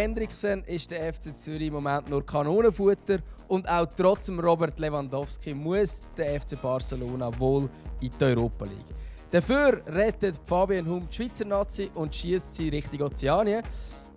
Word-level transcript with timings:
Hendrickson 0.00 0.64
ist 0.64 0.90
der 0.90 1.12
FC 1.12 1.36
Zürich 1.36 1.66
im 1.66 1.74
Moment 1.74 2.08
nur 2.08 2.24
Kanonenfutter 2.24 3.18
und 3.48 3.68
auch 3.68 3.84
trotz 3.84 4.30
Robert 4.30 4.78
Lewandowski 4.78 5.52
muss 5.52 6.00
der 6.16 6.40
FC 6.40 6.60
Barcelona 6.60 7.30
wohl 7.38 7.68
in 8.00 8.10
die 8.18 8.24
Europa 8.24 8.64
League. 8.64 8.94
Dafür 9.30 9.82
rettet 9.86 10.40
Fabian 10.42 10.88
Hum 10.88 11.06
die 11.06 11.14
Schweizer 11.14 11.44
Nazi 11.44 11.90
und 11.94 12.14
schießt 12.14 12.54
sie 12.54 12.70
Richtung 12.70 13.02
Ozeanien. 13.02 13.62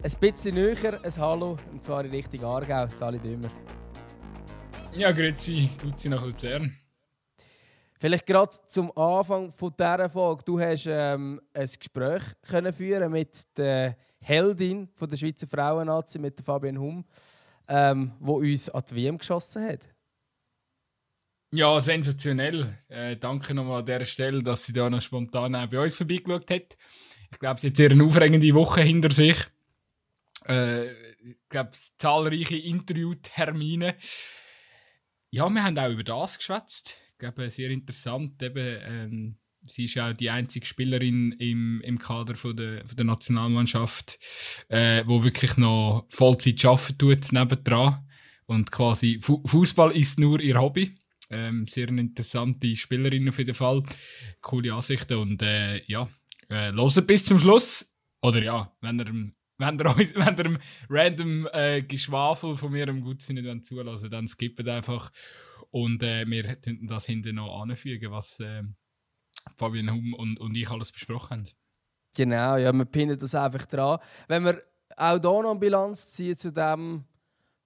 Ein 0.02 0.12
bisschen 0.22 0.56
näher, 0.56 1.02
ein 1.04 1.18
Hallo, 1.18 1.58
und 1.74 1.84
zwar 1.84 2.06
in 2.06 2.12
Richtung 2.12 2.46
Aargau. 2.46 2.88
Sali 2.88 3.20
Dümmer. 3.20 3.52
Ja, 4.94 5.12
grüezi, 5.12 5.70
grüezi 5.82 6.08
nach 6.08 6.24
Luzern. 6.26 6.78
Vielleicht 8.00 8.26
gerade 8.26 8.56
zum 8.70 8.90
Anfang 8.98 9.52
von 9.52 9.74
dieser 9.78 10.10
Folge. 10.10 10.44
Du 10.46 10.62
hast 10.62 10.88
ähm, 10.88 11.42
ein 11.54 11.66
Gespräch 11.66 12.24
können 12.48 12.72
führen 12.72 13.12
mit 13.12 13.58
der 13.58 13.98
Heldin 14.24 14.90
von 14.96 15.10
der 15.10 15.18
Schweizer 15.18 15.48
Frauennazi, 15.48 16.20
mit 16.20 16.38
der 16.40 16.46
Fabian 16.46 16.80
Hum, 16.80 17.06
ähm, 17.68 18.14
wo 18.20 18.38
uns 18.38 18.70
an 18.70 18.84
die 18.90 18.96
WM 18.96 19.18
geschossen 19.18 19.64
hat. 19.64 19.90
Ja, 21.54 21.80
sensationell. 21.80 22.80
Äh, 22.88 23.16
danke 23.18 23.54
nochmal 23.54 23.80
an 23.80 23.86
dieser 23.86 24.06
Stelle, 24.06 24.42
dass 24.42 24.66
sie 24.66 24.74
da 24.74 24.90
noch 24.90 25.02
spontan 25.02 25.52
bei 25.70 25.80
uns 25.80 25.98
vorbeigeschaut 25.98 26.50
hat. 26.50 26.78
Ich 27.32 27.40
glaube, 27.40 27.60
sie 27.60 27.68
hat 27.68 27.78
sehr 27.78 27.92
eine 27.92 28.04
aufregende 28.04 28.54
Woche 28.54 28.82
hinter 28.82 29.12
sich. 29.12 29.38
Äh, 30.48 30.92
ich 31.22 31.38
glaube, 31.50 31.72
zahlreiche 31.98 32.58
Interviewtermine. 32.58 33.96
Ja, 35.30 35.50
wir 35.50 35.64
haben 35.64 35.78
auch 35.78 35.90
über 35.90 36.04
das 36.04 36.38
geschwätzt 36.38 36.98
glaube, 37.32 37.50
sehr 37.50 37.70
interessant. 37.70 38.42
Eben, 38.42 38.80
ähm, 38.84 39.36
sie 39.68 39.86
ist 39.86 39.96
ja 39.96 40.14
die 40.14 40.30
einzige 40.30 40.66
Spielerin 40.66 41.32
im, 41.34 41.82
im 41.82 41.98
Kader 41.98 42.36
von 42.36 42.56
der, 42.56 42.86
von 42.86 42.96
der 42.96 43.06
Nationalmannschaft, 43.06 44.20
äh, 44.70 45.04
wo 45.06 45.24
wirklich 45.24 45.58
noch 45.58 46.06
Vollzeit 46.10 46.64
arbeiten 46.66 46.98
tut 46.98 47.32
nebendran. 47.32 48.08
Und 48.46 48.72
quasi 48.72 49.20
Fu 49.22 49.42
Fußball 49.46 49.92
ist 49.92 50.20
nur 50.20 50.40
ihr 50.40 50.60
Hobby. 50.60 50.96
Ähm, 51.30 51.66
sehr 51.66 51.88
interessante 51.88 52.76
Spielerin 52.76 53.30
auf 53.30 53.40
jeden 53.40 53.56
Fall. 53.56 53.84
Coole 54.42 54.74
Ansichten 54.74 55.18
und 55.18 55.42
äh, 55.42 55.84
ja, 55.86 56.08
äh, 56.50 56.70
loset 56.70 57.08
bis 57.08 57.26
zum 57.26 57.40
Schluss. 57.40 57.96
Oder 58.22 58.44
ja, 58.44 58.76
wenn 58.82 59.00
ihr 59.00 59.32
wenn 59.58 59.80
ihr, 59.80 59.86
wenn 60.16 60.54
ihr 60.54 60.60
random 60.90 61.48
äh, 61.54 61.82
Geschwafel 61.84 62.58
von 62.58 62.72
mir 62.72 62.88
im 62.88 63.02
Gutsinn 63.02 63.36
nicht 63.36 63.66
zulassen 63.66 64.10
dann 64.10 64.28
skippt 64.28 64.68
einfach. 64.68 65.12
Und 65.72 66.04
äh, 66.04 66.26
wir 66.28 66.56
könnten 66.58 66.88
das 66.88 67.06
hinten 67.06 67.36
noch 67.36 67.62
anfügen, 67.62 68.12
was 68.12 68.40
äh, 68.40 68.64
Fabian 69.56 69.92
Hum 69.92 70.14
und, 70.14 70.40
und 70.40 70.56
ich 70.56 70.70
alles 70.70 70.92
besprochen 70.92 71.38
haben. 71.38 71.48
Genau, 72.16 72.58
ja, 72.58 72.72
wir 72.72 72.86
pinnen 72.86 73.18
das 73.18 73.34
einfach 73.34 73.66
dran. 73.66 74.00
Wenn 74.28 74.46
wir 74.46 74.62
auch 74.98 75.20
hier 75.20 75.20
noch 75.20 75.50
eine 75.52 75.60
Bilanz 75.60 76.12
ziehen 76.12 76.38
zu 76.38 76.52
dem, 76.52 77.04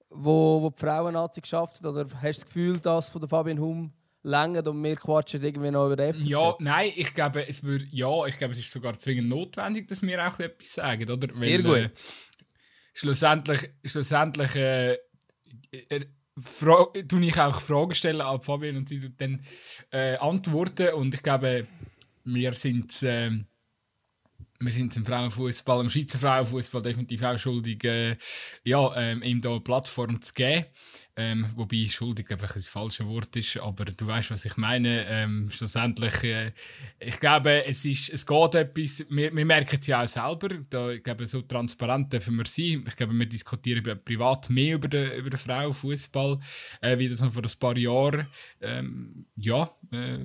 wo, 0.09 0.61
wo 0.61 0.69
die 0.69 0.80
Frauen-Nazi 0.80 1.42
geschafft 1.42 1.78
hat, 1.78 1.86
oder 1.86 2.06
hast 2.22 2.22
du 2.22 2.28
das 2.28 2.45
Gefühl, 2.45 2.80
dass 2.80 3.09
von 3.09 3.22
der 3.22 3.30
Fabian 3.30 3.59
Hum 3.59 3.92
länger 4.23 4.66
und 4.67 4.84
wir 4.84 4.95
quatschen 4.95 5.44
irgendwie 5.44 5.72
noch 5.72 5.92
über 5.92 6.14
FCZ? 6.14 6.25
Ja, 6.28 6.56
nein, 6.59 6.92
ich 6.95 7.14
glaube, 7.14 7.47
es 7.47 7.64
würde, 7.64 7.86
ja, 7.91 8.25
ich 8.25 8.38
glaube, 8.38 8.53
es 8.53 8.59
ist 8.59 8.72
sogar 8.72 8.97
zwingend 8.97 9.30
notwendig, 9.30 9.88
dass 9.88 10.02
wir 10.02 10.25
auch 10.25 10.39
etwas 10.39 10.73
sagen, 10.73 11.09
oder? 11.09 11.34
Sehr 11.34 11.64
Weil, 11.64 11.78
äh, 11.78 11.84
gut. 11.84 11.91
Äh, 11.91 12.03
schlussendlich, 12.94 13.69
schlussendlich 13.84 14.56
äh, 14.56 14.94
äh 15.72 16.06
tue 17.07 17.25
ich 17.25 17.39
auch 17.39 17.59
Fragen 17.59 17.95
stellen 17.95 18.21
an 18.21 18.41
Fabian 18.41 18.77
und 18.77 18.89
sie 18.89 19.11
dann 19.17 19.41
äh, 19.91 20.16
antworten. 20.17 20.94
Und 20.94 21.13
ich 21.13 21.23
glaube, 21.23 21.67
wir 22.23 22.53
sind 22.53 23.02
äh, 23.03 23.31
wir 24.59 24.72
sind 24.72 24.95
im 24.97 25.06
Frauenfußball, 25.06 25.81
im 25.81 25.90
Schweizer 25.90 26.18
Frauenfußball 26.18 26.81
definitiv 26.81 27.22
auch 27.23 27.38
schuldig, 27.38 27.84
äh, 27.84 28.18
ja, 28.63 28.95
ähm, 28.95 29.22
ihm 29.22 29.40
da 29.40 29.51
eine 29.51 29.59
Plattform 29.59 30.22
zu 30.22 30.34
geben. 30.34 30.66
Ähm, 31.16 31.50
wobei 31.56 31.88
schuldig 31.90 32.29
einfach 32.31 32.53
das 32.53 32.68
falsche 32.68 33.07
Wort 33.07 33.35
ist, 33.35 33.57
aber 33.57 33.85
du 33.85 34.06
weißt, 34.06 34.29
was 34.31 34.45
ich 34.45 34.57
meine. 34.57 35.06
Ähm, 35.07 35.50
schlussendlich, 35.51 36.23
äh, 36.23 36.53
ich 37.00 37.19
glaube, 37.19 37.66
es 37.66 37.85
ist, 37.85 38.09
es 38.09 38.25
geht 38.25 38.56
etwas. 38.56 39.06
Wir, 39.09 39.35
wir 39.35 39.45
merken 39.45 39.78
es 39.79 39.88
ja 39.88 40.03
auch 40.03 40.07
selber. 40.07 40.50
Da, 40.69 40.91
ich 40.91 41.03
glaube, 41.03 41.25
so 41.28 41.41
transparent 41.41 42.13
dürfen 42.13 42.35
wir 42.35 42.45
sein. 42.45 42.84
Ich 42.88 42.95
glaube, 42.95 43.13
wir 43.13 43.25
diskutieren 43.25 44.00
privat 44.03 44.50
mehr 44.50 44.75
über 44.75 44.88
den, 44.88 45.12
über 45.13 45.29
den 45.29 45.39
Frauenfußball, 45.39 46.39
äh, 46.81 46.97
wie 46.97 47.09
das 47.09 47.22
noch 47.22 47.34
vor 47.34 47.44
ein 47.44 47.59
paar 47.59 47.78
Jahren, 47.78 48.28
ähm, 48.62 49.25
ja. 49.35 49.69
Äh, 49.91 50.19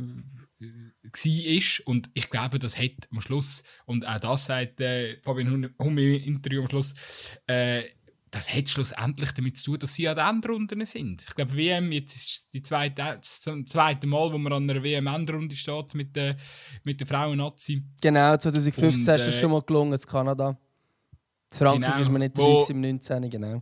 war. 1.02 1.86
Und 1.86 2.10
ich 2.14 2.30
glaube, 2.30 2.58
das 2.58 2.78
hat 2.78 3.08
am 3.10 3.20
Schluss, 3.20 3.62
und 3.86 4.06
auch 4.06 4.20
das 4.20 4.46
sagt 4.46 4.80
äh, 4.80 5.18
Fabian 5.22 5.74
Hum 5.78 5.98
im 5.98 6.14
Interview 6.14 6.62
am 6.62 6.68
Schluss, 6.68 6.94
äh, 7.46 7.84
das 8.30 8.54
hat 8.54 8.66
schlussendlich 8.66 9.32
damit 9.32 9.58
zu 9.58 9.72
tun, 9.72 9.78
dass 9.80 9.94
sie 9.94 10.08
an 10.08 10.16
den 10.16 10.26
Endrunden 10.26 10.86
sind. 10.86 11.22
Ich 11.28 11.34
glaube, 11.34 11.54
WM, 11.54 11.92
jetzt 11.92 12.16
ist 12.16 12.54
die 12.54 12.62
zweite, 12.62 13.18
das 13.20 13.42
zweite 13.66 14.06
Mal, 14.06 14.32
wo 14.32 14.38
man 14.38 14.54
an 14.54 14.70
einer 14.70 14.82
WM-Endrunde 14.82 15.54
steht 15.54 15.94
mit 15.94 16.16
der, 16.16 16.36
mit 16.82 16.98
der 16.98 17.06
Frauen-Nazi. 17.06 17.84
Genau, 18.00 18.34
2015 18.36 19.02
und, 19.02 19.08
äh, 19.08 19.16
ist 19.16 19.34
es 19.34 19.38
schon 19.38 19.50
mal 19.50 19.60
gelungen, 19.60 19.92
in 19.92 20.00
Kanada. 20.00 20.56
In 21.52 21.58
Frankreich 21.58 21.90
genau, 21.90 22.02
ist 22.02 22.10
man 22.10 22.20
nicht 22.20 22.38
wo, 22.38 22.64
im 22.70 22.80
19. 22.80 23.28
genau 23.28 23.60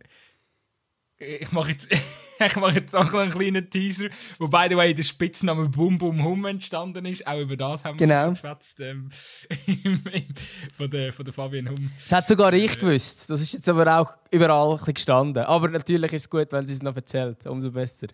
ich 1.21 1.53
mache 1.53 1.73
jetzt, 1.73 1.89
ich 2.47 2.57
mache 2.57 2.77
jetzt 2.77 2.95
auch 2.95 3.13
einen 3.15 3.31
kleinen 3.31 3.69
Teaser, 3.69 4.09
wo 4.39 4.49
by 4.49 4.67
the 4.69 4.77
way 4.77 4.95
der 4.95 5.03
Spitzname 5.03 5.69
Bum 5.69 5.99
Bum 5.99 6.23
Hum 6.25 6.45
entstanden 6.47 7.05
ist. 7.07 7.27
Auch 7.27 7.41
über 7.41 7.57
das 7.57 7.85
haben 7.85 7.99
wir 7.99 8.07
genau. 8.07 8.31
geschwätzt 8.31 8.81
ähm, 8.81 9.11
von, 10.75 10.91
der, 10.91 11.13
von 11.13 11.25
der 11.25 11.35
Fabian 11.35 11.69
Hum. 11.69 11.91
Das 12.03 12.13
hat 12.13 12.29
sogar 12.29 12.53
ich 12.53 12.77
äh, 12.77 12.81
gewusst. 12.81 13.31
Das 13.31 13.41
ist 13.41 13.53
jetzt 13.53 13.69
aber 13.69 14.01
auch 14.01 14.13
überall 14.31 14.79
ein 14.79 14.95
gestanden. 14.95 15.45
Aber 15.45 15.69
natürlich 15.69 16.13
ist 16.13 16.23
es 16.23 16.31
gut, 16.31 16.49
wenn 16.53 16.67
sie 16.67 16.75
es 16.75 16.83
noch 16.83 16.97
erzählt. 16.97 17.47
Umso 17.47 17.71
besser. 17.71 18.09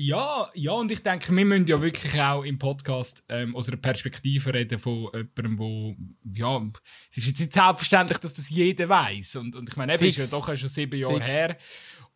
Ja, 0.00 0.48
ja, 0.54 0.70
und 0.70 0.92
ich 0.92 1.02
denke, 1.02 1.34
wir 1.34 1.44
müssen 1.44 1.66
ja 1.66 1.82
wirklich 1.82 2.20
auch 2.20 2.44
im 2.44 2.56
Podcast 2.56 3.24
ähm, 3.28 3.56
aus 3.56 3.66
einer 3.66 3.78
Perspektive 3.78 4.54
reden 4.54 4.78
von 4.78 5.08
jemandem, 5.12 5.58
wo, 5.58 5.96
ja, 6.36 6.62
es 7.10 7.16
ist 7.16 7.26
jetzt 7.26 7.40
nicht 7.40 7.52
selbstverständlich, 7.52 8.18
dass 8.18 8.34
das 8.34 8.48
jeder 8.48 8.88
weiß. 8.88 9.36
Und, 9.36 9.56
und 9.56 9.68
ich 9.68 9.76
meine, 9.76 9.94
es 9.94 10.00
ist 10.00 10.30
ja 10.30 10.38
doch 10.38 10.56
schon 10.56 10.68
sieben 10.68 11.00
Jahre 11.00 11.18
Fix. 11.18 11.26
her. 11.26 11.56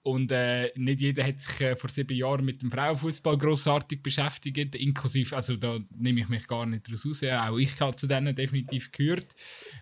Und 0.04 0.32
äh, 0.32 0.72
nicht 0.74 1.00
jeder 1.00 1.24
hat 1.24 1.38
sich 1.38 1.60
äh, 1.60 1.76
vor 1.76 1.88
sieben 1.88 2.16
Jahren 2.16 2.44
mit 2.44 2.60
dem 2.60 2.72
Frauenfußball 2.72 3.38
grossartig 3.38 4.02
beschäftigt, 4.02 4.74
inklusive, 4.74 5.36
also 5.36 5.56
da 5.56 5.78
nehme 5.96 6.20
ich 6.20 6.28
mich 6.28 6.48
gar 6.48 6.66
nicht 6.66 6.90
raus. 6.90 7.22
Auch 7.22 7.56
ich 7.56 7.80
habe 7.80 7.94
zu 7.94 8.08
denen 8.08 8.34
definitiv 8.34 8.90
gehört. 8.90 9.28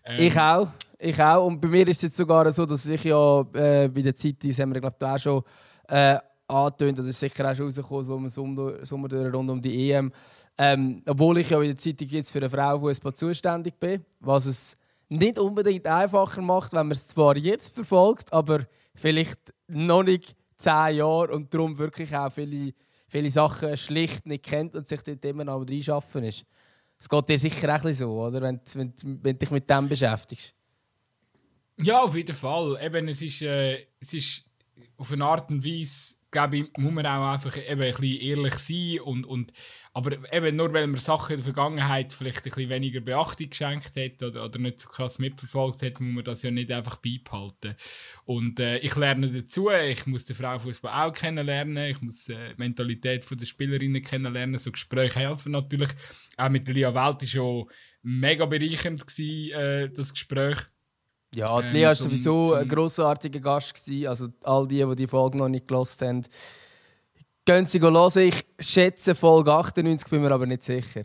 Ähm, 0.04 0.26
ich 0.26 0.38
auch, 0.38 0.68
ich 0.98 1.22
auch. 1.22 1.46
Und 1.46 1.60
bei 1.60 1.68
mir 1.68 1.88
ist 1.88 1.98
es 1.98 2.02
jetzt 2.02 2.16
sogar 2.18 2.50
so, 2.52 2.66
dass 2.66 2.86
ich 2.86 3.04
ja 3.04 3.40
äh, 3.54 3.88
bei 3.88 4.02
der 4.02 4.14
Zeit, 4.14 4.44
das 4.44 4.58
haben 4.58 4.74
wir 4.74 4.80
glaube 4.82 4.96
ich 5.00 5.06
auch 5.06 5.18
schon 5.18 5.42
äh, 5.88 6.18
angetönt, 6.48 6.98
das 6.98 7.06
ist 7.06 7.20
sicher 7.20 7.50
auch 7.50 7.54
schon 7.54 7.66
rausgekommen, 7.66 8.04
so 8.04 8.16
im 8.16 8.28
Sommer, 8.28 8.84
Sommer 8.84 9.32
rund 9.32 9.48
um 9.50 9.62
die 9.62 9.90
EM. 9.90 10.12
Ähm, 10.58 11.02
obwohl 11.06 11.38
ich 11.38 11.48
ja 11.48 11.62
in 11.62 11.68
der 11.68 11.78
Zeitung 11.78 12.08
jetzt 12.08 12.30
für 12.30 12.40
den 12.40 12.50
Frauenfußball 12.50 13.14
zuständig 13.14 13.80
bin, 13.80 14.04
was 14.20 14.44
es 14.44 14.74
nicht 15.08 15.38
unbedingt 15.38 15.86
einfacher 15.86 16.42
macht, 16.42 16.72
wenn 16.72 16.86
man 16.86 16.92
es 16.92 17.08
zwar 17.08 17.38
jetzt 17.38 17.74
verfolgt, 17.74 18.30
aber 18.34 18.66
vielleicht 18.94 19.54
noch 19.70 20.02
nicht 20.02 20.36
zehn 20.58 20.96
Jahre 20.96 21.28
und 21.32 21.52
darum 21.52 21.78
wirklich 21.78 22.14
auch 22.14 22.32
viele, 22.32 22.72
viele 23.08 23.30
Sachen 23.30 23.76
schlicht 23.76 24.26
nicht 24.26 24.44
kennt 24.44 24.74
und 24.74 24.86
sich 24.86 25.02
dort 25.02 25.24
immer 25.24 25.44
noch 25.44 25.62
reinschaffen 25.62 26.24
ist. 26.24 26.44
Es 26.98 27.08
geht 27.08 27.28
dir 27.28 27.38
sicher 27.38 27.74
auch 27.74 27.92
so, 27.92 28.10
oder? 28.10 28.42
Wenn, 28.42 28.60
wenn, 28.74 28.94
wenn 29.02 29.32
du 29.32 29.34
dich 29.34 29.50
mit 29.50 29.68
dem 29.70 29.88
beschäftigst. 29.88 30.54
Ja, 31.78 32.02
auf 32.02 32.14
jeden 32.14 32.36
Fall. 32.36 32.78
Eben, 32.82 33.08
es 33.08 33.22
ist, 33.22 33.40
äh, 33.40 33.86
es 33.98 34.12
ist 34.12 34.44
auf 34.98 35.10
eine 35.12 35.24
Art 35.24 35.50
und 35.50 35.64
Weise 35.64 36.20
glaube 36.30 36.58
ich, 36.58 36.76
muss 36.76 36.92
man 36.92 37.06
auch 37.06 37.32
einfach 37.32 37.56
eben 37.56 37.82
ein 37.82 37.94
bisschen 37.94 38.20
ehrlich 38.20 38.54
sein 38.54 39.00
und, 39.00 39.24
und 39.24 39.52
aber 39.92 40.12
eben 40.32 40.56
nur 40.56 40.72
weil 40.72 40.86
man 40.86 41.00
Sachen 41.00 41.32
in 41.32 41.38
der 41.38 41.44
Vergangenheit 41.44 42.12
vielleicht 42.12 42.38
ein 42.38 42.42
bisschen 42.44 42.68
weniger 42.68 43.00
Beachtung 43.00 43.50
geschenkt 43.50 43.92
hat 43.96 44.22
oder, 44.22 44.44
oder 44.44 44.58
nicht 44.58 44.80
so 44.80 44.88
krass 44.88 45.18
mitverfolgt 45.18 45.82
hat, 45.82 46.00
muss 46.00 46.14
man 46.14 46.24
das 46.24 46.42
ja 46.42 46.50
nicht 46.50 46.70
einfach 46.70 46.96
beibehalten. 46.96 47.74
Und 48.24 48.60
äh, 48.60 48.78
ich 48.78 48.94
lerne 48.94 49.28
dazu, 49.30 49.70
ich 49.70 50.06
muss 50.06 50.26
den 50.26 50.36
Frauenfußball 50.36 51.08
auch 51.08 51.12
kennenlernen, 51.12 51.90
ich 51.90 52.00
muss 52.00 52.28
äh, 52.28 52.50
die 52.54 52.58
Mentalität 52.58 53.26
der 53.28 53.46
Spielerinnen 53.46 54.02
kennenlernen, 54.02 54.58
so 54.58 54.70
Gespräche 54.70 55.18
helfen 55.18 55.52
natürlich. 55.52 55.90
Auch 56.36 56.50
mit 56.50 56.68
der 56.68 56.74
Lia 56.74 56.94
Welt 56.94 57.22
war 57.22 57.26
schon 57.26 57.70
mega 58.02 58.46
bereichernd, 58.46 59.06
gewesen, 59.06 59.52
äh, 59.52 59.90
das 59.90 60.12
Gespräch. 60.12 60.58
Ja, 61.34 61.62
die 61.62 61.76
Lea 61.76 61.84
war 61.84 61.90
ähm, 61.90 61.96
sowieso 61.96 62.48
zum... 62.48 62.58
ein 62.58 62.68
grossartiger 62.68 63.40
Gast. 63.40 63.74
Gewesen. 63.74 64.06
Also 64.06 64.28
all 64.42 64.66
die, 64.66 64.84
die 64.84 64.96
die 64.96 65.06
Folge 65.06 65.38
noch 65.38 65.48
nicht 65.48 65.68
gelost 65.68 66.02
haben, 66.02 66.22
gehen 67.54 67.66
sie 67.66 67.80
hören. 67.80 68.28
Ich 68.28 68.44
schätze 68.60 69.14
Folge 69.14 69.52
98, 69.52 70.08
bin 70.08 70.22
mir 70.22 70.30
aber 70.30 70.46
nicht 70.46 70.62
sicher. 70.62 71.02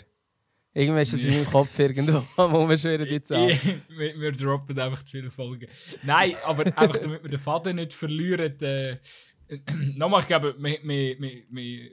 Irgendwann 0.73 1.03
ist 1.03 1.13
das 1.13 1.23
in 1.23 1.31
meinem 1.31 1.45
Kopf 1.45 1.79
irgendwo, 1.79 2.21
wo 2.35 2.67
wir 2.67 2.77
schon 2.77 3.03
die 3.03 3.23
Zahl. 3.23 3.47
wir, 3.89 4.19
wir 4.19 4.31
droppen 4.31 4.77
einfach 4.77 5.03
zu 5.03 5.11
viele 5.11 5.31
Folgen. 5.31 5.67
Nein, 6.03 6.33
aber 6.45 6.65
einfach 6.77 6.97
damit 6.97 7.23
wir 7.23 7.29
den 7.29 7.39
Faden 7.39 7.77
nicht 7.77 7.93
verlieren. 7.93 8.59
Äh, 8.59 8.97
nochmal, 9.95 10.21
ich 10.21 10.27
glaube, 10.27 10.55
wir, 10.57 10.79
wir, 10.83 11.19
wir, 11.49 11.89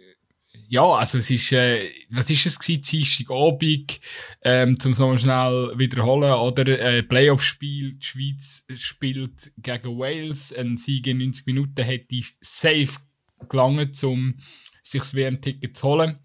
ja, 0.69 0.84
also 0.84 1.19
es 1.19 1.31
ist, 1.31 1.52
äh, 1.52 1.90
was 2.10 2.28
ist 2.28 2.44
es 2.44 2.58
gewesen, 2.58 2.82
Dienstagabend, 2.82 4.00
ähm, 4.43 4.78
zum 4.78 4.93
so 4.93 5.16
schnell 5.16 5.72
wiederholen, 5.76 6.32
oder, 6.32 6.66
äh, 6.66 7.02
Playoff-Spiel, 7.02 7.94
die 7.94 8.04
Schweiz 8.04 8.66
spielt 8.75 9.52
gegen 9.56 9.99
Wales, 9.99 10.52
ein 10.52 10.76
Sieg 10.76 11.06
in 11.06 11.19
90 11.19 11.46
Minuten 11.46 11.82
hätte 11.84 12.16
safe 12.40 12.99
gelangt, 13.48 14.02
um 14.04 14.34
sich 14.82 15.02
das 15.02 15.14
WM-Ticket 15.14 15.76
zu 15.76 15.88
holen. 15.88 16.18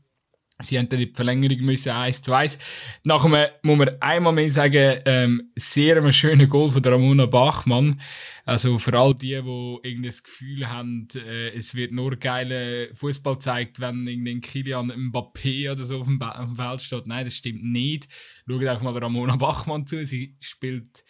Sie 0.59 0.79
haben 0.79 0.89
dann 0.89 0.99
in 0.99 1.09
die 1.09 1.13
Verlängerung 1.13 1.59
müssen, 1.59 1.91
1 1.91 2.23
zu 2.23 2.33
1. 2.33 2.57
Nachher 3.03 3.59
muss 3.61 3.77
man 3.77 3.89
einmal 4.01 4.33
mehr 4.33 4.49
sagen, 4.49 5.01
ähm, 5.05 5.51
sehr 5.55 6.01
ein 6.01 6.11
schöner 6.11 6.47
Goal 6.47 6.71
von 6.71 6.83
Ramona 6.83 7.27
Bachmann. 7.27 8.01
Also 8.43 8.79
für 8.79 8.97
all 8.97 9.13
die, 9.13 9.39
die 9.39 9.79
irgendwie 9.83 10.07
das 10.07 10.23
Gefühl 10.23 10.67
haben, 10.67 11.07
äh, 11.13 11.49
es 11.49 11.75
wird 11.75 11.91
nur 11.91 12.15
geile 12.15 12.89
Fußball 12.95 13.35
gezeigt, 13.35 13.79
wenn 13.79 14.07
irgendein 14.07 14.41
Kilian 14.41 14.91
Mbappé 14.91 15.71
oder 15.71 15.85
so 15.85 15.99
auf 15.99 16.07
dem, 16.07 16.19
Feld 16.55 16.81
steht. 16.81 17.05
Nein, 17.05 17.25
das 17.25 17.35
stimmt 17.35 17.63
nicht. 17.63 18.07
Schaut 18.47 18.63
einfach 18.63 18.81
mal 18.81 18.97
Ramona 18.97 19.35
Bachmann 19.35 19.85
zu. 19.85 20.03
Sie 20.07 20.37
spielt, 20.39 21.03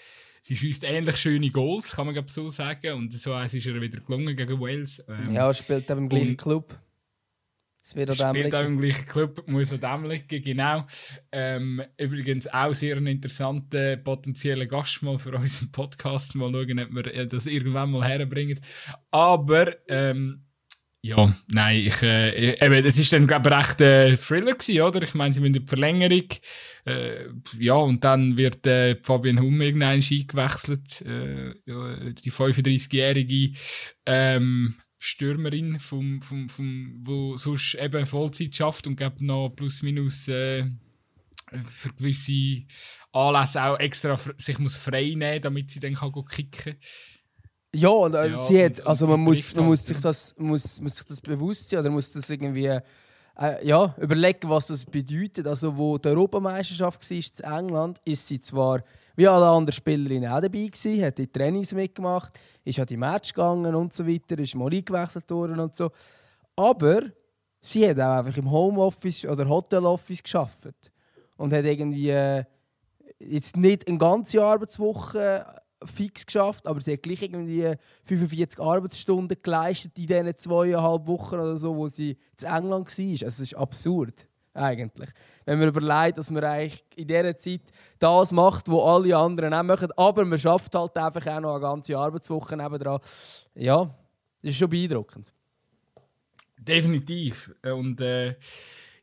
sie 0.48 0.56
schießt 0.56 0.86
ähnlich 0.86 1.18
schöne 1.18 1.50
Goals, 1.50 1.92
kann 1.92 2.06
man 2.06 2.16
glaube 2.16 2.32
so 2.32 2.48
sagen. 2.50 2.94
Und 2.94 3.12
so 3.12 3.34
eins 3.34 3.54
ist 3.54 3.66
ihr 3.66 3.80
wieder 3.82 4.00
gelungen 4.00 4.36
gegen 4.36 4.60
Wales. 4.62 5.04
Ähm, 5.10 5.34
ja, 5.34 5.54
spielt 5.54 5.90
eben 5.90 6.04
im 6.04 6.10
gleichen 6.10 6.38
Club. 6.38 6.80
Es 7.84 7.96
wird 7.96 8.14
Spielt 8.16 8.54
auch 8.56 8.64
im 8.64 8.80
gleichen 8.80 9.06
Club, 9.06 9.44
muss 9.48 9.72
an 9.72 9.80
dem 9.80 10.10
liegen, 10.10 10.42
genau. 10.42 10.86
Ähm, 11.32 11.82
übrigens 11.98 12.48
auch 12.48 12.74
sehr 12.74 12.98
ein 12.98 13.08
interessanter 13.08 13.98
potenzieller 13.98 14.66
Gast 14.66 15.04
mal 15.04 15.18
für 15.18 15.36
unseren 15.36 15.72
Podcast. 15.72 16.36
Mal 16.36 16.52
schauen, 16.52 16.80
ob 16.80 16.92
wir 16.94 17.26
das 17.26 17.46
irgendwann 17.46 17.92
mal 17.92 18.06
herbringen. 18.06 18.60
Aber, 19.12 19.76
ähm, 19.90 20.47
ja, 21.02 21.34
nein, 21.48 21.86
ich, 21.86 22.02
äh, 22.02 22.66
eben, 22.66 22.86
es 22.86 22.98
ist 22.98 23.14
dann, 23.14 23.28
glaube 23.28 23.50
ich, 23.50 23.56
recht 23.56 23.82
äh, 23.82 24.18
Thriller 24.18 24.56
gewesen, 24.56 24.82
oder? 24.82 25.02
Ich 25.04 25.14
meine, 25.14 25.34
sie 25.34 25.40
müssen 25.40 25.54
die 25.54 25.66
Verlängerung, 25.66 26.28
äh, 26.86 27.26
ja, 27.60 27.76
und 27.76 28.04
dann 28.04 28.38
wird 28.38 28.66
äh, 28.68 28.98
Fabian 29.02 29.40
Hum 29.40 29.62
irgendein 29.62 30.02
Ski 30.02 30.26
gewechselt, 30.26 31.02
äh, 31.02 31.54
die 31.66 32.32
35-jährige, 32.32 33.58
ähm, 34.06 34.76
Stürmerin, 35.00 35.80
vom, 35.80 36.22
vom, 36.22 36.50
vom, 36.50 37.00
wo 37.04 37.38
sonst 37.38 37.76
eben 37.76 38.06
Vollzeit 38.06 38.56
schafft 38.56 38.88
und 38.88 38.96
gibt 38.96 39.22
noch 39.22 39.50
plus 39.50 39.84
minus 39.84 40.28
äh, 40.28 40.66
für 41.66 41.94
gewisse 41.94 42.66
Anlässe 43.12 43.64
auch 43.64 43.80
extra 43.80 44.18
sich 44.38 44.60
muss 44.60 44.76
frei 44.76 45.14
nehmen, 45.16 45.42
damit 45.42 45.70
sie 45.70 45.80
dann 45.80 45.94
kann 45.94 46.12
kicken. 46.26 46.78
Ja, 47.78 47.90
und 47.90 48.16
also 48.16 48.36
ja, 48.36 48.44
sie 48.44 48.66
hat, 48.66 48.88
also 48.88 49.06
man 49.06 49.20
muss, 49.20 49.56
man 49.56 49.66
muss 49.66 49.86
sich 49.86 50.00
das 50.00 50.34
muss, 50.36 50.82
muss 50.82 50.96
sich 50.96 51.06
das 51.06 51.22
bewusst 51.22 51.70
sein 51.70 51.82
oder 51.82 51.92
muss 51.92 52.12
das 52.12 52.28
irgendwie 52.28 52.66
äh, 52.66 53.68
ja, 53.68 53.94
überlegen, 54.00 54.50
was 54.50 54.66
das 54.66 54.84
bedeutet. 54.84 55.46
Also 55.46 55.78
wo 55.78 56.00
die 56.00 56.10
Europameisterschaft 56.10 57.08
war 57.08 57.18
in 57.18 57.60
England, 57.60 58.02
ist 58.04 58.28
sie 58.28 58.40
zwar 58.40 58.84
wie 59.16 59.28
alle 59.28 59.48
anderen 59.48 59.74
Spielerinnen 59.74 60.28
auch 60.28 60.42
dabei 60.42 60.66
gewesen, 60.66 61.04
hat 61.04 61.20
die 61.20 61.28
Trainings 61.28 61.72
mitgemacht, 61.72 62.34
ist 62.66 62.80
an 62.80 62.88
die 62.88 62.98
Match 62.98 63.32
gegangen 63.32 63.76
und 63.76 63.94
so 63.94 64.08
weiter, 64.08 64.40
ist 64.40 64.56
mal 64.56 64.74
eingewechselt 64.74 65.30
worden 65.30 65.60
und 65.60 65.76
so. 65.76 65.92
Aber 66.56 67.02
sie 67.62 67.88
hat 67.88 68.00
auch 68.00 68.18
einfach 68.18 68.38
im 68.38 68.50
Homeoffice 68.50 69.26
oder 69.26 69.48
Hoteloffice 69.48 70.24
geschafft 70.24 70.92
und 71.36 71.54
hat 71.54 71.66
irgendwie 71.66 72.10
äh, 72.10 72.44
jetzt 73.20 73.56
nicht 73.56 73.88
eine 73.88 74.00
ganze 74.00 74.44
Arbeitswoche 74.44 75.46
fix 75.86 76.26
geschafft, 76.26 76.68
aber 76.68 76.82
sie 76.82 76.94
hat 76.94 77.04
gleich 77.04 77.22
irgendwie 77.22 77.74
45 78.04 78.60
Arbeitsstunden 78.60 79.38
geleistet 79.42 79.92
in 79.98 80.08
diesen 80.08 80.38
zweieinhalb 80.38 81.06
Wochen 81.08 81.36
oder 81.36 81.58
so, 81.58 81.76
wo 81.76 81.88
sie 81.88 82.18
in 82.42 82.48
England 82.48 82.98
war. 82.98 83.12
Also 83.12 83.26
es 83.26 83.40
ist 83.40 83.56
absurd 83.56 84.28
eigentlich. 84.58 85.10
Wenn 85.46 85.60
man 85.60 85.70
überlegt, 85.70 86.18
dass 86.18 86.32
man 86.32 86.44
eigentlich 86.44 86.84
in 86.96 87.08
dieser 87.08 87.38
Zeit 87.38 87.62
das 88.00 88.32
macht, 88.32 88.68
was 88.68 88.84
alle 88.84 89.16
anderen 89.16 89.54
auch 89.54 89.64
machen, 89.64 89.92
aber 89.96 90.26
man 90.26 90.40
schafft 90.40 90.76
halt 90.76 90.98
einfach 90.98 91.28
auch 91.28 91.40
noch 91.40 91.52
eine 91.54 91.62
ganze 91.62 91.98
Arbeitswoche 91.98 92.58
nebenan. 92.58 93.00
Ja, 93.56 93.86
das 94.42 94.52
ist 94.52 94.58
schon 94.58 94.70
beeindruckend. 94.70 95.32
Definitiv. 96.58 97.54
Und 97.64 98.02
äh, 98.02 98.36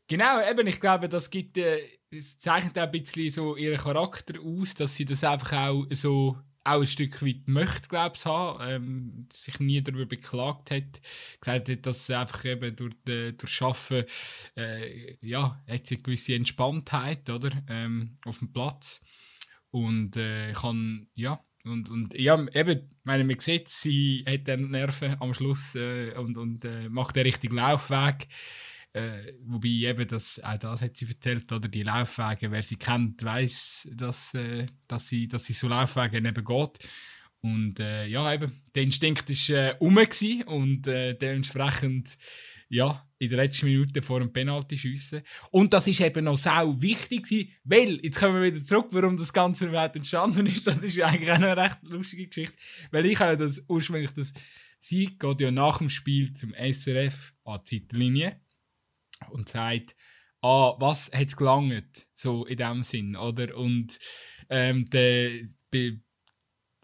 genau, 0.07 0.41
eben, 0.47 0.67
ich 0.67 0.79
glaube, 0.79 1.09
das 1.09 1.29
gibt, 1.29 1.57
äh, 1.57 1.79
das 2.11 2.37
zeichnet 2.37 2.77
auch 2.77 2.83
ein 2.83 2.91
bisschen 2.91 3.31
so 3.31 3.55
ihren 3.55 3.77
Charakter 3.77 4.35
aus, 4.41 4.75
dass 4.75 4.95
sie 4.95 5.05
das 5.05 5.23
einfach 5.23 5.53
auch 5.53 5.85
so 5.91 6.37
auch 6.65 6.81
ein 6.81 6.87
Stück 6.87 7.21
weit 7.25 7.47
möchte, 7.47 7.89
glaube 7.89 8.15
ich, 8.17 8.25
haben, 8.25 8.59
ähm, 8.67 9.27
sich 9.31 9.59
nie 9.59 9.81
darüber 9.81 10.05
beklagt 10.05 10.71
hat, 10.71 11.01
gesagt 11.39 11.69
hat, 11.69 11.85
dass 11.85 12.07
sie 12.07 12.17
einfach 12.17 12.43
eben 12.45 12.75
durch, 12.75 12.95
äh, 13.07 13.31
durch 13.33 13.61
Arbeiten, 13.61 14.05
äh, 14.57 15.17
ja, 15.25 15.63
hat 15.69 15.85
sie 15.85 15.95
eine 15.95 16.03
gewisse 16.03 16.35
Entspanntheit, 16.35 17.29
oder, 17.29 17.51
ähm, 17.69 18.17
auf 18.25 18.39
dem 18.39 18.51
Platz 18.51 19.01
und 19.71 20.17
äh, 20.17 20.53
kann, 20.53 21.07
ja, 21.13 21.43
und, 21.65 21.89
und 21.89 22.13
ja, 22.13 22.39
eben, 22.53 22.89
meine, 23.03 23.23
man 23.23 23.39
sieht, 23.39 23.69
sie 23.69 24.23
hat 24.27 24.47
dann 24.47 24.69
Nerven 24.69 25.15
am 25.19 25.33
Schluss 25.33 25.73
äh, 25.75 26.13
und, 26.13 26.37
und 26.37 26.63
äh, 26.63 26.89
macht 26.89 27.15
den 27.15 27.23
richtigen 27.23 27.55
Laufweg. 27.55 28.27
Äh, 28.95 29.33
wobei 29.43 29.67
eben, 29.67 30.07
das, 30.07 30.41
auch 30.41 30.57
das 30.57 30.81
hat 30.81 30.95
sie 30.95 31.05
erzählt, 31.05 31.51
oder 31.51 31.67
die 31.67 31.83
Laufwege, 31.83 32.49
wer 32.49 32.63
sie 32.63 32.77
kennt, 32.77 33.25
weiß, 33.25 33.89
dass, 33.91 34.33
äh, 34.35 34.67
dass, 34.87 35.09
sie, 35.09 35.27
dass 35.27 35.43
sie 35.43 35.51
so 35.51 35.67
Laufwege 35.67 36.17
eben 36.17 36.45
geht. 36.45 36.89
Und 37.41 37.81
äh, 37.81 38.07
ja, 38.07 38.33
eben, 38.33 38.53
der 38.73 38.83
Instinkt 38.83 39.27
war 39.27 39.55
äh, 39.57 39.75
um 39.79 39.97
und 40.45 40.87
äh, 40.87 41.13
dementsprechend 41.13 42.17
ja, 42.69 43.05
in 43.17 43.27
der 43.27 43.39
letzten 43.39 43.65
Minute 43.65 44.01
vor 44.01 44.21
dem 44.21 44.31
Penalty 44.31 44.77
schiessen. 44.77 45.23
Und 45.51 45.73
das 45.73 45.87
ist 45.87 45.99
eben 45.99 46.23
noch 46.23 46.37
sau 46.37 46.81
wichtig 46.81 47.23
gewesen, 47.23 47.51
weil, 47.65 47.99
jetzt 48.01 48.19
kommen 48.19 48.41
wir 48.41 48.53
wieder 48.53 48.63
zurück, 48.63 48.87
warum 48.91 49.17
das 49.17 49.33
Ganze 49.33 49.67
überhaupt 49.67 49.97
entstanden 49.97 50.45
ist. 50.45 50.67
Das 50.67 50.79
ist 50.79 50.95
ja 50.95 51.07
eigentlich 51.07 51.31
auch 51.31 51.35
eine 51.35 51.57
recht 51.57 51.79
lustige 51.83 52.27
Geschichte. 52.27 52.55
Weil 52.91 53.05
ich 53.07 53.19
habe 53.19 53.35
das 53.35 53.61
ursprünglich, 53.67 54.11
das, 54.11 54.33
sie 54.79 55.17
geht 55.17 55.41
ja 55.41 55.51
nach 55.51 55.79
dem 55.79 55.89
Spiel 55.89 56.31
zum 56.31 56.53
SRF 56.53 57.33
an 57.43 57.59
die 57.69 57.85
Zeitlinie 57.85 58.39
und 59.29 59.49
sagt, 59.49 59.95
ah, 60.41 60.75
was 60.79 61.11
hat 61.13 61.27
es 61.27 61.35
gelangt? 61.35 62.07
So 62.13 62.45
in 62.45 62.57
dem 62.57 62.83
Sinn, 62.83 63.15
oder? 63.15 63.57
Und 63.57 63.97
ähm, 64.49 64.85
der, 64.85 65.41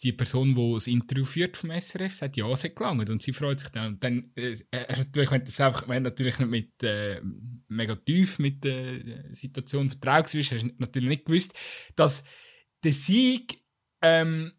die 0.04 0.14
Person, 0.14 0.56
die 0.56 0.74
das 0.74 0.88
Interview 0.88 1.26
führt 1.26 1.58
vom 1.58 1.70
SRF, 1.70 2.16
sagt, 2.16 2.38
ja, 2.38 2.48
es 2.50 2.64
hat 2.64 2.76
gelangt. 2.76 3.10
Und 3.10 3.22
sie 3.22 3.34
freut 3.34 3.60
sich 3.60 3.70
dann. 3.70 3.94
Und 3.94 4.04
dann, 4.04 4.32
äh, 4.36 4.56
natürlich, 4.72 5.32
wenn 5.32 5.44
das 5.44 5.62
einfach, 5.62 5.88
wenn 5.88 6.04
natürlich 6.04 6.40
nicht 6.40 6.50
mit, 6.50 6.84
äh, 6.84 7.22
mega 7.68 7.95
tief 7.95 8.40
mit 8.40 8.64
der 8.64 9.33
Situation 9.33 9.90
vertraut 9.90 10.31
bist, 10.31 10.52
hast 10.52 10.64
du 10.64 10.71
natürlich 10.78 11.10
nicht 11.10 11.26
gewusst, 11.26 11.57
dass 11.95 12.24
der 12.83 12.94
Sieg, 12.94 13.62
ähm, 14.02 14.54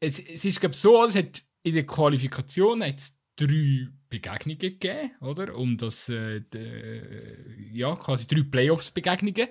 es, 0.00 0.18
es 0.18 0.44
ist, 0.44 0.60
glaube 0.60 0.74
so, 0.74 1.04
es 1.04 1.14
hat 1.14 1.42
in 1.62 1.74
der 1.74 1.86
Qualifikation 1.86 2.82
hat's 2.82 3.20
drei 3.36 3.88
Begegnungen 4.20 4.58
gegeben, 4.58 5.10
oder? 5.20 5.56
Um 5.56 5.76
das, 5.76 6.08
äh, 6.08 6.40
de, 6.40 7.72
ja, 7.72 7.96
quasi 7.96 8.26
drei 8.26 8.42
Playoffs-Begegnungen. 8.42 9.48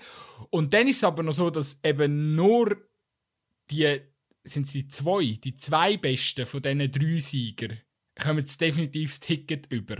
Und 0.49 0.73
dann 0.73 0.87
ist 0.87 0.97
es 0.97 1.03
aber 1.03 1.23
noch 1.23 1.33
so, 1.33 1.49
dass 1.49 1.79
eben 1.83 2.35
nur 2.35 2.77
die, 3.69 3.99
sind 4.43 4.67
sie 4.67 4.87
zwei, 4.87 5.37
die 5.43 5.55
zwei 5.55 5.97
besten 5.97 6.45
von 6.45 6.61
diesen 6.61 6.91
drei 6.91 7.17
Siegern, 7.17 7.79
kommen 8.21 8.39
jetzt 8.39 8.61
definitiv 8.61 9.11
das 9.11 9.19
Ticket 9.19 9.71
über. 9.71 9.97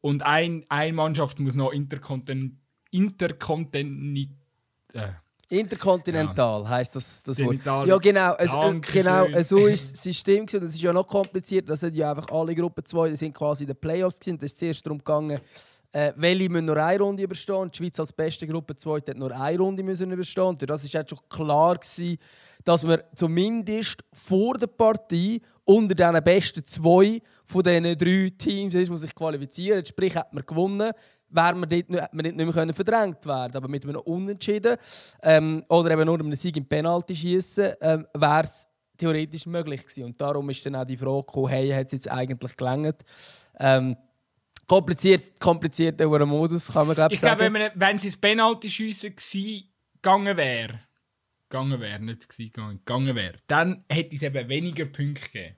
Und 0.00 0.22
ein, 0.22 0.64
eine 0.68 0.92
Mannschaft 0.92 1.40
muss 1.40 1.54
noch 1.54 1.72
interkontinental, 1.72 2.58
interkontinental, 2.90 4.36
äh, 4.94 5.12
Interkontinental 5.50 6.62
ja. 6.62 6.68
heißt 6.68 6.96
das, 6.96 7.22
das 7.22 7.38
Wort. 7.38 7.64
Ja, 7.64 7.96
genau. 7.96 8.34
Es, 8.38 8.52
äh, 8.52 8.80
genau 8.92 9.26
so 9.42 9.66
ist 9.66 9.90
das 9.92 10.02
System. 10.02 10.46
Gewesen. 10.46 10.64
Das 10.64 10.74
ist 10.74 10.82
ja 10.82 10.92
noch 10.92 11.06
kompliziert. 11.06 11.68
Das 11.68 11.80
sind 11.80 11.96
ja 11.96 12.10
einfach 12.10 12.28
alle 12.28 12.54
Gruppen 12.54 12.84
zwei, 12.84 13.08
die 13.08 13.16
sind 13.16 13.34
quasi 13.34 13.64
in 13.64 13.68
den 13.68 13.76
Playoffs. 13.76 14.20
Gewesen. 14.20 14.38
Das 14.38 14.52
ist 14.52 14.58
zuerst 14.58 14.84
darum 14.84 14.98
gegangen, 14.98 15.40
äh, 15.92 16.12
welche 16.16 16.50
müssen 16.50 16.66
nur 16.66 16.76
eine 16.76 17.02
Runde 17.02 17.22
überstehen. 17.22 17.70
Die 17.70 17.78
Schweiz 17.78 17.98
als 17.98 18.12
beste 18.12 18.46
Gruppe 18.46 18.76
2 18.76 18.96
hat 18.96 19.16
nur 19.16 19.34
eine 19.34 19.58
Runde 19.58 19.82
müssen 19.82 20.10
überstehen. 20.12 20.44
Und 20.44 20.68
das 20.68 20.84
ist 20.84 20.92
jetzt 20.92 21.10
schon 21.10 21.20
klar 21.30 21.76
gewesen, 21.76 22.18
dass 22.64 22.84
man 22.84 23.00
zumindest 23.14 24.04
vor 24.12 24.54
der 24.54 24.66
Partie 24.66 25.40
unter 25.64 25.94
den 25.94 26.22
besten 26.24 26.66
zwei 26.66 27.20
von 27.44 27.62
diesen 27.62 27.96
drei 27.96 28.32
Teams 28.36 28.74
ist, 28.74 28.90
die 28.90 28.96
sich 28.96 29.14
qualifizieren. 29.14 29.84
Sprich, 29.84 30.14
hat 30.14 30.32
man 30.34 30.44
gewonnen, 30.44 30.92
wäre 31.30 31.54
man 31.54 31.68
dort 31.68 31.90
nicht, 31.90 32.12
man 32.12 32.24
nicht 32.24 32.36
mehr 32.36 32.74
verdrängt 32.74 33.26
werden 33.26 33.56
Aber 33.56 33.68
mit 33.68 33.84
einem 33.84 34.00
Unentschieden 34.00 34.76
ähm, 35.22 35.64
oder 35.68 35.90
eben 35.90 36.06
nur 36.06 36.18
einem 36.18 36.34
Sieg 36.34 36.56
im 36.56 36.66
Penalty 36.66 37.14
schießen 37.14 37.74
ähm, 37.80 38.06
wäre 38.14 38.44
es 38.44 38.66
theoretisch 38.96 39.46
möglich 39.46 39.82
gewesen. 39.82 40.04
Und 40.04 40.20
darum 40.20 40.48
ist 40.50 40.64
dann 40.66 40.76
auch 40.76 40.84
die 40.84 40.96
Frage 40.96 41.24
gekommen, 41.26 41.48
hey, 41.48 41.70
hat 41.70 41.86
es 41.86 41.92
jetzt 41.92 42.10
eigentlich 42.10 42.56
gelangt? 42.56 43.04
Ähm, 43.58 43.96
kompliziert, 44.66 45.40
kompliziert 45.40 46.00
über 46.00 46.16
einen 46.16 46.28
Modus, 46.28 46.72
kann 46.72 46.86
man 46.86 46.96
glaube 46.96 47.14
ich 47.14 47.20
sagen. 47.20 47.52
glaube, 47.52 47.72
wenn, 47.74 47.96
es 47.96 48.04
ins 48.04 48.20
Penalty 48.20 48.68
schiessen 48.68 49.14
gegangen 49.94 50.36
wäre, 50.36 50.80
gegangen 51.48 51.80
wäre, 51.80 52.00
nicht 52.00 52.28
gegangen, 52.28 52.78
gegangen 52.84 53.16
wäre, 53.16 53.34
dann 53.46 53.84
hätte 53.88 54.14
es 54.14 54.22
eben 54.22 54.48
weniger 54.48 54.84
Punkte 54.84 55.30
gegeben. 55.30 55.57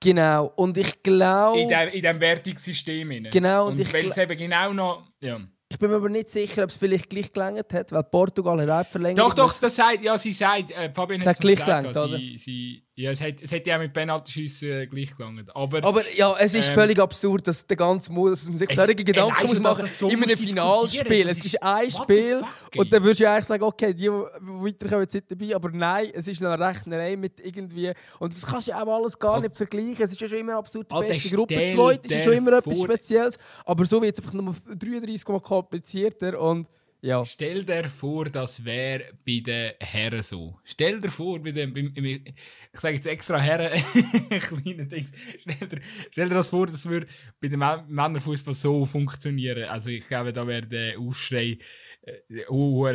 Genau, 0.00 0.52
und 0.56 0.78
ich 0.78 1.02
glaube... 1.02 1.60
In 1.60 1.68
diesem 1.68 2.14
in 2.14 2.20
Wertungssystem. 2.20 3.10
rein. 3.10 3.28
Genau, 3.30 3.66
und 3.66 3.72
und 3.72 3.80
ich 3.80 3.92
weil 3.92 4.04
gl- 4.04 4.10
es 4.10 4.16
eben 4.18 4.36
genau 4.36 4.72
noch... 4.72 5.02
Ja. 5.20 5.40
Ich 5.70 5.78
bin 5.78 5.90
mir 5.90 5.96
aber 5.96 6.08
nicht 6.08 6.30
sicher, 6.30 6.64
ob 6.64 6.70
es 6.70 6.76
vielleicht 6.76 7.10
gleich 7.10 7.30
gelangt 7.32 7.72
hat, 7.74 7.92
weil 7.92 8.02
Portugal 8.04 8.60
hat 8.62 8.70
auch 8.70 8.86
die 8.86 8.92
Verlängerung. 8.92 9.28
Doch, 9.28 9.34
doch, 9.34 9.60
das 9.60 9.76
sagt, 9.76 10.02
ja, 10.02 10.16
sie 10.16 10.32
sagt, 10.32 10.70
äh, 10.70 10.90
Fabian 10.94 11.20
Es 11.20 11.26
hat 11.26 11.40
gleich 11.40 11.58
mir 11.58 11.64
gesagt, 11.64 11.92
gelangt, 11.92 12.10
oder? 12.10 12.16
Sie, 12.18 12.38
sie, 12.38 12.82
ja, 12.98 13.12
es 13.12 13.20
hat, 13.20 13.40
es 13.40 13.52
hat 13.52 13.64
ja 13.64 13.76
auch 13.76 13.80
mit 13.80 13.92
Penaltyschüssen 13.92 14.68
äh, 14.68 14.86
gleich 14.88 15.16
gelangt. 15.16 15.54
Aber, 15.54 15.84
Aber 15.84 16.02
ja, 16.16 16.34
es 16.40 16.52
ist 16.52 16.70
Ähm, 16.70 16.74
völlig 16.74 16.98
absurd, 16.98 17.46
dass 17.46 17.64
der 17.64 17.76
ganze 17.76 18.12
Mut, 18.12 18.32
dass 18.32 18.48
man 18.48 18.56
sich 18.56 18.74
solche 18.74 18.96
Gedanken 18.96 19.40
du, 19.40 19.46
muss 19.46 19.60
machen 19.60 19.82
das 19.82 20.00
so 20.00 20.08
in 20.08 20.20
einem 20.20 20.36
Finalspiel. 20.36 21.28
Es 21.28 21.44
ist 21.44 21.62
ein 21.62 21.88
Spiel 21.92 22.42
und 22.76 22.92
dann 22.92 23.04
würdest 23.04 23.20
du 23.20 23.30
eigentlich 23.30 23.44
sagen, 23.44 23.62
okay, 23.62 23.94
die, 23.94 24.10
weiterkommen, 24.10 25.08
sind 25.08 25.30
dabei. 25.30 25.54
Aber 25.54 25.70
nein, 25.70 26.10
es 26.12 26.26
ist 26.26 26.42
eine 26.42 26.58
Rechnerei 26.58 27.14
mit 27.14 27.38
irgendwie... 27.38 27.92
Und 28.18 28.32
das 28.32 28.44
kannst 28.44 28.66
du 28.66 28.72
ja 28.72 28.82
auch 28.82 28.96
alles 29.00 29.16
gar 29.16 29.40
nicht 29.40 29.54
vergleichen. 29.54 30.02
Es 30.02 30.10
ist 30.10 30.20
ja 30.20 30.26
schon 30.26 30.38
immer 30.38 30.56
absurd, 30.56 30.90
die 30.90 30.94
Alter, 30.96 31.08
beste 31.08 31.30
Gruppe. 31.30 31.68
Zweit 31.68 32.04
ist 32.04 32.14
ja 32.14 32.20
schon 32.20 32.32
immer 32.32 32.58
etwas 32.58 32.82
Spezielles. 32.82 33.38
Aber 33.64 33.86
so 33.86 34.02
wird 34.02 34.18
es 34.18 34.24
einfach 34.24 34.34
nur 34.34 34.56
33 34.76 35.28
Mal 35.28 35.40
komplizierter 35.40 36.40
und 36.40 36.66
ja. 37.00 37.24
Stell 37.24 37.64
dir 37.64 37.84
vor, 37.88 38.26
das 38.26 38.64
wäre 38.64 39.12
bei 39.26 39.40
den 39.40 39.72
Herren 39.80 40.22
so. 40.22 40.58
Stell 40.64 41.00
dir 41.00 41.10
vor, 41.10 41.40
bei 41.42 41.52
dem, 41.52 41.72
beim, 41.72 41.92
im- 41.94 42.04
ich 42.06 42.80
sage 42.80 42.96
jetzt 42.96 43.06
extra 43.06 43.38
Herren, 43.38 43.80
kleine 44.40 44.86
Dings. 44.86 45.10
Stell 45.38 45.68
dir, 45.68 45.80
stell 46.10 46.28
dir 46.28 46.34
das 46.34 46.50
vor, 46.50 46.66
das 46.66 46.86
würde 46.86 47.06
bei 47.40 47.48
dem 47.48 47.60
Mä- 47.62 47.84
Männerfußball 47.86 48.54
so 48.54 48.84
funktionieren. 48.86 49.64
Also 49.68 49.90
ich 49.90 50.06
glaube, 50.08 50.32
da 50.32 50.46
wäre 50.46 50.66
der 50.66 50.98
Aufschrei 50.98 51.58
äh, 52.02 52.44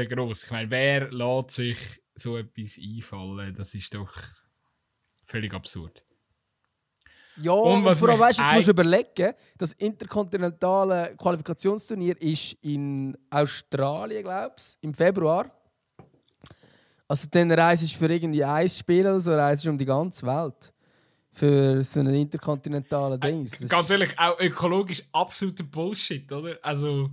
groß. 0.07 0.43
Ich 0.45 0.51
meine, 0.51 0.69
wer 0.69 1.11
lässt 1.11 1.51
sich 1.51 1.77
so 2.15 2.37
etwas 2.37 2.77
einfallen? 2.77 3.55
Das 3.55 3.73
ist 3.73 3.93
doch 3.93 4.13
völlig 5.23 5.53
absurd. 5.53 6.03
Ja, 7.41 7.51
Und 7.51 7.95
vor 7.95 8.09
allem, 8.09 8.19
weißt 8.19 8.39
du, 8.39 8.43
jetzt 8.43 8.53
musst 8.53 8.67
du 8.67 8.71
überlegen, 8.71 9.33
das 9.57 9.73
interkontinentale 9.73 11.15
Qualifikationsturnier 11.17 12.21
ist 12.21 12.53
in 12.61 13.17
Australien, 13.29 14.23
glaube 14.23 14.53
ich, 14.57 14.63
im 14.81 14.93
Februar. 14.93 15.49
Also 17.07 17.27
dann 17.31 17.51
reist 17.51 17.83
du 17.83 17.87
für 17.97 18.11
irgendwie 18.11 18.43
ein 18.43 18.69
Spiel 18.69 19.01
oder 19.05 19.19
so, 19.19 19.33
reist 19.33 19.65
du 19.65 19.69
um 19.69 19.77
die 19.77 19.85
ganze 19.85 20.25
Welt. 20.25 20.71
Für 21.31 21.83
so 21.83 21.99
einen 21.99 22.13
interkontinentalen 22.13 23.19
Ding. 23.19 23.45
Das 23.45 23.59
ist- 23.59 23.69
Ganz 23.69 23.89
ehrlich, 23.89 24.17
auch 24.19 24.39
ökologisch 24.39 25.01
absoluter 25.11 25.63
Bullshit, 25.63 26.31
oder? 26.31 26.57
Also, 26.61 27.09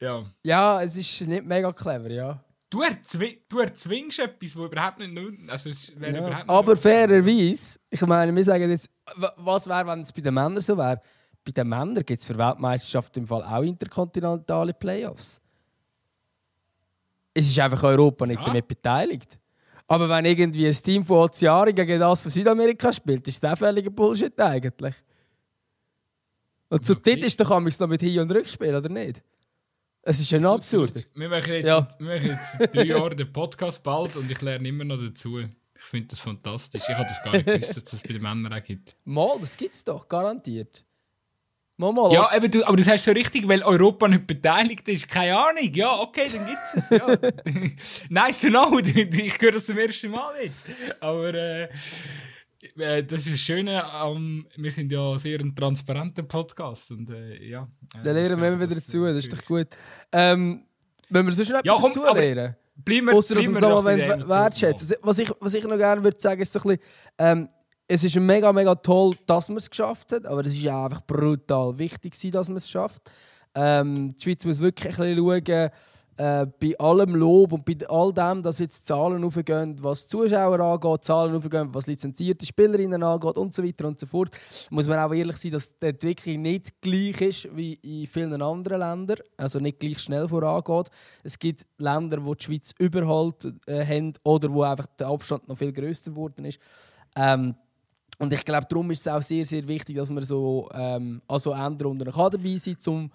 ja. 0.00 0.24
Ja, 0.42 0.82
es 0.82 0.96
ist 0.96 1.22
nicht 1.22 1.44
mega 1.46 1.72
clever, 1.72 2.10
ja. 2.10 2.44
Du, 2.70 2.82
erzwi 2.82 3.42
du 3.48 3.60
erzwingst 3.60 4.18
etwas, 4.18 4.54
wo 4.54 4.66
überhaupt 4.66 4.98
nicht 4.98 5.14
nur. 5.14 5.32
Also 5.48 5.70
es 5.70 5.98
wäre 5.98 6.12
ja. 6.12 6.18
überhaupt 6.18 6.36
nicht 6.46 6.50
Aber 6.50 6.68
nötig. 6.74 6.82
fairerweise, 6.82 7.78
ich 7.88 8.00
meine, 8.02 8.36
wir 8.36 8.44
sagen 8.44 8.68
jetzt, 8.70 8.90
was 9.36 9.66
wäre, 9.68 9.86
wenn 9.86 10.00
es 10.00 10.12
bei 10.12 10.20
den 10.20 10.34
Männern 10.34 10.60
so 10.60 10.76
wäre? 10.76 11.00
Bei 11.44 11.52
den 11.52 11.68
Männern 11.68 12.04
gibt 12.04 12.20
es 12.20 12.26
für 12.26 12.36
Weltmeisterschaften 12.36 13.20
im 13.20 13.26
Fall 13.26 13.42
auch 13.42 13.62
interkontinentale 13.62 14.74
Playoffs. 14.74 15.40
Es 17.34 17.46
ist 17.48 17.58
einfach 17.58 17.82
Europa 17.84 18.26
nicht 18.26 18.40
Ja. 18.40 18.46
damit 18.46 18.66
beteiligt. 18.68 19.38
Aber 19.86 20.08
wenn 20.08 20.24
irgendwie 20.26 20.66
ein 20.66 20.72
Team 20.74 21.04
von 21.04 21.18
Ozeanien 21.18 21.74
gegen 21.74 21.98
das 22.00 22.20
von 22.20 22.30
Südamerika 22.30 22.92
spielt, 22.92 23.26
ist 23.28 23.42
das 23.42 23.58
völliger 23.58 23.90
Bullshit 23.90 24.38
eigentlich. 24.38 24.94
Und 26.68 26.86
Ja, 26.86 26.94
dort 26.94 27.06
ist 27.06 27.40
doch 27.40 27.48
noch 27.48 27.86
mit 27.88 28.00
Hin- 28.02 28.20
und 28.20 28.30
Rückspiel, 28.30 28.74
oder 28.74 28.88
nicht? 28.90 29.22
Es 30.02 30.20
ist 30.20 30.30
noch 30.32 30.54
absurd. 30.56 30.94
Wir 31.14 31.28
machen 31.28 31.52
jetzt, 31.52 31.66
Ja. 31.66 31.88
wir 31.98 32.06
machen 32.18 32.38
jetzt 32.60 32.74
drei 32.74 32.84
Jahre 32.84 33.16
den 33.16 33.32
Podcast 33.32 33.82
bald 33.82 34.16
und 34.16 34.30
ich 34.30 34.40
lerne 34.42 34.68
immer 34.68 34.84
noch 34.84 34.98
dazu. 34.98 35.40
Ich 35.88 35.90
finde 35.90 36.08
das 36.08 36.20
fantastisch. 36.20 36.82
Ich 36.86 36.94
habe 36.94 37.08
das 37.08 37.22
gar 37.24 37.32
nicht 37.32 37.46
gewusst, 37.46 37.74
dass 37.78 37.84
das 37.84 38.02
bei 38.02 38.12
den 38.12 38.20
Männern 38.20 38.52
auch 38.52 38.62
gibt. 38.62 38.94
Mal, 39.06 39.38
das 39.40 39.56
gibt's 39.56 39.82
doch, 39.82 40.06
garantiert. 40.06 40.84
Mal, 41.78 41.94
mal. 41.94 42.12
Ja, 42.12 42.28
eben, 42.36 42.50
du, 42.50 42.62
aber 42.66 42.76
du 42.76 42.82
sagst 42.82 43.06
so 43.06 43.12
richtig, 43.12 43.48
weil 43.48 43.62
Europa 43.62 44.06
nicht 44.06 44.26
beteiligt 44.26 44.86
ist. 44.86 45.08
Keine 45.08 45.34
Ahnung. 45.38 45.72
Ja, 45.72 45.98
okay, 45.98 46.28
dann 46.30 46.44
gibt 46.44 46.58
es 46.62 46.74
es. 46.74 46.90
Ja. 46.90 47.06
nice 48.10 48.42
to 48.42 48.48
know. 48.48 48.78
Ich 48.80 49.40
höre 49.40 49.52
das 49.52 49.64
zum 49.64 49.78
ersten 49.78 50.10
Mal 50.10 50.34
jetzt. 50.42 50.66
Aber 51.00 51.32
äh, 51.32 51.68
äh, 52.76 53.02
das 53.02 53.20
ist 53.20 53.32
das 53.32 53.40
Schöne. 53.40 53.82
am 53.82 54.46
wir 54.56 54.70
sind 54.70 54.92
ja 54.92 55.18
sehr 55.18 55.40
ein 55.40 55.56
transparenter 55.56 56.22
Podcast. 56.24 56.90
Und, 56.90 57.08
äh, 57.08 57.42
ja, 57.48 57.66
äh, 57.94 58.02
Dann 58.04 58.14
lernen 58.14 58.42
wir 58.42 58.48
immer 58.48 58.60
wieder 58.60 58.72
äh, 58.76 59.14
das 59.14 59.24
ist 59.24 59.32
doch 59.32 59.44
gut. 59.46 59.68
Ähm, 60.12 60.66
wenn 61.08 61.24
wir 61.24 61.32
sonst 61.32 61.48
noch 61.48 61.64
Ja, 61.64 61.72
etwas 61.72 61.80
komm, 61.80 61.90
dazu 61.92 62.06
aber- 62.06 62.20
lernen? 62.20 62.56
Bleiben 62.84 63.06
wir, 63.06 63.14
Ausser, 63.14 63.34
dass 63.34 63.44
wir 63.44 63.52
es 63.52 63.60
nochmal 63.60 63.98
wollen 63.98 64.28
wertschätzen 64.28 64.96
was 65.02 65.18
ich, 65.18 65.30
was 65.40 65.54
ich 65.54 65.64
noch 65.64 65.76
gerne 65.76 66.02
würde 66.02 66.20
sagen, 66.20 66.40
ist 66.40 66.52
so 66.52 66.60
ein 66.60 66.76
bisschen, 66.76 66.80
ähm, 67.18 67.48
es 67.88 68.04
ist 68.04 68.16
mega, 68.16 68.52
mega 68.52 68.74
toll, 68.74 69.14
dass 69.26 69.48
man 69.48 69.58
es 69.58 69.68
geschafft 69.68 70.12
hat, 70.12 70.26
aber 70.26 70.42
es 70.42 70.56
ist 70.56 70.68
auch 70.68 70.84
einfach 70.84 71.00
brutal 71.06 71.78
wichtig, 71.78 72.14
dass 72.30 72.48
man 72.48 72.58
es 72.58 72.68
schafft. 72.68 73.10
Ähm, 73.54 74.12
die 74.12 74.22
Schweiz 74.22 74.44
muss 74.44 74.60
wirklich 74.60 74.98
ein 74.98 75.16
bisschen 75.16 75.46
schauen, 75.48 75.70
äh, 76.18 76.46
bei 76.60 76.76
allem 76.78 77.14
Lob 77.14 77.52
und 77.52 77.64
bei 77.64 77.76
all 77.88 78.12
dem, 78.12 78.42
dass 78.42 78.58
jetzt 78.58 78.86
Zahlen 78.86 79.24
aufgehen, 79.24 79.76
was 79.80 80.08
Zuschauer 80.08 80.60
angeht, 80.60 81.04
Zahlen 81.04 81.34
aufgehen, 81.34 81.68
was 81.72 81.86
lizenzierte 81.86 82.44
Spielerinnen 82.44 83.02
angeht 83.02 83.38
und 83.38 83.54
so 83.54 83.62
weiter 83.64 83.86
und 83.86 83.98
so 84.00 84.06
fort, 84.06 84.30
muss 84.70 84.88
man 84.88 84.98
auch 84.98 85.12
ehrlich 85.14 85.36
sein, 85.36 85.52
dass 85.52 85.78
die 85.78 85.86
Entwicklung 85.86 86.42
nicht 86.42 86.80
gleich 86.80 87.20
ist 87.20 87.56
wie 87.56 87.74
in 87.74 88.06
vielen 88.06 88.42
anderen 88.42 88.80
Ländern, 88.80 89.18
also 89.36 89.60
nicht 89.60 89.78
gleich 89.78 90.00
schnell 90.00 90.28
vorangeht. 90.28 90.90
Es 91.22 91.38
gibt 91.38 91.64
Länder, 91.78 92.24
wo 92.24 92.34
die 92.34 92.44
Schweiz 92.44 92.74
überholt 92.78 93.52
äh, 93.66 93.84
haben 93.84 94.12
oder 94.24 94.52
wo 94.52 94.62
einfach 94.62 94.86
der 94.98 95.06
Abstand 95.06 95.48
noch 95.48 95.56
viel 95.56 95.72
größer 95.72 96.10
geworden 96.10 96.44
ist. 96.44 96.58
Ähm, 97.14 97.54
und 98.18 98.32
ich 98.32 98.44
glaube, 98.44 98.66
darum 98.68 98.90
ist 98.90 99.00
es 99.00 99.08
auch 99.08 99.22
sehr, 99.22 99.44
sehr 99.44 99.66
wichtig, 99.68 99.96
dass 99.96 100.10
man 100.10 100.24
so 100.24 100.68
ähm, 100.74 101.22
also 101.28 101.52
dabei 101.52 102.56
sein 102.56 102.76
kann, 102.84 102.94
um 102.94 103.10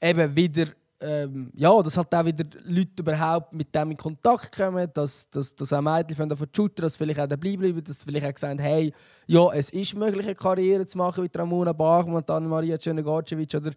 eben 0.00 0.34
wieder 0.34 0.66
ähm, 1.00 1.52
ja, 1.54 1.80
dass 1.82 1.96
halt 1.96 2.12
auch 2.14 2.24
wieder 2.24 2.44
Leute 2.64 3.00
überhaupt 3.00 3.52
mit 3.52 3.74
dem 3.74 3.92
in 3.92 3.96
Kontakt 3.96 4.56
kommen, 4.56 4.88
dass, 4.92 5.30
dass, 5.30 5.54
dass 5.54 5.72
auch 5.72 5.80
Mädchen 5.80 6.16
von 6.16 6.28
der 6.28 6.36
shooten, 6.54 6.82
dass 6.82 6.96
vielleicht 6.96 7.20
auch 7.20 7.26
dabei 7.26 7.56
bleiben, 7.56 7.82
dass 7.84 8.02
vielleicht 8.02 8.26
auch 8.26 8.38
sagen, 8.38 8.58
hey, 8.58 8.92
ja, 9.26 9.52
es 9.52 9.70
ist 9.70 9.94
möglich, 9.94 10.26
eine 10.26 10.34
Karriere 10.34 10.86
zu 10.86 10.98
machen 10.98 11.24
wie 11.24 11.38
Ramona 11.38 11.72
Bachmann 11.72 12.16
und 12.16 12.30
Anna-Maria 12.30 12.76
Czernegacevic 12.78 13.54
oder, 13.54 13.70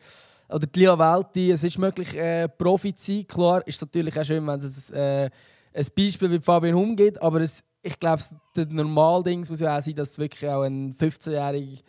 oder 0.50 0.68
die 0.68 0.80
Lia 0.80 0.98
Welti. 0.98 1.51
Es 1.51 1.63
ist 1.63 1.78
möglich, 1.78 2.16
äh, 2.18 2.48
Profi 2.50 2.96
zu 2.96 3.13
sein. 3.13 3.28
Klar 3.28 3.68
ist 3.68 3.82
natürlich 3.82 4.20
auch 4.20 4.25
schön, 4.25 4.46
wenn 4.48 4.60
es 4.60 4.90
äh, 4.90 5.30
ein 5.74 5.86
Beispiel 5.96 6.32
wie 6.32 6.40
Fabian 6.40 6.75
Hum 6.75 6.96
gibt, 6.96 7.22
aber 7.22 7.42
es, 7.42 7.63
ich 7.84 8.00
glaube, 8.00 8.22
das 8.54 8.68
Normalding 8.70 9.46
muss 9.48 9.60
ja 9.60 9.78
auch 9.78 9.82
sein, 9.82 9.96
dass 9.96 10.18
wirklich 10.18 10.50
auch 10.50 10.63
ein 10.63 10.94
15-jähriger 10.94 11.82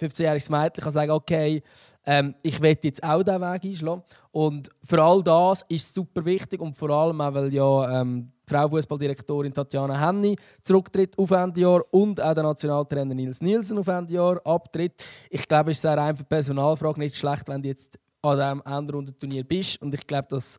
15-jähriges 0.00 0.50
Mädchen 0.50 0.82
kann 0.82 0.92
sagen, 0.92 1.10
okay, 1.10 1.62
ähm, 2.04 2.34
ich 2.42 2.60
will 2.60 2.76
jetzt 2.82 3.02
auch 3.02 3.22
diesen 3.22 3.40
Weg 3.40 3.64
einschlagen. 3.64 4.02
Und 4.30 4.68
für 4.82 5.02
all 5.02 5.22
das 5.22 5.62
ist 5.68 5.92
super 5.92 6.24
wichtig 6.24 6.60
und 6.60 6.76
vor 6.76 6.90
allem 6.90 7.20
auch, 7.20 7.34
weil 7.34 7.52
ja 7.52 8.00
ähm, 8.00 8.30
die 8.48 8.54
Frauenfußballdirektorin 8.54 9.52
Tatjana 9.52 9.98
Henny 9.98 10.36
zurücktritt 10.62 11.18
auf 11.18 11.30
Ende 11.30 11.60
Jahr 11.60 11.82
und 11.90 12.20
auch 12.20 12.34
der 12.34 12.44
Nationaltrainer 12.44 13.14
Nils 13.14 13.42
Nielsen 13.42 13.78
auf 13.78 13.88
Ende 13.88 14.14
Jahr 14.14 14.40
abtritt. 14.46 15.04
Ich 15.30 15.46
glaube, 15.46 15.72
es 15.72 15.78
ist 15.78 15.86
eine 15.86 16.00
rein 16.00 16.16
Personalfrage 16.28 17.00
nicht 17.00 17.16
schlecht, 17.16 17.48
wenn 17.48 17.62
du 17.62 17.68
jetzt 17.68 17.98
an 18.22 18.38
diesem 18.38 18.62
Endrundenturnier 18.64 19.44
bist. 19.44 19.80
Und 19.82 19.94
ich 19.94 20.06
glaube, 20.06 20.28
das 20.30 20.58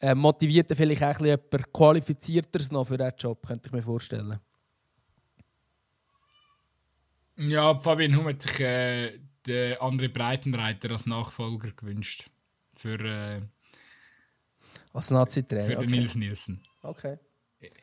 äh, 0.00 0.14
motiviert 0.14 0.72
vielleicht 0.74 1.02
auch 1.02 1.20
jemand 1.20 1.72
Qualifizierteres 1.72 2.70
noch 2.70 2.86
für 2.86 2.96
diesen 2.96 3.14
Job, 3.18 3.46
könnte 3.46 3.66
ich 3.66 3.72
mir 3.72 3.82
vorstellen. 3.82 4.38
Ja, 7.36 7.78
Fabian 7.78 8.16
Hum 8.16 8.26
hat 8.28 8.42
sich 8.42 8.60
äh, 8.60 9.18
den 9.46 9.74
André 9.76 10.08
Breitenreiter 10.08 10.90
als 10.90 11.06
Nachfolger 11.06 11.70
gewünscht. 11.72 12.26
Für, 12.74 12.98
äh, 13.00 13.40
Als 14.92 15.10
Nazi-Trainer. 15.10 15.64
für 15.64 15.76
den 15.76 15.88
Okay. 15.88 15.98
Nils 16.00 16.14
Nielsen. 16.14 16.60
okay. 16.82 17.18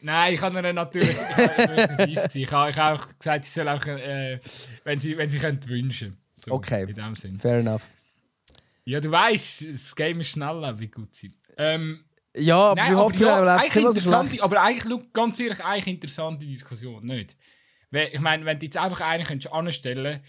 Nein, 0.01 0.35
ich 0.35 0.41
habe 0.41 0.59
ihn 0.67 0.75
natürlich 0.75 1.09
ich 1.09 1.17
gewesen. 1.97 2.29
ich 2.41 2.51
habe, 2.51 2.69
ich 2.69 2.77
habe 2.77 2.99
auch 2.99 3.17
gesagt, 3.17 3.43
sie 3.45 3.51
soll 3.51 3.67
auch, 3.67 3.85
äh, 3.85 4.39
wenn 4.83 4.99
sie, 4.99 5.17
wenn 5.17 5.29
sie 5.29 5.39
könnte, 5.39 5.67
wünschen. 5.67 6.17
So, 6.37 6.51
Okay. 6.53 6.83
In 6.87 6.93
dem 6.95 7.15
Sinn. 7.15 7.39
Fair 7.39 7.57
enough. 7.59 7.81
Ja, 8.85 8.99
du 8.99 9.09
weißt, 9.11 9.65
das 9.73 9.95
Game 9.95 10.21
ist 10.21 10.29
schnell, 10.29 10.73
wie 10.79 10.87
gut 10.87 11.13
sie. 11.15 11.33
Ähm, 11.57 12.03
Ja, 12.37 12.57
aber 12.71 12.81
Nein, 12.81 12.91
wir 12.91 12.97
hoffen, 12.97 13.21
ja, 13.21 13.37
eigentlich 13.57 13.73
bleibt 13.73 13.75
immer 13.77 13.91
so 13.93 14.25
schlecht. 14.25 14.43
aber 14.43 14.61
eigentlich, 14.61 15.13
ganz 15.13 15.39
ehrlich, 15.39 15.63
eigentlich 15.63 15.95
interessante 15.95 16.45
Diskussion, 16.45 17.03
nicht? 17.05 17.35
Ich 17.93 18.19
meine, 18.19 18.45
wenn 18.45 18.59
du 18.59 18.65
jetzt 18.65 18.77
einfach 18.77 19.01
einen 19.01 19.23
könntest 19.23 19.53
anstellen, 19.53 20.23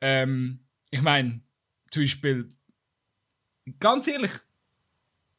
ähm, 0.00 0.60
ich 0.90 1.02
meine, 1.02 1.42
zum 1.90 2.02
Beispiel, 2.02 2.48
ganz 3.78 4.06
ehrlich, 4.08 4.32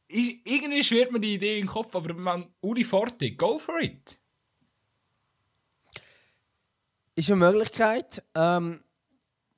ist, 0.08 0.32
irgendwie 0.46 0.84
schwirrt 0.84 1.12
mir 1.12 1.20
die 1.20 1.36
Idee 1.36 1.60
in 1.60 1.66
den 1.66 1.72
Kopf, 1.72 1.96
aber 1.96 2.14
man, 2.14 2.54
Uli 2.62 2.84
Forte, 2.84 3.32
go 3.32 3.58
for 3.58 3.80
it. 3.82 4.20
Ist 7.16 7.30
eine 7.30 7.38
Möglichkeit. 7.38 8.24
Ähm, 8.36 8.82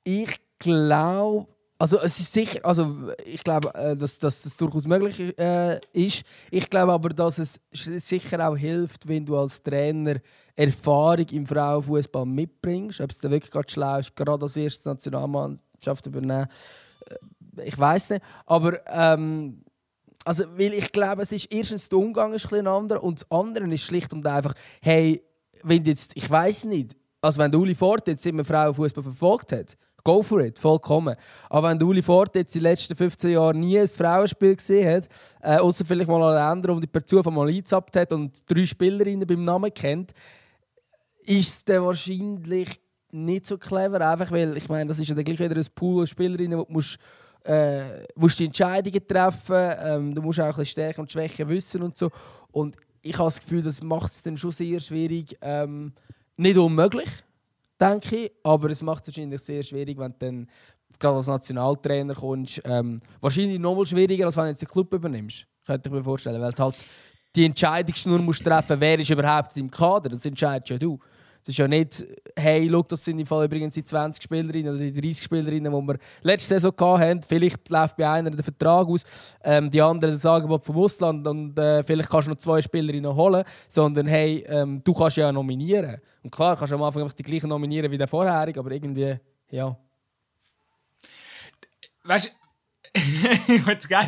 ich 0.04 0.40
glaube, 0.58 1.48
Also 1.78 1.98
es 2.00 2.18
ist 2.20 2.32
sicher, 2.32 2.60
also 2.64 3.10
ich 3.26 3.42
glaube, 3.42 3.74
äh, 3.74 3.96
dass, 3.96 4.18
dass 4.18 4.42
das 4.42 4.56
durchaus 4.56 4.86
möglich 4.86 5.36
äh, 5.38 5.80
ist. 5.92 6.24
Ich 6.50 6.70
glaube 6.70 6.92
aber, 6.92 7.08
dass 7.10 7.38
es 7.38 7.60
sicher 7.72 8.48
auch 8.48 8.56
hilft, 8.56 9.08
wenn 9.08 9.26
du 9.26 9.36
als 9.36 9.62
Trainer 9.62 10.20
Erfahrung 10.56 11.26
im 11.30 11.46
Frauenfußball 11.46 12.26
mitbringst. 12.26 13.00
Ob 13.00 13.10
es 13.10 13.18
dann 13.18 13.30
wirklich 13.30 13.50
gerade 13.50 13.70
schlau 13.70 13.98
ist, 13.98 14.14
gerade 14.14 14.42
als 14.42 14.56
erste 14.56 14.90
Nationalmannschaft 14.90 16.06
übernehmen. 16.06 16.48
Äh, 17.08 17.64
ich 17.64 17.78
weiß 17.78 18.10
nicht. 18.10 18.24
Aber 18.46 18.80
ähm, 18.88 19.64
also, 20.24 20.44
weil 20.56 20.72
ich 20.72 20.90
glaube, 20.90 21.22
es 21.22 21.32
ist 21.32 21.52
erstens 21.52 21.88
der 21.88 21.98
Umgang 21.98 22.32
ist 22.32 22.52
ein 22.52 22.66
anderer 22.66 23.02
und 23.02 23.20
das 23.20 23.30
andere 23.30 23.66
ist 23.72 23.82
schlicht 23.82 24.12
und 24.12 24.26
einfach, 24.26 24.54
hey, 24.82 25.22
wenn 25.62 25.84
jetzt, 25.84 26.16
ich 26.16 26.28
weiß 26.28 26.64
nicht, 26.64 26.96
also 27.20 27.40
wenn 27.40 27.50
der 27.50 27.60
Uli 27.60 27.74
Ford 27.74 28.06
jetzt 28.08 28.26
immer 28.26 28.44
Frauenfußball 28.44 29.04
verfolgt 29.04 29.52
hat, 29.52 29.76
go 30.02 30.22
for 30.22 30.40
it, 30.40 30.58
vollkommen. 30.58 31.16
Aber 31.48 31.70
wenn 31.70 31.82
Uli 31.82 32.02
Ford 32.02 32.34
jetzt 32.36 32.54
in 32.56 32.62
den 32.62 32.70
letzten 32.70 32.94
15 32.94 33.30
Jahren 33.30 33.60
nie 33.60 33.78
ein 33.78 33.88
Frauenspiel 33.88 34.56
gesehen 34.56 34.96
hat, 34.96 35.08
äh, 35.42 35.56
außer 35.56 35.84
vielleicht 35.84 36.08
mal 36.08 36.22
an 36.22 36.58
anderen, 36.58 36.80
die 36.80 36.86
per 36.86 37.04
Zufall 37.04 37.32
mal 37.32 37.48
eingezappt 37.48 37.96
hat 37.96 38.12
und 38.12 38.38
drei 38.46 38.66
Spielerinnen 38.66 39.26
beim 39.26 39.42
Namen 39.42 39.72
kennt, 39.72 40.12
ist 41.26 41.68
es 41.68 41.80
wahrscheinlich 41.80 42.80
nicht 43.12 43.46
so 43.46 43.58
clever, 43.58 44.00
einfach 44.00 44.30
weil, 44.30 44.56
ich 44.56 44.68
meine, 44.68 44.88
das 44.88 44.98
ist 44.98 45.08
ja 45.08 45.14
dann 45.14 45.24
gleich 45.24 45.38
wieder 45.38 45.56
ein 45.56 45.66
Pool 45.74 46.02
an 46.02 46.06
Spielerinnen, 46.06 46.58
wo 46.58 46.64
du 46.64 46.72
musst, 46.72 46.98
äh, 47.44 48.04
musst 48.16 48.38
die 48.38 48.46
Entscheidungen 48.46 49.06
treffen, 49.06 49.72
ähm, 49.84 50.14
du 50.14 50.22
musst 50.22 50.40
auch 50.40 50.44
ein 50.44 50.50
bisschen 50.50 50.66
Stärken 50.66 51.02
und 51.02 51.12
Schwächen 51.12 51.48
wissen 51.48 51.82
und 51.82 51.96
so. 51.96 52.10
Und 52.50 52.76
ich 53.02 53.14
habe 53.14 53.26
das 53.26 53.40
Gefühl, 53.40 53.62
das 53.62 53.82
macht 53.82 54.12
es 54.12 54.22
dann 54.22 54.36
schon 54.36 54.52
sehr 54.52 54.80
schwierig, 54.80 55.36
ähm, 55.42 55.92
nicht 56.36 56.56
unmöglich, 56.56 57.08
denke 57.80 58.16
ich, 58.16 58.32
aber 58.42 58.70
es 58.70 58.82
macht 58.82 59.02
es 59.02 59.08
wahrscheinlich 59.08 59.40
sehr 59.40 59.62
schwierig, 59.62 59.98
wenn 59.98 60.12
du 60.12 60.18
dann 60.18 60.48
gerade 60.98 61.16
als 61.16 61.26
Nationaltrainer 61.26 62.14
kommst. 62.14 62.62
Ähm, 62.64 63.00
wahrscheinlich 63.20 63.58
noch 63.58 63.76
mal 63.76 63.86
schwieriger, 63.86 64.26
als 64.26 64.36
wenn 64.36 64.44
du 64.44 64.50
jetzt 64.50 64.62
einen 64.62 64.70
Club 64.70 64.92
übernimmst, 64.92 65.46
könnte 65.66 65.88
ich 65.88 65.94
mir 65.94 66.02
vorstellen, 66.02 66.40
weil 66.40 66.52
du 66.52 66.62
halt 66.62 66.76
die 67.36 67.44
Entscheidung 67.44 67.94
nur 68.06 68.18
musst 68.20 68.44
treffen, 68.44 68.80
wer 68.80 68.98
ist 68.98 69.10
überhaupt 69.10 69.56
im 69.56 69.70
Kader, 69.70 70.08
das 70.08 70.24
entscheidest 70.24 70.70
ja 70.70 70.78
du. 70.78 70.98
Es 71.44 71.50
ist 71.50 71.58
ja 71.58 71.68
nicht, 71.68 72.06
hey, 72.34 72.66
schau, 72.72 72.82
das 72.82 73.04
sind 73.04 73.18
im 73.18 73.26
Fall 73.26 73.44
übrigens 73.44 73.74
die 73.74 73.84
20 73.84 74.24
Spielerinnen 74.24 74.74
oder 74.74 74.82
die 74.82 74.98
30 74.98 75.24
Spielerinnen, 75.24 75.70
die 75.70 75.86
wir 75.86 75.98
letzte 76.22 76.58
Saison 76.58 76.98
hatten. 76.98 77.20
Vielleicht 77.20 77.68
läuft 77.68 77.98
bei 77.98 78.08
einer 78.08 78.30
der 78.30 78.42
Vertrag 78.42 78.88
aus, 78.88 79.04
ähm, 79.42 79.70
die 79.70 79.82
anderen 79.82 80.14
das 80.14 80.24
Angebot 80.24 80.64
vom 80.64 80.78
Ausland 80.78 81.26
und 81.26 81.58
äh, 81.58 81.82
vielleicht 81.82 82.08
kannst 82.08 82.28
du 82.28 82.30
noch 82.30 82.38
zwei 82.38 82.62
Spielerinnen 82.62 83.14
holen. 83.14 83.44
Sondern 83.68 84.06
hey, 84.06 84.42
ähm, 84.48 84.80
du 84.82 84.94
kannst 84.94 85.18
ja 85.18 85.30
nominieren. 85.30 86.00
Und 86.22 86.30
klar, 86.30 86.56
kannst 86.56 86.72
du 86.72 86.76
am 86.76 86.82
Anfang 86.82 87.02
einfach 87.02 87.14
die 87.14 87.22
gleichen 87.22 87.50
nominieren 87.50 87.90
wie 87.90 87.98
der 87.98 88.08
vorherige, 88.08 88.60
aber 88.60 88.70
irgendwie, 88.70 89.18
ja. 89.50 89.76
Weißt 92.04 92.34
ich 92.94 93.64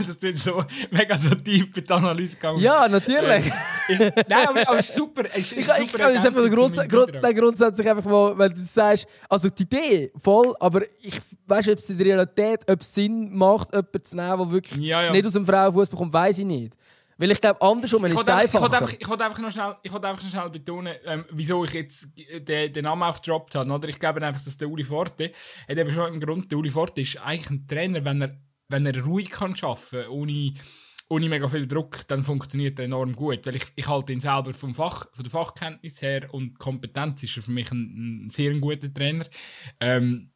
dass 0.07 0.19
du 0.19 0.29
jetzt 0.29 0.45
so 0.45 0.65
mega 0.93 1.17
so 1.19 1.31
tief 1.35 1.73
die 1.73 1.91
Analyse 1.91 2.37
gegangen 2.37 2.57
bist. 2.57 2.65
Ja, 2.65 2.87
natürlich. 2.87 3.53
Äh, 3.89 4.13
nein, 4.29 4.47
aber, 4.49 4.69
aber 4.69 4.83
super. 4.83 5.25
Es 5.27 5.39
ist 5.39 5.53
ich, 5.53 5.67
super 5.67 5.81
ich 5.83 5.93
kann 5.93 6.15
jetzt 6.15 6.27
einfach 6.27 6.51
Grunds 6.51 6.79
Grund, 6.89 7.37
grundsätzlich 7.37 7.89
einfach 7.89 8.05
mal, 8.05 8.39
wenn 8.39 8.53
du 8.53 8.61
sagst, 8.61 9.09
also 9.29 9.49
die 9.49 9.65
Idee 9.65 10.13
voll, 10.17 10.55
aber 10.61 10.83
ich 11.01 11.21
weiß 11.47 11.69
ob 11.69 11.79
es 11.79 11.91
in 11.91 11.99
der 11.99 12.07
Realität, 12.07 12.61
ob 12.71 12.81
es 12.81 12.95
Sinn 12.95 13.37
macht, 13.37 13.73
jemanden 13.73 14.05
zu 14.05 14.17
nehmen, 14.17 14.39
der 14.39 14.51
wirklich 14.53 14.81
ja, 14.81 15.03
ja. 15.03 15.11
nicht 15.11 15.27
aus 15.27 15.33
dem 15.33 15.47
Frauenfußball 15.47 15.99
kommt, 15.99 16.13
weiß 16.13 16.39
ich 16.39 16.45
nicht. 16.45 16.77
Weil 17.19 17.31
ich 17.31 17.41
glaube, 17.41 17.61
andersrum 17.63 18.05
ist 18.05 18.21
es 18.21 18.29
einfacher. 18.29 18.89
Ich 18.99 19.09
wollte 19.09 19.25
einfach, 19.25 19.39
noch 19.41 19.51
schnell, 19.51 19.75
ich 19.83 19.91
einfach 19.91 20.23
noch 20.23 20.31
schnell 20.31 20.51
betonen, 20.51 20.95
ähm, 21.07 21.25
wieso 21.31 21.65
ich 21.65 21.73
jetzt 21.73 22.09
den, 22.17 22.73
den 22.73 22.85
Namen 22.85 23.03
auch 23.03 23.21
gedroppt 23.21 23.55
habe. 23.55 23.71
Oder? 23.71 23.89
Ich 23.89 23.99
glaube 23.99 24.21
einfach, 24.23 24.43
dass 24.43 24.59
der 24.59 24.69
Uli 24.69 24.85
Forte, 24.85 25.33
hat 25.67 25.77
eben 25.77 25.91
schon 25.91 26.07
einen 26.07 26.21
Grund, 26.21 26.53
der 26.53 26.59
Uli 26.59 26.71
Forte 26.71 27.01
ist 27.01 27.17
eigentlich 27.17 27.51
ein 27.51 27.67
Trainer, 27.67 28.05
wenn 28.05 28.21
er 28.21 28.37
wenn 28.69 28.87
er 28.87 29.05
ruhig 29.05 29.31
kann 29.31 29.55
arbeiten 29.61 30.03
kann, 30.03 30.09
ohne, 30.09 30.55
ohne 31.09 31.29
mega 31.29 31.49
viel 31.49 31.67
Druck, 31.67 32.07
dann 32.09 32.23
funktioniert 32.23 32.79
er 32.79 32.87
enorm 32.87 33.13
gut. 33.15 33.47
Weil 33.47 33.57
ich, 33.57 33.65
ich 33.77 33.89
halte 33.89 34.13
ihn 34.13 34.21
selber 34.21 34.53
vom 34.55 34.75
Fach, 34.75 35.07
von 35.13 35.23
der 35.23 35.31
Fachkenntnis 35.31 36.03
her 36.03 36.33
und 36.33 36.59
Kompetenz 36.59 37.23
ist 37.23 37.37
er 37.37 37.43
für 37.43 37.53
mich 37.53 37.71
ein, 37.71 38.27
ein 38.27 38.31
sehr 38.31 38.55
guter 38.55 38.93
Trainer. 38.93 39.27
Ähm, 39.81 40.33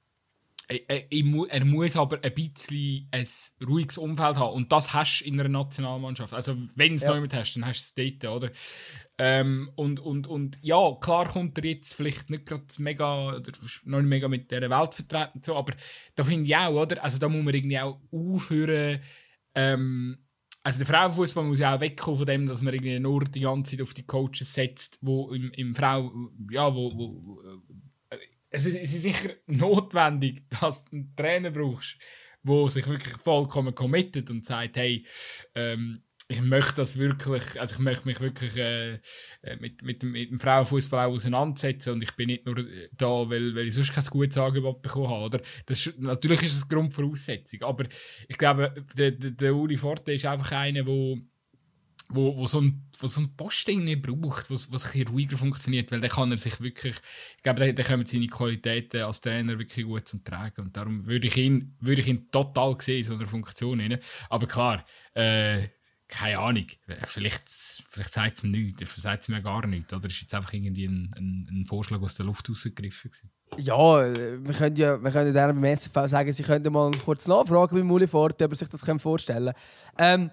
er 0.70 1.64
muss 1.64 1.96
aber 1.96 2.22
ein 2.22 2.34
bisschen 2.34 3.08
ein 3.10 3.26
ruhiges 3.66 3.98
Umfeld 3.98 4.36
haben. 4.38 4.54
Und 4.54 4.70
das 4.70 4.94
hast 4.94 5.20
du 5.20 5.24
in 5.24 5.40
einer 5.40 5.48
Nationalmannschaft. 5.48 6.32
Also, 6.32 6.56
wenn 6.76 6.90
du 6.90 6.96
es 6.96 7.02
ja. 7.02 7.18
noch 7.18 7.32
hast, 7.32 7.54
dann 7.54 7.66
hast 7.66 7.96
du 7.96 8.02
es 8.02 8.18
dort, 8.20 8.36
oder? 8.36 8.52
Ähm, 9.18 9.70
und, 9.74 10.00
und, 10.00 10.26
und 10.26 10.58
ja, 10.62 10.96
klar 11.00 11.28
kommt 11.28 11.58
er 11.58 11.64
jetzt 11.64 11.94
vielleicht 11.94 12.30
nicht 12.30 12.46
gerade 12.46 12.64
mega, 12.78 13.36
oder 13.36 13.52
noch 13.84 13.98
nicht 14.00 14.08
mega 14.08 14.28
mit 14.28 14.50
dieser 14.50 14.70
Welt 14.70 14.94
vertreten, 14.94 15.42
so, 15.42 15.56
aber 15.56 15.74
da 16.14 16.24
finde 16.24 16.46
ich 16.46 16.56
auch, 16.56 16.82
oder? 16.82 17.02
Also, 17.02 17.18
da 17.18 17.28
muss 17.28 17.44
man 17.44 17.54
irgendwie 17.54 17.80
auch 17.80 18.00
aufhören, 18.12 19.00
ähm, 19.54 20.18
also 20.62 20.78
der 20.78 20.86
Frauenfußball 20.86 21.44
muss 21.44 21.58
ja 21.58 21.74
auch 21.74 21.80
wegkommen 21.80 22.18
von 22.18 22.26
dem, 22.26 22.46
dass 22.46 22.60
man 22.60 22.74
irgendwie 22.74 22.98
nur 22.98 23.24
die 23.24 23.40
ganze 23.40 23.72
Zeit 23.72 23.82
auf 23.82 23.94
die 23.94 24.06
Coaches 24.06 24.52
setzt, 24.52 24.98
wo 25.00 25.30
im, 25.30 25.50
im 25.52 25.74
Frau, 25.74 26.12
ja, 26.50 26.74
wo, 26.74 26.92
wo 26.92 27.42
es 28.50 28.66
ist, 28.66 28.76
es 28.76 28.94
ist 28.94 29.02
sicher 29.02 29.30
notwendig, 29.46 30.48
dass 30.60 30.84
du 30.84 30.96
einen 30.96 31.16
Trainer 31.16 31.50
brauchst, 31.50 31.96
der 32.42 32.68
sich 32.68 32.86
wirklich 32.86 33.16
vollkommen 33.16 33.74
committet 33.74 34.30
und 34.30 34.44
sagt, 34.44 34.76
hey, 34.76 35.06
ähm, 35.54 36.02
ich 36.30 36.40
möchte 36.42 36.74
das 36.76 36.96
wirklich, 36.96 37.60
also 37.60 37.74
ich 37.74 37.80
möchte 37.80 38.06
mich 38.06 38.20
wirklich 38.20 38.56
äh, 38.56 38.92
äh 39.42 39.56
mit, 39.58 39.82
mit, 39.82 40.02
mit 40.04 40.30
dem 40.30 40.38
Frauenfußball 40.38 41.08
auseinandersetzen 41.08 41.94
und 41.94 42.02
ich 42.02 42.14
bin 42.14 42.28
nicht 42.28 42.46
nur 42.46 42.54
da, 42.92 43.28
weil, 43.28 43.54
weil 43.56 43.66
ich 43.66 43.74
sonst 43.74 43.92
kein 43.92 44.04
gutes 44.04 44.38
Angebot 44.38 44.80
bekommen 44.80 45.08
habe. 45.08 45.24
Oder? 45.24 45.40
Das, 45.66 45.92
natürlich 45.98 46.44
ist 46.44 46.54
das 46.54 46.68
Grundvoraussetzung, 46.68 47.62
aber 47.62 47.84
ich 48.28 48.38
glaube, 48.38 48.72
der, 48.96 49.10
der, 49.10 49.30
der 49.32 49.54
Uli 49.54 49.76
Forte 49.76 50.12
ist 50.12 50.24
einfach 50.24 50.52
einer, 50.52 50.84
der 50.84 51.16
wo, 52.10 52.36
wo, 52.36 52.46
so 52.46 52.60
ein, 52.60 52.82
wo 52.98 53.06
so 53.06 53.20
ein 53.20 53.36
Posting 53.36 53.84
nicht 53.84 54.02
braucht, 54.02 54.50
was, 54.50 54.70
was 54.72 54.94
ein 54.94 55.06
ruhiger 55.06 55.36
funktioniert, 55.36 55.90
weil 55.90 56.00
dann 56.00 56.10
kann 56.10 56.30
er 56.30 56.38
sich 56.38 56.60
wirklich, 56.60 56.96
ich 57.36 57.42
glaube, 57.42 57.72
dann 57.72 57.86
kommen 57.86 58.06
seine 58.06 58.26
Qualitäten 58.26 59.02
als 59.02 59.20
Trainer 59.20 59.58
wirklich 59.58 59.86
gut 59.86 60.08
zum 60.08 60.24
Tragen 60.24 60.62
und 60.62 60.76
darum 60.76 61.06
würde 61.06 61.26
ich 61.26 61.36
ihn, 61.36 61.76
würde 61.80 62.00
ich 62.00 62.08
ihn 62.08 62.30
total 62.30 62.80
sehen 62.80 62.98
in 62.98 63.04
so 63.04 63.14
einer 63.14 63.26
Funktion. 63.26 63.80
Rein. 63.80 63.98
Aber 64.28 64.46
klar, 64.46 64.84
äh, 65.14 65.68
keine 66.08 66.38
Ahnung, 66.40 66.66
vielleicht, 67.04 67.42
vielleicht 67.48 68.12
sagt 68.12 68.36
es 68.36 68.42
mir 68.42 68.50
nichts, 68.50 68.78
vielleicht 68.78 69.02
sagt 69.02 69.22
es 69.22 69.28
mir 69.28 69.40
gar 69.42 69.64
nichts, 69.66 69.94
oder 69.94 70.08
ist 70.08 70.20
jetzt 70.20 70.34
einfach 70.34 70.52
irgendwie 70.52 70.86
ein, 70.86 71.14
ein, 71.16 71.48
ein 71.50 71.66
Vorschlag 71.66 72.00
aus 72.02 72.16
der 72.16 72.26
Luft 72.26 72.50
rausgegriffen 72.50 73.12
gewesen? 73.12 73.30
Ja, 73.56 74.02
äh, 74.02 74.44
wir 74.44 74.54
können 74.54 74.76
ja, 74.76 75.02
wir 75.02 75.10
können 75.10 75.34
ja 75.34 75.46
beim 75.46 75.64
SFV 75.64 76.06
sagen, 76.06 76.32
sie 76.32 76.42
könnten 76.42 76.72
mal 76.72 76.90
kurz 77.04 77.26
nachfragen 77.28 77.76
bei 77.76 77.84
Muli 77.84 78.08
Forte, 78.08 78.44
ob 78.44 78.52
er 78.52 78.56
sich 78.56 78.68
das 78.68 78.84
vorstellen 79.00 79.54
kann. 79.96 80.22
Ähm, 80.22 80.30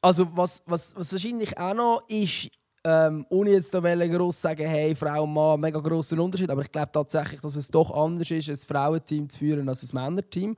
also 0.00 0.26
was, 0.34 0.62
was, 0.66 0.94
was 0.96 1.12
wahrscheinlich 1.12 1.56
auch 1.58 1.74
noch 1.74 2.02
ist, 2.08 2.50
ähm, 2.84 3.26
ohne 3.28 3.50
jetzt 3.50 3.74
da 3.74 3.80
groß 3.80 4.40
sagen, 4.40 4.66
hey, 4.66 4.94
Frau 4.94 5.24
und 5.24 5.34
Mann, 5.34 5.60
mega 5.60 5.78
grossen 5.80 6.18
Unterschied, 6.18 6.50
aber 6.50 6.62
ich 6.62 6.72
glaube 6.72 6.90
tatsächlich, 6.92 7.40
dass 7.40 7.56
es 7.56 7.68
doch 7.68 7.90
anders 7.90 8.30
ist, 8.30 8.48
ein 8.48 8.56
Frauenteam 8.56 9.28
zu 9.28 9.38
führen 9.38 9.68
als 9.68 9.82
ein 9.82 9.94
Männerteam. 9.94 10.56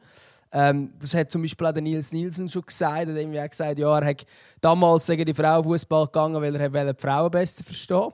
Ähm, 0.52 0.92
das 1.00 1.14
hat 1.14 1.30
zum 1.30 1.42
Beispiel 1.42 1.66
auch 1.66 1.72
der 1.72 1.82
Nils 1.82 2.12
Nielsen 2.12 2.48
schon 2.48 2.62
gesagt. 2.62 3.08
Er 3.08 3.14
hat 3.14 3.46
auch 3.46 3.50
gesagt, 3.50 3.78
ja, 3.78 3.98
er 3.98 4.06
hat 4.06 4.26
damals 4.60 5.06
gegen 5.06 5.24
die 5.24 5.34
Frauenfußball 5.34 6.06
gegangen, 6.06 6.40
weil 6.40 6.54
er 6.54 6.92
die 6.92 7.00
Frauen 7.00 7.30
besser 7.30 7.64
verstehen 7.64 8.12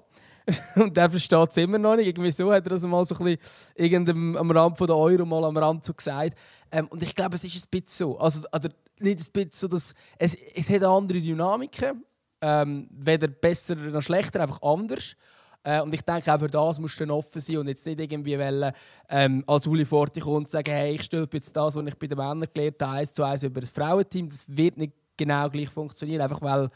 und 0.76 0.96
der 0.96 1.10
versteht 1.10 1.50
es 1.50 1.56
immer 1.58 1.78
noch 1.78 1.96
nicht. 1.96 2.06
Irgendwie 2.06 2.30
so 2.30 2.52
hat 2.52 2.64
er 2.66 2.70
das 2.70 2.82
mal 2.82 3.04
so 3.04 3.14
ein 3.24 3.38
bisschen 3.76 4.36
am 4.36 4.50
Rand 4.50 4.78
von 4.78 4.86
der 4.86 4.96
Euro 4.96 5.24
mal 5.24 5.44
am 5.44 5.56
Rand 5.56 5.84
so 5.84 5.92
gesagt. 5.92 6.36
Ähm, 6.70 6.86
und 6.88 7.02
ich 7.02 7.14
glaube, 7.14 7.36
es 7.36 7.44
ist 7.44 7.66
ein 7.66 7.68
bisschen 7.70 7.86
so. 7.88 8.18
Also, 8.18 8.40
also 8.50 8.68
nicht 8.98 9.20
ein 9.20 9.32
bisschen 9.32 9.50
so, 9.52 9.68
dass 9.68 9.94
es, 10.18 10.34
es 10.54 10.70
hat 10.70 10.82
andere 10.82 11.20
Dynamiken. 11.20 12.04
Ähm, 12.40 12.88
weder 12.92 13.26
besser 13.26 13.74
noch 13.74 14.00
schlechter, 14.00 14.40
einfach 14.40 14.62
anders. 14.62 15.16
Äh, 15.64 15.80
und 15.82 15.92
ich 15.92 16.02
denke, 16.02 16.32
auch 16.32 16.38
für 16.38 16.48
das 16.48 16.78
musst 16.78 17.00
du 17.00 17.04
dann 17.04 17.10
offen 17.10 17.40
sein 17.40 17.56
und 17.58 17.68
jetzt 17.68 17.84
nicht 17.84 18.00
irgendwie 18.00 18.38
wollen, 18.38 18.72
ähm, 19.08 19.42
als 19.46 19.66
Uli 19.66 19.84
Forti 19.84 20.20
kommt 20.20 20.36
und 20.36 20.50
sagen, 20.50 20.70
hey, 20.70 20.94
ich 20.94 21.02
stülpe 21.02 21.36
jetzt 21.36 21.54
das, 21.56 21.74
was 21.74 21.84
ich 21.84 21.98
bei 21.98 22.06
den 22.06 22.16
Männern 22.16 22.46
gelernt 22.54 22.80
habe, 22.80 22.92
eins 22.98 23.12
zu 23.12 23.24
eins 23.24 23.42
über 23.42 23.60
das 23.60 23.70
Frauenteam. 23.70 24.28
Das 24.28 24.44
wird 24.48 24.76
nicht 24.76 24.92
genau 25.16 25.50
gleich 25.50 25.68
funktionieren, 25.68 26.22
einfach 26.22 26.40
weil, 26.40 26.68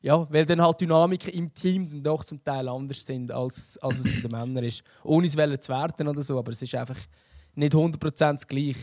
ja, 0.00 0.26
weil 0.30 0.46
dann 0.46 0.62
halt 0.62 0.80
Dynamiken 0.80 1.32
im 1.32 1.52
Team 1.52 1.88
dann 1.90 2.02
doch 2.02 2.24
zum 2.24 2.42
Teil 2.42 2.68
anders 2.68 3.04
sind, 3.04 3.32
als, 3.32 3.78
als 3.78 3.98
es 3.98 4.04
bei 4.06 4.28
den 4.28 4.30
Männern 4.30 4.64
ist. 4.64 4.82
Ohne 5.02 5.26
es 5.26 5.32
zu 5.32 5.72
werten 5.72 6.06
oder 6.06 6.22
so, 6.22 6.38
aber 6.38 6.52
es 6.52 6.62
ist 6.62 6.74
einfach 6.74 6.98
nicht 7.54 7.74
100% 7.74 8.46
gleich. 8.46 8.76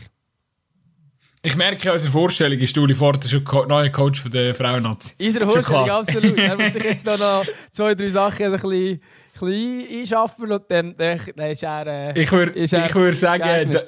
Ich 1.42 1.54
merke, 1.54 1.92
unsere 1.92 2.10
Vorstellung 2.10 2.58
ist 2.58 2.76
Uli 2.76 2.94
Forte 2.94 3.28
schon 3.28 3.44
Co 3.44 3.64
neuer 3.66 3.88
Coach 3.90 4.20
von 4.20 4.30
der 4.32 4.54
Frauennazi. 4.54 5.14
Unsere 5.20 5.48
Vorstellung, 5.48 5.90
absolut. 5.90 6.36
er 6.36 6.56
muss 6.56 6.72
sich 6.72 6.82
jetzt 6.84 7.06
noch, 7.06 7.18
noch 7.18 7.44
zwei, 7.70 7.94
drei 7.94 8.08
Sachen 8.08 8.46
ein 8.46 8.52
bisschen, 8.52 9.00
bisschen 9.32 10.00
einschaffen 10.00 10.50
und 10.50 10.64
dann, 10.68 10.96
dann, 10.96 11.20
dann 11.36 11.50
ist 11.50 11.62
er. 11.62 11.86
Äh, 11.86 12.20
ich 12.20 12.32
würde 12.32 12.54
würd 12.54 13.16
sagen, 13.16 13.78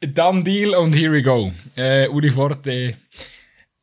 Done 0.00 0.44
Deal 0.44 0.74
und 0.76 0.94
here 0.94 1.12
we 1.12 1.22
go. 1.22 1.52
Äh, 1.74 2.06
Uli 2.08 2.30
Forte 2.30 2.94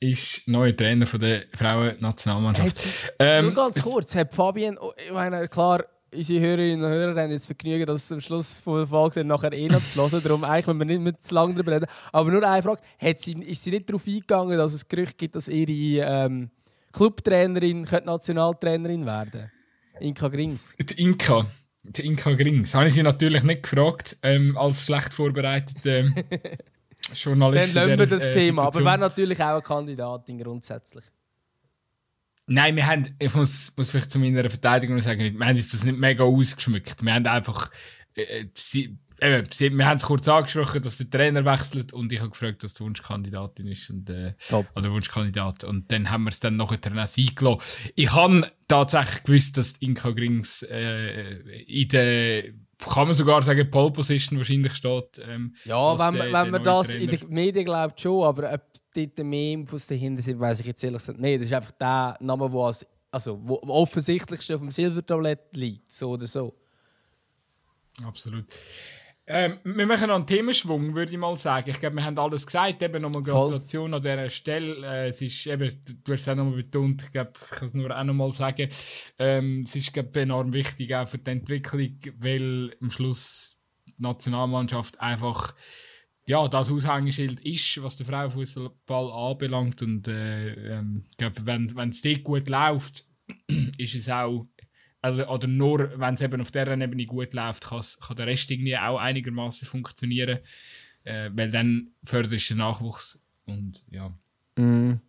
ist 0.04 0.48
neuer 0.48 0.76
Trainer 0.76 1.08
von 1.08 1.20
der 1.20 1.44
Frauennationalmannschaft. 1.54 3.14
Ähm, 3.20 3.46
nur 3.46 3.56
ganz 3.56 3.82
kurz, 3.82 4.14
hat 4.16 4.34
Fabian, 4.34 4.78
oh, 4.78 4.92
ich 4.98 5.14
meine, 5.14 5.48
klar, 5.48 5.86
unsere 6.14 6.42
Hörerinnen 6.42 6.84
und 6.84 6.92
Hörer 6.92 7.22
haben 7.22 7.32
jetzt 7.32 7.46
Vergnügen, 7.46 7.86
das 7.86 8.12
am 8.12 8.20
Schluss 8.20 8.60
von 8.60 8.80
der 8.80 8.88
Folge 8.88 9.24
nachher 9.24 9.54
eh 9.54 9.68
noch 9.68 9.84
zu 9.84 10.02
hören. 10.02 10.22
Darum 10.24 10.44
eigentlich, 10.44 10.68
wenn 10.68 10.80
wir 10.80 10.86
nicht 10.86 11.02
mehr 11.02 11.18
zu 11.18 11.34
lange 11.34 11.54
darüber 11.54 11.72
reden. 11.72 11.86
Aber 12.12 12.32
nur 12.32 12.44
eine 12.48 12.62
Frage: 12.62 12.82
hat 13.00 13.20
sie, 13.20 13.32
Ist 13.32 13.64
sie 13.64 13.72
nicht 13.72 13.90
darauf 13.90 14.06
eingegangen, 14.06 14.58
dass 14.58 14.74
es 14.74 14.88
Gerüchte 14.88 15.16
gibt, 15.16 15.36
dass 15.36 15.48
ihre 15.48 16.06
ähm, 16.06 16.52
Clubtrainerin 16.92 17.88
Nationaltrainerin 18.06 19.06
werden 19.06 19.52
Inka 20.00 20.28
Grings. 20.28 20.76
Die 20.80 21.02
Inka. 21.02 21.46
Die 21.84 22.06
Inka 22.06 22.34
Grings. 22.34 22.76
Habe 22.76 22.88
ich 22.88 22.94
sie 22.94 23.04
natürlich 23.04 23.44
nicht 23.44 23.64
gefragt, 23.64 24.18
ähm, 24.22 24.58
als 24.58 24.86
schlecht 24.86 25.14
vorbereitete 25.14 26.14
Journalistin. 27.16 27.76
Dann 27.76 27.88
nehmen 27.88 28.00
wir 28.00 28.08
das 28.08 28.24
äh, 28.24 28.32
Thema. 28.32 28.64
Aber 28.64 28.84
wäre 28.84 28.98
natürlich 28.98 29.42
auch 29.42 29.54
eine 29.54 29.62
Kandidatin 29.62 30.38
grundsätzlich. 30.38 31.06
Nein, 32.46 32.76
wir 32.76 32.86
haben, 32.86 33.16
ich 33.20 33.34
muss, 33.34 33.74
muss 33.78 33.92
vielleicht 33.92 34.12
zu 34.12 34.20
meiner 34.20 34.50
Verteidigung 34.50 35.00
sagen, 35.00 35.40
wir 35.40 35.46
haben 35.46 35.56
uns 35.56 35.72
das 35.72 35.84
nicht 35.84 35.98
mega 35.98 36.24
ausgeschmückt. 36.26 37.04
Wir 37.04 37.14
haben 37.14 37.26
einfach, 37.26 37.72
äh, 38.16 38.22
äh 38.22 38.50
sie, 38.54 39.00
äh, 39.20 39.44
sie, 39.50 39.70
wir 39.72 39.86
haben 39.86 39.98
es 39.98 40.04
kurz 40.04 40.28
angesprochen, 40.28 40.82
dass 40.82 40.98
der 40.98 41.10
Trainer 41.10 41.46
wechselt 41.46 41.94
und 41.94 42.12
ich 42.12 42.20
habe 42.20 42.32
gefragt, 42.32 42.64
dass 42.64 42.74
die 42.74 42.84
Wunschkandidatin 42.84 43.68
ist 43.68 43.90
und, 43.90 44.10
äh, 44.10 44.34
oder 44.76 44.92
Wunschkandidat. 44.92 45.64
Und 45.64 45.90
dann 45.92 46.10
haben 46.10 46.26
wir 46.26 46.32
es 46.32 46.42
dann 46.42 46.58
nachher 46.58 46.80
eingelassen. 46.84 47.62
Ich 47.96 48.12
habe 48.14 48.52
tatsächlich 48.68 49.24
gewusst, 49.24 49.58
dass 49.58 49.78
Inka 49.80 50.12
Grings 50.12 50.64
äh, 50.64 51.38
in 51.62 51.88
der 51.88 52.44
kann 52.86 53.08
man 53.08 53.16
sogar 53.16 53.42
sagen, 53.42 53.70
Pole 53.70 53.92
Position 53.92 54.38
wahrscheinlich 54.38 54.74
steht. 54.74 55.22
Ähm, 55.28 55.56
ja, 55.66 55.98
wenn, 56.00 56.16
der, 56.16 56.34
wenn 56.34 56.52
man 56.52 56.64
das 56.64 56.90
Trainer. 56.90 57.04
in 57.04 57.20
den 57.20 57.30
Medien 57.30 57.66
glaubt, 57.66 58.00
schon, 58.00 58.24
aber 58.24 58.54
ob 58.54 58.62
dort 58.96 59.20
mehr 59.20 59.54
Infos 59.54 59.88
dahinter 59.88 60.22
sind, 60.22 60.40
weiß 60.40 60.60
ich 60.62 60.66
jetzt 60.66 60.84
ehrlich 60.84 61.00
gesagt 61.00 61.20
nicht. 61.20 61.36
Das 61.42 61.48
ist 61.48 61.54
einfach 61.54 61.72
der 61.72 62.18
Name, 62.20 62.50
der 62.50 62.60
als, 62.60 62.86
also, 63.12 63.40
wo 63.44 63.60
offensichtlich 63.64 64.54
auf 64.54 64.62
dem 64.62 64.72
Silbertablett 64.72 65.56
liegt, 65.56 65.92
so 65.92 66.12
oder 66.12 66.28
so. 66.28 66.54
Absolut. 68.04 68.46
Ähm, 69.26 69.60
wir 69.64 69.86
machen 69.86 70.08
noch 70.08 70.16
einen 70.16 70.28
Themenschwung, 70.28 70.96
würde 70.96 71.14
ich 71.14 71.18
mal 71.18 71.38
sagen. 71.38 71.70
Ich 71.70 71.80
glaube, 71.80 71.96
wir 71.96 72.04
haben 72.04 72.18
alles 72.18 72.46
gesagt. 72.46 72.84
Eben 72.84 73.02
nochmal 73.02 73.24
Gratulation 73.24 73.94
an 73.94 74.02
dieser 74.02 74.30
Stelle. 74.30 74.86
Äh, 74.86 75.08
es 75.08 75.22
ist 75.22 75.48
eben, 75.48 75.72
du 76.04 76.14
hast 76.14 76.22
es 76.22 76.28
auch 76.28 76.36
nochmal 76.36 76.58
betont, 76.58 77.04
ich 77.04 77.12
glaube, 77.12 77.32
ich 77.34 77.50
kann 77.58 77.68
es 77.70 77.74
nur 77.74 77.98
auch 77.98 78.04
nochmal 78.04 78.32
sagen. 78.34 78.68
Ähm, 79.18 79.64
es 79.66 79.76
ist, 79.78 79.94
glaube 79.94 80.20
enorm 80.20 80.52
wichtig 80.52 80.94
auch 80.94 81.08
für 81.08 81.20
die 81.20 81.32
Entwicklung, 81.32 81.98
weil 82.18 82.76
am 82.82 82.92
Schluss 82.92 83.62
die 83.88 84.02
Nationalmannschaft 84.02 85.00
einfach 85.00 85.56
ja, 86.28 86.48
das 86.48 86.72
Aushängeschild 86.72 87.42
ist, 87.42 87.82
was 87.82 87.98
der 87.98 88.06
Frauenfußball 88.06 89.12
anbelangt. 89.12 89.82
Und 89.82 90.08
äh, 90.08 90.78
ähm, 90.78 91.06
ich 91.10 91.18
glaube, 91.18 91.46
wenn 91.46 91.90
es 91.90 92.02
dort 92.02 92.24
gut 92.24 92.50
läuft, 92.50 93.06
ist 93.78 93.96
es 93.96 94.10
auch 94.10 94.48
also, 95.04 95.28
oder 95.28 95.48
nur, 95.50 96.00
wenn 96.00 96.14
es 96.14 96.22
eben 96.22 96.40
auf 96.40 96.52
dieser 96.52 96.72
Ebene 96.72 97.06
gut 97.06 97.34
läuft, 97.34 97.68
kann 97.68 98.16
der 98.16 98.26
Rest 98.26 98.50
irgendwie 98.50 98.78
auch 98.78 98.98
einigermaßen 98.98 99.68
funktionieren. 99.68 100.40
Äh, 101.04 101.30
weil 101.34 101.52
dann 101.52 101.92
förderst 102.06 102.50
du 102.50 102.54
den 102.54 102.60
Nachwuchs. 102.60 103.22
Und 103.46 103.84
ja. 103.92 104.14
Mm. 104.56 105.02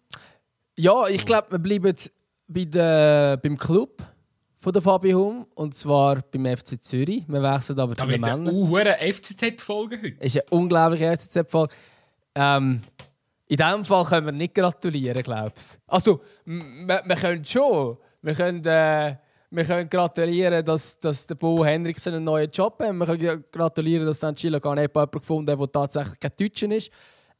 Ja, 0.77 1.07
ich 1.07 1.25
glaube, 1.25 1.53
wir 1.53 1.59
bleiben 1.61 1.95
bei 2.49 2.65
der, 2.65 3.37
beim 3.37 3.57
Club 3.57 4.05
von 4.59 4.73
der 4.73 4.83
Fabi 4.83 5.13
Hum. 5.13 5.47
Und 5.55 5.77
zwar 5.77 6.23
beim 6.23 6.45
FC 6.45 6.83
Zürich. 6.83 7.23
Wir 7.29 7.41
wechseln 7.41 7.79
aber 7.79 7.95
zu 7.95 8.05
den 8.05 8.21
Männern. 8.21 8.45
Da 8.45 8.81
eine 8.81 9.13
FCZ-Folge 9.13 9.99
heute. 10.03 10.25
ist 10.25 10.37
eine 10.37 10.47
unglaubliche 10.51 11.17
FCZ-Folge. 11.17 11.73
Ähm, 12.35 12.83
in 13.47 13.57
diesem 13.57 13.85
Fall 13.85 14.05
können 14.07 14.27
wir 14.27 14.33
nicht 14.33 14.55
gratulieren, 14.57 15.23
glaube 15.23 15.53
ich. 15.57 15.79
Also, 15.87 16.21
wir, 16.45 17.03
wir 17.05 17.17
können 17.17 17.45
schon. 17.45 17.97
Wir 18.23 18.35
können. 18.35 18.65
Äh, 18.65 19.19
wir 19.55 19.64
können 19.64 19.88
gratulieren, 19.88 20.64
dass, 20.64 20.99
dass 20.99 21.27
der 21.27 21.37
Bo 21.37 21.64
Henriksen 21.64 22.14
einen 22.14 22.25
neuen 22.25 22.51
Job 22.51 22.81
hat. 22.81 22.93
Wir 22.93 23.07
können 23.07 23.45
gratulieren, 23.53 24.05
dass 24.07 24.19
dann 24.19 24.35
Chile 24.35 24.61
gar 24.61 24.75
nicht 24.75 24.93
jemanden 24.93 25.19
gefunden 25.19 25.51
hat, 25.53 25.61
der 25.61 25.73
tatsächlich 25.73 26.19
kein 26.19 26.33
Deutscher 26.37 26.71
ist, 26.73 26.90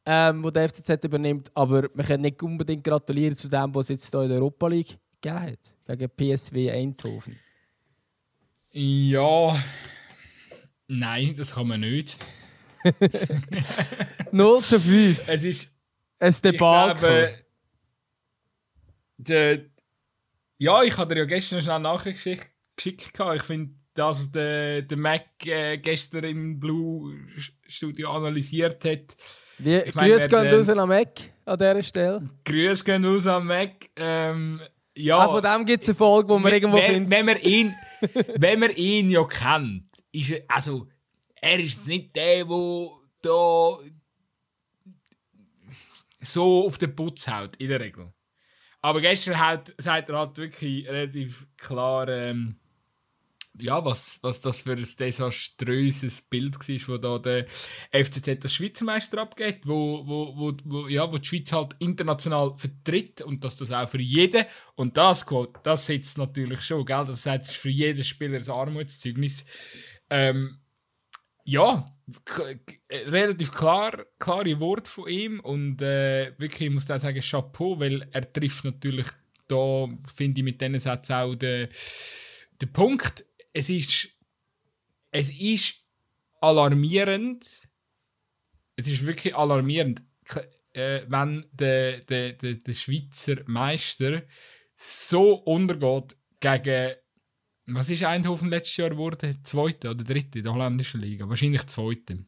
ähm, 0.05 0.41
der 0.41 0.51
der 0.51 0.69
FCZ 0.69 1.03
übernimmt. 1.03 1.51
Aber 1.53 1.83
wir 1.93 2.03
können 2.05 2.21
nicht 2.21 2.41
unbedingt 2.41 2.83
gratulieren 2.83 3.35
zu 3.35 3.49
dem, 3.49 3.75
was 3.75 3.87
es 3.87 3.89
jetzt 3.89 4.11
hier 4.11 4.21
in 4.21 4.29
der 4.29 4.37
Europa 4.37 4.67
League 4.67 4.97
gegeben 5.19 5.57
hat. 5.87 5.99
Gegen 5.99 6.35
PSW 6.35 6.71
Eindhoven. 6.71 7.37
Ja. 8.71 9.57
Nein, 10.87 11.33
das 11.35 11.53
kann 11.53 11.67
man 11.67 11.81
nicht. 11.81 12.17
0 14.31 14.61
zu 14.61 14.79
5. 14.79 15.27
Es 15.27 15.43
ist. 15.43 15.75
Ein 16.17 16.33
Debakel. 16.43 17.45
der 19.17 19.74
ja, 20.57 20.83
ich 20.83 20.97
habe 20.97 21.13
dir 21.13 21.21
ja 21.21 21.25
gestern 21.25 21.61
schon 21.61 21.71
eine 21.71 21.83
Nachricht 21.83 22.23
geschickt. 22.23 22.51
Ich 23.35 23.43
finde, 23.43 23.75
das, 23.95 24.19
was 24.19 24.31
der, 24.31 24.81
der 24.81 24.97
Mac 24.97 25.25
äh, 25.45 25.77
gestern 25.77 26.25
im 26.25 26.59
Blue 26.59 27.15
Studio 27.67 28.11
analysiert 28.11 28.83
hat. 28.83 29.15
Die, 29.57 29.75
ich 29.77 29.95
mein, 29.95 30.11
Grüße 30.11 30.27
gehen 30.27 30.53
raus 30.53 30.69
an 30.69 30.87
Mac 30.87 31.21
an 31.45 31.57
dieser 31.57 31.83
Stelle. 31.83 32.29
Grüße 32.43 32.83
gehen 32.83 33.05
raus 33.05 33.25
an 33.25 33.45
Mac. 33.45 33.89
Ähm, 33.95 34.59
ja, 34.97 35.25
Auch 35.25 35.33
von 35.33 35.43
dem 35.43 35.65
gibt 35.65 35.81
es 35.81 35.89
eine 35.89 35.95
Folge, 35.95 36.29
wo 36.29 36.37
man 36.37 36.53
irgendwo 36.53 36.77
wenn, 36.77 36.93
findet. 36.93 37.09
Wenn 37.09 37.25
man 37.25 37.37
ihn, 37.41 37.75
wenn 38.35 38.59
man 38.59 38.71
ihn 38.71 39.09
ja 39.09 39.23
kennt, 39.23 39.89
ist 40.11 40.31
er, 40.31 40.43
also, 40.47 40.87
er 41.35 41.59
ist 41.59 41.87
nicht 41.87 42.15
der, 42.15 42.45
der 42.45 42.87
da 43.21 43.77
so 46.21 46.65
auf 46.65 46.77
den 46.77 46.95
Putz 46.95 47.27
haut, 47.27 47.55
in 47.57 47.69
der 47.69 47.79
Regel. 47.79 48.11
Aber 48.85 49.01
gestern 49.01 49.39
hat, 49.39 49.73
sagt 49.79 50.09
er 50.09 50.19
halt 50.19 50.37
wirklich 50.37 50.87
relativ 50.87 51.47
klar, 51.57 52.07
ähm, 52.07 52.59
ja, 53.57 53.83
was, 53.83 54.19
was 54.21 54.41
das 54.41 54.61
für 54.61 54.73
ein 54.73 54.87
desaströses 54.99 56.21
Bild 56.21 56.59
war, 56.59 56.87
wo 56.87 56.97
da 56.99 57.17
der 57.17 57.47
FCZ 57.91 58.43
das 58.43 58.53
Schweizer 58.53 58.85
Meister 58.85 59.19
abgeht, 59.23 59.65
wo, 59.65 60.05
wo, 60.05 60.37
wo, 60.37 60.53
wo, 60.65 60.87
ja, 60.87 61.11
wo 61.11 61.17
die 61.17 61.27
Schweiz 61.27 61.51
halt 61.51 61.75
international 61.79 62.53
vertritt 62.57 63.23
und 63.23 63.43
dass 63.43 63.55
das 63.55 63.71
auch 63.71 63.89
für 63.89 63.99
jeden, 63.99 64.45
und 64.75 64.97
das, 64.97 65.25
das 65.63 65.87
sitzt 65.87 66.19
natürlich 66.19 66.61
schon, 66.61 66.85
gell, 66.85 67.05
das 67.07 67.25
heißt, 67.25 67.53
für 67.53 67.71
jeden 67.71 68.03
Spieler 68.03 68.37
ein 68.37 68.49
Armutszeugnis. 68.51 69.47
Ähm, 70.11 70.59
ja, 71.43 71.87
relativ 72.91 73.51
klar, 73.51 74.05
klare 74.19 74.59
Worte 74.59 74.89
von 74.89 75.07
ihm 75.07 75.39
und 75.39 75.81
äh, 75.81 76.33
wirklich, 76.37 76.67
ich 76.67 76.73
muss 76.73 76.85
da 76.85 76.99
sagen, 76.99 77.21
Chapeau, 77.21 77.79
weil 77.79 78.07
er 78.11 78.31
trifft 78.31 78.63
natürlich 78.63 79.07
da, 79.47 79.87
finde 80.13 80.39
ich, 80.39 80.43
mit 80.43 80.61
diesen 80.61 80.79
Sätzen 80.79 81.13
auch 81.13 81.35
den, 81.35 81.67
den 82.61 82.73
Punkt. 82.73 83.25
Es 83.53 83.69
ist, 83.69 84.09
es 85.11 85.31
ist 85.31 85.83
alarmierend, 86.41 87.45
es 88.75 88.87
ist 88.87 89.05
wirklich 89.05 89.35
alarmierend, 89.35 90.01
äh, 90.73 91.01
wenn 91.07 91.45
der, 91.51 91.99
der, 91.99 92.33
der, 92.33 92.55
der 92.55 92.73
Schweizer 92.73 93.37
Meister 93.45 94.23
so 94.75 95.33
untergeht 95.33 96.17
gegen 96.39 96.95
was 97.67 97.89
ist 97.89 98.03
Eindhoven 98.03 98.49
letztes 98.49 98.77
Jahr 98.77 98.89
geworden? 98.89 99.37
Zweite 99.43 99.89
oder 99.89 100.03
dritte 100.03 100.39
in 100.39 100.43
der 100.43 100.53
holländischen 100.53 101.01
Liga? 101.01 101.27
Wahrscheinlich 101.27 101.65
zweite. 101.67 102.25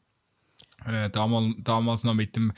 Äh, 0.86 1.10
damals, 1.10 1.56
damals 1.60 2.04
noch 2.04 2.14
mit 2.14 2.36
dem 2.36 2.54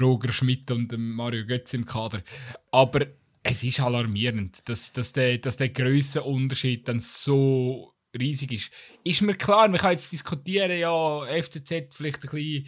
Roger 0.00 0.32
Schmidt 0.32 0.70
und 0.70 0.90
dem 0.92 1.12
Mario 1.12 1.46
Götz 1.46 1.74
im 1.74 1.84
Kader. 1.84 2.22
Aber 2.70 3.06
es 3.42 3.62
ist 3.62 3.80
alarmierend, 3.80 4.68
dass, 4.68 4.92
dass 4.92 5.12
der, 5.12 5.38
dass 5.38 5.58
der 5.58 5.68
Grössenunterschied 5.68 6.88
dann 6.88 7.00
so 7.00 7.93
riesig 8.18 8.52
ist. 8.52 8.70
Ist 9.02 9.22
mir 9.22 9.34
klar, 9.34 9.68
man 9.68 9.78
kann 9.78 9.92
jetzt 9.92 10.10
diskutieren, 10.12 10.78
ja, 10.78 11.26
FCZ 11.42 11.94
vielleicht 11.94 12.24
ein 12.24 12.30
bisschen 12.30 12.64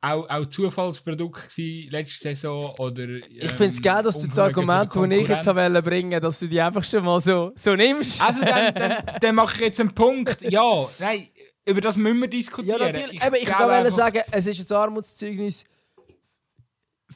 auch, 0.00 0.28
auch 0.28 0.46
Zufallsprodukt 0.46 1.48
gewesen 1.48 1.90
letzte 1.90 2.18
Saison 2.18 2.74
oder 2.78 3.04
ähm, 3.04 3.22
Ich 3.30 3.52
finde 3.52 3.68
es 3.68 3.82
geil, 3.82 4.02
dass 4.02 4.20
du 4.20 4.26
die 4.26 4.40
Argumente, 4.40 5.08
die 5.08 5.14
ich 5.16 5.28
jetzt 5.28 5.44
bringen 5.44 6.12
wollte, 6.12 6.20
dass 6.20 6.38
du 6.38 6.48
die 6.48 6.60
einfach 6.60 6.84
schon 6.84 7.04
mal 7.04 7.20
so, 7.20 7.52
so 7.54 7.74
nimmst. 7.74 8.20
Also 8.20 8.40
dann, 8.40 8.74
dann, 8.74 9.02
dann 9.20 9.34
mache 9.34 9.54
ich 9.56 9.60
jetzt 9.60 9.80
einen 9.80 9.94
Punkt. 9.94 10.42
Ja, 10.42 10.88
nein, 10.98 11.28
über 11.64 11.80
das 11.80 11.96
müssen 11.96 12.20
wir 12.20 12.28
diskutieren. 12.28 12.80
Ja, 12.80 12.86
natürlich. 12.86 13.14
Ich, 13.14 13.26
Eben, 13.26 13.36
ich 13.36 13.46
kann 13.46 13.90
sagen, 13.90 14.22
es 14.30 14.46
ist 14.46 14.70
ein 14.70 14.76
Armutszeugnis 14.76 15.64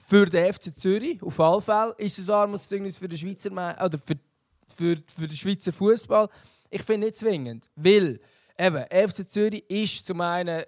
für 0.08 0.26
den 0.26 0.52
FC 0.52 0.76
Zürich, 0.76 1.22
auf 1.22 1.38
alle 1.38 1.60
Fälle. 1.60 1.94
Ist 1.98 2.18
es 2.18 2.28
ein 2.28 2.34
Armutszeugnis 2.34 2.96
für 2.96 3.08
den 3.08 3.18
Schweizer 3.18 3.50
oder 3.52 3.98
für, 3.98 4.16
für, 4.74 4.96
für 5.06 5.28
den 5.28 5.36
Schweizer 5.36 5.72
Fußball? 5.72 6.28
Ich 6.70 6.83
finde 6.83 7.09
nicht 7.09 7.16
zwingend, 7.16 7.68
weil 7.74 8.20
eben, 8.59 8.85
FC 8.90 9.28
Zürich 9.28 9.68
ist 9.68 10.06
zum 10.06 10.20
einen 10.20 10.62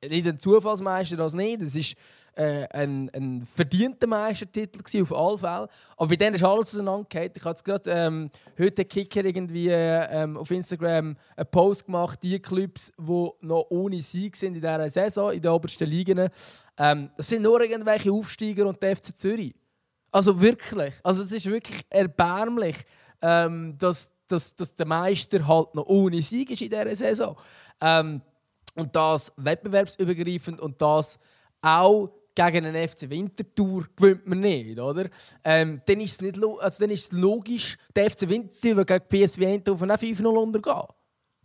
äh, 0.00 0.08
nicht 0.08 0.26
ein 0.26 0.38
Zufallsmeister, 0.38 1.16
das 1.16 1.34
nicht. 1.34 1.60
Es 1.62 1.74
ist 1.74 1.94
äh, 2.34 2.66
ein, 2.70 3.10
ein 3.14 3.46
verdienter 3.54 4.06
Meistertitel 4.06 4.78
gewesen, 4.78 5.02
auf 5.02 5.12
alle 5.12 5.38
Fälle. 5.38 5.68
Aber 5.96 6.08
bei 6.08 6.16
denen 6.16 6.34
ist 6.34 6.44
alles 6.44 6.68
auseinandergegangen. 6.68 7.32
Ich 7.36 7.44
habe 7.44 7.62
gerade 7.62 7.90
ähm, 7.90 8.30
heute 8.58 8.84
Kicker 8.84 9.24
irgendwie 9.24 9.68
ähm, 9.68 10.36
auf 10.36 10.50
Instagram 10.50 11.16
einen 11.36 11.50
Post 11.50 11.86
gemacht, 11.86 12.18
die 12.22 12.38
Clubs, 12.40 12.92
die 12.98 13.28
noch 13.40 13.66
ohne 13.70 14.00
Sieg 14.00 14.36
sind 14.36 14.54
in 14.54 14.60
dieser 14.60 14.88
Saison, 14.88 15.32
in 15.32 15.42
den 15.42 15.50
obersten 15.50 15.88
Ligen. 15.88 16.28
Ähm, 16.78 17.10
das 17.16 17.28
sind 17.28 17.42
nur 17.42 17.60
irgendwelche 17.60 18.10
Aufsteiger 18.12 18.66
und 18.66 18.82
der 18.82 18.96
FC 18.96 19.14
Zürich. 19.14 19.54
Also 20.10 20.40
wirklich. 20.40 20.94
Also 21.02 21.22
es 21.22 21.32
ist 21.32 21.46
wirklich 21.46 21.82
erbärmlich, 21.90 22.76
ähm, 23.20 23.76
dass 23.78 24.10
dass, 24.32 24.56
dass 24.56 24.74
der 24.74 24.86
Meister 24.86 25.46
halt 25.46 25.74
noch 25.74 25.86
ohne 25.86 26.22
Sieg 26.22 26.50
ist 26.50 26.62
in 26.62 26.70
dieser 26.70 26.94
Saison. 26.96 27.36
Ähm, 27.80 28.22
und 28.74 28.96
das 28.96 29.32
wettbewerbsübergreifend 29.36 30.60
und 30.60 30.80
das 30.80 31.18
auch 31.60 32.10
gegen 32.34 32.64
einen 32.64 32.88
FC 32.88 33.10
Winterthur 33.10 33.86
gewinnt 33.94 34.26
man 34.26 34.40
nicht, 34.40 34.78
oder? 34.78 35.08
Ähm, 35.44 35.82
dann, 35.84 36.00
ist 36.00 36.12
es 36.12 36.20
nicht 36.22 36.42
also 36.42 36.84
dann 36.84 36.90
ist 36.90 37.12
es 37.12 37.18
logisch, 37.18 37.76
der 37.94 38.10
FC 38.10 38.28
Winterthur 38.28 38.84
gegen 38.84 39.04
PSV 39.26 39.42
Eindhoven 39.42 39.90
auch 39.90 39.96
5-0 39.96 40.26
untergehen. 40.26 40.86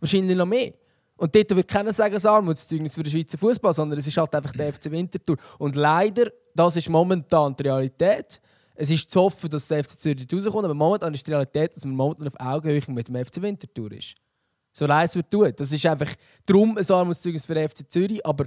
Wahrscheinlich 0.00 0.36
noch 0.36 0.46
mehr. 0.46 0.72
Und 1.16 1.34
dort 1.34 1.54
wird 1.54 1.68
keiner 1.68 1.92
sagen, 1.92 2.14
es 2.14 2.24
Armutszeugnis 2.24 2.94
für 2.94 3.02
den 3.02 3.10
Schweizer 3.10 3.36
Fußball, 3.36 3.74
sondern 3.74 3.98
es 3.98 4.06
ist 4.06 4.16
halt 4.16 4.34
einfach 4.34 4.52
der 4.52 4.72
FC 4.72 4.90
Winterthur. 4.90 5.36
Und 5.58 5.74
leider, 5.74 6.30
das 6.54 6.76
ist 6.76 6.88
momentan 6.88 7.56
die 7.56 7.64
Realität. 7.64 8.40
Es 8.80 8.92
ist 8.92 9.10
zu 9.10 9.20
hoffen, 9.20 9.50
dass 9.50 9.66
der 9.66 9.82
FC 9.82 9.98
Zürich 9.98 10.26
rauskommt, 10.32 10.64
aber 10.64 10.74
momentan 10.74 11.12
ist 11.12 11.26
die 11.26 11.32
Realität, 11.32 11.74
dass 11.74 11.84
man 11.84 11.96
momentan 11.96 12.28
auf 12.28 12.38
Augenhöhe 12.38 12.80
mit 12.88 13.08
dem 13.08 13.24
FC 13.24 13.42
Winterthur 13.42 13.90
ist. 13.90 14.14
So 14.72 14.86
leid 14.86 15.10
es 15.10 15.16
mir 15.16 15.28
tut. 15.28 15.58
Das 15.58 15.72
ist 15.72 15.84
einfach 15.84 16.14
darum 16.46 16.78
ein 16.78 16.88
Armutszeugnis 16.88 17.44
für 17.44 17.54
den 17.54 17.68
FC 17.68 17.90
Zürich, 17.90 18.24
aber 18.24 18.44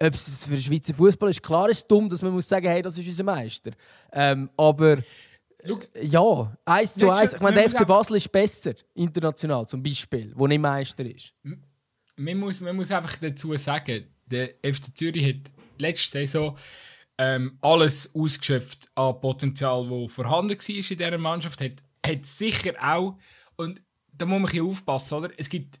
ob 0.00 0.14
es 0.14 0.44
für 0.44 0.54
den 0.54 0.62
Schweizer 0.62 0.94
Fußball 0.94 1.30
ist, 1.30 1.42
klar 1.42 1.68
ist 1.70 1.78
es 1.78 1.86
dumm, 1.88 2.08
dass 2.08 2.22
man 2.22 2.32
muss 2.32 2.48
sagen, 2.48 2.68
hey, 2.68 2.82
das 2.82 2.96
ist 2.98 3.08
unser 3.08 3.24
Meister. 3.24 3.72
Ähm, 4.12 4.48
aber 4.56 4.98
Look, 5.64 5.88
ja, 6.00 6.56
eins 6.64 6.94
zu 6.94 7.10
eins. 7.10 7.34
Ich 7.34 7.40
meine, 7.40 7.56
der 7.56 7.68
FC 7.68 7.84
Basel 7.84 8.16
ist 8.16 8.30
besser 8.30 8.74
international, 8.94 9.66
zum 9.66 9.82
Beispiel, 9.82 10.32
wo 10.36 10.46
nicht 10.46 10.60
Meister 10.60 11.04
ist. 11.04 11.34
Man 12.14 12.38
muss, 12.38 12.60
man 12.60 12.76
muss 12.76 12.92
einfach 12.92 13.16
dazu 13.16 13.56
sagen, 13.56 14.06
der 14.24 14.50
FC 14.62 14.96
Zürich 14.96 15.26
hat 15.26 15.50
letzte 15.78 16.18
Saison 16.18 16.56
ähm, 17.18 17.58
alles 17.60 18.14
ausgeschöpft 18.14 18.90
an 18.94 19.20
Potenzial, 19.20 19.88
das 19.88 20.12
vorhanden 20.12 20.56
war 20.56 20.68
in 20.68 20.82
dieser 20.82 21.18
Mannschaft. 21.18 21.60
Hat, 21.60 21.82
hat 22.06 22.24
sicher 22.24 22.74
auch, 22.80 23.18
und 23.56 23.82
da 24.12 24.24
muss 24.24 24.40
man 24.40 24.50
ein 24.50 24.60
aufpassen, 24.60 25.14
oder? 25.14 25.30
Es 25.36 25.48
gibt, 25.48 25.80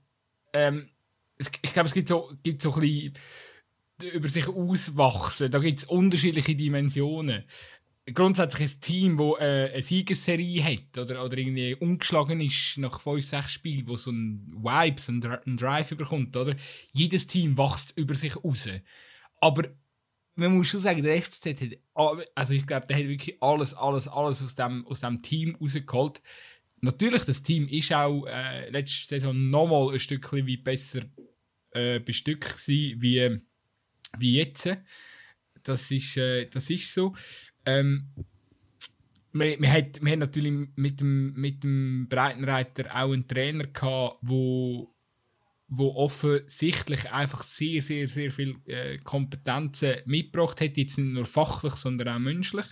ähm, 0.52 0.88
es, 1.36 1.50
ich 1.62 1.72
glaube, 1.72 1.88
es 1.88 1.94
gibt 1.94 2.08
so, 2.08 2.32
gibt 2.42 2.60
so 2.60 2.74
ein 2.74 2.80
bisschen 2.80 3.14
über 4.12 4.28
sich 4.28 4.48
auswachsen. 4.48 5.50
Da 5.50 5.58
gibt 5.58 5.80
es 5.80 5.84
unterschiedliche 5.84 6.54
Dimensionen. 6.54 7.44
Grundsätzlich 8.12 8.74
ein 8.74 8.80
Team, 8.80 9.16
das 9.18 9.40
äh, 9.40 9.70
eine 9.72 9.82
Siegesserie 9.82 10.64
hat 10.64 10.98
oder, 10.98 11.24
oder 11.24 11.36
irgendwie 11.36 11.74
ungeschlagen 11.74 12.40
ist 12.40 12.78
nach 12.78 13.00
5, 13.00 13.24
6 13.24 13.52
Spielen, 13.52 13.86
wo 13.86 13.96
so 13.96 14.10
ein 14.10 14.50
Vibe, 14.56 15.00
so 15.00 15.12
ein, 15.12 15.56
Drive 15.56 15.90
bekommt, 15.90 16.36
oder? 16.36 16.56
Jedes 16.92 17.26
Team 17.26 17.58
wächst 17.58 17.96
über 17.98 18.14
sich 18.14 18.34
raus. 18.42 18.68
Aber 19.40 19.64
man 20.38 20.56
muss 20.56 20.68
schon 20.68 20.80
sagen, 20.80 21.02
der 21.02 21.20
FCZ 21.20 21.46
hat, 21.46 21.78
also 22.34 22.54
ich 22.54 22.66
glaube, 22.66 22.86
der 22.86 22.96
hat 22.96 23.08
wirklich 23.08 23.42
alles, 23.42 23.74
alles, 23.74 24.08
alles 24.08 24.42
aus 24.42 24.54
dem, 24.54 24.86
aus 24.86 25.00
dem 25.00 25.22
Team 25.22 25.56
rausgeholt. 25.60 26.20
Natürlich, 26.80 27.24
das 27.24 27.42
Team 27.42 27.66
ist 27.68 27.92
auch 27.92 28.24
äh, 28.26 28.70
letzte 28.70 29.08
Saison 29.08 29.50
nochmal 29.50 29.92
ein 29.92 29.98
Stückchen 29.98 30.46
wie 30.46 30.56
besser 30.56 31.02
äh, 31.72 31.98
bestückt 31.98 32.56
gewesen, 32.56 33.02
wie 33.02 33.40
wie 34.16 34.36
jetzt. 34.36 34.68
Das 35.62 35.90
ist, 35.90 36.16
äh, 36.16 36.46
das 36.46 36.70
ist 36.70 36.92
so. 36.94 37.14
Ähm, 37.66 38.08
wir, 39.32 39.60
wir, 39.60 39.72
hat, 39.72 40.02
wir 40.02 40.12
haben 40.12 40.20
natürlich 40.20 40.68
mit 40.76 41.00
dem, 41.00 41.34
mit 41.34 41.62
dem 41.62 42.06
Breitenreiter 42.08 42.86
auch 42.96 43.12
einen 43.12 43.28
Trainer 43.28 43.66
gehabt, 43.66 44.18
wo, 44.22 44.94
wo 45.68 45.94
offensichtlich 45.94 47.10
einfach 47.10 47.42
sehr, 47.42 47.82
sehr, 47.82 48.08
sehr 48.08 48.32
viel 48.32 48.56
äh, 48.66 48.98
Kompetenzen 48.98 49.96
mitgebracht 50.06 50.60
hat. 50.60 50.76
Jetzt 50.76 50.98
nicht 50.98 51.12
nur 51.12 51.26
fachlich, 51.26 51.74
sondern 51.74 52.08
auch 52.08 52.18
menschlich. 52.18 52.66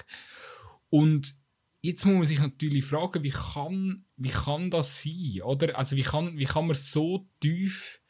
Und 0.88 1.35
jetzt 1.82 2.04
muss 2.04 2.14
man 2.14 2.24
sich 2.24 2.38
natürlich 2.38 2.85
fragen, 2.85 3.22
wie 3.22 3.30
kann, 3.30 4.04
wie 4.16 4.30
kann 4.30 4.70
das 4.70 5.02
sein? 5.02 5.42
Oder? 5.42 5.78
Also 5.78 5.96
wie 5.96 6.02
kann, 6.02 6.38
wie 6.38 6.44
kann 6.44 6.66
man 6.66 6.76
so 6.76 7.28
tief 7.40 8.00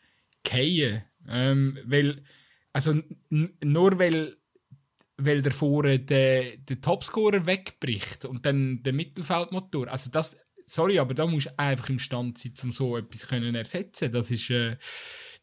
fallen? 0.47 1.03
Ähm, 1.29 1.79
weil 1.85 2.23
also 2.77 2.93
nur 3.31 3.99
weil, 3.99 4.37
weil 5.17 5.41
der 5.41 5.53
vorne 5.53 5.99
der, 5.99 6.59
der 6.59 6.79
Topscorer 6.79 7.47
wegbricht 7.47 8.27
und 8.27 8.45
dann 8.45 8.83
der 8.83 8.93
Mittelfeldmotor. 8.93 9.89
Also 9.89 10.11
das, 10.11 10.37
sorry, 10.67 10.99
aber 10.99 11.15
da 11.15 11.27
musst 11.27 11.47
du 11.47 11.59
einfach 11.59 11.89
imstand 11.89 12.39
sein, 12.39 12.53
um 12.65 12.73
so 12.73 12.97
etwas 12.97 13.29
können 13.29 13.55
ersetzen. 13.55 14.11
Das 14.13 14.31
ist, 14.31 14.51
äh, 14.51 14.77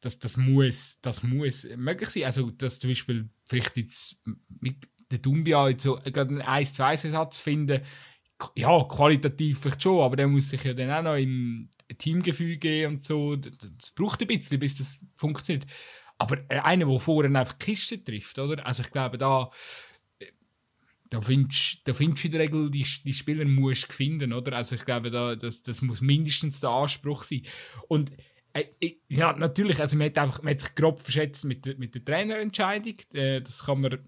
das, 0.01 0.19
das 0.19 0.37
muss, 0.37 0.99
das 1.01 1.23
muss 1.23 1.67
möglich 1.75 2.09
sein. 2.09 2.25
Also 2.25 2.51
dass 2.51 2.79
zum 2.79 2.91
Beispiel 2.91 3.29
vielleicht 3.45 3.77
jetzt 3.77 4.17
mit 4.59 4.75
der 5.11 5.19
Dumbia 5.19 5.69
jetzt 5.69 5.83
so 5.83 5.95
gerade 5.95 6.29
einen 6.29 6.41
1-2-Ersatz 6.41 7.39
finden, 7.39 7.81
ja, 8.55 8.83
qualitativ 8.83 9.59
vielleicht 9.59 9.81
schon, 9.81 10.03
aber 10.03 10.17
der 10.17 10.27
muss 10.27 10.49
sich 10.49 10.63
ja 10.63 10.73
dann 10.73 10.91
auch 10.91 11.03
noch 11.03 11.15
im 11.15 11.69
Teamgefüge 11.97 12.87
und 12.87 13.03
so, 13.03 13.35
das 13.37 13.91
braucht 13.91 14.21
ein 14.21 14.27
bisschen, 14.27 14.59
bis 14.59 14.77
das 14.77 15.05
funktioniert. 15.15 15.65
Aber 16.17 16.37
äh, 16.49 16.59
einer, 16.59 16.85
der 16.85 16.99
vorher 16.99 17.33
einfach 17.33 17.53
die 17.53 17.65
Kiste 17.65 18.03
trifft, 18.03 18.37
oder? 18.39 18.65
Also 18.65 18.83
ich 18.83 18.91
glaube, 18.91 19.17
da, 19.17 19.43
äh, 19.43 19.47
da 21.13 21.21
findest 21.21 21.87
da 21.87 21.93
findest 21.93 22.23
du 22.23 22.27
in 22.27 22.31
der 22.31 22.41
Regel, 22.41 22.71
die, 22.71 22.85
die 23.05 23.13
Spieler 23.13 23.45
musst 23.45 23.89
du 23.89 23.93
finden, 23.93 24.33
oder? 24.33 24.57
Also 24.57 24.75
ich 24.75 24.83
glaube, 24.83 25.11
da, 25.11 25.35
das, 25.35 25.61
das 25.61 25.83
muss 25.83 26.01
mindestens 26.01 26.59
der 26.59 26.71
Anspruch 26.71 27.23
sein. 27.23 27.43
Und 27.87 28.09
äh, 28.53 28.65
ja, 29.09 29.33
natürlich, 29.33 29.79
also 29.79 29.95
man 29.95 30.07
hat, 30.07 30.17
einfach, 30.17 30.41
man 30.41 30.53
hat 30.53 30.61
sich 30.61 30.73
grob 30.73 30.99
verschätzt 30.99 31.45
mit, 31.45 31.77
mit 31.77 31.93
der 31.93 32.03
Trainerentscheidung. 32.03 32.95
Äh, 33.13 33.41
das 33.41 33.63
kann 33.63 33.81
man 33.81 33.99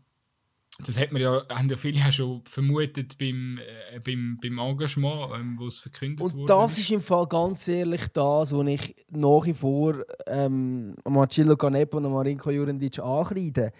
das 0.80 1.00
hat 1.00 1.14
man 1.14 1.22
ja, 1.22 1.42
haben 1.48 1.70
ja 1.70 1.78
viele 1.78 2.12
schon 2.12 2.42
vermutet 2.44 3.18
beim, 3.18 3.60
äh, 3.60 4.00
beim, 4.00 4.38
beim 4.42 4.60
Engagement, 4.60 5.32
ähm, 5.34 5.56
wo 5.58 5.68
es 5.68 5.80
verkündet 5.80 6.20
wurde. 6.20 6.38
Und 6.42 6.50
das 6.50 6.78
ist 6.78 6.92
im 6.92 7.02
Fall 7.02 7.28
ganz 7.28 7.68
ehrlich 7.68 8.08
das, 8.08 8.52
was 8.52 8.68
ich 8.68 8.96
nach 9.12 9.46
wie 9.46 9.54
vor 9.54 10.04
ähm, 10.28 10.96
Marcello 11.08 11.56
Canepo 11.56 11.98
und 11.98 12.12
Marinko 12.12 12.50
Jurendic 12.50 13.00
ankreide. 13.00 13.72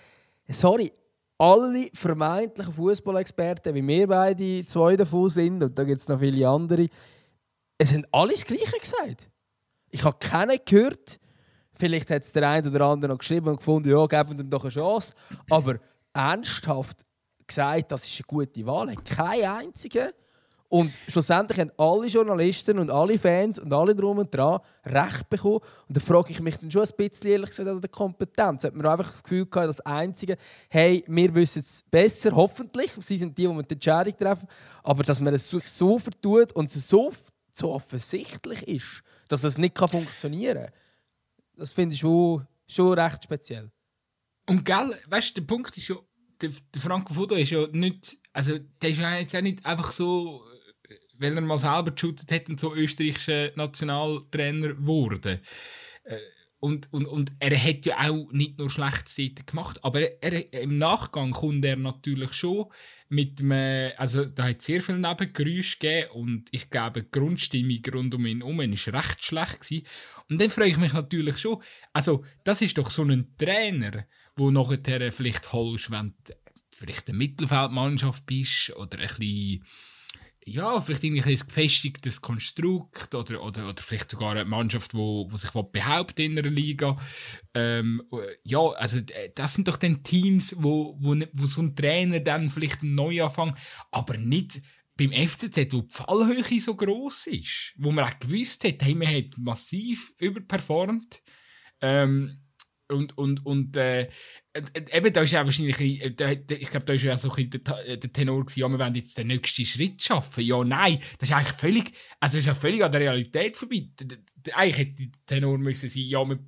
Sorry, 0.48 0.90
alle 1.38 1.90
vermeintlichen 1.94 2.74
Fußballexperten, 2.74 3.76
wie 3.76 3.86
wir 3.86 4.08
beide 4.08 4.66
zwei 4.66 4.96
davon 4.96 5.30
sind, 5.30 5.64
und 5.64 5.78
da 5.78 5.84
gibt 5.84 6.00
es 6.00 6.08
noch 6.08 6.20
viele 6.20 6.48
andere, 6.48 6.88
es 7.78 7.94
haben 7.94 8.06
alles 8.12 8.42
das 8.42 8.46
Gleiche 8.46 8.80
gesagt. 8.80 9.30
Ich 9.90 10.04
habe 10.04 10.18
keinen 10.20 10.58
gehört, 10.66 11.20
vielleicht 11.74 12.10
hat 12.10 12.24
es 12.24 12.32
der 12.32 12.50
eine 12.50 12.70
oder 12.70 12.86
andere 12.86 13.12
noch 13.12 13.20
geschrieben 13.20 13.48
und 13.50 13.58
gefunden, 13.58 13.90
ja, 13.90 14.06
geben 14.06 14.40
ihm 14.40 14.50
doch 14.50 14.64
eine 14.64 14.72
Chance, 14.72 15.14
aber 15.50 15.80
ernsthaft 16.14 17.06
gesagt, 17.46 17.92
das 17.92 18.06
ist 18.06 18.20
eine 18.20 18.26
gute 18.28 18.66
Wahl. 18.66 18.96
Kein 19.04 19.44
einziger. 19.44 20.12
Und 20.68 20.94
schlussendlich 21.08 21.60
haben 21.60 21.72
alle 21.78 22.08
Journalisten 22.08 22.80
und 22.80 22.90
alle 22.90 23.20
Fans 23.20 23.60
und 23.60 23.72
alle 23.72 23.96
drum 23.96 24.18
und 24.18 24.34
dran 24.34 24.60
Recht 24.84 25.30
bekommen. 25.30 25.60
Und 25.88 25.98
da 25.98 26.02
frage 26.02 26.32
ich 26.32 26.42
mich 26.42 26.58
dann 26.58 26.72
schon 26.72 26.82
ein 26.84 26.90
bisschen 26.98 27.32
ehrlich 27.32 27.52
gesagt 27.52 27.70
an 27.70 27.80
der 27.80 27.90
Kompetenz. 27.90 28.64
Hat 28.64 28.74
man 28.76 28.86
einfach 28.86 29.12
das 29.12 29.24
Gefühl 29.24 29.46
gehabt, 29.46 29.70
dass 29.70 29.80
Einzige, 29.82 30.38
hey, 30.70 31.04
wir 31.08 31.34
wissen 31.36 31.62
es 31.64 31.84
besser, 31.84 32.36
hoffentlich. 32.36 32.92
Sie 33.00 33.18
sind 33.18 33.38
die, 33.38 33.48
die 33.48 33.64
die 33.64 33.74
Entscheidung 33.76 34.18
treffen. 34.18 34.48
Aber 34.84 35.04
dass 35.04 35.22
man 35.22 35.34
es 35.34 35.50
sich 35.50 35.68
so 35.68 36.00
vertut 36.00 36.52
und 36.54 36.70
es 36.74 36.88
so, 36.88 37.12
so 37.52 37.72
offensichtlich 37.72 38.68
ist, 38.68 39.04
dass 39.28 39.44
es 39.44 39.58
nicht 39.58 39.78
funktionieren 39.78 40.66
kann, 40.66 40.74
das 41.58 41.74
finde 41.74 41.94
ich 41.94 42.02
schon, 42.02 42.46
schon 42.68 42.98
recht 43.00 43.24
speziell. 43.24 43.72
Und 44.48 44.66
gell, 44.66 44.98
weißt 45.08 45.38
du, 45.38 45.42
der 45.42 45.48
Punkt 45.48 45.78
ist 45.78 45.88
ja, 45.88 45.96
der, 46.42 46.52
der 46.74 46.82
Franco 46.82 47.14
Foto 47.14 47.36
ist 47.36 47.52
ja 47.52 47.66
nicht, 47.72 48.18
also 48.34 48.58
der 48.82 48.90
ist 48.90 49.00
ja 49.00 49.18
jetzt 49.18 49.36
auch 49.36 49.42
nicht 49.42 49.66
einfach 49.66 49.92
so, 49.92 50.44
weil 51.18 51.36
er 51.36 51.42
mal 51.42 51.58
selber 51.58 51.92
geshootet 51.92 52.32
hat 52.32 52.50
und 52.50 52.60
so 52.60 52.76
österreichischer 52.76 53.52
Nationaltrainer 53.56 54.70
geworden. 54.70 55.40
Äh, 56.04 56.18
und, 56.66 56.92
und, 56.92 57.06
und 57.06 57.32
er 57.40 57.56
hat 57.62 57.86
ja 57.86 58.10
auch 58.10 58.32
nicht 58.32 58.58
nur 58.58 58.72
schlechte 58.72 59.08
Seiten 59.08 59.46
gemacht, 59.46 59.84
aber 59.84 60.24
er, 60.24 60.52
im 60.54 60.80
Nachgang 60.80 61.32
kommt 61.32 61.64
er 61.64 61.76
natürlich 61.76 62.34
schon 62.34 62.66
mit 63.08 63.40
einem, 63.40 63.92
also 63.98 64.26
da 64.26 64.46
hat 64.46 64.64
sehr 64.64 64.82
viel 64.82 64.98
Nebengeräusche 64.98 65.78
gegeben 65.78 66.10
und 66.14 66.48
ich 66.52 66.72
glaube, 66.72 67.04
die 67.04 67.12
Grundstimmung 67.12 67.82
rund 67.94 68.16
um 68.16 68.26
ihn 68.26 68.40
herum 68.40 68.58
war 68.58 68.66
recht 68.66 69.24
schlecht 69.24 69.62
gewesen. 69.62 69.86
Und 70.28 70.42
dann 70.42 70.50
frage 70.50 70.72
ich 70.72 70.78
mich 70.78 70.94
natürlich 70.94 71.38
schon, 71.38 71.62
also 71.94 72.26
das 72.44 72.64
ist 72.64 72.78
doch 72.80 72.90
so 72.90 73.04
ein 73.04 73.36
Trainer, 73.38 74.08
wo 74.36 74.50
nachher 74.50 75.12
vielleicht 75.12 75.54
holst, 75.54 75.92
wenn 75.92 76.16
du 76.24 76.34
vielleicht 76.72 77.10
eine 77.10 77.18
Mittelfeldmannschaft 77.20 78.26
bist 78.26 78.76
oder 78.76 78.98
ein 78.98 79.08
bisschen 79.08 79.64
ja, 80.48 80.80
vielleicht 80.80 81.04
ein 81.04 81.16
gefestigtes 81.16 82.22
Konstrukt 82.22 83.16
oder, 83.16 83.42
oder, 83.42 83.68
oder 83.68 83.82
vielleicht 83.82 84.12
sogar 84.12 84.32
eine 84.32 84.46
Mannschaft, 84.46 84.94
die 84.94 84.98
wo, 84.98 85.28
wo 85.30 85.38
sich 85.38 85.50
behauptet 85.52 86.20
in 86.20 86.38
einer 86.38 86.48
Liga. 86.48 86.98
Ähm, 87.56 88.04
ja, 88.44 88.60
also 88.60 89.00
das 89.34 89.54
sind 89.56 89.68
doch 89.68 89.78
dann 89.78 90.04
Teams, 90.04 90.56
wo, 90.60 90.98
wo, 91.00 91.16
wo 91.34 91.46
so 91.48 91.62
ein 91.62 91.76
Trainer 91.76 92.20
dann 92.20 92.50
vielleicht 92.50 92.84
einen 92.84 92.94
Neuanfang, 92.94 93.58
aber 93.92 94.18
nicht 94.18 94.62
beim 94.98 95.12
FCZ, 95.12 95.74
wo 95.74 95.82
die 95.82 95.94
Fallhöhe 95.94 96.62
so 96.62 96.76
groß 96.76 97.28
ist, 97.28 97.74
wo 97.78 97.92
man 97.92 98.06
auch 98.06 98.20
gewusst 98.20 98.64
hat, 98.66 98.84
hey, 98.84 98.94
man 98.94 99.08
hat 99.08 99.38
massiv 99.38 100.14
überperformt. 100.20 101.24
Ähm, 101.82 102.45
und, 102.88 103.18
und, 103.18 103.46
und 103.46 103.78
äh, 103.78 104.10
eben, 104.94 105.14
da 105.14 105.22
ist 105.22 105.32
ja 105.32 105.44
wahrscheinlich, 105.44 105.80
ich 105.80 106.16
glaube, 106.16 106.86
da 106.86 106.94
ist 106.94 107.04
ja 107.04 107.18
so 107.18 107.32
ein 107.32 107.50
der, 107.50 107.98
der 107.98 108.14
Tenor 108.14 108.46
gewesen, 108.46 108.60
ja, 108.60 108.70
wir 108.70 108.80
wollen 108.80 108.96
jetzt 108.96 109.18
den 109.18 109.28
nächsten 109.28 109.66
Schritt 109.66 110.02
schaffen. 110.02 110.44
Ja, 110.44 110.64
nein, 110.64 111.00
das 111.18 111.30
ist 111.30 111.36
eigentlich 111.36 111.58
völlig, 111.58 111.92
also 112.20 112.38
ist 112.38 112.46
ja 112.46 112.56
völlig 112.56 112.84
an 112.84 112.92
der 112.92 113.02
Realität 113.02 113.58
vorbei. 113.58 113.90
Eigentlich 114.54 114.78
hätte 114.78 114.94
der 114.96 115.26
Tenor 115.26 115.58
müssen 115.58 115.90
sein, 115.90 116.04
ja, 116.04 116.24
wir 116.24 116.40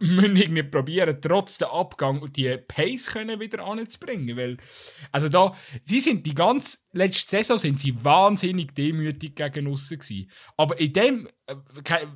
müssen 0.00 0.36
irgendwie 0.36 0.62
probieren, 0.62 1.18
trotz 1.20 1.58
der 1.58 1.72
Abgang 1.72 2.32
die 2.32 2.56
Pace 2.56 3.06
können 3.06 3.40
wieder 3.40 3.64
anzubringen, 3.64 4.36
weil, 4.36 4.56
also 5.12 5.28
da, 5.28 5.54
sie 5.82 6.00
sind 6.00 6.26
die 6.26 6.34
ganze 6.34 6.78
letzte 6.92 7.36
Saison 7.36 7.58
sind 7.58 7.80
sie 7.80 8.04
wahnsinnig 8.04 8.74
demütig 8.74 9.36
gegen 9.36 9.66
uns 9.66 9.88
gewesen. 9.88 10.30
Aber 10.56 10.78
in 10.80 10.92
dem, 10.92 11.28
äh, 11.46 11.54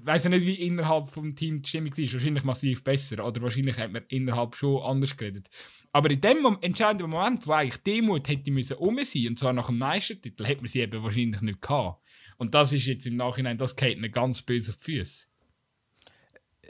weiß 0.03 0.25
ich 0.25 0.31
nicht, 0.31 0.47
wie 0.47 0.66
innerhalb 0.66 1.09
vom 1.09 1.35
Team 1.37 1.62
die 1.62 1.68
Stimmung 1.68 1.97
war, 1.97 2.12
wahrscheinlich 2.12 2.44
massiv 2.44 2.83
besser, 2.83 3.25
oder 3.25 3.42
wahrscheinlich 3.42 3.79
hat 3.79 3.92
man 3.92 4.05
innerhalb 4.09 4.57
schon 4.57 4.83
anders 4.83 5.16
geredet. 5.16 5.49
Aber 5.92 6.11
in 6.11 6.20
dem 6.20 6.59
entscheidenden 6.61 7.11
Moment, 7.11 7.47
wo 7.47 7.53
eigentlich 7.53 7.83
Demut 7.83 8.29
hätte 8.29 8.51
müssen 8.51 8.77
um 8.79 8.99
sein, 9.05 9.29
und 9.29 9.38
zwar 9.38 9.53
nach 9.53 9.66
dem 9.66 9.79
Meistertitel, 9.79 10.44
hätte 10.44 10.62
man 10.62 10.68
sie 10.68 10.81
eben 10.81 11.03
wahrscheinlich 11.03 11.40
nicht 11.40 11.62
gehabt. 11.62 12.03
Und 12.37 12.55
das 12.55 12.73
ist 12.73 12.87
jetzt 12.87 13.07
im 13.07 13.16
Nachhinein, 13.16 13.59
das 13.59 13.77
geht 13.77 13.99
mir 13.99 14.11
ganz 14.11 14.42
böse 14.42 14.73
auf 14.73 14.79
die 14.79 14.99
Füße. 14.99 15.27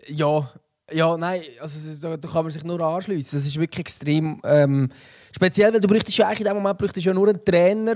Ja, 0.08 0.52
ja, 0.92 1.16
nein, 1.16 1.42
also 1.60 1.78
da, 2.00 2.16
da, 2.16 2.28
kann 2.28 2.44
man 2.44 2.50
sich 2.52 2.62
nur 2.62 2.80
anschließen. 2.80 3.38
Das 3.38 3.46
ist 3.46 3.58
wirklich 3.58 3.80
extrem 3.80 4.40
ähm, 4.44 4.90
speziell, 5.32 5.72
weil 5.72 5.80
du 5.80 5.88
bräuchtest 5.88 6.18
ja 6.18 6.26
eigentlich 6.26 6.40
in 6.40 6.46
dem 6.46 6.56
Moment 6.56 6.78
bräuchtest 6.78 7.06
ja 7.06 7.14
nur 7.14 7.28
einen 7.28 7.42
Trainer, 7.42 7.94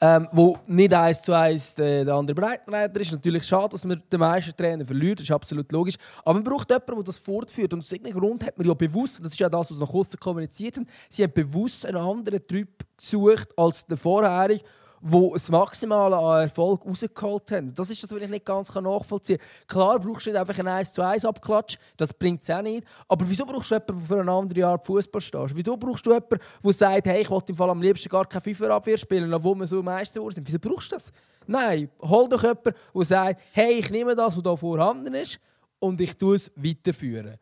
ähm, 0.00 0.26
wo 0.32 0.58
nicht 0.66 0.94
eins 0.94 1.20
zu 1.20 1.34
eins 1.34 1.74
der, 1.74 2.06
der 2.06 2.14
andere 2.14 2.34
Breitenreiter 2.34 2.98
ist. 2.98 3.12
Natürlich 3.12 3.44
schade, 3.44 3.68
dass 3.68 3.84
man 3.84 4.02
den 4.10 4.20
meisten 4.20 4.56
Trainer 4.56 4.86
verliert, 4.86 5.20
das 5.20 5.24
ist 5.24 5.32
absolut 5.32 5.70
logisch. 5.70 5.96
Aber 6.24 6.34
man 6.34 6.44
braucht 6.44 6.70
jemanden, 6.70 6.94
der 6.94 7.04
das 7.04 7.18
fortführt. 7.18 7.74
Und 7.74 7.80
aus 7.80 7.92
irgendeinem 7.92 8.18
Grund 8.18 8.46
hat 8.46 8.56
man 8.56 8.66
ja 8.66 8.72
bewusst, 8.72 9.22
das 9.22 9.32
ist 9.32 9.40
ja 9.40 9.50
das, 9.50 9.70
was 9.70 9.78
nach 9.78 9.92
außen 9.92 10.18
kommuniziert 10.18 10.78
haben, 10.78 10.86
sie 11.10 11.22
haben 11.22 11.32
bewusst 11.32 11.84
einen 11.84 11.98
anderen 11.98 12.46
Typ 12.46 12.68
gesucht 12.96 13.48
als 13.56 13.84
der 13.84 13.98
vorherige 13.98 14.64
die 15.00 15.30
das 15.32 15.50
Maximale 15.50 16.16
an 16.16 16.42
Erfolg 16.42 16.84
rausgeholt 16.84 17.50
haben. 17.52 17.74
Das 17.74 17.88
ist 17.88 18.02
das, 18.02 18.10
was 18.10 18.22
ich 18.22 18.28
nicht 18.28 18.44
ganz 18.44 18.74
nachvollziehen 18.74 19.38
kann. 19.38 19.66
Klar 19.66 19.98
brauchst 19.98 20.26
du 20.26 20.30
nicht 20.30 20.38
einfach 20.38 20.58
einen 20.58 20.68
1 20.68 20.92
zu 20.92 21.02
1 21.02 21.24
Abklatsch, 21.24 21.78
das 21.96 22.12
bringt 22.12 22.42
es 22.42 22.50
auch 22.50 22.62
nicht. 22.62 22.84
Aber 23.08 23.28
wieso 23.28 23.46
brauchst 23.46 23.70
du 23.70 23.76
jemanden, 23.76 23.96
der 23.98 24.16
für 24.16 24.20
ein 24.20 24.28
anderes 24.28 24.58
Jahr 24.58 24.78
Fußball 24.78 25.20
steht? 25.20 25.54
Wieso 25.54 25.76
brauchst 25.76 26.06
du 26.06 26.10
jemanden, 26.10 26.38
der 26.62 26.72
sagt, 26.72 27.06
hey, 27.06 27.22
ich 27.22 27.30
wollte 27.30 27.52
im 27.52 27.56
Fall 27.56 27.70
am 27.70 27.80
liebsten 27.80 28.08
gar 28.08 28.26
keine 28.26 28.42
FIFA-Abwehr 28.42 28.98
spielen, 28.98 29.32
obwohl 29.32 29.56
wir 29.56 29.66
so 29.66 29.82
Meister 29.82 30.20
sind? 30.30 30.46
Wieso 30.46 30.58
brauchst 30.58 30.92
du 30.92 30.96
das? 30.96 31.12
Nein, 31.46 31.90
hol 32.02 32.28
doch 32.28 32.42
jemanden, 32.42 32.74
der 32.94 33.04
sagt, 33.04 33.40
hey, 33.52 33.72
ich 33.78 33.90
nehme 33.90 34.14
das, 34.14 34.36
was 34.36 34.42
hier 34.42 34.56
vorhanden 34.56 35.14
ist, 35.14 35.40
und 35.78 36.00
ich 36.00 36.16
tue 36.16 36.36
es 36.36 36.52
weiterführen. 36.54 37.36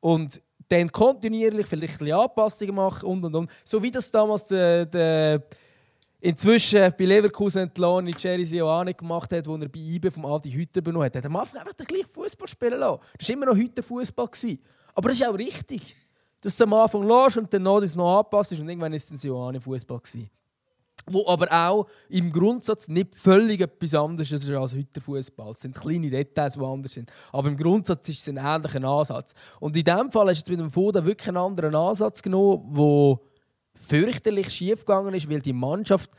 Und 0.00 0.40
dann 0.68 0.90
kontinuierlich 0.90 1.66
vielleicht 1.66 1.94
ein 1.94 1.98
bisschen 1.98 2.18
Anpassungen 2.18 2.74
machen 2.74 3.06
und 3.06 3.24
und 3.24 3.34
und. 3.34 3.50
So 3.64 3.82
wie 3.82 3.90
das 3.90 4.10
damals 4.10 4.46
der, 4.46 4.86
der 4.86 5.42
inzwischen 6.24 6.80
bei 6.96 7.04
Leverkusen 7.04 7.62
entlassene 7.62 8.12
Jerry 8.16 8.46
Sioane 8.46 8.94
gemacht 8.94 9.30
hat, 9.32 9.46
wo 9.46 9.56
er 9.56 9.68
bei 9.68 9.78
IBE 9.78 10.10
vom 10.10 10.24
Adi 10.24 10.50
Hütter 10.50 10.80
benutzt 10.80 11.04
hat. 11.04 11.16
Er 11.16 11.18
hat 11.18 11.26
am 11.26 11.36
Anfang 11.36 11.60
einfach 11.60 11.74
den 11.74 11.86
gleichen 11.86 12.08
Fußball 12.08 12.48
spielen 12.48 12.78
lassen. 12.78 13.00
Das 13.18 13.28
war 13.28 13.34
immer 13.34 13.46
noch 13.46 13.56
heute 13.56 13.82
Fußball. 13.82 14.28
Aber 14.94 15.08
das 15.08 15.20
ist 15.20 15.26
auch 15.26 15.36
richtig. 15.36 15.94
Dass 16.40 16.56
du 16.56 16.64
am 16.64 16.72
Anfang 16.72 17.06
lässt 17.06 17.36
und 17.36 17.52
dann 17.52 17.62
noch 17.62 17.80
noch 17.94 18.18
anpasst 18.20 18.52
und 18.52 18.68
irgendwann 18.68 18.94
ist 18.94 19.10
es 19.10 19.20
Sioane 19.20 19.60
Fußball 19.60 20.00
Wo 21.06 21.26
aber 21.26 21.52
auch 21.52 21.86
im 22.08 22.32
Grundsatz 22.32 22.88
nicht 22.88 23.14
völlig 23.14 23.60
etwas 23.60 23.94
anderes 23.94 24.32
ist 24.32 24.48
als 24.50 24.74
heute 24.74 25.02
Fußball. 25.02 25.50
Es 25.50 25.60
sind 25.60 25.76
kleine 25.76 26.08
Details, 26.08 26.54
die 26.54 26.64
anders 26.64 26.94
sind. 26.94 27.12
Aber 27.32 27.48
im 27.48 27.56
Grundsatz 27.58 28.08
ist 28.08 28.20
es 28.20 28.28
ein 28.30 28.38
ähnlicher 28.38 28.82
Ansatz. 28.82 29.34
Und 29.60 29.76
in 29.76 29.84
diesem 29.84 30.10
Fall 30.10 30.28
hast 30.28 30.48
du 30.48 30.52
mit 30.52 30.60
dem 30.60 30.70
Foda 30.70 31.04
wirklich 31.04 31.28
einen 31.28 31.36
anderen 31.36 31.74
Ansatz 31.74 32.22
genommen, 32.22 32.72
der 32.74 33.33
fürchterlich 33.74 34.50
schiefgegangen 34.50 35.14
ist, 35.14 35.28
weil 35.28 35.40
die 35.40 35.52
Mannschaft, 35.52 36.10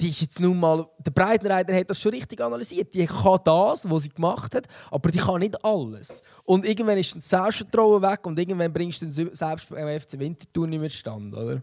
die 0.00 0.08
ist 0.08 0.20
jetzt 0.22 0.40
nun 0.40 0.58
mal, 0.58 0.86
der 0.98 1.10
Breitenreiter 1.10 1.74
hat 1.74 1.90
das 1.90 2.00
schon 2.00 2.12
richtig 2.12 2.40
analysiert. 2.40 2.94
Die 2.94 3.06
kann 3.06 3.38
das, 3.44 3.88
was 3.88 4.02
sie 4.04 4.08
gemacht 4.08 4.54
hat, 4.54 4.66
aber 4.90 5.10
die 5.10 5.18
kann 5.18 5.40
nicht 5.40 5.62
alles. 5.64 6.22
Und 6.44 6.64
irgendwann 6.64 6.98
ist 6.98 7.16
das 7.16 7.28
Selbstvertrauen 7.28 8.02
weg 8.02 8.26
und 8.26 8.38
irgendwann 8.38 8.72
bringst 8.72 9.02
du 9.02 9.06
den 9.06 9.34
selbst 9.34 9.68
beim 9.68 10.00
FC 10.00 10.18
Winterthur 10.18 10.66
nicht 10.66 10.80
mehr 10.80 10.90
stand, 10.90 11.34
oder? 11.34 11.62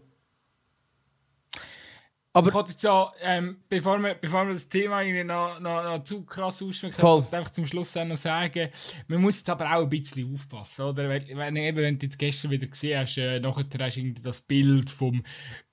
Aber 2.38 2.48
ich 2.48 2.54
wollte 2.54 2.70
jetzt 2.70 2.82
ja, 2.84 3.12
ähm, 3.22 3.56
bevor, 3.68 3.98
wir, 3.98 4.14
bevor 4.14 4.46
wir 4.46 4.54
das 4.54 4.68
Thema 4.68 5.02
noch, 5.24 5.58
noch, 5.58 5.82
noch 5.82 6.04
zu 6.04 6.22
krass 6.24 6.62
ausschwenken, 6.62 7.02
wollte 7.02 7.36
einfach 7.36 7.50
zum 7.50 7.66
Schluss 7.66 7.94
noch 7.96 8.16
sagen, 8.16 8.68
man 9.08 9.20
muss 9.20 9.38
jetzt 9.38 9.50
aber 9.50 9.74
auch 9.74 9.82
ein 9.82 9.88
bisschen 9.88 10.32
aufpassen, 10.32 10.82
oder? 10.82 11.08
Wenn, 11.08 11.36
wenn, 11.36 11.56
eben, 11.56 11.78
wenn 11.78 11.98
du 11.98 12.06
jetzt 12.06 12.18
gestern 12.18 12.52
wieder 12.52 12.68
gesehen 12.68 13.00
hast, 13.00 13.18
äh, 13.18 13.40
nachher 13.40 13.64
hast 13.80 13.96
du 13.96 14.12
das 14.22 14.40
Bild 14.40 14.88
vom 14.88 15.24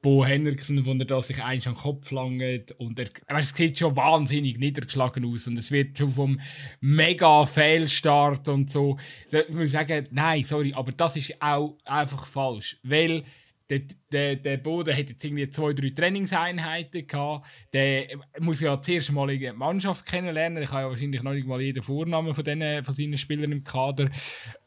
Bo 0.02 0.26
Henriksen, 0.26 0.86
wo 0.86 0.94
er 0.94 1.06
da 1.06 1.22
sich 1.22 1.44
eins 1.44 1.68
an 1.68 1.74
den 1.74 1.82
Kopf 1.82 2.10
langt 2.12 2.72
und 2.78 3.00
er, 3.00 3.10
weißt, 3.28 3.52
es 3.52 3.58
sieht 3.58 3.78
schon 3.78 3.96
wahnsinnig 3.96 4.58
niedergeschlagen 4.58 5.26
aus 5.26 5.48
und 5.48 5.58
es 5.58 5.72
wird 5.72 5.98
schon 5.98 6.12
vom 6.12 6.40
mega 6.80 7.46
Fehlstart 7.46 8.48
und 8.48 8.72
so. 8.72 8.98
Ich 9.32 9.50
muss 9.50 9.72
sagen, 9.72 10.08
nein, 10.12 10.44
sorry, 10.44 10.74
aber 10.76 10.92
das 10.92 11.16
ist 11.16 11.42
auch 11.42 11.78
einfach 11.86 12.26
falsch, 12.26 12.78
weil 12.84 13.24
der, 13.70 13.82
der, 14.12 14.36
der 14.36 14.58
Boden 14.58 14.96
hat 14.96 15.10
jetzt 15.10 15.24
irgendwie 15.24 15.50
zwei, 15.50 15.74
drei 15.74 15.90
Trainingseinheiten 15.90 17.08
gehabt. 17.08 17.48
Der 17.74 18.08
muss 18.40 18.62
ja 18.62 18.80
zuerst 18.82 19.12
mal 19.12 19.28
die 19.28 19.52
Mannschaft 19.52 20.06
kennenlernen. 20.06 20.64
Ich 20.64 20.72
habe 20.72 20.84
ja 20.84 20.90
wahrscheinlich 20.90 21.24
noch 21.24 21.34
nicht 21.34 21.48
mal 21.48 21.62
jeden 21.62 21.82
Vornamen 21.82 22.36
von, 22.36 22.44
denen, 22.44 22.84
von 22.84 22.94
seinen 22.94 23.18
Spielern 23.18 23.52
im 23.52 23.64
Kader. 23.64 24.10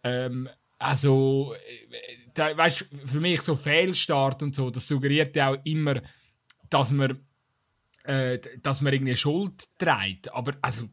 Ähm, 0.03 0.49
also, 0.79 1.55
äh, 1.55 2.29
da, 2.35 2.57
weißt, 2.57 2.87
für 3.05 3.21
mich 3.21 3.43
so 3.43 3.57
Fehlstart 3.57 4.43
und 4.43 4.55
so, 4.55 4.71
das 4.71 4.87
suggeriert 4.87 5.35
ja 5.37 5.51
auch 5.51 5.59
immer, 5.65 6.01
dass 6.71 6.93
man, 6.93 7.21
äh, 8.05 8.39
dass 8.63 8.81
man 8.81 8.93
irgendwie 8.93 9.17
Schuld 9.17 9.79
trägt. 9.79 10.33
Aber 10.33 10.55
also, 10.61 10.87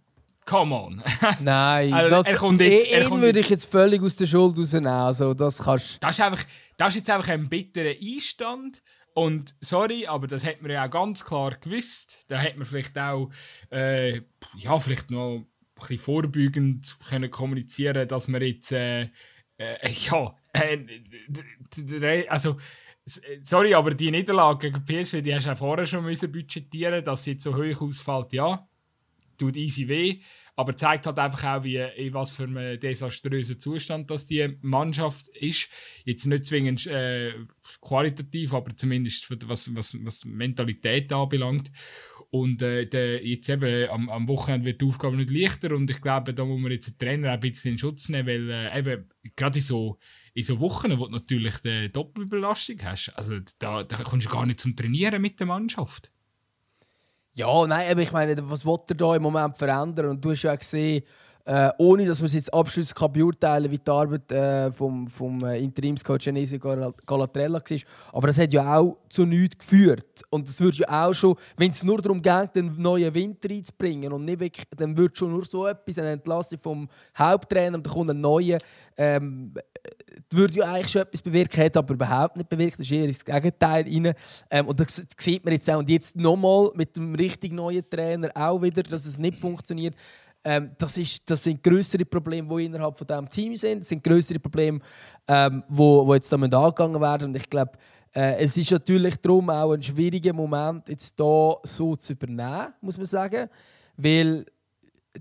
come 0.45 0.75
on. 0.75 1.03
Nein, 1.41 1.93
also, 1.93 2.15
das, 2.15 2.27
er 2.27 2.35
kommt 2.35 2.61
jetzt, 2.61 2.87
er 2.87 3.05
kommt 3.05 3.21
würde 3.21 3.39
ich 3.39 3.49
jetzt 3.49 3.65
völlig 3.65 4.01
aus 4.01 4.15
der 4.15 4.25
Schuld 4.25 4.57
rausnehmen. 4.57 4.87
Also, 4.87 5.33
das 5.33 5.63
kannst 5.63 6.03
das 6.03 6.11
ist 6.11 6.21
einfach 6.21 6.43
das 6.77 6.89
ist 6.89 7.01
jetzt 7.01 7.09
einfach 7.09 7.29
ein 7.29 7.49
bitterer 7.49 7.95
Einstand. 8.01 8.83
Und 9.13 9.53
sorry, 9.61 10.07
aber 10.07 10.27
das 10.27 10.45
hat 10.45 10.61
man 10.61 10.71
ja 10.71 10.85
auch 10.85 10.89
ganz 10.89 11.23
klar 11.23 11.55
gewusst. 11.55 12.25
Da 12.27 12.41
hat 12.41 12.57
man 12.57 12.65
vielleicht 12.65 12.97
auch, 12.97 13.31
äh, 13.71 14.21
ja, 14.57 14.77
vielleicht 14.77 15.09
noch 15.09 15.37
ein 15.37 15.47
bisschen 15.75 15.99
vorbeugend 15.99 16.97
können 17.07 17.31
kommunizieren, 17.31 18.07
dass 18.07 18.27
man 18.27 18.41
jetzt, 18.41 18.73
äh, 18.73 19.03
äh, 19.57 19.89
ja, 20.11 20.35
äh, 20.51 22.27
also, 22.27 22.57
sorry, 23.41 23.73
aber 23.73 23.93
die 23.93 24.11
Niederlage 24.11 24.71
gegen 24.71 24.85
PSV, 24.85 25.21
die 25.21 25.33
hast 25.33 25.45
du 25.45 25.51
auch 25.51 25.57
vorher 25.57 25.85
schon 25.85 26.03
müssen 26.03 26.31
budgetieren, 26.31 27.03
dass 27.03 27.23
sie 27.23 27.31
jetzt 27.31 27.43
so 27.43 27.55
hoch 27.55 27.81
ausfällt, 27.81 28.33
ja, 28.33 28.67
tut 29.37 29.55
easy 29.55 29.87
weh. 29.87 30.19
Aber 30.55 30.75
zeigt 30.77 31.05
halt 31.05 31.19
einfach 31.19 31.43
auch, 31.43 31.63
wie, 31.63 31.77
in 31.77 32.13
was 32.13 32.35
für 32.35 32.43
einem 32.43 32.79
desaströsen 32.79 33.59
Zustand 33.59 34.09
das 34.09 34.25
die 34.25 34.57
Mannschaft 34.61 35.27
ist. 35.29 35.69
Jetzt 36.05 36.25
nicht 36.25 36.45
zwingend 36.45 36.87
äh, 36.87 37.33
qualitativ, 37.81 38.53
aber 38.53 38.75
zumindest 38.75 39.29
was, 39.49 39.75
was, 39.75 39.97
was 40.05 40.25
Mentalität 40.25 41.11
anbelangt. 41.11 41.69
Und 42.31 42.61
äh, 42.61 42.85
der, 42.85 43.25
jetzt 43.25 43.49
eben 43.49 43.89
am, 43.89 44.09
am 44.09 44.27
Wochenende 44.27 44.65
wird 44.65 44.81
die 44.81 44.85
Aufgabe 44.85 45.15
nicht 45.15 45.29
leichter 45.29 45.71
und 45.73 45.89
ich 45.89 46.01
glaube, 46.01 46.33
da 46.33 46.43
muss 46.43 46.59
man 46.59 46.71
jetzt 46.71 46.87
den 46.87 46.97
Trainer 46.97 47.31
ein 47.31 47.39
bisschen 47.39 47.73
in 47.73 47.77
Schutz 47.77 48.09
nehmen, 48.09 48.27
weil 48.27 48.49
äh, 48.49 48.79
eben 48.79 49.07
gerade 49.35 49.59
in 49.59 49.63
so, 49.63 49.99
in 50.33 50.43
so 50.43 50.59
Wochen, 50.59 50.99
wo 50.99 51.05
du 51.05 51.11
natürlich 51.11 51.59
die 51.59 51.89
Doppelbelastung 51.89 52.83
hast, 52.83 53.09
also 53.15 53.39
da, 53.59 53.83
da 53.83 53.97
kommst 53.97 54.27
du 54.27 54.31
gar 54.31 54.45
nicht 54.45 54.59
zum 54.59 54.75
Trainieren 54.75 55.21
mit 55.21 55.39
der 55.39 55.47
Mannschaft. 55.47 56.11
Ja, 57.37 57.67
nein, 57.67 57.91
aber 57.91 58.01
ich 58.01 58.13
meine, 58.13 58.49
was 58.49 58.65
will 58.65 58.77
er 58.87 58.95
da 58.95 59.15
im 59.15 59.21
Moment 59.23 59.57
verändern? 59.57 60.11
Und 60.11 60.23
du 60.23 60.31
hast 60.31 60.43
ja 60.43 60.55
gesehen, 60.55 61.03
äh, 61.45 61.69
ohne 61.77 62.07
dass 62.07 62.19
man 62.19 62.25
es 62.25 62.33
jetzt 62.33 62.53
abschließend 62.53 63.13
beurteilen 63.13 63.63
kann, 63.63 63.71
wie 63.71 63.77
die 63.77 63.91
Arbeit 63.91 64.31
äh, 64.31 64.71
vom, 64.71 65.07
vom 65.07 65.43
äh, 65.45 65.59
Interimscoach 65.59 66.19
Genesio 66.19 66.59
Galatrella 66.59 67.59
war. 67.59 67.79
Aber 68.13 68.27
das 68.27 68.37
hat 68.39 68.51
ja 68.51 68.77
auch 68.77 68.97
zu 69.09 69.25
nichts 69.25 69.59
geführt. 69.59 70.23
Und 70.31 70.49
es 70.49 70.59
würde 70.59 70.77
ja 70.77 71.05
auch 71.05 71.13
schon, 71.13 71.35
wenn 71.57 71.69
es 71.69 71.83
nur 71.83 72.01
darum 72.01 72.21
geht, 72.21 72.55
den 72.55 72.73
neuen 72.81 73.13
Winter 73.13 73.49
reinzubringen 73.49 74.11
und 74.11 74.25
nicht 74.25 74.39
wirklich, 74.39 74.65
dann 74.75 74.97
würde 74.97 75.15
schon 75.15 75.31
nur 75.31 75.45
so 75.45 75.67
etwas, 75.67 75.99
eine 75.99 76.11
Entlassung 76.11 76.57
vom 76.57 76.89
Haupttrainer 77.17 77.77
und 77.77 77.85
dann 77.85 77.93
kommt 77.93 78.09
ein 78.09 78.19
neuer, 78.19 78.57
ähm, 78.97 79.53
würde 80.31 80.55
ja 80.55 80.65
eigentlich 80.65 80.91
schon 80.91 81.01
etwas 81.01 81.21
bewirken, 81.21 81.63
hat 81.63 81.77
aber 81.77 81.93
überhaupt 81.93 82.37
nicht 82.37 82.49
bewirkt. 82.49 82.79
Das 82.79 82.85
ist 82.85 82.91
eher 82.91 83.05
ins 83.05 83.23
Gegenteil 83.23 83.83
rein. 83.83 84.13
Ähm, 84.49 84.67
und 84.67 84.79
das 84.79 85.05
sieht 85.17 85.43
man 85.43 85.53
jetzt 85.53 85.69
auch. 85.69 85.77
Und 85.77 85.89
jetzt 85.89 86.15
nochmal 86.15 86.71
mit 86.73 86.95
dem 86.95 87.15
richtig 87.15 87.53
neuen 87.53 87.87
Trainer 87.89 88.29
auch 88.33 88.61
wieder, 88.61 88.83
dass 88.83 89.05
es 89.05 89.17
nicht 89.17 89.39
funktioniert. 89.39 89.95
Ähm, 90.47 90.71
das, 90.77 90.95
ist, 90.99 91.27
das 91.27 91.43
sind 91.43 91.63
größere 91.63 92.05
Probleme, 92.05 92.55
die 92.55 92.65
innerhalb 92.65 92.95
von 92.95 93.07
diesem 93.07 93.27
Team 93.27 93.55
sind. 93.55 93.79
Das 93.79 93.89
sind 93.89 94.03
größere 94.03 94.39
Probleme, 94.39 94.79
ähm, 95.27 95.63
wo, 95.67 96.05
wo 96.05 96.13
jetzt 96.13 96.31
damit 96.31 96.53
angegangen 96.53 97.01
werden. 97.01 97.29
Und 97.29 97.35
ich 97.35 97.49
glaube, 97.49 97.71
äh, 98.13 98.43
es 98.43 98.55
ist 98.55 98.69
natürlich 98.71 99.15
darum 99.17 99.49
auch 99.49 99.73
ein 99.73 99.81
schwieriger 99.81 100.33
Moment, 100.33 100.87
jetzt 100.87 101.15
hier 101.17 101.57
so 101.63 101.95
zu 101.95 102.13
übernehmen, 102.13 102.73
muss 102.79 102.97
man 102.97 103.07
sagen. 103.07 103.49
Weil 103.97 104.45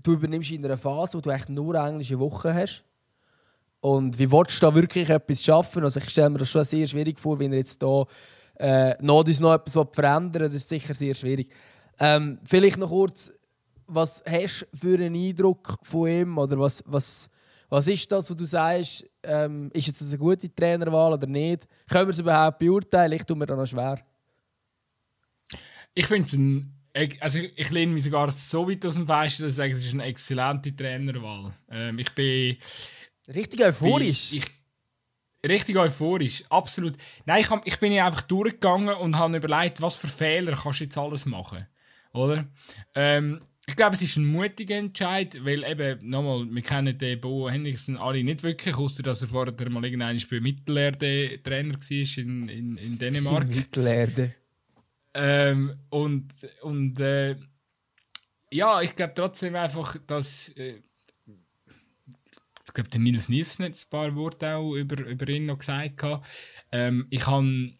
du 0.03 0.13
übernimmst 0.13 0.51
in 0.51 0.63
einer 0.63 0.77
Phase, 0.77 1.17
wo 1.17 1.21
du 1.21 1.31
echt 1.31 1.49
nur 1.49 1.73
englische 1.73 2.19
Wochen 2.19 2.53
hast 2.53 2.83
Und 3.79 4.19
wie 4.19 4.31
willst 4.31 4.61
du 4.61 4.67
da 4.67 4.75
wirklich 4.75 5.09
etwas 5.09 5.43
schaffen? 5.43 5.83
Also 5.83 5.99
ich 5.99 6.09
stelle 6.09 6.29
mir 6.29 6.37
das 6.37 6.49
schon 6.51 6.63
sehr 6.63 6.85
schwierig 6.85 7.19
vor, 7.19 7.39
wenn 7.39 7.51
er 7.51 7.59
jetzt 7.59 7.81
da 7.81 8.05
äh, 8.59 8.95
noch, 9.01 9.25
noch 9.39 9.53
etwas 9.53 9.73
verändern 9.91 10.33
will. 10.33 10.41
Das 10.41 10.53
ist 10.53 10.69
sicher 10.69 10.93
sehr 10.93 11.15
schwierig. 11.15 11.49
Ähm, 11.99 12.39
vielleicht 12.43 12.77
noch 12.77 12.89
kurz, 12.89 13.31
was 13.87 14.23
hast 14.27 14.67
du 14.71 14.77
für 14.77 14.95
einen 14.95 15.15
Eindruck 15.15 15.77
von 15.83 16.09
ihm? 16.09 16.37
Oder 16.37 16.59
was, 16.59 16.83
was, 16.87 17.29
was 17.69 17.87
ist 17.87 18.11
das, 18.11 18.29
was 18.29 18.37
du 18.37 18.45
sagst, 18.45 19.05
ähm, 19.23 19.69
ist 19.73 19.87
jetzt 19.87 20.01
eine 20.01 20.17
gute 20.17 20.53
Trainerwahl 20.53 21.13
oder 21.13 21.27
nicht? 21.27 21.67
Können 21.89 22.07
wir 22.07 22.13
es 22.13 22.19
überhaupt 22.19 22.59
beurteilen? 22.59 23.13
Ich 23.13 23.23
tue 23.23 23.35
mir 23.35 23.45
da 23.45 23.55
noch 23.55 23.65
schwer. 23.65 23.99
Ich 25.93 26.07
finde 26.07 26.27
es 26.27 26.33
ein. 26.33 26.71
Also 27.19 27.39
ich, 27.39 27.51
ich 27.57 27.71
lehne 27.71 27.91
mich 27.91 28.05
sogar 28.05 28.31
so 28.31 28.69
weit 28.69 28.85
aus 28.85 28.93
dem 28.93 29.05
Fenster, 29.05 29.43
dass 29.43 29.53
ich 29.53 29.57
sage, 29.57 29.73
es 29.73 29.85
ist 29.85 29.93
eine 29.93 30.03
exzellente 30.03 30.73
Trainerwahl. 30.73 31.53
Ähm, 31.69 31.99
ich 31.99 32.09
bin. 32.11 32.57
Richtig 33.27 33.65
euphorisch. 33.65 34.29
Bin, 34.29 34.39
ich, 34.39 35.49
richtig 35.49 35.77
euphorisch, 35.77 36.43
absolut. 36.49 36.95
Nein, 37.25 37.41
ich, 37.41 37.49
hab, 37.49 37.65
ich 37.67 37.79
bin 37.79 37.91
ja 37.91 38.05
einfach 38.05 38.21
durchgegangen 38.21 38.95
und 38.95 39.17
habe 39.17 39.37
überlegt, 39.37 39.81
was 39.81 39.95
für 39.95 40.07
Fehler 40.07 40.55
kannst 40.55 40.79
du 40.79 40.83
jetzt 40.85 40.97
alles 40.97 41.25
machen. 41.25 41.67
Oder? 42.13 42.45
Ähm, 42.93 43.41
ich 43.67 43.75
glaube, 43.75 43.95
es 43.95 44.01
ist 44.01 44.17
ein 44.17 44.25
mutiger 44.25 44.75
Entscheid, 44.75 45.43
weil 45.43 45.63
eben, 45.63 46.07
nochmal, 46.07 46.47
wir 46.49 46.61
kennen 46.61 46.97
den 46.97 47.19
Bo 47.19 47.49
Henriksen 47.49 47.97
alle 47.97 48.23
nicht 48.23 48.43
wirklich, 48.43 48.75
außer 48.75 49.01
dass 49.01 49.23
er 49.23 49.27
vorher 49.27 49.69
mal 49.69 49.83
irgendwann 49.83 50.21
bei 50.29 50.39
Mittelerde 50.39 51.41
Trainer 51.41 51.73
war 51.73 52.17
in, 52.17 52.49
in, 52.49 52.77
in 52.77 52.99
Dänemark. 52.99 53.47
Mittelerde. 53.49 54.35
Ähm, 55.13 55.79
und 55.89 56.27
und 56.61 56.99
äh, 56.99 57.37
ja, 58.51 58.81
ich 58.81 58.95
glaube 58.95 59.13
trotzdem 59.15 59.55
einfach, 59.55 59.97
dass. 60.05 60.49
Äh, 60.49 60.81
ich 62.67 62.73
glaube, 62.73 62.89
der 62.89 62.99
Nils 62.99 63.29
Nielsen 63.29 63.65
hat 63.65 63.73
ein 63.73 63.89
paar 63.89 64.15
Worte 64.15 64.55
auch 64.55 64.73
über, 64.73 65.05
über 65.05 65.29
ihn 65.29 65.45
noch 65.45 65.59
gesagt. 65.59 66.03
Ähm, 66.71 67.07
ich 67.09 67.25
habe 67.25 67.71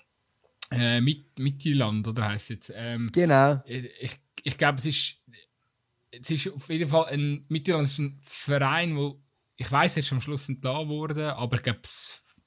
äh, 0.71 1.01
mit, 1.01 1.37
Mittelland, 1.37 2.07
oder 2.07 2.29
heißt 2.29 2.45
es 2.45 2.49
jetzt? 2.49 2.73
Ähm, 2.75 3.09
genau. 3.11 3.61
Ich, 3.65 4.19
ich 4.43 4.57
glaube, 4.57 4.77
es 4.77 4.85
ist 4.85 5.17
es 6.21 6.29
ist 6.31 6.53
auf 6.53 6.69
jeden 6.69 6.89
Fall 6.89 7.05
ein 7.05 7.45
mittelländischer 7.49 8.11
Verein, 8.21 8.95
wo 8.95 9.21
ich 9.57 9.71
weiß, 9.71 9.95
er 9.95 9.99
ist 10.01 10.11
am 10.11 10.21
Schluss 10.21 10.49
entlassen 10.49 10.89
worden, 10.89 11.29
aber 11.29 11.57
ich 11.57 11.63
glaube, 11.63 11.79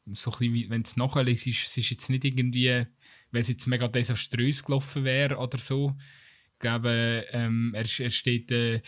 so 0.07 0.33
wenn 0.41 0.83
es 0.83 0.97
nachliest, 0.97 1.47
ist 1.47 1.67
es 1.67 1.77
ist 1.77 1.91
jetzt 1.91 2.11
nicht 2.11 2.25
irgendwie, 2.25 2.87
wenn 3.31 3.41
es 3.41 3.49
jetzt 3.49 3.67
mega 3.67 3.89
desaströs 3.89 4.65
gelaufen 4.65 5.05
wäre 5.05 5.37
oder 5.37 5.59
so. 5.59 5.95
Ich 6.55 6.59
glaube, 6.61 7.25
ähm, 7.31 7.73
er, 7.75 7.85
er 7.99 8.11
steht, 8.11 8.51
äh, 8.51 8.83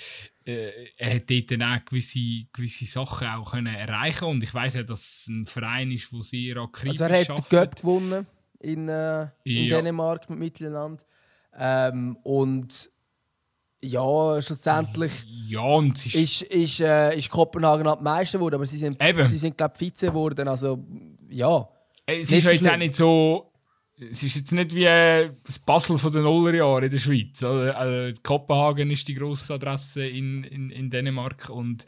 äh, 0.45 0.89
er 0.97 1.15
hat 1.15 1.31
dort 1.31 1.51
dann 1.53 1.63
auch 1.63 1.85
gewisse, 1.85 2.47
gewisse 2.53 2.85
Sachen 2.85 3.29
auch 3.29 3.53
können 3.53 3.75
erreichen 3.75 4.25
und 4.25 4.43
ich 4.43 4.53
weiß 4.53 4.75
ja, 4.75 4.83
dass 4.83 5.01
es 5.01 5.27
ein 5.29 5.47
Verein 5.47 5.93
ist, 5.93 6.13
wo 6.13 6.21
sehr 6.21 6.57
akribisch 6.57 7.01
Also 7.01 7.15
er 7.15 7.21
hat 7.21 7.29
den 7.29 7.45
Göpp 7.49 7.77
gewonnen 7.77 8.27
in, 8.59 8.89
äh, 8.89 9.29
in 9.45 9.67
ja. 9.67 9.77
Dänemark 9.77 10.29
mit 10.31 10.41
Mittelland 10.41 11.07
ähm, 11.57 12.17
und 12.23 12.91
ja, 13.83 14.43
schlussendlich 14.43 15.13
ja, 15.49 15.61
und 15.61 15.95
ist, 15.97 16.15
ist, 16.15 16.43
ist, 16.43 16.81
äh, 16.81 17.17
ist 17.17 17.31
Kopenhagen 17.31 17.89
halt 17.89 18.03
Meister 18.03 18.39
geworden, 18.39 18.57
aber 18.57 18.67
sie 18.67 18.79
sind, 18.79 19.03
Eben. 19.03 19.25
sie 19.25 19.39
sind 19.39 19.57
glaube 19.57 19.79
Vize 19.79 20.07
geworden, 20.07 20.49
also 20.49 20.85
ja. 21.29 21.69
Es 22.07 22.31
ist 22.31 22.45
jetzt 22.45 22.69
auch 22.69 22.77
nicht 22.77 22.95
so... 22.95 23.47
Es 24.03 24.23
ist 24.23 24.35
jetzt 24.35 24.53
nicht 24.53 24.75
wie 24.75 24.85
äh, 24.85 25.31
das 25.45 25.59
Basel 25.59 25.99
von 25.99 26.11
den 26.11 26.23
Nullerjahren 26.23 26.85
in 26.85 26.91
der 26.91 26.99
Schweiz. 26.99 27.43
Also, 27.43 27.71
also 27.71 28.19
Kopenhagen 28.23 28.91
ist 28.91 29.07
die 29.07 29.15
grosse 29.15 29.53
Adresse 29.53 30.07
in, 30.07 30.43
in, 30.45 30.71
in 30.71 30.89
Dänemark 30.89 31.51
und 31.51 31.85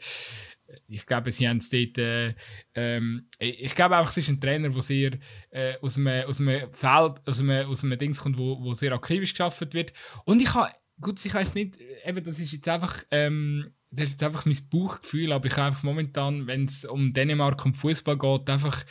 ich 0.87 1.05
glaube, 1.05 1.31
sie 1.31 1.47
haben 1.47 1.57
es 1.57 1.69
dort. 1.69 1.97
Äh, 1.97 2.35
ähm, 2.75 3.27
ich 3.39 3.73
glaube 3.75 3.97
auch, 3.97 4.07
es 4.07 4.17
ist 4.17 4.29
ein 4.29 4.39
Trainer, 4.39 4.69
der 4.69 4.81
sehr 4.81 5.11
äh, 5.51 5.75
aus, 5.81 5.97
einem, 5.97 6.27
aus 6.27 6.39
einem 6.39 6.71
Feld, 6.71 7.27
aus 7.27 7.39
einem, 7.39 7.67
aus 7.67 7.83
einem 7.83 7.97
Dings 7.97 8.19
kommt, 8.19 8.37
wo, 8.37 8.61
wo 8.61 8.73
sehr 8.73 8.91
akribisch 8.91 9.33
geschaffen 9.33 9.73
wird. 9.73 9.93
Und 10.25 10.41
ich 10.41 10.53
habe 10.53 10.69
gut, 11.01 11.23
ich 11.23 11.33
weiß 11.33 11.53
nicht, 11.55 11.77
eben, 12.05 12.23
das 12.23 12.39
ist 12.39 12.51
jetzt 12.51 12.67
einfach, 12.69 13.03
ähm, 13.11 13.73
das 13.91 14.05
ist 14.05 14.11
jetzt 14.13 14.23
einfach 14.23 14.45
mein 14.45 14.57
Bauchgefühl, 14.69 15.31
aber 15.31 15.47
ich 15.47 15.57
einfach 15.57 15.83
momentan, 15.83 16.47
wenn 16.47 16.65
es 16.65 16.85
um 16.85 17.13
Dänemark 17.13 17.63
und 17.65 17.75
Fußball 17.75 18.17
geht, 18.17 18.49
einfach, 18.49 18.83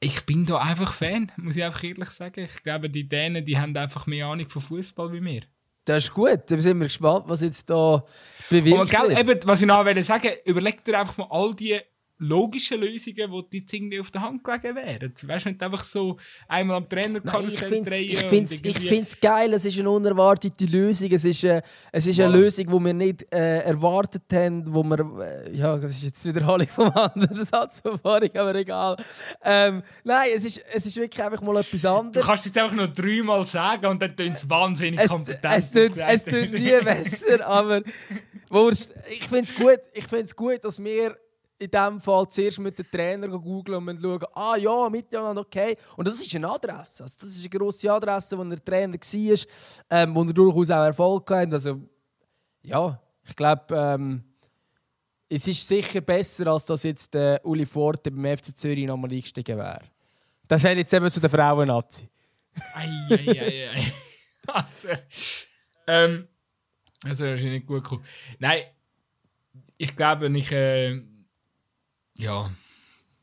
ich 0.00 0.22
bin 0.26 0.46
da 0.46 0.58
einfach 0.58 0.92
Fan, 0.92 1.30
muss 1.36 1.56
ich 1.56 1.64
einfach 1.64 1.84
ehrlich 1.84 2.10
sagen. 2.10 2.44
Ich 2.44 2.62
glaube, 2.62 2.90
die 2.90 3.08
Dänen, 3.08 3.44
die 3.44 3.58
haben 3.58 3.76
einfach 3.76 4.06
mehr 4.06 4.26
Ahnung 4.26 4.48
von 4.48 4.60
Fußball 4.60 5.12
wie 5.12 5.20
mir. 5.20 5.42
Das 5.84 6.04
ist 6.04 6.14
gut, 6.14 6.40
da 6.46 6.58
sind 6.58 6.78
wir 6.78 6.86
gespannt, 6.86 7.24
was 7.26 7.40
jetzt 7.40 7.68
da 7.68 8.04
bewirkt 8.48 8.80
und, 8.80 8.90
gell, 8.90 9.18
Eben, 9.18 9.40
was 9.44 9.60
ich 9.60 9.66
noch 9.66 9.84
sagen 10.02 10.28
überleg 10.44 10.84
dir 10.84 11.00
einfach 11.00 11.16
mal 11.18 11.26
all 11.30 11.54
die 11.54 11.80
logische 12.22 12.76
Lösungen, 12.76 13.30
die 13.50 13.60
dir 13.60 13.62
irgendwie 13.72 14.00
auf 14.00 14.10
der 14.10 14.22
Hand 14.22 14.44
gelegen 14.44 14.76
wären. 14.76 15.12
Weißt 15.22 15.44
du, 15.44 15.50
nicht 15.50 15.62
einfach 15.62 15.84
so 15.84 16.16
einmal 16.48 16.76
am 16.78 16.88
Trainerkarussell 16.88 17.82
drehen. 17.82 18.08
Ich 18.10 18.18
finde 18.18 18.44
es 18.44 18.62
irgendwie... 18.62 19.04
geil, 19.20 19.52
es 19.52 19.64
ist 19.64 19.78
eine 19.78 19.90
unerwartete 19.90 20.64
Lösung. 20.66 21.10
Es 21.10 21.24
ist, 21.24 21.44
äh, 21.44 21.62
es 21.90 22.06
ist 22.06 22.20
eine 22.20 22.36
Lösung, 22.36 22.66
die 22.66 22.84
wir 22.84 22.94
nicht 22.94 23.32
äh, 23.32 23.58
erwartet 23.60 24.22
haben, 24.32 24.72
wo 24.72 24.84
wir, 24.84 25.00
äh, 25.20 25.56
ja, 25.56 25.76
das 25.76 25.92
ist 25.92 26.04
jetzt 26.04 26.24
Wiederholung 26.24 26.68
vom 26.68 26.90
anderen 26.92 27.44
Satz 27.44 27.80
von 27.80 27.98
vorhin, 27.98 28.30
aber 28.36 28.54
egal. 28.54 28.96
Ähm, 29.44 29.82
nein, 30.04 30.28
es 30.36 30.44
ist, 30.44 30.62
es 30.72 30.86
ist 30.86 30.96
wirklich 30.96 31.24
einfach 31.24 31.42
mal 31.42 31.56
etwas 31.56 31.84
anderes. 31.84 32.12
Du 32.12 32.20
kannst 32.20 32.46
es 32.46 32.54
jetzt 32.54 32.58
einfach 32.58 32.76
noch 32.76 32.92
dreimal 32.92 33.44
sagen 33.44 33.86
und 33.86 34.00
dann 34.00 34.16
tun 34.16 34.32
es 34.32 34.48
wahnsinnig 34.48 35.00
es, 35.00 35.08
kompetent. 35.08 35.54
Es 35.56 35.70
tut, 35.72 35.96
es 35.96 36.24
tut 36.24 36.52
nie 36.52 36.80
besser, 36.84 37.46
aber 37.46 37.82
ich 39.10 39.28
finde 39.28 39.44
es 39.44 39.54
gut, 39.54 40.36
gut, 40.36 40.64
dass 40.64 40.82
wir 40.82 41.16
in 41.62 41.70
dem 41.70 42.00
Fall 42.00 42.28
zuerst 42.28 42.58
mit 42.58 42.78
dem 42.78 42.90
Trainer 42.90 43.28
googeln 43.28 43.88
und 43.88 44.02
schauen, 44.02 44.24
ah 44.34 44.56
ja, 44.56 44.88
Mittelland, 44.88 45.38
okay. 45.38 45.76
Und 45.96 46.08
das 46.08 46.20
ist 46.20 46.34
eine 46.34 46.50
Adresse. 46.50 47.04
Also 47.04 47.16
das 47.20 47.28
ist 47.28 47.40
eine 47.40 47.48
grosse 47.48 47.90
Adresse, 47.90 48.36
wo 48.36 48.44
der 48.44 48.62
Trainer 48.64 48.94
war, 48.94 49.38
ähm, 49.90 50.14
wo 50.14 50.24
er 50.24 50.32
durchaus 50.32 50.70
auch 50.70 50.84
Erfolg 50.84 51.30
hat. 51.30 51.52
Also, 51.52 51.80
ja, 52.62 53.00
ich 53.24 53.36
glaube, 53.36 53.64
ähm, 53.70 54.24
es 55.28 55.46
ist 55.48 55.66
sicher 55.66 56.00
besser, 56.00 56.48
als 56.48 56.66
dass 56.66 56.82
jetzt 56.82 57.14
der 57.14 57.40
Uli 57.44 57.64
Forte 57.64 58.10
beim 58.10 58.36
FC 58.36 58.56
Zürich 58.56 58.86
nochmal 58.86 59.12
eingestiegen 59.12 59.56
wäre. 59.56 59.84
Das 60.48 60.64
hält 60.64 60.78
jetzt 60.78 60.92
eben 60.92 61.10
zu 61.10 61.20
der 61.20 61.30
Frauen-Nazi. 61.30 62.08
Eieieiei. 62.74 63.80
also, 64.48 64.88
ähm, 65.86 66.28
also, 67.04 67.24
das 67.24 67.40
ist 67.40 67.46
nicht 67.46 67.66
gut 67.66 67.84
gekommen. 67.84 68.04
Nein, 68.38 68.62
ich 69.78 69.96
glaube, 69.96 70.28
ich. 70.28 70.52
Äh, 70.52 71.11
ja, 72.18 72.50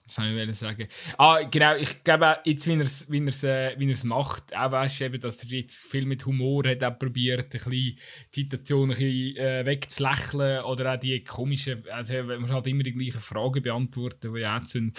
was 0.09 0.15
soll 0.15 0.49
ich 0.49 0.57
sagen? 0.57 0.87
Ah, 1.17 1.41
genau, 1.49 1.75
ich 1.75 2.03
glaube, 2.03 2.39
jetzt, 2.43 2.67
wie 2.67 2.73
er 2.73 2.81
es 2.81 3.11
wie 3.11 3.47
äh, 3.47 3.75
wie 3.77 4.07
macht, 4.07 4.55
auch 4.55 4.71
weißt 4.71 4.99
du, 5.01 5.05
eben, 5.05 5.21
dass 5.21 5.43
er 5.43 5.49
jetzt 5.49 5.83
viel 5.85 6.05
mit 6.05 6.25
Humor 6.25 6.67
hat 6.67 6.83
auch 6.83 6.97
probiert, 6.97 7.45
ein 7.45 7.49
bisschen 7.49 7.71
die 7.71 7.97
Situation 8.33 8.89
ein 8.89 8.97
bisschen 8.97 9.37
äh, 9.37 9.65
wegzulächeln 9.65 10.63
oder 10.63 10.93
auch 10.93 10.99
die 10.99 11.23
komischen, 11.23 11.87
also 11.89 12.23
man 12.23 12.41
muss 12.41 12.51
halt 12.51 12.67
immer 12.67 12.83
die 12.83 12.93
gleichen 12.93 13.19
Fragen 13.19 13.61
beantworten, 13.61 14.33
die 14.33 14.39
ja 14.39 14.57
auch 14.57 14.63
zu, 14.63 14.91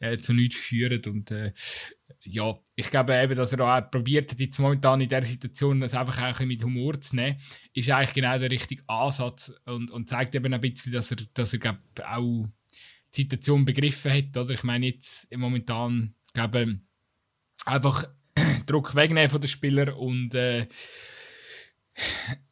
äh, 0.00 0.18
zu 0.18 0.32
nichts 0.32 0.56
führen 0.56 1.02
und 1.06 1.30
äh, 1.30 1.52
ja, 2.22 2.58
ich 2.74 2.90
glaube 2.90 3.14
eben, 3.14 3.36
dass 3.36 3.52
er 3.52 3.60
auch 3.60 3.90
probiert 3.90 4.32
hat, 4.32 4.40
jetzt 4.40 4.58
momentan 4.58 5.00
in 5.00 5.08
dieser 5.08 5.22
Situation 5.22 5.80
das 5.80 5.94
einfach 5.94 6.20
auch 6.20 6.40
ein 6.40 6.48
mit 6.48 6.64
Humor 6.64 7.00
zu 7.00 7.16
nehmen, 7.16 7.38
ist 7.72 7.90
eigentlich 7.90 8.12
genau 8.12 8.38
der 8.38 8.50
richtige 8.50 8.82
Ansatz 8.88 9.52
und, 9.66 9.90
und 9.90 10.08
zeigt 10.08 10.34
eben 10.34 10.52
ein 10.52 10.60
bisschen, 10.60 10.92
dass 10.92 11.12
er, 11.12 11.18
dass 11.32 11.52
er 11.52 11.60
glaub, 11.60 11.78
auch 12.04 12.48
die 13.14 13.22
Situation 13.22 13.64
begriffen 13.64 14.12
hat. 14.12 14.36
Oder? 14.36 14.50
Ich 14.50 14.64
meine, 14.64 14.86
jetzt 14.86 15.34
momentan 15.36 16.14
glaube 16.32 16.80
einfach 17.64 18.08
Druck 18.66 18.94
wegnehmen 18.94 19.30
von 19.30 19.40
den 19.40 19.48
Spielern 19.48 19.90
und 19.90 20.34
äh, 20.34 20.66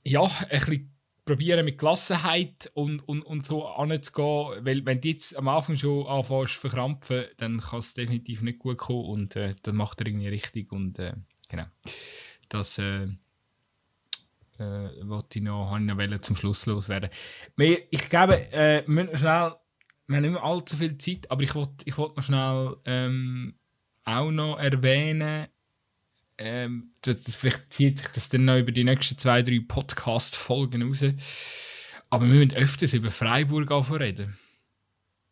ja, 0.02 0.22
ein 0.22 0.48
bisschen 0.48 0.92
probieren 1.24 1.64
mit 1.64 1.78
Gelassenheit 1.78 2.70
und, 2.74 3.00
und, 3.00 3.22
und 3.22 3.44
so 3.44 3.66
anzugehen, 3.66 4.64
weil 4.64 4.86
wenn 4.86 5.00
du 5.00 5.09
jetzt 5.09 5.36
am 5.36 5.48
Anfang 5.48 5.76
schon 5.76 6.07
anfängst 6.07 6.54
zu 6.54 6.61
verkrampfen, 6.61 7.24
dann 7.36 7.61
kann 7.61 7.80
es 7.80 7.94
definitiv 7.94 8.42
nicht 8.42 8.61
gut 8.61 8.78
kommen 8.78 9.07
und 9.07 9.36
äh, 9.36 9.54
das 9.62 9.74
macht 9.74 10.00
er 10.00 10.07
irgendwie 10.07 10.28
richtig 10.28 10.70
und 10.70 10.98
äh, 11.00 11.14
genau, 11.48 11.66
das 12.48 12.78
äh, 12.78 13.09
äh, 14.59 14.90
wollte 15.02 15.38
ich 15.38 15.44
noch, 15.44 15.76
ich 15.76 15.84
noch 15.84 16.20
zum 16.20 16.36
Schluss 16.36 16.64
loswerden. 16.66 17.11
Ich 17.90 18.09
glaube, 18.09 18.52
äh, 18.52 18.84
wir 18.86 18.94
müssen 18.94 19.18
schnell 19.18 19.54
wir 20.07 20.16
haben 20.16 20.22
nicht 20.22 20.32
mehr 20.32 20.42
allzu 20.42 20.76
viel 20.76 20.98
Zeit, 20.98 21.30
aber 21.30 21.42
ich 21.42 21.54
wollte 21.54 21.84
ich 21.84 21.96
wollt 21.98 22.16
noch 22.16 22.22
schnell 22.22 22.76
ähm, 22.84 23.54
auch 24.04 24.30
noch 24.30 24.59
erwähnen, 24.59 25.48
ähm, 26.38 26.90
das, 27.02 27.34
vielleicht 27.34 27.72
zieht 27.72 27.98
sich 27.98 28.09
das 28.09 28.28
dann 28.28 28.44
noch 28.44 28.59
über 28.59 28.72
die 28.72 28.84
nächsten 28.84 29.16
zwei, 29.18 29.42
drei 29.42 29.61
Podcast-Folgen 29.66 30.82
raus. 30.82 31.04
Aber 32.11 32.26
wir 32.26 32.34
müssen 32.34 32.57
öfters 32.57 32.94
über 32.94 33.11
Freiburg 33.11 33.70
reden. 33.98 34.36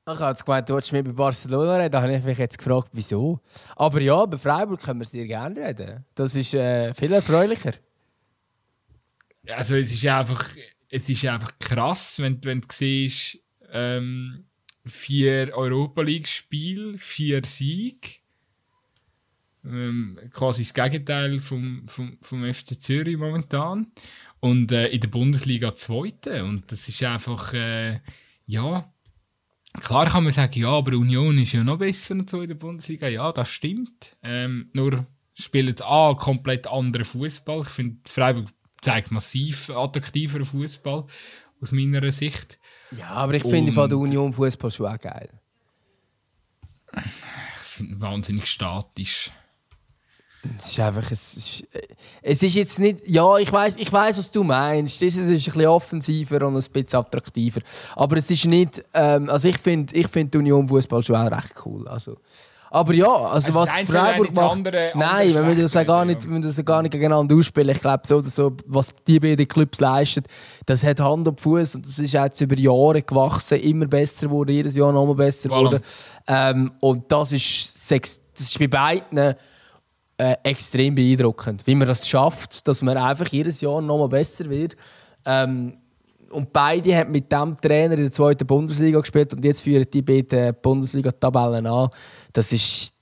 Ich 0.06 0.20
habe 0.20 0.30
jetzt 0.30 0.44
gemeint, 0.44 0.68
du 0.68 0.74
wolltest 0.74 0.92
mit 0.92 1.16
Barcelona 1.16 1.76
reden. 1.76 1.92
Da 1.92 2.02
habe 2.02 2.14
ich 2.14 2.24
mich 2.24 2.38
jetzt 2.38 2.58
gefragt, 2.58 2.90
wieso. 2.92 3.40
Aber 3.76 4.00
ja, 4.00 4.22
über 4.22 4.38
Freiburg 4.38 4.82
können 4.82 5.00
wir 5.00 5.06
sehr 5.06 5.26
gerne 5.26 5.66
reden. 5.66 6.04
Das 6.14 6.34
ist 6.34 6.52
äh, 6.54 6.92
viel 6.94 7.12
erfreulicher. 7.12 7.72
Also 9.48 9.76
es 9.76 9.92
ist 9.92 10.06
einfach, 10.06 10.50
es 10.88 11.08
ist 11.08 11.24
einfach 11.26 11.58
krass, 11.58 12.18
wenn, 12.18 12.42
wenn 12.44 12.60
du 12.60 12.68
siehst, 12.70 13.38
ähm, 13.70 14.46
vier 14.84 15.52
Europa 15.54 16.02
League-Spiele, 16.02 16.98
vier 16.98 17.42
Siege. 17.44 18.18
Ähm, 19.64 20.18
quasi 20.30 20.62
das 20.62 20.74
Gegenteil 20.74 21.38
vom, 21.38 21.88
vom, 21.88 22.18
vom 22.20 22.52
FC 22.54 22.80
Zürich 22.80 23.16
momentan. 23.16 23.92
Und 24.40 24.72
äh, 24.72 24.88
in 24.88 25.00
der 25.00 25.08
Bundesliga 25.08 25.74
Zweite. 25.74 26.44
Und 26.44 26.70
das 26.70 26.86
ist 26.88 27.02
einfach, 27.02 27.54
äh, 27.54 28.00
ja, 28.46 28.92
klar 29.80 30.10
kann 30.10 30.24
man 30.24 30.32
sagen, 30.32 30.60
ja, 30.60 30.68
aber 30.68 30.92
Union 30.92 31.38
ist 31.38 31.52
ja 31.52 31.64
noch 31.64 31.78
besser 31.78 32.14
und 32.14 32.28
so 32.28 32.42
in 32.42 32.48
der 32.48 32.56
Bundesliga. 32.56 33.08
Ja, 33.08 33.32
das 33.32 33.48
stimmt. 33.48 34.16
Ähm, 34.22 34.68
nur 34.74 35.06
spielen 35.32 35.68
jetzt 35.68 35.82
A, 35.82 36.14
komplett 36.14 36.66
anderen 36.66 37.06
Fußball. 37.06 37.62
Ich 37.62 37.70
finde, 37.70 37.98
Freiburg 38.06 38.50
zeigt 38.82 39.10
massiv 39.10 39.70
attraktiveren 39.70 40.44
Fußball 40.44 41.06
aus 41.60 41.72
meiner 41.72 42.12
Sicht. 42.12 42.58
Ja, 42.98 43.08
aber 43.10 43.34
ich 43.34 43.42
finde 43.42 43.72
von 43.72 43.88
der 43.88 43.98
Union 43.98 44.32
Fußball 44.32 44.70
schon 44.70 44.86
auch 44.86 44.98
geil. 44.98 45.28
Ich 46.96 47.70
finde 47.70 48.00
wahnsinnig 48.00 48.46
statisch. 48.46 49.32
Es 50.58 50.68
ist 50.68 50.80
einfach, 50.80 51.10
es 51.10 51.36
ist, 51.36 51.64
es 52.22 52.42
ist 52.42 52.54
jetzt 52.54 52.78
nicht, 52.78 53.00
ja, 53.06 53.38
ich 53.38 53.50
weiß, 53.50 53.76
ich 53.76 53.90
weiß, 53.90 54.18
was 54.18 54.30
du 54.30 54.44
meinst. 54.44 55.00
Das 55.00 55.14
ist 55.14 55.28
ein 55.28 55.34
bisschen 55.34 55.66
offensiver 55.66 56.46
und 56.46 56.56
ein 56.56 56.72
bisschen 56.72 57.00
attraktiver. 57.00 57.60
Aber 57.96 58.16
es 58.18 58.30
ist 58.30 58.44
nicht, 58.44 58.84
ähm, 58.92 59.30
also 59.30 59.48
ich 59.48 59.58
finde, 59.58 59.94
ich 59.96 60.06
finde 60.08 60.38
Union 60.38 60.68
Fußball 60.68 61.02
schon 61.02 61.16
auch 61.16 61.30
recht 61.30 61.54
cool. 61.64 61.88
Also, 61.88 62.18
aber 62.74 62.92
ja, 62.92 63.06
also, 63.06 63.28
also 63.30 63.54
was 63.54 63.70
Freiburg 63.70 64.34
macht, 64.34 64.56
andere, 64.56 64.90
nein, 64.96 65.28
andere 65.28 65.34
wir 65.34 65.42
müssen 65.42 65.62
das 65.62 65.86
gar 65.86 66.04
nicht, 66.04 66.28
wir 66.28 66.40
das 66.40 66.64
gar 66.64 66.82
nicht 66.82 66.90
gegeneinander 66.90 67.36
ausspielen. 67.36 67.68
Ich 67.68 67.80
glaube 67.80 68.02
so 68.04 68.16
oder 68.16 68.26
so, 68.26 68.56
was 68.66 68.92
die 69.06 69.20
beiden 69.20 69.46
Clubs 69.46 69.78
leisten, 69.78 70.24
das 70.66 70.82
hat 70.82 70.98
Hand 70.98 71.28
und 71.28 71.40
Fuß 71.40 71.76
und 71.76 71.86
das 71.86 72.00
ist 72.00 72.12
jetzt 72.12 72.40
über 72.40 72.58
Jahre 72.58 73.00
gewachsen, 73.02 73.60
immer 73.60 73.86
besser 73.86 74.28
wurde, 74.28 74.54
jedes 74.54 74.74
Jahr 74.74 74.92
noch 74.92 75.06
mal 75.06 75.14
besser 75.14 75.50
wurde. 75.50 75.80
Ähm, 76.26 76.72
und 76.80 77.12
das 77.12 77.30
ist, 77.30 77.92
das 77.92 78.20
ist 78.36 78.58
bei 78.58 78.66
beiden 78.66 79.18
äh, 79.18 79.34
extrem 80.42 80.96
beeindruckend, 80.96 81.64
wie 81.68 81.76
man 81.76 81.86
das 81.86 82.08
schafft, 82.08 82.66
dass 82.66 82.82
man 82.82 82.96
einfach 82.96 83.28
jedes 83.28 83.60
Jahr 83.60 83.80
noch 83.82 83.98
mal 83.98 84.08
besser 84.08 84.50
wird. 84.50 84.74
Ähm, 85.24 85.76
und 86.34 86.52
beide 86.52 86.96
haben 86.96 87.12
mit 87.12 87.30
dem 87.30 87.56
Trainer 87.60 87.94
in 87.94 88.02
der 88.02 88.12
zweiten 88.12 88.46
Bundesliga 88.46 89.00
gespielt 89.00 89.32
und 89.34 89.44
jetzt 89.44 89.62
führen 89.62 89.86
die 89.92 90.02
beiden 90.02 90.54
Bundesliga-Tabellen 90.60 91.66
an. 91.66 91.88
Das 92.32 92.52
ist, 92.52 92.92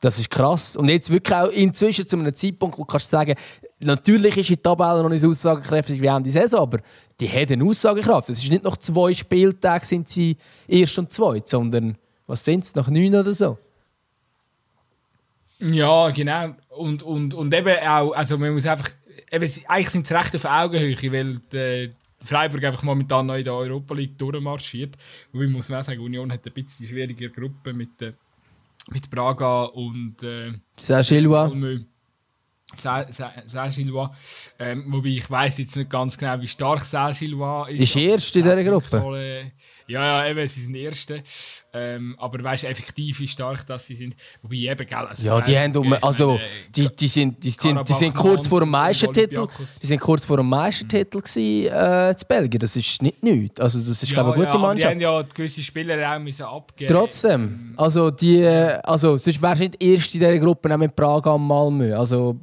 das 0.00 0.18
ist 0.18 0.30
krass. 0.30 0.76
Und 0.76 0.88
jetzt 0.88 1.10
wirklich 1.10 1.34
auch 1.34 1.48
inzwischen 1.48 2.06
zu 2.06 2.18
einem 2.18 2.34
Zeitpunkt, 2.34 2.76
wo 2.78 2.82
du 2.82 2.86
kannst 2.86 3.10
sagen, 3.10 3.34
natürlich 3.80 4.36
ist 4.36 4.50
die 4.50 4.56
Tabelle 4.56 5.02
noch 5.02 5.08
nicht 5.08 5.20
so 5.20 5.28
aussagekräftig 5.28 6.00
wie 6.00 6.06
Ende 6.06 6.30
Saison, 6.30 6.60
aber 6.60 6.78
die 7.20 7.28
haben 7.28 7.52
eine 7.52 7.64
Aussagekraft. 7.64 8.28
Es 8.30 8.42
ist 8.42 8.50
nicht 8.50 8.64
noch 8.64 8.76
zwei 8.76 9.14
Spieltage 9.14 9.84
sind 9.84 10.08
sie 10.08 10.36
erst 10.66 10.98
und 10.98 11.12
zweit, 11.12 11.48
sondern 11.48 11.96
was 12.26 12.44
sind 12.44 12.64
es, 12.64 12.74
noch 12.74 12.88
neun 12.88 13.14
oder 13.14 13.32
so? 13.32 13.58
Ja, 15.58 16.10
genau. 16.10 16.54
Und, 16.70 17.02
und, 17.02 17.32
und 17.32 17.54
eben 17.54 17.78
auch, 17.86 18.12
also 18.12 18.36
man 18.36 18.52
muss 18.52 18.66
einfach, 18.66 18.90
eben, 19.30 19.50
eigentlich 19.68 19.90
sind 19.90 20.04
es 20.04 20.12
recht 20.12 20.34
auf 20.36 20.44
Augenhöhe, 20.44 21.12
weil 21.12 21.38
die, 21.52 21.94
Freiburg 22.24 22.64
einfach 22.64 22.82
momentan 22.82 23.26
noch 23.26 23.34
in 23.34 23.44
der 23.44 23.54
Europa 23.54 23.94
League 23.94 24.18
durchmarschiert. 24.18 24.96
Wobei 25.32 25.46
muss 25.46 25.68
man 25.68 25.80
auch 25.80 25.84
sagen, 25.84 26.00
Union 26.00 26.32
hat 26.32 26.46
ein 26.46 26.52
bisschen 26.52 26.86
die 26.86 26.88
schwierige 26.88 27.30
Gruppe 27.30 27.72
mit, 27.72 28.00
äh, 28.02 28.12
mit 28.90 29.08
Braga 29.10 29.64
und 29.64 30.22
äh, 30.22 30.52
Saint-Gillois. 30.76 31.50
Saint-Gillois. 32.74 34.10
Ähm, 34.58 34.84
wobei 34.88 35.08
ich 35.08 35.30
weiß 35.30 35.58
jetzt 35.58 35.76
nicht 35.76 35.90
ganz 35.90 36.18
genau, 36.18 36.40
wie 36.40 36.48
stark 36.48 36.82
Saint-Gillois 36.82 37.70
ist. 37.70 37.80
Ist 37.80 37.96
erst 37.96 38.36
in 38.36 38.42
dieser 38.42 38.64
Gruppe? 38.64 39.52
Ja, 39.88 40.24
ja, 40.24 40.30
eben, 40.30 40.48
sie 40.48 40.64
sind 40.64 40.74
Erste. 40.74 41.22
Ähm, 41.72 42.16
aber 42.18 42.42
weißt 42.42 42.64
du, 42.64 42.68
effektiv, 42.68 43.20
wie 43.20 43.28
stark 43.28 43.66
dass 43.66 43.86
sie 43.86 43.94
sind. 43.94 44.16
Wobei 44.42 44.56
eben, 44.56 44.86
gell, 44.86 44.98
also 44.98 45.24
Ja, 45.24 45.40
die 45.40 45.56
haben 45.56 45.76
um, 45.76 45.94
also, 46.02 46.32
meine, 46.32 46.44
die, 46.74 46.88
die, 46.88 47.06
sind, 47.06 47.42
die, 47.42 47.50
sind, 47.50 47.88
die 47.88 47.92
sind 47.92 48.14
kurz 48.14 48.48
vor 48.48 48.60
dem 48.60 48.70
Meistertitel. 48.70 49.46
Die 49.80 49.86
sind 49.86 50.00
kurz 50.00 50.24
vor 50.24 50.38
dem 50.38 50.48
Meistertitel 50.48 51.20
gewesen, 51.20 51.72
äh, 51.72 52.16
zu 52.16 52.26
Belgien. 52.26 52.58
Das 52.58 52.74
ist 52.74 53.00
nicht 53.00 53.22
nichts. 53.22 53.60
Also, 53.60 53.78
das 53.78 54.02
ist, 54.02 54.10
ja, 54.10 54.14
glaube 54.14 54.30
ich, 54.30 54.36
eine 54.36 54.46
gute 54.46 54.56
ja, 54.56 54.62
Mannschaft. 54.62 55.00
Die 55.00 55.06
haben 55.06 55.22
ja 55.22 55.22
gewisse 55.34 55.62
Spieler 55.62 56.14
auch 56.14 56.18
müssen 56.18 56.42
abgeben. 56.42 56.92
Trotzdem. 56.92 57.74
Also, 57.76 58.10
die, 58.10 58.44
also, 58.44 59.16
sonst 59.16 59.40
wärst 59.40 59.60
du 59.60 59.64
nicht 59.64 59.82
erst 59.82 60.14
in 60.14 60.20
dieser 60.20 60.38
Gruppe, 60.38 60.74
auch 60.74 60.78
mit 60.78 60.96
Praga 60.96 61.30
und 61.30 61.46
Malmö. 61.46 61.96
Also, 61.96 62.40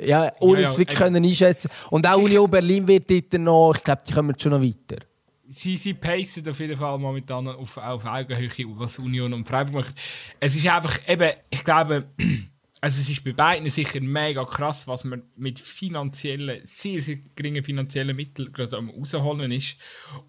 ja, 0.00 0.32
ohne 0.40 0.60
ja, 0.60 0.66
ja, 0.66 0.72
es 0.72 0.78
wirklich 0.78 0.98
können 0.98 1.22
einschätzen. 1.22 1.70
Und 1.90 2.06
auch 2.06 2.16
Union 2.16 2.50
Berlin 2.50 2.86
wird 2.88 3.10
dort 3.10 3.40
noch, 3.40 3.74
ich 3.76 3.84
glaube, 3.84 4.02
die 4.06 4.12
kommen 4.12 4.34
schon 4.38 4.52
noch 4.52 4.62
weiter 4.62 5.04
sie, 5.48 5.76
sie 5.76 5.94
pacen 5.94 6.48
auf 6.48 6.60
jeden 6.60 6.76
Fall 6.76 6.98
momentan 6.98 7.48
auf, 7.48 7.76
auf 7.76 8.04
Augenhöhe, 8.04 8.66
was 8.78 8.98
Union 8.98 9.32
und 9.32 9.46
Freiburg 9.46 9.86
macht. 9.86 9.94
Es 10.40 10.56
ist 10.56 10.66
einfach 10.66 10.98
eben, 11.08 11.32
ich 11.50 11.64
glaube, 11.64 12.08
also 12.80 13.00
es 13.00 13.08
ist 13.08 13.24
bei 13.24 13.32
beiden 13.32 13.70
sicher 13.70 14.00
mega 14.00 14.44
krass, 14.44 14.86
was 14.86 15.04
man 15.04 15.22
mit 15.36 15.58
finanziellen, 15.58 16.60
sehr, 16.64 17.00
sehr 17.02 17.18
geringen 17.34 17.64
finanziellen 17.64 18.16
Mitteln 18.16 18.52
gerade 18.52 18.76
am 18.76 18.90
rausholen 18.90 19.52
ist. 19.52 19.76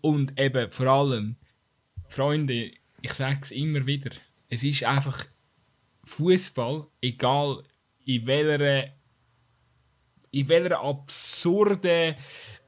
Und 0.01 0.39
eben 0.39 0.71
vor 0.71 0.87
allem, 0.87 1.35
Freunde, 2.07 2.71
ich 3.01 3.13
sage 3.13 3.39
es 3.41 3.51
immer 3.51 3.85
wieder, 3.85 4.11
es 4.49 4.63
ist 4.63 4.83
einfach 4.83 5.25
Fußball, 6.03 6.87
egal 7.01 7.63
in 8.05 8.25
welcher, 8.25 8.93
in 10.31 10.49
welcher 10.49 10.79
absurden 10.79 12.15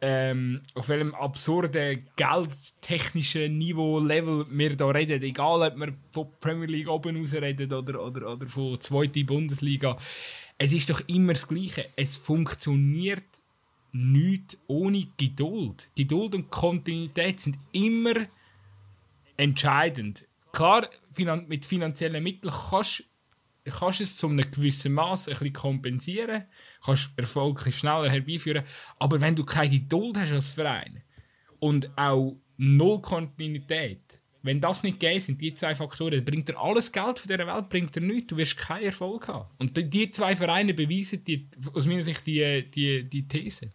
ähm, 0.01 0.61
auf 0.75 0.89
welchem 0.89 1.13
absurden 1.13 2.07
geldtechnischen 2.15 3.57
Niveau, 3.57 3.99
Level 3.99 4.45
wir 4.49 4.69
hier 4.69 4.95
reden. 4.95 5.21
Egal, 5.21 5.61
ob 5.61 5.77
wir 5.77 5.93
von 6.09 6.27
Premier 6.39 6.67
League 6.67 6.87
oben 6.87 7.17
raus 7.17 7.33
reden 7.33 7.73
oder, 7.73 8.03
oder, 8.03 8.31
oder 8.33 8.47
von 8.47 8.79
zweiter 8.79 9.23
Bundesliga. 9.23 9.97
Es 10.57 10.71
ist 10.71 10.89
doch 10.89 11.01
immer 11.07 11.33
das 11.33 11.47
Gleiche. 11.47 11.85
Es 11.95 12.15
funktioniert 12.15 13.23
nicht 13.91 14.57
ohne 14.67 15.07
Geduld. 15.17 15.89
Geduld 15.95 16.35
und 16.35 16.49
Kontinuität 16.49 17.39
sind 17.39 17.57
immer 17.71 18.13
entscheidend. 19.35 20.27
Klar, 20.51 20.89
mit 21.47 21.65
finanziellen 21.65 22.23
Mitteln 22.23 22.53
kannst 22.69 23.08
kannst 23.71 24.01
es 24.01 24.15
zu 24.15 24.27
einem 24.27 24.49
gewissen 24.49 24.93
Maß 24.93 25.27
ein 25.27 25.33
bisschen 25.33 25.53
kompensieren, 25.53 26.43
kannst 26.83 27.11
Erfolg 27.17 27.71
schneller 27.71 28.09
herbeiführen, 28.09 28.63
aber 28.99 29.19
wenn 29.21 29.35
du 29.35 29.43
keine 29.43 29.69
Geduld 29.69 30.17
hast 30.17 30.31
als 30.31 30.53
Verein 30.53 31.03
und 31.59 31.89
auch 31.97 32.37
null 32.57 33.01
Kontinuität, 33.01 34.19
wenn 34.41 34.61
das 34.61 34.83
nicht 34.83 34.99
geht, 34.99 35.23
sind 35.23 35.41
die 35.41 35.53
zwei 35.53 35.75
Faktoren, 35.75 36.23
bringt 36.23 36.47
dir 36.47 36.57
alles 36.57 36.91
Geld 36.91 37.19
von 37.19 37.27
dieser 37.27 37.45
Welt 37.45 37.69
bringt 37.69 37.95
dir 37.95 38.01
nichts, 38.01 38.27
du 38.27 38.37
wirst 38.37 38.57
keinen 38.57 38.85
Erfolg 38.85 39.27
haben. 39.27 39.49
Und 39.57 39.75
die 39.75 40.11
zwei 40.11 40.35
Vereine 40.35 40.73
beweisen 40.73 41.23
die, 41.25 41.49
aus 41.73 41.85
meiner 41.85 42.01
Sicht 42.01 42.25
die, 42.25 42.69
die, 42.71 43.03
die 43.03 43.27
These. 43.27 43.69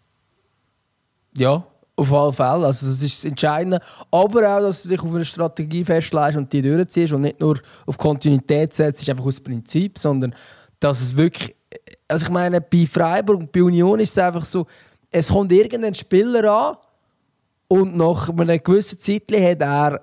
Ja, 1.36 1.66
auf 1.96 2.12
alle 2.12 2.32
Fälle. 2.32 2.66
Also 2.66 2.86
das 2.86 3.02
ist 3.02 3.18
das 3.18 3.24
Entscheidende. 3.24 3.78
Aber 4.10 4.56
auch, 4.56 4.60
dass 4.60 4.82
du 4.82 4.88
dich 4.88 5.00
auf 5.00 5.14
eine 5.14 5.24
Strategie 5.24 5.84
festlegst 5.84 6.36
und 6.36 6.52
die 6.52 6.62
durchziehst 6.62 7.12
und 7.12 7.22
nicht 7.22 7.40
nur 7.40 7.58
auf 7.86 7.96
Kontinuität 7.96 8.74
setzt, 8.74 9.08
einfach 9.08 9.26
aus 9.26 9.40
Prinzip, 9.40 9.98
sondern 9.98 10.34
dass 10.80 11.00
es 11.00 11.16
wirklich. 11.16 11.54
Also 12.06 12.26
ich 12.26 12.32
meine, 12.32 12.60
bei 12.60 12.86
Freiburg 12.86 13.40
und 13.40 13.52
bei 13.52 13.62
Union 13.62 13.98
ist 13.98 14.10
es 14.10 14.18
einfach 14.18 14.44
so, 14.44 14.66
es 15.10 15.28
kommt 15.28 15.50
irgendein 15.52 15.94
Spieler 15.94 16.52
an 16.52 16.76
und 17.68 17.96
nach 17.96 18.28
einer 18.28 18.58
gewissen 18.58 18.98
Zeit 18.98 19.32
hat 19.32 19.62
er 19.62 20.00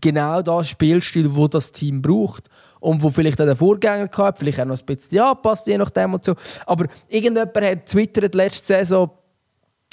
genau 0.00 0.42
das 0.42 0.68
Spielstil, 0.68 1.34
wo 1.34 1.46
das 1.48 1.70
Team 1.70 2.02
braucht 2.02 2.48
und 2.80 3.02
wo 3.02 3.10
vielleicht 3.10 3.40
auch 3.40 3.44
der 3.44 3.56
Vorgänger 3.56 4.08
gehabt, 4.08 4.38
vielleicht 4.38 4.60
auch 4.60 4.64
noch 4.64 4.78
ein 4.78 4.96
bisschen 4.96 5.20
angepasst, 5.20 5.66
je 5.66 5.78
nachdem 5.78 6.14
und 6.14 6.24
so. 6.24 6.34
Aber 6.66 6.86
irgendjemand 7.08 7.56
hat 7.56 7.86
twittert 7.86 8.34
letzte 8.34 8.66
Saison, 8.66 9.10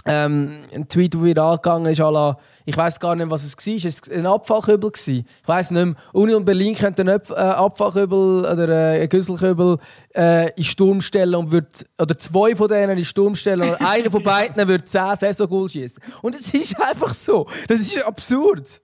ähm, 0.05 0.63
ein 0.73 0.87
Tweet, 0.87 1.13
der 1.13 1.23
viral 1.23 1.57
gegangen 1.57 1.87
ist, 1.87 1.99
la, 1.99 2.37
ich 2.65 2.77
weiß 2.77 2.99
gar 2.99 3.15
nicht, 3.15 3.29
was 3.29 3.43
es 3.43 3.55
war. 3.57 3.75
Es 3.75 4.09
war 4.09 4.17
ein 4.17 4.25
Abfallkübel. 4.25 4.91
Ich 4.95 5.25
weiß 5.45 5.71
nicht 5.71 5.85
mehr. 5.85 5.95
Uni 6.13 6.33
und 6.33 6.45
Berlin 6.45 6.75
könnten 6.75 7.09
einen 7.09 7.21
äh, 7.29 7.33
Abfallkübel 7.33 8.39
oder 8.45 8.69
äh, 8.69 8.99
einen 8.99 9.09
Güsselkübel 9.09 9.77
äh, 10.15 10.51
in 10.53 10.63
Sturm 10.63 11.01
stellen 11.01 11.35
und 11.35 11.51
wird, 11.51 11.85
oder 11.97 12.17
zwei 12.17 12.55
von 12.55 12.67
denen 12.67 12.97
in 12.97 13.05
Sturm 13.05 13.35
stellen 13.35 13.61
und 13.61 13.81
einer 13.81 14.09
von 14.09 14.23
beiden 14.23 14.67
würde 14.67 14.85
10 14.85 15.15
Saison-Goal 15.15 15.69
schießen. 15.69 16.01
Und 16.21 16.35
es 16.35 16.53
ist 16.53 16.79
einfach 16.81 17.13
so. 17.13 17.47
Das 17.67 17.79
ist 17.79 18.01
absurd. 18.03 18.81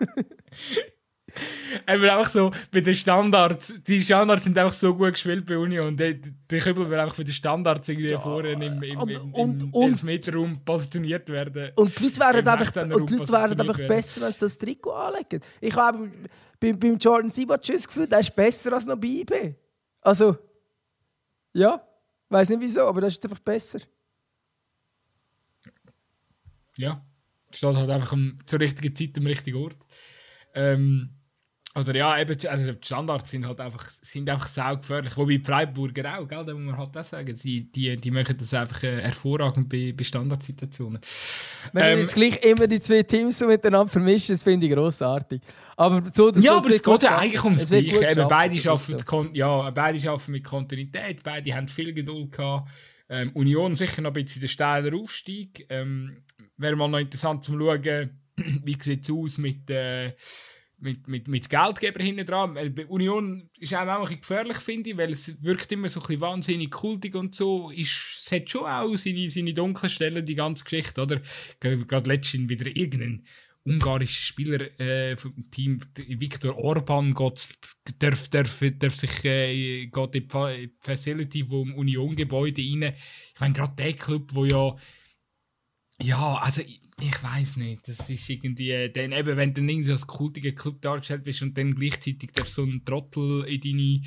Aber 1.86 2.12
einfach 2.12 2.30
so, 2.30 2.50
bei 2.72 2.80
den 2.80 2.94
Standards, 2.94 3.82
die 3.86 4.00
Standards 4.00 4.44
sind 4.44 4.56
einfach 4.58 4.72
so 4.72 4.94
gut 4.94 5.12
gespielt 5.12 5.46
bei 5.46 5.56
Union. 5.56 5.88
und 5.88 5.96
der 5.98 6.60
Kübel 6.60 6.88
wird 6.88 7.00
einfach 7.00 7.16
bei 7.16 7.24
den 7.24 7.34
Standards 7.34 7.88
irgendwie 7.88 8.10
ja, 8.10 8.20
vorne 8.20 8.52
im, 8.52 8.62
im, 8.62 8.82
im, 8.82 8.98
und, 8.98 9.62
im 9.62 9.70
und, 9.70 9.90
Elfmeterraum 9.92 10.64
positioniert 10.64 11.28
werden. 11.28 11.72
Und 11.76 11.98
die 11.98 12.04
Leute 12.04 12.20
werden 12.20 12.48
einfach, 12.48 12.76
und 12.82 13.10
die 13.10 13.14
Leute 13.16 13.32
werden 13.32 13.60
einfach 13.60 13.86
besser, 13.86 14.22
wenn 14.22 14.32
sie 14.32 14.40
das 14.40 14.58
Trikot 14.58 14.92
anlegen. 14.92 15.40
Ich 15.60 15.74
habe 15.74 16.10
beim, 16.60 16.78
beim 16.78 16.98
Jordan 16.98 17.30
Sibat 17.30 17.68
das 17.68 17.86
Gefühl, 17.86 18.06
der 18.06 18.20
ist 18.20 18.36
besser 18.36 18.72
als 18.72 18.86
noch 18.86 18.96
bei 18.96 19.06
IB. 19.06 19.54
Also, 20.02 20.36
ja, 21.52 21.82
weiß 22.28 22.50
nicht 22.50 22.60
wieso, 22.60 22.86
aber 22.86 23.00
das 23.00 23.14
ist 23.14 23.24
einfach 23.24 23.40
besser. 23.40 23.80
Ja, 26.76 27.04
steht 27.50 27.76
halt 27.76 27.90
einfach 27.90 28.12
am, 28.12 28.36
zur 28.46 28.60
richtigen 28.60 28.94
Zeit 28.94 29.18
am 29.18 29.26
richtigen 29.26 29.58
Ort. 29.58 29.78
Ähm, 30.54 31.19
oder 31.78 31.94
ja, 31.94 32.18
eben, 32.18 32.36
also 32.48 32.72
die 32.72 32.84
Standards 32.84 33.30
sind 33.30 33.46
halt 33.46 33.60
einfach, 33.60 33.88
sind 34.02 34.28
einfach 34.28 34.48
saugefährlich. 34.48 35.16
Wobei 35.16 35.36
die 35.36 35.44
Freiburger 35.44 36.18
auch, 36.18 36.26
gell, 36.26 36.44
da 36.44 36.52
muss 36.52 36.64
man 36.64 36.76
halt 36.76 36.96
auch 36.96 37.04
sagen, 37.04 37.32
sie, 37.36 37.70
die, 37.70 37.96
die 37.96 38.10
machen 38.10 38.36
das 38.36 38.52
einfach 38.54 38.82
äh, 38.82 39.00
hervorragend 39.00 39.68
bei, 39.68 39.94
bei 39.96 40.02
Standardsituationen. 40.02 41.00
Wenn 41.72 41.84
ähm, 41.84 41.98
jetzt 42.00 42.14
gleich 42.14 42.44
immer 42.44 42.66
die 42.66 42.80
zwei 42.80 43.04
Teams 43.04 43.38
so 43.38 43.46
miteinander 43.46 43.88
vermischen, 43.88 44.34
das 44.34 44.42
finde 44.42 44.66
ich 44.66 44.72
grossartig. 44.72 45.42
Aber 45.76 46.02
so, 46.12 46.32
ja, 46.32 46.40
so, 46.40 46.50
aber 46.56 46.70
es 46.70 46.82
geht 46.82 47.02
ja 47.04 47.18
eigentlich 47.18 47.44
ums 47.44 47.68
Gleiche. 47.68 48.10
Eben, 48.10 48.28
beide, 48.28 48.58
schaffen 48.58 48.96
so. 48.98 49.26
ja, 49.32 49.70
beide 49.70 49.98
schaffen 50.00 50.32
mit 50.32 50.42
Kontinuität, 50.42 51.22
beide 51.22 51.54
haben 51.54 51.68
viel 51.68 51.94
Geduld 51.94 52.32
gehabt. 52.32 52.68
Ähm, 53.08 53.30
Union 53.34 53.76
sicher 53.76 54.02
noch 54.02 54.10
ein 54.10 54.24
bisschen 54.24 54.40
der 54.40 54.48
steiler 54.48 54.96
Aufstieg. 54.96 55.66
Ähm, 55.68 56.24
Wäre 56.56 56.74
mal 56.74 56.88
noch 56.88 56.98
interessant 56.98 57.44
zu 57.44 57.52
schauen, 57.52 58.10
wie 58.64 58.76
sieht 58.80 59.04
es 59.04 59.10
aus 59.14 59.38
mit... 59.38 59.70
Äh, 59.70 60.14
mit, 60.80 61.08
mit, 61.08 61.28
mit 61.28 61.48
Geldgeber 61.48 62.02
hinten 62.02 62.26
dran. 62.26 62.56
Union 62.88 63.48
ist 63.58 63.74
auch 63.74 63.80
ein 63.80 64.00
bisschen 64.00 64.20
gefährlich, 64.20 64.56
finde 64.58 64.90
ich, 64.90 64.96
weil 64.96 65.12
es 65.12 65.42
wirkt 65.42 65.70
immer 65.72 65.88
so 65.88 66.00
ein 66.00 66.06
bisschen 66.06 66.20
wahnsinnig 66.20 66.70
kultig 66.70 67.14
und 67.14 67.34
so. 67.34 67.70
Ist, 67.70 68.24
es 68.24 68.32
hat 68.32 68.50
schon 68.50 68.66
auch 68.66 68.94
seine, 68.96 69.28
seine 69.30 69.54
dunklen 69.54 69.90
Stellen, 69.90 70.24
die 70.24 70.34
ganze 70.34 70.64
Geschichte, 70.64 71.02
oder? 71.02 71.20
Gerade 71.60 72.08
letztens 72.08 72.48
wieder 72.48 72.66
irgendein 72.66 73.26
ungarischer 73.62 74.22
Spieler 74.22 74.80
äh, 74.80 75.16
vom 75.16 75.34
Team, 75.50 75.80
Viktor 75.94 76.56
Orban, 76.56 77.14
geht, 77.14 77.48
darf, 77.98 78.28
darf, 78.28 78.62
darf 78.78 78.94
sich 78.94 79.24
äh, 79.24 79.86
geht 79.86 80.14
in 80.14 80.28
die 80.28 80.76
Facility 80.80 81.44
vom 81.44 81.74
Union-Gebäude 81.74 82.62
rein. 82.62 82.94
Ich 83.34 83.40
meine, 83.40 83.54
gerade 83.54 83.74
der 83.76 83.92
Club, 83.92 84.30
wo 84.32 84.44
ja 84.46 84.76
ja, 86.02 86.36
also 86.36 86.62
ich, 87.00 87.22
weiß 87.22 87.56
nicht. 87.56 87.88
Das 87.88 88.08
ist 88.08 88.28
irgendwie, 88.28 88.70
äh, 88.70 88.90
dann 88.90 89.12
eben, 89.12 89.36
wenn 89.36 89.54
du 89.54 89.62
dann 89.62 89.90
als 89.90 90.06
kultiger 90.06 90.52
Club 90.52 90.80
dargestellt 90.80 91.24
bist 91.24 91.42
und 91.42 91.56
dann 91.56 91.74
gleichzeitig 91.74 92.32
darf 92.32 92.48
so 92.48 92.64
ein 92.64 92.84
Trottel 92.84 93.44
in 93.44 93.60
deine, 93.60 94.00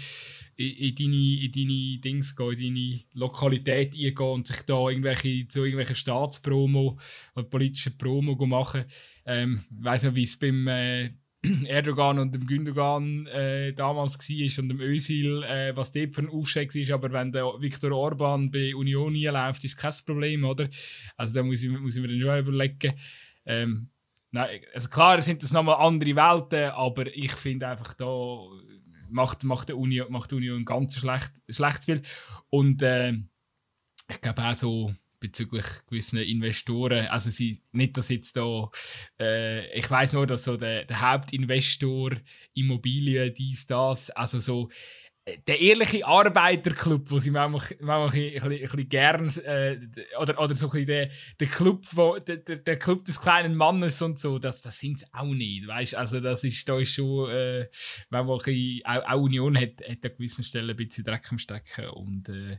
in, 0.55 0.71
in, 0.71 0.95
deine, 0.95 1.45
in 1.45 1.51
deine 1.51 1.99
Dings 1.99 2.35
gehen, 2.35 2.59
in 2.59 2.75
deine 2.75 2.99
Lokalität 3.13 3.95
eingehen 3.95 4.17
und 4.17 4.47
sich 4.47 4.61
da 4.61 4.89
irgendwelche, 4.89 5.47
zu 5.47 5.59
irgendwelchen 5.59 5.95
Staatspromo 5.95 6.99
oder 7.35 7.45
politischen 7.45 7.97
Promo 7.97 8.35
machen. 8.45 8.85
Ähm, 9.25 9.63
ich 9.69 10.03
nicht, 10.03 10.15
wie 10.15 10.23
es 10.23 10.37
beim, 10.37 10.67
äh, 10.67 11.11
Erdogan 11.67 12.19
und 12.19 12.33
dem 12.33 12.47
Gündogan 12.47 13.27
äh, 13.27 13.73
damals 13.73 14.17
war 14.17 14.63
und 14.63 14.69
dem 14.69 14.79
Özil, 14.79 15.43
äh, 15.43 15.75
was 15.75 15.91
dort 15.91 16.13
für 16.13 16.21
ein 16.21 16.29
Aufschlag 16.29 16.73
ist. 16.73 16.91
Aber 16.91 17.11
wenn 17.11 17.31
der 17.31 17.45
Viktor 17.59 17.91
Orban 17.91 18.49
bei 18.49 18.73
Union 18.75 19.13
läuft, 19.13 19.63
ist 19.65 19.77
kein 19.77 19.93
Problem, 20.05 20.45
oder? 20.45 20.69
Also 21.17 21.33
da 21.35 21.43
muss 21.43 21.63
ich, 21.63 21.69
muss 21.69 21.95
ich 21.95 22.01
mir 22.01 22.07
dann 22.07 22.19
schon 22.19 22.39
überlegen. 22.39 22.93
Ähm, 23.45 23.89
nein, 24.31 24.61
also 24.73 24.87
klar 24.87 25.21
sind 25.21 25.43
das 25.43 25.51
nochmal 25.51 25.85
andere 25.85 26.15
Welten, 26.15 26.71
aber 26.71 27.07
ich 27.07 27.33
finde 27.33 27.67
einfach 27.67 27.93
da 27.93 28.39
macht, 29.13 29.43
macht 29.43 29.69
der 29.69 29.77
Union, 29.77 30.11
macht 30.11 30.31
die 30.31 30.35
Union 30.35 30.61
ein 30.61 30.65
ganz 30.65 30.97
schlecht, 30.97 31.31
schlechtes 31.49 31.85
Bild. 31.85 32.07
Und 32.49 32.81
äh, 32.81 33.13
ich 34.09 34.21
glaube 34.21 34.43
auch 34.43 34.55
so 34.55 34.93
bezüglich 35.23 35.65
gewissen 35.87 36.19
Investoren. 36.19 37.07
Also 37.07 37.29
sie, 37.29 37.61
nicht, 37.71 37.95
dass 37.95 38.09
jetzt 38.09 38.35
da, 38.35 38.69
äh, 39.17 39.73
ich 39.79 39.89
weiß 39.89 40.11
nur, 40.13 40.27
dass 40.27 40.43
so 40.43 40.57
der, 40.57 40.83
der 40.83 40.99
Hauptinvestor 40.99 42.11
Immobilien, 42.53 43.33
dies, 43.33 43.65
das, 43.65 44.09
also 44.09 44.41
so 44.41 44.69
äh, 45.23 45.37
der 45.47 45.61
ehrliche 45.61 46.05
Arbeiterclub, 46.05 47.09
wo 47.09 47.19
sie 47.19 47.31
manchmal, 47.31 47.61
manchmal 47.79 48.07
ein, 48.07 48.33
bisschen, 48.33 48.49
bisschen 48.49 48.89
gern, 48.89 49.29
äh, 49.45 49.79
oder, 50.19 50.41
oder 50.41 50.55
so 50.55 50.67
ein 50.67 50.71
bisschen 50.71 50.87
der, 50.87 51.09
der, 51.39 51.47
Club, 51.47 51.85
wo, 51.91 52.19
der, 52.19 52.35
der 52.37 52.77
Club 52.77 53.05
des 53.05 53.21
kleinen 53.21 53.55
Mannes 53.55 54.01
und 54.01 54.19
so, 54.19 54.39
das, 54.39 54.61
das 54.61 54.77
sind 54.77 54.99
sie 54.99 55.05
auch 55.13 55.33
nicht, 55.33 55.65
weißt 55.65 55.95
Also 55.95 56.19
das 56.19 56.43
ist, 56.43 56.67
da 56.67 56.77
ist 56.77 56.95
schon, 56.95 57.29
äh, 57.29 57.69
bisschen, 58.43 58.81
auch, 58.83 59.05
auch 59.05 59.21
Union 59.21 59.55
hat, 59.55 59.81
hat 59.87 60.03
an 60.03 60.15
gewissen 60.15 60.43
Stellen 60.43 60.69
ein 60.69 60.75
bisschen 60.75 61.05
Dreck 61.05 61.31
am 61.31 61.39
Stecken 61.39 61.87
und 61.91 62.27
äh, 62.27 62.57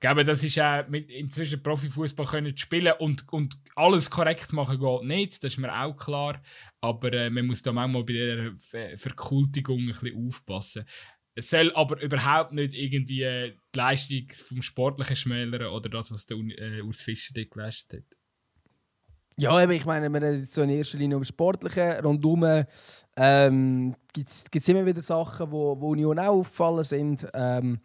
glaube, 0.00 0.24
das 0.24 0.44
ist 0.44 0.58
auch 0.60 0.86
mit 0.88 1.10
inzwischen 1.10 1.62
Profifußball 1.62 2.26
können 2.26 2.56
spielen 2.56 2.92
und, 2.98 3.30
und 3.32 3.56
alles 3.74 4.10
korrekt 4.10 4.52
machen 4.52 4.78
geht 4.78 5.04
nicht, 5.04 5.42
das 5.42 5.52
ist 5.52 5.58
mir 5.58 5.74
auch 5.74 5.96
klar. 5.96 6.40
Aber 6.80 7.12
äh, 7.12 7.30
man 7.30 7.46
muss 7.46 7.62
da 7.62 7.72
manchmal 7.72 8.04
bei 8.04 8.12
der 8.12 8.96
Verkultigung 8.98 9.80
ein 9.80 9.86
bisschen 9.88 10.26
aufpassen. 10.26 10.84
Es 11.34 11.50
soll 11.50 11.70
aber 11.74 12.00
überhaupt 12.00 12.52
nicht 12.52 12.72
irgendwie 12.72 13.22
äh, 13.22 13.54
die 13.74 13.78
Leistung 13.78 14.26
vom 14.30 14.62
Sportlichen 14.62 15.16
schmälern 15.16 15.68
oder 15.68 15.88
das, 15.88 16.10
was 16.10 16.26
der 16.26 16.38
äh, 16.38 16.80
Urs 16.80 17.02
Fischer 17.02 17.34
dort 17.34 17.50
geleistet 17.50 18.04
hat. 18.04 18.18
Ja, 19.38 19.50
aber 19.50 19.74
ich 19.74 19.84
meine, 19.84 20.08
wir 20.08 20.22
reden 20.22 20.40
jetzt 20.40 20.54
so 20.54 20.62
in 20.62 20.70
erster 20.70 20.96
Linie 20.96 21.16
über 21.16 21.24
Sportliche. 21.26 22.00
Rundum 22.02 22.64
ähm, 23.16 23.94
gibt 24.14 24.28
es 24.30 24.68
immer 24.68 24.86
wieder 24.86 25.02
Sachen, 25.02 25.50
wo, 25.52 25.78
wo 25.78 25.90
Union 25.90 26.18
auch 26.18 26.38
aufgefallen 26.38 26.84
sind. 26.84 27.26
Ähm, 27.34 27.80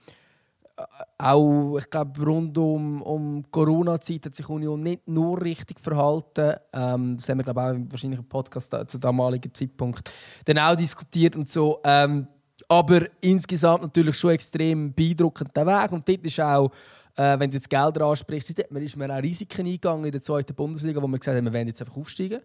auch, 1.17 1.77
ich 1.77 1.89
glaube, 1.89 2.23
rund 2.25 2.57
um, 2.57 3.01
um 3.01 3.43
Corona-Zeit 3.51 4.25
hat 4.25 4.35
sich 4.35 4.49
Union 4.49 4.81
nicht 4.81 5.07
nur 5.07 5.41
richtig 5.41 5.79
verhalten. 5.79 6.55
Ähm, 6.73 7.15
das 7.15 7.29
haben 7.29 7.39
wir, 7.39 7.43
glaube 7.43 7.61
auch 7.61 7.91
wahrscheinlich 7.91 8.19
im 8.19 8.27
Podcast 8.27 8.75
zu 8.87 8.97
damaligen 8.97 9.53
Zeitpunkt 9.53 10.09
dann 10.45 10.59
auch 10.59 10.75
diskutiert 10.75 11.35
und 11.35 11.49
so. 11.49 11.79
Ähm, 11.83 12.27
aber 12.67 13.07
insgesamt 13.21 13.83
natürlich 13.83 14.15
schon 14.17 14.31
extrem 14.31 14.93
beeindruckend 14.93 15.55
der 15.55 15.65
Weg. 15.65 15.91
Und 15.91 16.07
dort 16.07 16.25
ist 16.25 16.39
auch, 16.39 16.71
äh, 17.15 17.37
wenn 17.37 17.49
du 17.49 17.57
jetzt 17.57 17.69
Gelder 17.69 18.05
ansprichst, 18.05 18.57
dort 18.57 18.71
ist 18.81 18.97
man 18.97 19.11
auch 19.11 19.21
Risiken 19.21 19.65
eingegangen 19.65 20.05
in 20.05 20.11
der 20.11 20.21
zweiten 20.21 20.55
Bundesliga, 20.55 21.01
wo 21.01 21.07
man 21.07 21.19
gesagt 21.19 21.37
hat, 21.37 21.43
wir 21.43 21.53
werden 21.53 21.67
jetzt 21.67 21.81
einfach 21.81 21.97
aufsteigen 21.97 22.41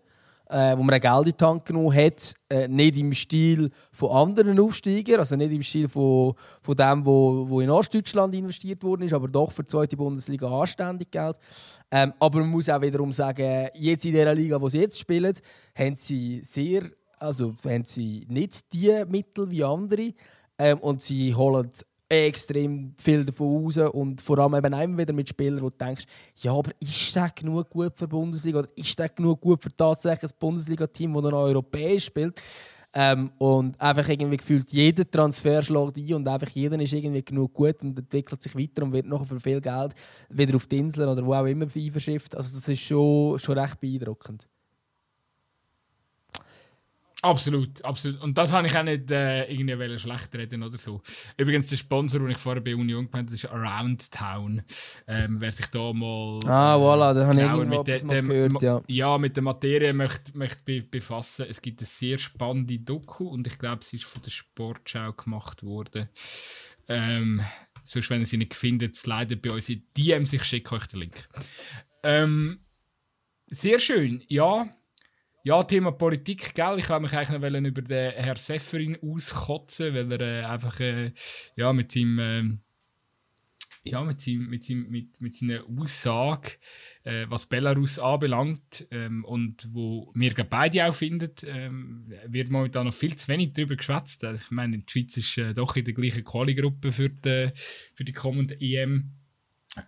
äh, 0.48 0.76
wo 0.76 0.82
man 0.82 1.00
Geld 1.00 1.26
in 1.26 1.36
die 1.38 1.44
Hand 1.44 1.64
genommen 1.64 1.94
hat, 1.94 2.34
äh, 2.48 2.68
nicht 2.68 2.96
im 2.96 3.12
Stil 3.12 3.70
von 3.92 4.10
anderen 4.10 4.58
Aufsteigern, 4.60 5.20
also 5.20 5.36
nicht 5.36 5.52
im 5.52 5.62
Stil 5.62 5.88
von, 5.88 6.34
von 6.62 6.76
dem, 6.76 7.04
wo, 7.04 7.48
wo 7.48 7.60
in 7.60 7.70
Ostdeutschland 7.70 8.34
investiert 8.34 8.82
worden 8.82 9.02
ist, 9.02 9.12
aber 9.12 9.28
doch 9.28 9.52
für 9.52 9.62
die 9.62 9.68
zweite 9.68 9.96
Bundesliga 9.96 10.48
anständig 10.48 11.10
Geld. 11.10 11.36
Ähm, 11.90 12.12
aber 12.18 12.40
man 12.40 12.50
muss 12.50 12.68
auch 12.68 12.80
wiederum 12.80 13.12
sagen, 13.12 13.68
jetzt 13.74 14.04
in 14.06 14.12
der 14.12 14.34
Liga, 14.34 14.60
wo 14.60 14.68
sie 14.68 14.80
jetzt 14.80 14.98
spielen, 14.98 15.34
haben 15.76 15.96
sie 15.96 16.40
sehr, 16.44 16.82
also 17.18 17.54
haben 17.64 17.84
sie 17.84 18.26
nicht 18.28 18.72
die 18.72 19.04
Mittel 19.08 19.50
wie 19.50 19.64
andere 19.64 20.12
ähm, 20.58 20.78
und 20.78 21.02
sie 21.02 21.34
holen 21.34 21.70
extrem 22.08 22.94
viel 22.96 23.24
davon 23.24 23.64
raus 23.64 23.76
und 23.92 24.20
vor 24.20 24.38
allem 24.38 24.54
eben 24.54 24.72
immer 24.72 24.98
wieder 24.98 25.12
mit 25.12 25.28
Spielern, 25.28 25.62
wo 25.62 25.70
du 25.70 25.76
denkst, 25.76 26.04
ja, 26.36 26.52
aber 26.52 26.70
ist 26.80 27.16
das 27.16 27.34
genug 27.34 27.68
gut 27.68 27.96
für 27.96 28.06
die 28.06 28.10
Bundesliga 28.10 28.60
oder 28.60 28.68
ist 28.76 28.98
das 28.98 29.14
genug 29.14 29.40
gut 29.40 29.62
für 29.62 29.74
tatsächlich 29.74 30.30
ein 30.30 30.36
Bundesliga-Team, 30.38 31.14
das 31.14 31.22
noch 31.22 31.32
europäisch 31.32 32.04
spielt? 32.04 32.40
Ähm, 32.98 33.30
und 33.36 33.78
einfach 33.78 34.08
irgendwie 34.08 34.38
gefühlt 34.38 34.72
jeder 34.72 35.10
Transfer 35.10 35.60
schlägt 35.60 35.98
ein 35.98 36.14
und 36.14 36.28
einfach 36.28 36.48
jeder 36.48 36.80
ist 36.80 36.94
irgendwie 36.94 37.22
genug 37.22 37.52
gut 37.52 37.82
und 37.82 37.98
entwickelt 37.98 38.42
sich 38.42 38.56
weiter 38.56 38.84
und 38.84 38.92
wird 38.92 39.06
noch 39.06 39.26
für 39.26 39.38
viel 39.38 39.60
Geld 39.60 39.94
wieder 40.30 40.56
auf 40.56 40.66
die 40.66 40.78
Inseln 40.78 41.10
oder 41.10 41.26
wo 41.26 41.34
auch 41.34 41.44
immer 41.44 41.68
verschifft. 41.68 42.34
Also 42.34 42.56
das 42.56 42.66
ist 42.68 42.80
schon, 42.80 43.38
schon 43.38 43.58
recht 43.58 43.78
beeindruckend. 43.80 44.46
Absolut, 47.22 47.82
absolut. 47.82 48.20
Und 48.20 48.36
das 48.36 48.52
habe 48.52 48.66
ich 48.66 48.76
auch 48.76 48.82
nicht 48.82 49.10
äh, 49.10 49.50
irgendwie 49.50 49.98
schlecht 49.98 50.34
reden 50.34 50.62
oder 50.62 50.76
so. 50.76 51.00
Übrigens, 51.38 51.68
der 51.68 51.76
Sponsor, 51.76 52.20
den 52.20 52.30
ich 52.30 52.36
vorher 52.36 52.62
bei 52.62 52.76
Union 52.76 53.06
gemeint 53.06 53.28
habe, 53.28 53.34
ist 53.34 53.46
Around 53.46 54.12
Town. 54.12 54.62
Ähm, 55.06 55.40
wer 55.40 55.50
sich 55.50 55.66
da 55.66 55.92
mal. 55.94 56.40
Ah, 56.46 56.76
voilà, 56.76 57.14
da 57.14 57.26
habe 57.26 57.34
ich 57.34 57.40
irgendwo 57.40 57.78
mit 57.78 57.86
de, 57.86 58.22
mal 58.22 58.22
gehört, 58.22 58.62
ja. 58.62 58.82
Ja, 58.86 59.18
mit 59.18 59.34
der 59.34 59.42
Materie 59.42 59.94
möchte, 59.94 60.36
möchte 60.36 60.82
befassen. 60.82 61.46
Es 61.48 61.62
gibt 61.62 61.80
eine 61.80 61.86
sehr 61.86 62.18
spannende 62.18 62.78
Doku 62.78 63.28
und 63.28 63.46
ich 63.46 63.58
glaube, 63.58 63.82
sie 63.82 63.96
ist 63.96 64.04
von 64.04 64.20
der 64.22 64.30
Sportschau 64.30 65.12
gemacht 65.14 65.64
worden. 65.64 66.10
Ähm, 66.86 67.40
sonst, 67.82 68.10
wenn 68.10 68.20
ihr 68.20 68.26
sie 68.26 68.36
nicht 68.36 68.54
findet, 68.54 69.04
leider 69.06 69.36
bei 69.36 69.52
uns 69.52 69.70
in 69.70 69.82
DM 69.96 70.26
sich 70.26 70.44
schicke 70.44 70.74
euch 70.74 70.86
den 70.86 71.00
Link. 71.00 71.28
Ähm, 72.02 72.60
sehr 73.48 73.78
schön, 73.78 74.22
ja 74.28 74.68
ja, 75.46 75.62
Thema 75.62 75.92
Politik, 75.92 76.56
gell? 76.56 76.80
Ich 76.80 76.88
wollte 76.88 77.02
mich 77.02 77.12
eigentlich 77.12 77.30
noch 77.30 77.70
über 77.70 77.82
den 77.82 78.12
Herrn 78.14 78.36
Seferin 78.36 78.98
auskotzen, 79.00 79.94
weil 79.94 80.20
er 80.20 80.42
äh, 80.42 80.44
einfach 80.44 80.80
äh, 80.80 81.12
ja, 81.54 81.72
mit 81.72 81.92
seinem. 81.92 82.18
Äh, 82.18 82.58
ja, 83.88 84.02
mit, 84.02 84.20
seinem, 84.20 84.50
mit, 84.50 84.64
seinem, 84.64 84.90
mit, 84.90 85.20
mit 85.22 85.36
seiner 85.36 85.62
Aussage, 85.68 86.56
äh, 87.04 87.26
was 87.28 87.46
Belarus 87.46 88.00
anbelangt 88.00 88.88
ähm, 88.90 89.24
und 89.24 89.72
wo 89.72 90.10
wir 90.16 90.34
beide 90.34 90.88
auch 90.88 90.94
finden, 90.96 91.30
ähm, 91.44 92.12
wird 92.26 92.50
momentan 92.50 92.86
noch 92.86 92.92
viel 92.92 93.14
zu 93.14 93.28
wenig 93.28 93.52
darüber 93.52 93.76
geschwätzt. 93.76 94.24
Also 94.24 94.42
ich 94.42 94.50
meine, 94.50 94.78
die 94.78 94.90
Schweiz 94.90 95.16
ist 95.16 95.38
äh, 95.38 95.54
doch 95.54 95.76
in 95.76 95.84
der 95.84 95.94
gleichen 95.94 96.24
Quali-Gruppe 96.24 96.90
für 96.90 97.08
die, 97.08 97.52
für 97.94 98.04
die 98.04 98.12
kommende 98.12 98.60
EM 98.60 99.12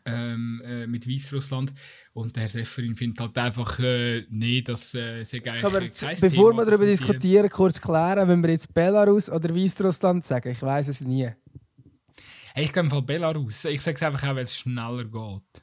ähm, 0.04 0.62
äh, 0.64 0.86
mit 0.86 1.08
Weißrussland. 1.08 1.72
Und 2.12 2.36
der 2.36 2.44
Herr 2.44 2.50
Seferin 2.50 2.94
findet 2.94 3.20
halt 3.20 3.38
einfach, 3.38 3.78
äh, 3.80 4.24
nee, 4.30 4.62
dass 4.62 4.94
äh, 4.94 5.24
sie 5.24 5.38
eigentlich 5.46 5.64
Aber 5.64 5.80
bevor 5.80 6.52
wir 6.52 6.64
darüber 6.64 6.86
diskutieren, 6.86 7.48
kurz 7.48 7.80
klären, 7.80 8.28
wenn 8.28 8.42
wir 8.42 8.50
jetzt 8.50 8.72
Belarus 8.72 9.30
oder 9.30 9.54
Weißrussland 9.54 10.24
sagen, 10.24 10.50
ich 10.50 10.62
weiß 10.62 10.88
es 10.88 11.00
nie. 11.00 11.30
Hey, 12.54 12.64
ich 12.64 12.72
glaube 12.72 13.02
Belarus. 13.02 13.64
Ich 13.66 13.80
sage 13.80 13.96
es 13.96 14.02
einfach 14.02 14.28
auch, 14.28 14.34
weil 14.34 14.44
es 14.44 14.56
schneller 14.56 15.04
geht. 15.04 15.62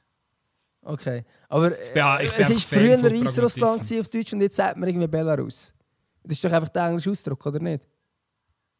Okay, 0.81 1.25
aber 1.49 1.77
äh, 1.77 1.97
ja, 1.97 2.19
es 2.19 2.49
war 2.49 2.59
früher 2.59 3.01
Weißrussland 3.01 3.81
auf 3.81 4.07
Deutsch 4.07 4.33
und 4.33 4.41
jetzt 4.41 4.55
sagt 4.55 4.77
man 4.77 4.87
irgendwie 4.87 5.07
Belarus. 5.07 5.73
Das 6.23 6.33
ist 6.37 6.45
doch 6.45 6.51
einfach 6.51 6.69
der 6.69 6.85
englische 6.85 7.09
Ausdruck, 7.09 7.43
oder 7.45 7.59
nicht? 7.59 7.83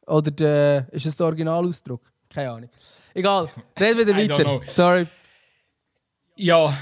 Oder 0.08 0.32
der, 0.32 0.88
ist 0.92 1.06
das 1.06 1.18
der 1.18 1.26
Originalausdruck? 1.26 2.02
Keine 2.32 2.52
Ahnung. 2.52 2.70
Egal, 3.14 3.50
reden 3.80 4.08
wir 4.08 4.16
weiter. 4.38 4.62
Sorry. 4.68 5.08
Ja, 6.36 6.78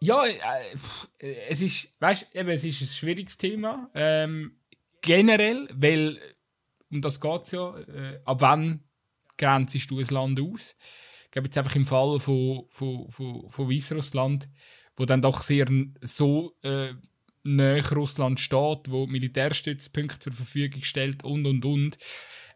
ja, 0.00 0.26
äh, 0.26 1.34
es 1.48 1.62
ist, 1.62 1.94
weißt, 2.00 2.34
eben, 2.34 2.48
es 2.50 2.64
ist 2.64 2.80
ein 2.82 2.88
schwieriges 2.88 3.38
Thema. 3.38 3.90
Ähm, 3.94 4.58
generell, 5.00 5.68
weil 5.72 6.18
um 6.90 7.00
das 7.00 7.20
geht 7.20 7.42
es 7.44 7.52
ja. 7.52 7.78
Äh, 7.78 8.20
ab 8.24 8.40
wann 8.40 8.84
grenzest 9.38 9.90
du 9.90 9.98
ein 9.98 10.06
Land 10.06 10.40
aus? 10.40 10.76
Ich 11.24 11.30
glaube 11.30 11.46
jetzt 11.46 11.56
einfach 11.56 11.74
im 11.76 11.86
Fall 11.86 12.20
von, 12.20 12.66
von, 12.68 13.10
von, 13.10 13.48
von 13.50 13.70
Weißrussland, 13.70 14.48
wo 14.96 15.06
dann 15.06 15.22
doch 15.22 15.40
sehr 15.40 15.66
so 16.02 16.54
äh, 16.62 16.92
näher 17.44 17.88
Russland 17.92 18.40
steht, 18.40 18.90
wo 18.90 19.06
Militärstützpunkte 19.06 20.18
zur 20.18 20.32
Verfügung 20.32 20.82
stellt 20.82 21.24
und 21.24 21.46
und 21.46 21.64
und. 21.64 21.96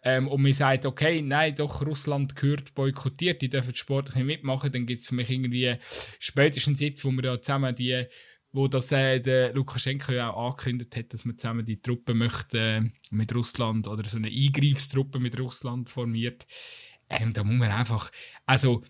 Ähm, 0.02 0.28
und 0.28 0.42
man 0.42 0.52
sagt, 0.52 0.86
okay, 0.86 1.22
nein, 1.22 1.54
doch, 1.54 1.84
Russland 1.84 2.36
gehört 2.36 2.74
boykottiert, 2.74 3.42
die 3.42 3.48
dürfen 3.48 3.74
sportlich 3.74 4.16
nicht 4.16 4.26
mitmachen, 4.26 4.72
dann 4.72 4.86
gibt 4.86 5.00
es 5.00 5.08
für 5.08 5.14
mich 5.14 5.30
irgendwie 5.30 5.76
spätestens 6.18 6.80
jetzt, 6.80 7.04
wo 7.04 7.10
wir 7.10 7.24
ja 7.24 7.40
zusammen 7.40 7.74
die 7.74 8.06
wo 8.56 8.68
das 8.68 8.90
äh, 8.90 9.20
der 9.20 9.52
Lukaschenko 9.52 10.12
ja 10.12 10.30
auch 10.32 10.52
angekündigt 10.52 10.96
hat, 10.96 11.12
dass 11.12 11.26
man 11.26 11.36
zusammen 11.36 11.66
die 11.66 11.82
Truppe 11.82 12.14
möchte 12.14 12.58
äh, 12.58 12.82
mit 13.10 13.34
Russland 13.34 13.86
oder 13.86 14.08
so 14.08 14.16
eine 14.16 14.28
Eingreifstruppe 14.28 15.18
mit 15.20 15.38
Russland 15.38 15.90
formiert. 15.90 16.46
Ähm, 17.10 17.34
da 17.34 17.44
muss 17.44 17.58
man 17.58 17.70
einfach, 17.70 18.10
also 18.46 18.82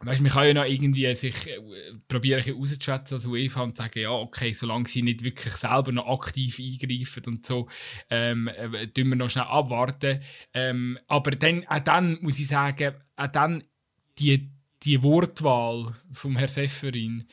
Weißt, 0.00 0.20
man 0.20 0.30
kann 0.30 0.46
ja 0.46 0.54
noch 0.54 0.64
irgendwie 0.64 1.14
sich 1.14 1.48
äh, 1.48 2.52
auszuschätzen 2.52 3.14
als 3.14 3.26
UEFA 3.26 3.62
und 3.62 3.76
sagen, 3.78 3.98
ja, 3.98 4.10
okay, 4.10 4.52
solange 4.52 4.88
sie 4.88 5.00
nicht 5.00 5.24
wirklich 5.24 5.54
selber 5.54 5.90
noch 5.90 6.06
aktiv 6.06 6.58
eingreifen 6.58 7.24
und 7.26 7.46
so, 7.46 7.68
ähm, 8.10 8.48
äh, 8.48 8.88
tun 8.88 9.08
wir 9.08 9.16
noch 9.16 9.30
schnell 9.30 9.44
abwarten. 9.44 10.20
Ähm, 10.52 10.98
aber 11.06 11.30
dann, 11.30 11.66
auch 11.66 11.78
dann 11.78 12.18
muss 12.20 12.38
ich 12.38 12.48
sagen, 12.48 12.94
auch 13.16 13.26
dann 13.28 13.64
die, 14.18 14.50
die 14.82 15.02
Wortwahl 15.02 15.94
vom 16.12 16.36
Herrn 16.36 16.48
Seferin, 16.48 17.26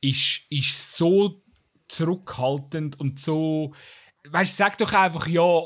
ist, 0.00 0.42
ist 0.50 0.96
so 0.96 1.44
zurückhaltend 1.86 2.98
und 2.98 3.20
so. 3.20 3.74
Weißt 4.28 4.56
sag 4.56 4.76
doch 4.78 4.92
einfach, 4.92 5.28
ja, 5.28 5.60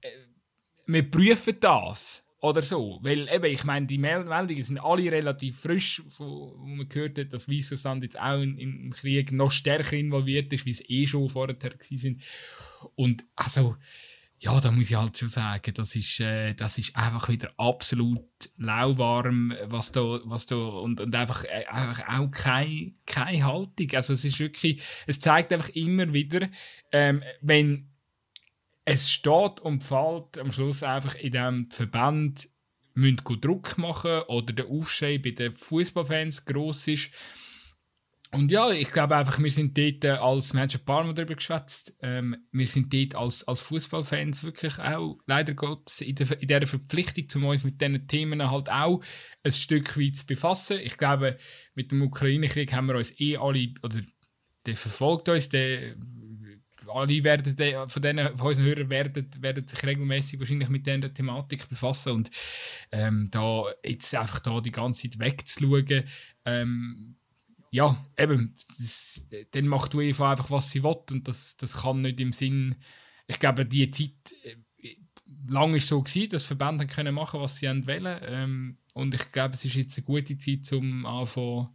äh, 0.00 0.10
wir 0.86 1.08
prüfen 1.08 1.58
das. 1.60 2.23
Oder 2.44 2.60
so. 2.60 2.98
Weil 3.00 3.26
eben, 3.32 3.46
ich 3.46 3.64
meine, 3.64 3.86
die 3.86 3.96
Meldungen 3.96 4.62
sind 4.62 4.78
alle 4.78 5.10
relativ 5.10 5.60
frisch, 5.60 6.02
wo 6.18 6.54
man 6.58 6.86
gehört 6.90 7.16
hat, 7.16 7.32
dass 7.32 7.48
Weißrussland 7.48 8.02
jetzt 8.02 8.20
auch 8.20 8.38
im 8.38 8.92
Krieg 8.92 9.32
noch 9.32 9.50
stärker 9.50 9.96
involviert 9.96 10.52
ist, 10.52 10.66
wie 10.66 10.70
es 10.72 10.90
eh 10.90 11.06
schon 11.06 11.30
vorher 11.30 11.56
war. 11.58 12.90
Und 12.96 13.24
also, 13.34 13.76
ja, 14.40 14.60
da 14.60 14.70
muss 14.70 14.90
ich 14.90 14.94
halt 14.94 15.16
schon 15.16 15.30
sagen, 15.30 15.72
das 15.72 15.96
ist, 15.96 16.20
äh, 16.20 16.52
das 16.52 16.76
ist 16.76 16.94
einfach 16.94 17.30
wieder 17.30 17.50
absolut 17.56 18.28
lauwarm, 18.58 19.54
was 19.64 19.92
da, 19.92 20.20
was 20.24 20.44
da, 20.44 20.56
und, 20.56 21.00
und 21.00 21.14
einfach, 21.14 21.44
äh, 21.44 21.64
einfach 21.64 22.06
auch 22.10 22.30
keine, 22.30 22.92
keine 23.06 23.42
Haltung. 23.42 23.88
Also 23.94 24.12
es 24.12 24.22
ist 24.22 24.38
wirklich, 24.38 24.82
es 25.06 25.18
zeigt 25.18 25.50
einfach 25.50 25.70
immer 25.70 26.12
wieder, 26.12 26.50
ähm, 26.92 27.22
wenn 27.40 27.93
es 28.84 29.10
steht 29.10 29.60
und 29.60 29.82
fällt 29.82 30.38
am 30.38 30.52
Schluss 30.52 30.82
einfach 30.82 31.14
in 31.14 31.32
dem 31.32 31.70
Verband, 31.70 32.48
müssen 32.94 33.40
Druck 33.40 33.78
machen 33.78 34.22
oder 34.28 34.52
der 34.52 34.66
Aufschrei 34.66 35.18
bei 35.18 35.30
den 35.30 35.52
Fußballfans 35.52 36.44
groß 36.44 36.88
ist, 36.88 37.10
und 38.34 38.50
ja, 38.50 38.68
ich 38.72 38.90
glaube 38.90 39.16
einfach, 39.16 39.38
wir 39.38 39.50
sind 39.50 39.78
dort 39.78 40.02
äh, 40.02 40.08
als 40.10 40.54
Menschen 40.54 40.80
ein 40.80 40.84
paar 40.84 41.04
Mal 41.04 41.14
darüber 41.14 41.36
geschwätzt. 41.36 41.96
Ähm, 42.02 42.36
wir 42.50 42.66
sind 42.66 42.92
dort 42.92 43.14
als, 43.14 43.46
als 43.46 43.60
Fußballfans 43.60 44.42
wirklich 44.42 44.76
auch, 44.80 45.18
leider 45.26 45.54
Gottes, 45.54 46.00
in, 46.00 46.16
der, 46.16 46.40
in 46.40 46.48
dieser 46.48 46.66
Verpflichtung, 46.66 47.42
um 47.42 47.48
uns 47.50 47.62
mit 47.62 47.80
diesen 47.80 48.08
Themen 48.08 48.50
halt 48.50 48.68
auch 48.70 49.04
ein 49.44 49.52
Stück 49.52 49.96
weit 49.96 50.16
zu 50.16 50.26
befassen. 50.26 50.80
Ich 50.82 50.98
glaube, 50.98 51.38
mit 51.76 51.92
dem 51.92 52.02
Ukraine-Krieg 52.02 52.72
haben 52.72 52.88
wir 52.88 52.96
uns 52.96 53.18
eh 53.20 53.36
alle, 53.36 53.72
oder 53.84 54.00
der 54.66 54.76
verfolgt 54.76 55.28
uns, 55.28 55.48
der, 55.48 55.94
alle 56.88 57.24
werden 57.24 57.56
de, 57.56 57.88
von, 57.88 58.02
denen, 58.02 58.36
von 58.36 58.48
unseren 58.48 58.66
Hörern 58.66 58.90
werden, 58.90 59.30
werden 59.40 59.66
sich 59.66 59.82
regelmäßig 59.82 60.38
wahrscheinlich 60.38 60.68
mit 60.68 60.86
dieser 60.86 61.12
Thematik 61.12 61.68
befassen 61.68 62.12
und 62.12 62.30
ähm, 62.92 63.28
da 63.30 63.64
jetzt 63.84 64.14
einfach 64.14 64.40
da 64.40 64.60
die 64.60 64.70
ganze 64.70 65.10
Zeit 65.10 65.18
wegzuschauen, 65.18 66.04
ähm, 66.44 67.16
ja, 67.70 67.96
eben, 68.16 68.54
das, 68.78 69.20
dann 69.50 69.66
macht 69.66 69.94
UEFA 69.94 70.32
einfach, 70.32 70.50
was 70.50 70.70
sie 70.70 70.82
will 70.84 70.96
und 71.10 71.26
das, 71.26 71.56
das 71.56 71.78
kann 71.78 72.02
nicht 72.02 72.20
im 72.20 72.32
Sinn, 72.32 72.76
ich 73.26 73.38
glaube, 73.38 73.66
die 73.66 73.90
Zeit, 73.90 74.12
äh, 74.44 74.56
lang 75.48 75.74
ist 75.74 75.88
so 75.88 76.02
gewesen, 76.02 76.30
dass 76.30 76.44
Verbände 76.44 76.86
können 76.86 77.14
machen, 77.14 77.40
was 77.40 77.58
sie 77.58 77.66
wollen 77.66 78.20
ähm, 78.22 78.78
und 78.94 79.14
ich 79.14 79.32
glaube, 79.32 79.54
es 79.54 79.64
ist 79.64 79.74
jetzt 79.74 79.98
eine 79.98 80.06
gute 80.06 80.38
Zeit, 80.38 80.72
um 80.72 81.04
anfangen, 81.04 81.68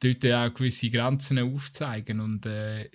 dort 0.00 0.26
auch 0.26 0.54
gewisse 0.54 0.90
Grenzen 0.90 1.38
aufzuzeigen 1.38 2.20
und 2.20 2.46
äh, 2.46 2.90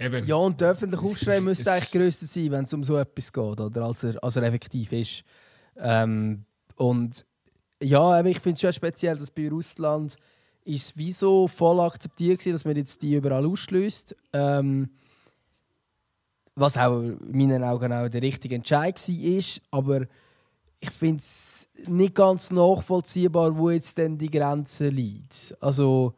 Eben. 0.00 0.26
Ja, 0.26 0.36
und 0.36 0.60
der 0.60 0.70
öffentliche 0.70 1.04
Aufschrei 1.04 1.40
müsste 1.40 1.72
eigentlich 1.72 1.92
grösser 1.92 2.26
sein, 2.26 2.50
wenn 2.50 2.64
es 2.64 2.74
um 2.74 2.84
so 2.84 2.96
etwas 2.96 3.32
geht, 3.32 3.60
oder? 3.60 3.82
Als 3.82 4.04
er, 4.04 4.22
als 4.22 4.36
er 4.36 4.42
effektiv 4.42 4.92
ist. 4.92 5.24
Ähm, 5.76 6.44
und 6.76 7.24
ja, 7.82 8.24
ich 8.24 8.40
finde 8.40 8.54
es 8.54 8.60
schon 8.60 8.72
speziell, 8.72 9.16
dass 9.16 9.30
bei 9.30 9.48
Russland 9.48 10.16
ist 10.64 10.84
es 10.84 10.96
wie 10.96 11.12
so 11.12 11.46
voll 11.46 11.80
akzeptiert 11.80 12.40
gewesen, 12.40 12.52
dass 12.52 12.64
man 12.64 12.76
jetzt 12.76 13.02
die 13.02 13.14
überall 13.14 13.46
ausschließt. 13.46 14.16
Ähm, 14.32 14.90
was 16.56 16.78
auch 16.78 17.02
in 17.02 17.18
meinen 17.32 17.62
Augen 17.62 17.92
auch 17.92 18.08
der 18.08 18.22
richtige 18.22 18.54
Entscheid 18.56 18.98
war. 18.98 19.78
Aber 19.78 20.06
ich 20.80 20.90
finde 20.90 21.20
es 21.20 21.68
nicht 21.86 22.14
ganz 22.14 22.50
nachvollziehbar, 22.50 23.56
wo 23.56 23.70
jetzt 23.70 23.98
denn 23.98 24.18
die 24.18 24.30
Grenze 24.30 24.88
liegt. 24.88 25.54
Also, 25.60 26.14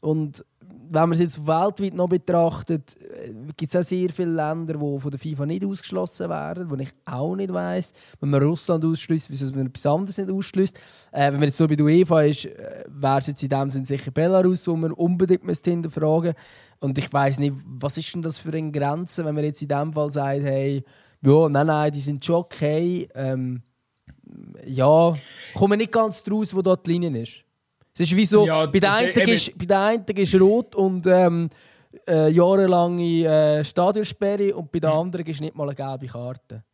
und 0.00 0.44
wenn 0.92 1.02
man 1.02 1.12
es 1.12 1.20
jetzt 1.20 1.46
weltweit 1.46 1.94
noch 1.94 2.08
betrachtet, 2.08 2.96
äh, 3.00 3.32
gibt 3.56 3.72
es 3.72 3.80
auch 3.80 3.86
sehr 3.86 4.10
viele 4.10 4.32
Länder, 4.32 4.74
die 4.74 4.98
von 4.98 5.10
der 5.10 5.20
FIFA 5.20 5.46
nicht 5.46 5.64
ausgeschlossen 5.64 6.28
werden, 6.28 6.68
wo 6.68 6.74
ich 6.74 6.90
auch 7.04 7.36
nicht 7.36 7.52
weiß. 7.52 7.92
Wenn 8.18 8.30
man 8.30 8.42
Russland 8.42 8.84
ausschließt, 8.84 9.30
wieso 9.30 9.54
man 9.54 9.68
etwas 9.68 9.86
anderes 9.86 10.18
nicht 10.18 10.30
ausschließt. 10.30 10.76
Äh, 11.12 11.26
wenn 11.26 11.34
man 11.34 11.44
jetzt 11.44 11.58
so 11.58 11.68
bei 11.68 11.76
der 11.76 11.86
UEFA 11.86 12.22
ist, 12.22 12.46
äh, 12.46 12.84
wäre 12.88 13.18
es 13.18 13.28
jetzt 13.28 13.42
in 13.42 13.50
dem 13.50 13.70
Sinne 13.70 13.86
sicher 13.86 14.10
Belarus, 14.10 14.66
wo 14.66 14.74
man 14.74 14.90
unbedingt 14.90 15.44
hinterfragen 15.64 16.34
müsste. 16.34 16.80
Und 16.80 16.98
ich 16.98 17.12
weiß 17.12 17.38
nicht, 17.38 17.54
was 17.66 17.96
ist 17.96 18.12
denn 18.12 18.22
das 18.22 18.38
für 18.38 18.52
eine 18.52 18.72
Grenze, 18.72 19.24
wenn 19.24 19.34
man 19.34 19.44
jetzt 19.44 19.62
in 19.62 19.68
dem 19.68 19.92
Fall 19.92 20.10
sagt, 20.10 20.42
hey, 20.42 20.82
ja, 21.22 21.48
nein, 21.48 21.66
nein, 21.68 21.92
die 21.92 22.00
sind 22.00 22.24
schon 22.24 22.36
okay. 22.36 23.08
Ähm, 23.14 23.62
ja, 24.66 25.14
kommen 25.54 25.78
nicht 25.78 25.92
ganz 25.92 26.24
draus, 26.24 26.52
wo 26.54 26.62
dort 26.62 26.84
die 26.86 26.92
Linie 26.92 27.22
ist. 27.22 27.44
Es 27.94 28.00
ist 28.00 28.16
wie 28.16 28.26
so, 28.26 28.46
ja, 28.46 28.66
bei, 28.66 28.78
der 28.78 28.94
einen 28.94 29.28
ist, 29.28 29.58
bei 29.58 29.66
der 29.66 29.80
einen 29.80 30.04
ist 30.04 30.40
rot 30.40 30.74
und 30.74 31.06
ähm, 31.06 31.50
äh, 32.06 32.30
jahrelange 32.30 33.24
äh, 33.24 33.64
Stadionsperre 33.64 34.54
und 34.54 34.70
bei 34.70 34.78
der 34.78 34.92
anderen 34.92 35.26
ist 35.26 35.40
nicht 35.40 35.54
mal 35.54 35.68
eine 35.68 35.74
gelbe 35.74 36.06
Karte. 36.06 36.64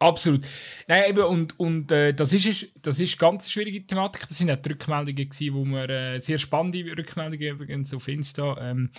Absolut. 0.00 0.46
Nein, 0.86 1.10
eben, 1.10 1.24
und, 1.24 1.58
und 1.58 1.90
äh, 1.90 2.14
das, 2.14 2.32
ist, 2.32 2.68
das 2.80 3.00
ist 3.00 3.18
ganz 3.18 3.44
eine 3.44 3.50
schwierige 3.50 3.84
Thematik. 3.84 4.28
Das 4.28 4.38
sind 4.38 4.50
auch 4.50 4.56
die 4.56 4.68
Rückmeldungen, 4.68 5.28
gewesen, 5.28 5.54
wo 5.54 5.64
wir 5.64 5.90
äh, 5.90 6.20
sehr 6.20 6.38
spannende 6.38 6.96
Rückmeldungen 6.96 7.54
übrigens 7.54 7.92
auf 7.92 8.06
Insta 8.06 8.56
ähm, 8.60 8.90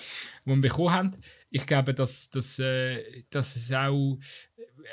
wo 0.43 0.55
wir 0.55 0.61
bekommen 0.61 0.91
haben. 0.91 1.17
Ich 1.51 1.65
glaube, 1.65 1.93
dass, 1.93 2.29
dass, 2.31 2.59
äh, 2.59 3.23
dass 3.29 3.55
es 3.55 3.71
auch. 3.71 4.17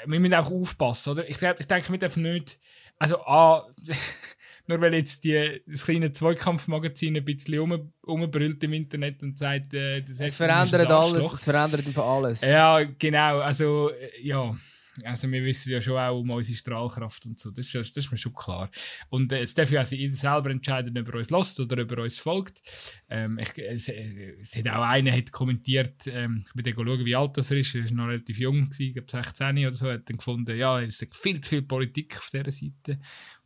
Wir 0.07 0.21
müssen 0.21 0.35
auch 0.35 0.51
aufpassen, 0.51 1.11
oder? 1.11 1.29
Ich, 1.29 1.39
glaub, 1.39 1.59
ich 1.59 1.67
denke, 1.67 1.91
wir 1.91 1.99
dürfen 1.99 2.23
nicht. 2.23 2.61
Also, 2.99 3.21
ah, 3.27 3.67
nur 4.67 4.81
weil 4.81 4.95
jetzt 4.95 5.25
die, 5.25 5.63
das 5.67 5.85
kleine 5.85 6.13
Zweikampfmagazin 6.13 7.17
ein 7.17 7.25
bisschen 7.25 7.59
um, 7.61 7.93
umbrüllt 8.03 8.63
im 8.65 8.73
Internet 8.73 9.23
und 9.23 9.39
sagt, 9.39 9.75
äh, 9.75 10.03
das 10.03 10.21
es 10.21 10.35
verändert 10.35 10.91
alles, 10.91 11.33
es 11.33 11.45
verändert 11.45 11.87
einfach 11.87 12.07
alles. 12.07 12.41
Ja, 12.41 12.83
genau, 12.83 13.39
also, 13.39 13.91
äh, 13.91 14.23
ja. 14.23 14.57
Also 15.05 15.31
wir 15.31 15.45
wissen 15.45 15.73
ja 15.73 15.81
schon 15.83 15.99
auch 15.99 16.19
um 16.19 16.31
unsere 16.31 16.57
Strahlkraft 16.57 17.27
und 17.27 17.39
so, 17.39 17.51
das 17.51 17.67
ist, 17.67 17.97
das 17.97 18.05
ist 18.05 18.11
mir 18.11 18.17
schon 18.17 18.33
klar. 18.33 18.71
Und 19.11 19.31
äh, 19.31 19.43
es 19.43 19.53
darf 19.53 19.71
ja 19.71 19.81
also 19.81 19.95
jeder 19.95 20.17
selber 20.17 20.49
entscheiden, 20.49 20.97
ob 20.97 21.09
er 21.09 21.17
uns 21.17 21.29
lässt 21.29 21.61
oder 21.61 21.83
ob 21.83 21.93
er 21.93 21.99
uns 21.99 22.19
folgt. 22.19 22.63
Ähm, 23.11 23.39
ich, 23.39 23.59
es, 23.59 23.89
es 23.89 24.57
hat 24.57 24.69
auch 24.69 24.83
einer 24.83 25.13
hat 25.13 25.33
kommentiert, 25.33 26.07
ähm, 26.07 26.45
ich 26.47 26.63
bin 26.63 26.75
schauen, 26.75 27.05
wie 27.05 27.15
alt 27.15 27.37
das 27.37 27.51
er 27.51 27.59
ist, 27.59 27.75
er 27.75 27.85
war 27.85 27.93
noch 27.93 28.09
relativ 28.09 28.39
jung, 28.39 28.71
gewesen, 28.71 28.95
glaube 28.95 29.11
16 29.11 29.59
oder 29.59 29.75
so, 29.75 29.91
hat 29.91 30.09
dann 30.09 30.17
gefunden, 30.17 30.57
ja, 30.57 30.81
es 30.81 31.03
ist 31.03 31.15
viel 31.15 31.43
zu 31.43 31.51
viel 31.51 31.63
Politik 31.63 32.17
auf 32.17 32.31
dieser 32.33 32.51
Seite 32.51 32.99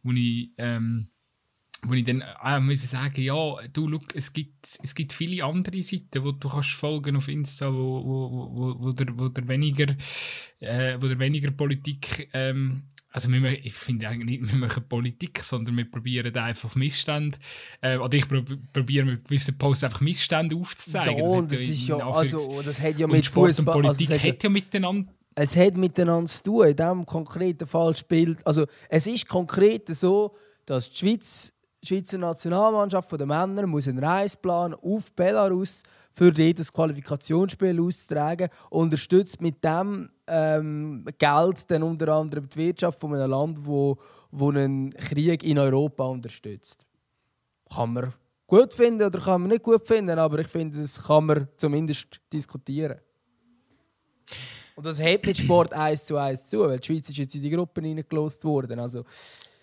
wo 0.03 0.13
ich, 0.13 0.51
ähm, 0.59 1.09
wo 1.83 1.95
ich 1.95 2.05
dann 2.05 2.23
äh, 2.45 2.61
muss 2.61 2.91
sagen, 2.91 3.23
ja, 3.23 3.57
du, 3.73 3.89
look, 3.89 4.15
es 4.15 4.33
gibt, 4.33 4.79
es 4.83 4.95
gibt 4.95 5.13
viele 5.13 5.45
andere 5.45 5.83
Seiten, 5.83 6.25
wo 6.25 6.33
du 6.33 6.49
kannst 6.49 6.71
folgen 6.71 7.17
auf 7.17 7.29
Insta, 7.29 7.73
wo, 7.73 8.05
wo, 8.05 8.55
wo, 8.55 8.81
wo, 8.81 8.93
der, 8.93 9.07
wo 9.19 9.29
der 9.29 9.49
weniger, 9.49 9.95
äh, 10.61 10.97
wo 11.01 11.09
der 11.09 11.19
weniger 11.19 11.51
Politik, 11.53 12.29
ähm, 12.33 12.85
also 13.13 13.29
wir, 13.29 13.65
ich 13.65 13.73
finde 13.73 14.09
eigentlich 14.09 14.41
nicht, 14.41 14.53
wir 14.53 14.59
machen 14.59 14.85
Politik, 14.89 15.41
sondern 15.43 15.77
wir 15.77 15.91
probieren 15.91 16.35
einfach 16.37 16.75
Missstände, 16.77 17.39
äh, 17.81 17.97
oder 17.97 18.17
ich 18.17 18.29
probiere 18.29 19.05
mit 19.05 19.25
gewissen 19.25 19.59
Posts 19.59 19.85
einfach 19.85 20.01
Missstände 20.01 20.55
aufzuzeigen. 20.55 21.19
Ja, 21.19 21.41
das, 21.43 21.51
das 21.51 21.61
ist 21.61 21.89
ja, 21.89 21.97
also, 21.97 22.63
das 22.63 22.81
hat 22.81 22.99
ja 22.99 23.07
mit 23.09 23.25
Sport 23.27 23.57
Fußball, 23.57 23.77
und 23.77 23.83
Politik 23.83 24.11
also 24.11 24.29
hat 24.29 24.43
ja 24.43 24.51
miteinander 24.51 25.13
es 25.43 25.57
hat 25.57 25.77
miteinander 25.77 26.31
zu 26.31 26.43
tun. 26.43 26.67
In 26.67 26.77
diesem 26.77 27.07
konkreten 27.07 27.67
Fall 27.67 27.97
spielt. 27.97 28.47
Also, 28.47 28.67
es 28.91 29.07
ist 29.07 29.27
konkret 29.27 29.89
so, 29.89 30.35
dass 30.67 30.91
die 30.91 30.99
Schweiz, 30.99 31.53
die 31.83 31.87
Schweizer 31.87 32.19
Nationalmannschaft 32.19 33.11
der 33.13 33.27
Männer 33.27 33.67
muss 33.67 33.89
einen 33.89 34.05
Reisplan 34.05 34.75
auf 34.75 35.11
Belarus 35.13 35.83
für 36.13 36.31
jedes 36.35 36.71
Qualifikationsspiel 36.71 37.81
auszutragen, 37.81 38.51
unterstützt 38.69 39.41
mit 39.41 39.65
dem 39.65 40.11
ähm, 40.27 41.07
Geld 41.19 41.71
dann 41.71 41.85
unter 41.85 42.09
anderem 42.09 42.47
die 42.47 42.59
Wirtschaft 42.59 43.01
von 43.01 43.15
einem 43.15 43.31
Land, 43.31 43.67
wo, 43.67 43.97
wo 44.31 44.51
einen 44.51 44.91
Krieg 44.91 45.43
in 45.43 45.59
Europa 45.59 46.05
unterstützt. 46.05 46.85
Kann 47.75 47.95
man 47.95 48.13
gut 48.47 48.75
finden 48.75 49.07
oder 49.07 49.21
kann 49.21 49.41
man 49.41 49.51
nicht 49.51 49.63
gut 49.63 49.87
finden, 49.87 50.19
aber 50.19 50.41
ich 50.41 50.49
finde, 50.49 50.81
das 50.81 51.03
kann 51.03 51.25
man 51.25 51.49
zumindest 51.57 52.21
diskutieren. 52.31 53.01
Und 54.81 54.87
das 54.87 54.99
hebt 54.99 55.27
mit 55.27 55.37
Sport 55.37 55.75
eins 55.75 56.07
zu 56.07 56.17
eins 56.17 56.49
zu, 56.49 56.61
weil 56.61 56.79
die 56.79 56.87
Schweiz 56.87 57.07
ist 57.11 57.19
jetzt 57.19 57.35
in 57.35 57.43
die 57.43 57.51
Gruppen 57.51 57.85
reingelost 57.85 58.43
worden. 58.47 58.81
Also, 58.81 59.05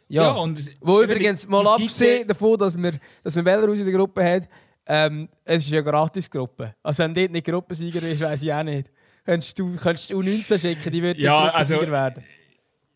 ja. 0.08 0.26
ja 0.26 0.32
und 0.34 0.60
Wo 0.80 1.02
übrigens, 1.02 1.48
mal 1.48 1.66
abgesehen 1.68 2.28
davon, 2.28 2.56
dass 2.56 2.78
wir, 2.78 2.94
dass 3.24 3.36
wir 3.36 3.42
Belarus 3.42 3.80
in 3.80 3.86
der 3.86 3.96
Gruppe 3.96 4.24
haben, 4.24 4.46
ähm, 4.86 5.28
es 5.44 5.66
ist 5.66 5.74
eine 5.74 5.84
Gratis-Gruppe. 5.84 6.76
Also 6.84 7.04
wenn 7.04 7.16
dort 7.16 7.32
nicht 7.32 7.48
Gruppensieger 7.48 8.04
ist, 8.04 8.22
weiß 8.22 8.44
ich 8.44 8.54
auch 8.54 8.62
nicht. 8.62 8.92
Könntest 9.26 9.58
du, 9.58 9.76
könntest 9.76 10.12
du 10.12 10.22
19 10.22 10.60
schicken, 10.60 10.92
die 10.92 11.02
würden 11.02 11.20
ja, 11.20 11.46
Gruppensieger 11.46 11.80
also, 11.80 11.92
werden. 11.92 12.24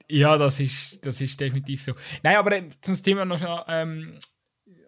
Ja, 0.07 0.37
das 0.37 0.59
ist, 0.59 1.03
das 1.03 1.19
ist 1.21 1.41
definitiv 1.41 1.81
so. 1.81 1.93
Nein, 2.21 2.35
aber 2.35 2.51
äh, 2.51 2.69
zum 2.81 3.01
Thema 3.01 3.25
noch 3.25 3.65
ähm, 3.67 4.19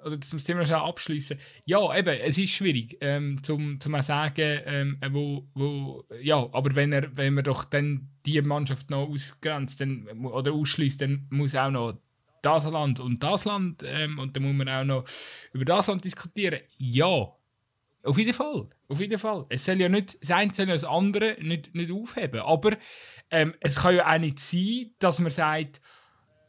oder 0.05 0.19
zum 0.21 0.43
Thema 0.43 0.65
schon 0.65 0.75
abschließen. 0.75 1.37
Ja, 1.65 1.95
eben, 1.95 2.19
es 2.19 2.37
ist 2.37 2.51
schwierig, 2.51 2.97
ähm, 3.01 3.41
zum, 3.43 3.79
zum 3.79 4.01
sagen, 4.01 4.61
ähm, 4.65 4.97
wo, 5.11 5.47
wo, 5.53 6.03
ja, 6.21 6.37
aber 6.51 6.75
wenn 6.75 6.91
er, 6.91 7.15
wenn 7.15 7.33
man 7.33 7.43
doch 7.43 7.65
dann 7.65 8.09
die 8.25 8.41
Mannschaft 8.41 8.89
noch 8.89 9.09
ausgrenzt, 9.09 9.81
dann, 9.81 10.07
oder 10.25 10.53
ausschließt, 10.53 11.01
dann 11.01 11.27
muss 11.29 11.55
auch 11.55 11.71
noch 11.71 11.97
das 12.41 12.65
Land 12.65 12.99
und 12.99 13.23
das 13.23 13.45
Land, 13.45 13.83
ähm, 13.85 14.19
und 14.19 14.35
dann 14.35 14.43
muss 14.43 14.53
man 14.53 14.69
auch 14.69 14.83
noch 14.83 15.05
über 15.53 15.65
das 15.65 15.87
Land 15.87 16.03
diskutieren. 16.03 16.59
Ja, 16.77 17.33
auf 18.03 18.17
jeden 18.17 18.33
Fall, 18.33 18.67
auf 18.89 18.99
jeden 18.99 19.17
Fall. 19.17 19.45
Es 19.49 19.65
soll 19.65 19.79
ja 19.79 19.87
nicht 19.87 20.21
das 20.21 20.31
eine 20.31 20.53
soll 20.53 20.65
das 20.65 20.83
andere 20.83 21.37
nicht, 21.39 21.73
nicht 21.73 21.91
aufheben, 21.91 22.41
aber 22.41 22.71
ähm, 23.31 23.55
es 23.61 23.77
kann 23.77 23.95
ja 23.95 24.13
auch 24.13 24.19
nicht 24.19 24.39
sein, 24.39 24.91
dass 24.99 25.19
man 25.19 25.31
sagt, 25.31 25.81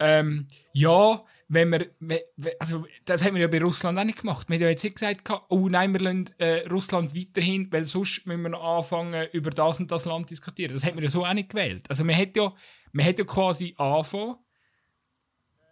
ähm, 0.00 0.48
ja, 0.72 1.24
wenn 1.48 1.70
wir, 1.70 2.22
also 2.58 2.86
das 3.04 3.24
haben 3.24 3.34
wir 3.34 3.42
ja 3.42 3.48
bei 3.48 3.60
Russland 3.60 3.98
auch 3.98 4.04
nicht 4.04 4.20
gemacht. 4.20 4.48
Wir 4.48 4.56
haben 4.56 4.62
ja 4.62 4.68
jetzt 4.70 4.84
nicht 4.84 4.96
gesagt, 4.96 5.28
oh 5.48 5.68
nein, 5.68 5.92
wir 5.92 6.00
lassen 6.00 6.30
äh, 6.38 6.66
Russland 6.68 7.14
weiterhin, 7.14 7.70
weil 7.70 7.84
sonst 7.84 8.26
müssen 8.26 8.42
wir 8.42 8.50
noch 8.50 8.78
anfangen, 8.78 9.28
über 9.32 9.50
das 9.50 9.80
und 9.80 9.90
das 9.90 10.04
Land 10.04 10.30
diskutieren. 10.30 10.72
Das 10.72 10.84
haben 10.84 10.96
wir 10.96 11.04
ja 11.04 11.10
so 11.10 11.24
auch 11.24 11.34
nicht 11.34 11.50
gewählt. 11.50 11.88
Also 11.88 12.04
man 12.04 12.14
hätte 12.14 12.40
ja, 12.40 12.54
man 12.92 13.04
hätte 13.04 13.22
ja 13.22 13.26
quasi 13.26 13.74
anfangen, 13.76 14.36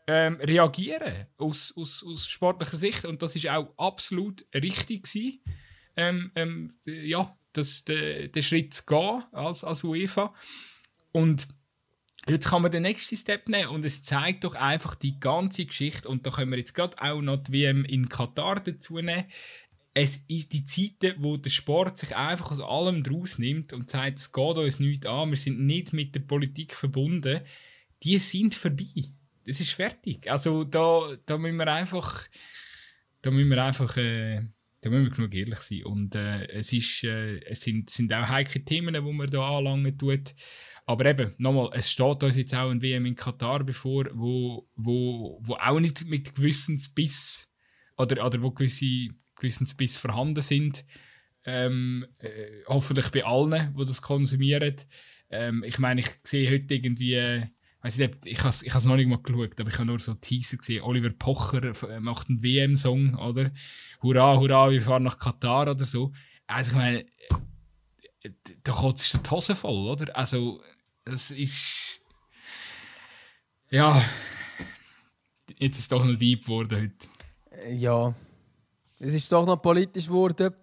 ähm, 0.06 0.36
reagieren 0.40 1.26
aus, 1.38 1.72
aus, 1.76 2.04
aus 2.04 2.26
sportlicher 2.26 2.76
Sicht 2.76 3.04
und 3.04 3.22
das 3.22 3.36
ist 3.36 3.48
auch 3.48 3.72
absolut 3.76 4.44
richtig 4.52 5.04
gewesen, 5.04 5.40
ähm, 5.96 6.32
ähm, 6.34 6.74
ja, 6.84 7.36
den 7.54 8.42
Schritt 8.42 8.74
zu 8.74 8.84
gehen 8.86 9.22
als, 9.32 9.62
als 9.62 9.84
UEFA. 9.84 10.34
Und 11.12 11.48
Jetzt 12.28 12.48
kann 12.48 12.62
man 12.62 12.70
den 12.70 12.82
nächsten 12.82 13.16
Step 13.16 13.48
nehmen 13.48 13.70
und 13.70 13.84
es 13.84 14.02
zeigt 14.02 14.44
doch 14.44 14.54
einfach 14.54 14.94
die 14.94 15.18
ganze 15.18 15.66
Geschichte 15.66 16.08
und 16.08 16.24
da 16.24 16.30
können 16.30 16.52
wir 16.52 16.58
jetzt 16.58 16.74
gerade 16.74 17.00
auch 17.02 17.20
noch 17.20 17.42
die 17.42 17.52
WM 17.52 17.84
in 17.84 18.08
Katar 18.08 18.60
dazu 18.60 19.00
nehmen. 19.00 19.24
Es 19.94 20.20
ist 20.28 20.52
die 20.52 20.64
Zeiten, 20.64 21.16
wo 21.18 21.36
der 21.36 21.50
Sport 21.50 21.98
sich 21.98 22.14
einfach 22.16 22.52
aus 22.52 22.60
allem 22.60 23.02
draus 23.02 23.38
nimmt 23.38 23.72
und 23.72 23.90
sagt, 23.90 24.20
es 24.20 24.32
geht 24.32 24.56
uns 24.56 24.78
nichts 24.78 25.06
an, 25.06 25.30
wir 25.30 25.36
sind 25.36 25.60
nicht 25.60 25.92
mit 25.92 26.14
der 26.14 26.20
Politik 26.20 26.74
verbunden, 26.74 27.40
die 28.02 28.18
sind 28.18 28.54
vorbei. 28.54 29.10
Das 29.44 29.60
ist 29.60 29.72
fertig. 29.72 30.30
Also 30.30 30.62
da, 30.64 31.16
da 31.26 31.36
müssen 31.36 31.56
wir 31.56 31.66
einfach, 31.66 32.28
da 33.20 33.30
müssen 33.32 33.50
wir 33.50 33.62
einfach, 33.62 33.96
äh, 33.96 34.42
da 34.80 34.90
müssen 34.90 35.04
wir 35.04 35.10
genug 35.10 35.34
ehrlich 35.34 35.58
sein. 35.58 35.84
Und 35.84 36.14
äh, 36.14 36.46
es, 36.46 36.72
ist, 36.72 37.02
äh, 37.04 37.40
es 37.40 37.62
sind, 37.62 37.90
sind 37.90 38.12
auch 38.12 38.28
heikle 38.28 38.64
Themen, 38.64 38.94
die 38.94 39.12
man 39.12 39.30
da 39.30 39.58
anlangen 39.58 39.98
tut. 39.98 40.34
Aber 40.84 41.06
eben, 41.06 41.34
nochmal, 41.38 41.70
es 41.74 41.90
steht 41.90 42.22
uns 42.22 42.36
jetzt 42.36 42.54
auch 42.54 42.70
ein 42.70 42.82
WM 42.82 43.06
in 43.06 43.14
Katar 43.14 43.62
bevor, 43.62 44.06
wo, 44.12 44.68
wo, 44.74 45.38
wo 45.42 45.54
auch 45.54 45.80
nicht 45.80 46.06
mit 46.06 46.34
gewissen 46.34 46.80
Biss 46.94 47.48
oder, 47.96 48.26
oder 48.26 48.42
wo 48.42 48.50
gewisse 48.50 49.08
gewissen 49.36 49.68
Biss 49.76 49.96
vorhanden 49.96 50.42
sind. 50.42 50.84
Ähm, 51.44 52.06
äh, 52.18 52.62
hoffentlich 52.66 53.10
bei 53.10 53.24
allen, 53.24 53.74
die 53.76 53.84
das 53.84 54.00
konsumieren. 54.02 54.76
Ähm, 55.30 55.64
ich 55.64 55.78
meine, 55.78 56.00
ich 56.00 56.08
sehe 56.22 56.50
heute 56.50 56.74
irgendwie, 56.74 57.14
äh, 57.14 57.46
weiß 57.82 57.98
nicht, 57.98 58.26
ich 58.26 58.38
habe 58.40 58.50
es 58.50 58.84
noch 58.84 58.96
nicht 58.96 59.08
mal 59.08 59.20
geschaut, 59.20 59.60
aber 59.60 59.70
ich 59.70 59.76
habe 59.76 59.86
nur 59.86 59.98
so 59.98 60.14
Teaser 60.14 60.56
gesehen. 60.56 60.82
Oliver 60.82 61.10
Pocher 61.10 61.72
äh, 61.88 62.00
macht 62.00 62.28
einen 62.28 62.42
WM-Song, 62.42 63.16
oder? 63.16 63.50
Hurra, 64.02 64.36
hurra, 64.38 64.70
wir 64.70 64.82
fahren 64.82 65.02
nach 65.02 65.18
Katar 65.18 65.70
oder 65.70 65.84
so. 65.84 66.12
Also 66.46 66.70
ich 66.70 66.76
meine, 66.76 67.06
da 68.64 68.72
kotzt 68.72 69.14
die 69.14 69.30
Hose 69.30 69.54
voll, 69.54 69.88
oder? 69.88 70.16
Also, 70.16 70.60
es 71.04 71.30
ist. 71.30 72.00
Ja. 73.70 74.02
Jetzt 75.58 75.76
ist 75.76 75.82
es 75.82 75.88
doch 75.88 76.04
noch 76.04 76.16
deep 76.16 76.44
geworden 76.44 76.80
heute. 76.80 77.74
Ja. 77.74 78.14
Es 78.98 79.12
ist 79.14 79.30
doch 79.32 79.44
noch 79.44 79.56
politisch 79.56 80.06
geworden. 80.06 80.54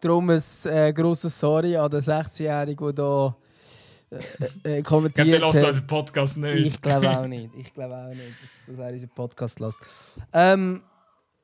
Darum 0.00 0.30
ein 0.30 0.42
äh, 0.64 0.92
grosses 0.92 1.38
Sorry 1.38 1.76
an 1.76 1.90
den 1.90 2.00
16-Jährigen, 2.00 2.94
der 2.94 3.36
hier 4.08 4.20
äh, 4.64 4.78
äh, 4.78 4.82
kommentiert 4.82 5.26
hat. 5.26 5.32
Der 5.32 5.40
lässt 5.40 5.64
unseren 5.64 5.86
Podcast 5.86 6.36
nicht. 6.36 6.66
Ich 6.66 6.80
glaube 6.80 7.10
auch 7.10 7.26
nicht. 7.26 7.50
Ich 7.56 7.72
glaube 7.72 7.96
auch 7.96 8.08
nicht, 8.08 8.34
dass, 8.42 8.76
dass 8.76 8.78
er 8.78 8.92
unseren 8.92 9.10
Podcast 9.10 9.60
lässt. 9.60 9.78
Ähm, 10.32 10.82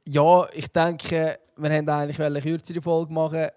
ja, 0.05 0.47
ich 0.53 0.69
denke, 0.69 1.39
wir 1.57 1.71
haben 1.71 1.89
eigentlich 1.89 2.21
eine 2.21 2.41
kürzere 2.41 2.81
Folge 2.81 3.13
machen 3.13 3.49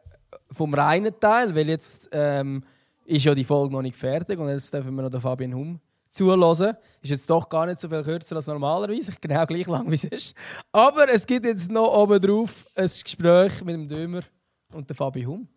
vom 0.52 0.74
reinen 0.74 1.20
Teil, 1.20 1.56
weil 1.56 1.70
jetzt 1.70 2.10
ähm, 2.12 2.64
ist 3.06 3.26
ja 3.26 3.34
die 3.34 3.44
Folge 3.44 3.74
noch 3.74 3.82
nicht 3.82 3.96
fertig 3.96 4.40
und 4.40 4.50
jetzt 4.50 4.74
dürfen 4.74 4.96
wir 4.96 5.04
noch 5.04 5.10
den 5.10 5.22
Fabian 5.22 5.54
Hum 5.54 5.80
zulassen. 6.12 6.76
Ist 7.02 7.12
jetzt 7.12 7.30
doch 7.30 7.48
gar 7.48 7.66
nicht 7.66 7.80
so 7.80 7.90
viel 7.90 8.04
kürzer 8.04 8.36
als 8.36 8.48
normalerweise, 8.48 9.14
genau 9.22 9.46
gleich 9.46 9.68
lang 9.68 9.90
wie 9.90 9.96
es 9.96 10.04
ist. 10.04 10.36
Aber 10.72 11.10
es 11.10 11.26
gibt 11.26 11.46
jetzt 11.46 11.72
noch 11.72 11.94
oben 11.94 12.22
drauf 12.22 12.68
ein 12.76 12.86
Gespräch 12.86 13.64
mit 13.64 13.76
dem 13.76 13.88
Dömer 13.88 14.22
und 14.72 14.90
dem 14.90 14.96
Fabian 14.96 15.28
Hum. 15.28 15.48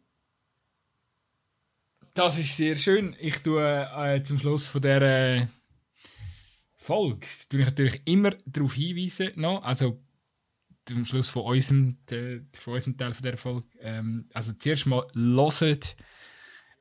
Das 2.14 2.38
ist 2.38 2.56
sehr 2.56 2.76
schön. 2.76 3.16
Ich 3.18 3.38
tue 3.42 3.62
äh, 3.62 4.22
zum 4.22 4.38
Schluss 4.38 4.66
von 4.66 4.82
dieser 4.82 5.00
äh, 5.02 5.46
Folge 6.76 7.26
tue 7.48 7.60
ich 7.60 7.66
natürlich 7.66 8.02
immer 8.04 8.32
darauf 8.44 8.74
hinweisen, 8.74 9.30
noch, 9.36 9.62
also 9.62 9.98
zum 10.84 11.04
Schluss 11.04 11.28
von 11.28 11.44
unserem, 11.44 11.96
von 12.52 12.74
unserem 12.74 12.96
Teil 12.96 13.14
von 13.14 13.22
dieser 13.22 13.36
Folge. 13.36 13.66
Ähm, 13.80 14.28
also 14.32 14.52
zuerst 14.52 14.86
mal 14.86 15.06
hört 15.14 15.96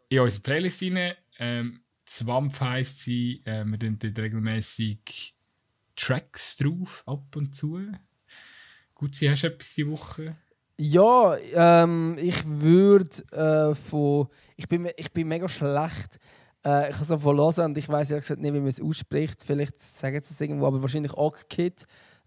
in 0.09 0.19
unsere 0.19 0.41
Playlist 0.41 0.83
rein. 0.83 1.13
Ähm, 1.39 1.81
Swamp 2.07 2.59
heisst 2.59 2.99
sie. 2.99 3.41
Äh, 3.45 3.63
wir 3.65 3.79
tun 3.79 3.97
dort 3.99 4.19
regelmäßig 4.19 5.35
Tracks 5.95 6.57
drauf, 6.57 7.03
ab 7.05 7.35
und 7.35 7.55
zu. 7.55 7.79
Gut, 8.95 9.15
sie 9.15 9.29
hast 9.29 9.43
du 9.43 9.47
etwas 9.47 9.73
diese 9.73 9.91
Woche? 9.91 10.35
Ja, 10.77 11.35
ähm, 11.53 12.17
ich 12.19 12.43
würde 12.45 13.09
äh, 13.31 13.75
von. 13.75 14.27
Ich 14.55 14.67
bin, 14.67 14.89
ich 14.97 15.11
bin 15.11 15.27
mega 15.27 15.47
schlecht. 15.47 16.19
Äh, 16.65 16.89
ich 16.89 16.95
habe 16.95 17.05
so 17.05 17.17
von 17.17 17.37
hören 17.37 17.65
und 17.65 17.77
ich 17.77 17.87
weiß 17.87 18.11
ehrlich 18.11 18.23
gesagt 18.23 18.41
nicht, 18.41 18.53
wie 18.53 18.59
man 18.59 18.67
es 18.67 18.81
ausspricht. 18.81 19.43
Vielleicht 19.43 19.79
sagen 19.79 20.21
sie 20.21 20.33
es 20.33 20.41
irgendwo, 20.41 20.67
aber 20.67 20.81
wahrscheinlich 20.81 21.13
Ock-Kid. 21.13 21.85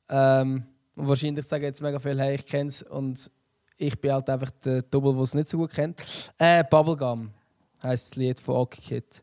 Ähm, 0.09 0.66
und 0.97 1.09
wahrscheinlich 1.09 1.47
sagen 1.47 1.64
jetzt 1.64 1.82
mega 1.82 1.99
viel, 1.99 2.18
hey, 2.18 2.36
ich 2.36 2.47
kenne 2.47 2.68
es 2.68 2.82
und 2.82 3.30
ich 3.76 4.01
bin 4.01 4.12
halt 4.12 4.28
einfach 4.30 4.51
der 4.64 4.82
Double, 4.82 5.12
der 5.14 5.22
es 5.22 5.34
nicht 5.34 5.49
so 5.49 5.59
gut 5.59 5.72
kennt. 5.72 6.03
Äh, 6.38 6.62
Bubblegum 6.64 7.30
heisst 7.82 8.11
das 8.11 8.16
Lied 8.16 8.40
von 8.40 8.57
OK 8.57 8.76
Kid. 8.80 9.22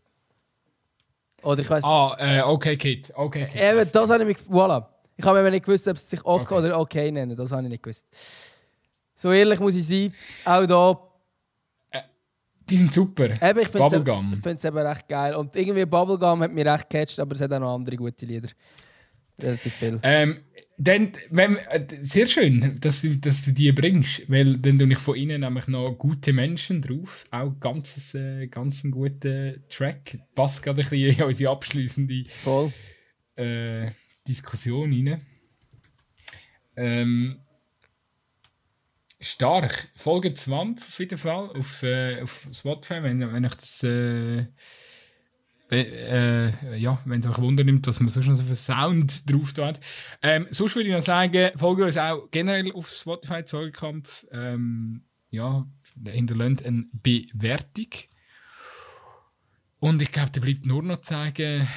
Oder 1.43 1.61
ich 1.61 1.69
weiß. 1.69 1.83
Ah, 1.83 2.15
äh, 2.19 2.41
OK 2.41 2.77
Kid. 2.77 3.11
Okay, 3.15 3.47
Kid. 3.51 3.61
Eben, 3.61 3.89
das 3.91 4.09
habe 4.09 4.23
ich 4.23 4.27
mich. 4.27 4.37
Voilà. 4.49 4.85
Ich 5.17 5.25
habe 5.25 5.39
aber 5.39 5.51
nicht 5.51 5.65
gewusst, 5.65 5.87
ob 5.87 5.97
es 5.97 6.09
sich 6.09 6.23
OK 6.25 6.41
okay. 6.41 6.55
oder 6.55 6.79
OK 6.79 6.95
nennen. 6.95 7.35
Das 7.35 7.51
habe 7.51 7.63
ich 7.63 7.69
nicht 7.69 7.83
gewusst. 7.83 8.05
So 9.15 9.31
ehrlich 9.31 9.59
muss 9.59 9.75
ich 9.75 9.85
sein, 9.85 10.13
auch 10.45 10.65
da. 10.65 10.99
Äh, 11.91 12.01
die 12.69 12.77
sind 12.77 12.93
super. 12.93 13.25
Eben, 13.25 13.59
ich 13.59 13.67
finde 13.67 14.51
es 14.55 14.65
eben 14.65 14.77
recht 14.77 15.07
geil. 15.07 15.35
Und 15.35 15.55
irgendwie 15.55 15.85
Bubblegum 15.85 16.41
hat 16.41 16.51
mich 16.51 16.65
recht 16.65 16.89
gecatcht, 16.89 17.19
aber 17.19 17.35
es 17.35 17.41
hat 17.41 17.53
auch 17.53 17.59
noch 17.59 17.75
andere 17.75 17.95
gute 17.95 18.25
Lieder. 18.25 18.49
Relativ 19.39 19.73
viel. 19.73 19.99
Ähm, 20.03 20.43
dann, 20.83 21.11
wenn, 21.29 21.57
äh, 21.57 21.85
sehr 22.01 22.25
schön, 22.25 22.79
dass 22.79 23.01
du, 23.01 23.15
dass 23.17 23.45
du 23.45 23.51
die 23.51 23.71
bringst, 23.71 24.29
weil 24.29 24.57
dann 24.57 24.79
tue 24.79 24.91
ich 24.91 24.97
von 24.97 25.15
ihnen 25.15 25.41
nämlich 25.41 25.67
noch 25.67 25.93
gute 25.93 26.33
Menschen 26.33 26.81
drauf. 26.81 27.23
Auch 27.29 27.59
ganz, 27.59 28.15
äh, 28.15 28.47
ganz 28.47 28.83
ein 28.83 28.91
guter 28.91 29.53
Track. 29.69 30.17
Passt 30.33 30.63
gerade 30.63 30.81
ein 30.81 30.89
bisschen 30.89 31.15
in 31.15 31.23
unsere 31.23 31.51
abschließende 31.51 32.25
äh, 33.35 33.91
Diskussion 34.27 34.91
rein. 34.91 35.21
Ähm, 36.75 37.39
stark. 39.19 39.89
Folge 39.95 40.33
20 40.33 40.87
auf 40.87 40.99
jeden 40.99 41.17
Fall 41.17 41.49
auf, 41.49 41.83
äh, 41.83 42.21
auf 42.21 42.47
Spotify, 42.51 43.03
wenn, 43.03 43.31
wenn 43.31 43.43
ich 43.43 43.55
das. 43.55 43.83
Äh, 43.83 44.47
äh, 45.71 46.77
ja, 46.77 46.99
wenn 47.05 47.21
es 47.21 47.27
euch 47.27 47.39
Wunder 47.39 47.63
nimmt, 47.63 47.87
dass 47.87 47.99
man 47.99 48.09
sonst 48.09 48.27
noch 48.27 48.35
so 48.35 48.43
viel 48.43 48.55
Sound 48.55 49.31
drauf 49.31 49.53
tut. 49.53 49.79
Ähm, 50.21 50.47
sonst 50.49 50.75
würde 50.75 50.89
ich 50.89 50.95
noch 50.95 51.03
sagen, 51.03 51.51
folgt 51.55 51.81
uns 51.81 51.97
auch 51.97 52.29
generell 52.29 52.71
auf 52.73 52.89
Spotify 52.89 53.45
Zeugkampf. 53.45 54.25
Ähm, 54.31 55.03
ja, 55.29 55.65
hinterlässt 56.05 56.65
eine 56.65 56.85
Bewertung. 56.91 57.87
Und 59.79 60.01
ich 60.01 60.11
glaube, 60.11 60.31
da 60.31 60.41
bleibt 60.41 60.65
nur 60.65 60.83
noch 60.83 61.01
zu 61.01 61.13
sagen, 61.13 61.67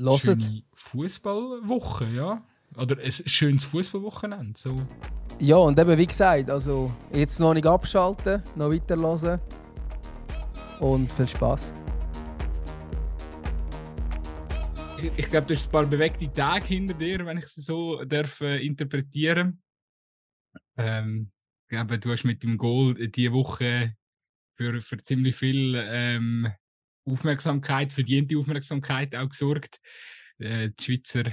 Hört. 0.00 0.38
Fußballwoche, 0.72 2.06
ja. 2.06 2.42
Oder 2.76 2.96
ein 2.98 3.10
schönes 3.10 3.64
Fußballwochenende. 3.66 4.58
So. 4.58 4.74
Ja, 5.38 5.56
und 5.56 5.78
eben 5.78 5.98
wie 5.98 6.06
gesagt, 6.06 6.48
also 6.48 6.90
jetzt 7.12 7.38
noch 7.40 7.52
nicht 7.52 7.66
abschalten, 7.66 8.42
noch 8.56 8.70
weiterhören. 8.70 9.40
Und 10.80 11.12
viel 11.12 11.28
Spaß. 11.28 11.74
Ich, 15.16 15.28
glaube, 15.28 15.46
du 15.46 15.54
hast 15.54 15.68
ein 15.68 15.72
paar 15.72 15.86
bewegte 15.86 16.32
Tage 16.32 16.66
hinter 16.66 16.94
dir, 16.94 17.26
wenn 17.26 17.38
ich 17.38 17.46
sie 17.46 17.62
so 17.62 18.04
darf, 18.04 18.40
äh, 18.40 18.64
interpretieren 18.64 19.62
ähm, 20.76 21.30
ich 21.64 21.68
glaube, 21.68 21.98
du 21.98 22.10
hast 22.12 22.24
mit 22.24 22.42
dem 22.42 22.58
Goal 22.58 22.94
diese 23.08 23.32
Woche 23.32 23.96
für, 24.56 24.80
für 24.80 24.98
ziemlich 24.98 25.36
viel 25.36 25.74
ähm, 25.76 26.52
Aufmerksamkeit, 27.04 27.92
verdiente 27.92 28.36
Aufmerksamkeit 28.36 29.14
auch 29.14 29.28
gesorgt. 29.28 29.80
Äh, 30.38 30.70
die 30.70 30.84
Schweizer 30.84 31.32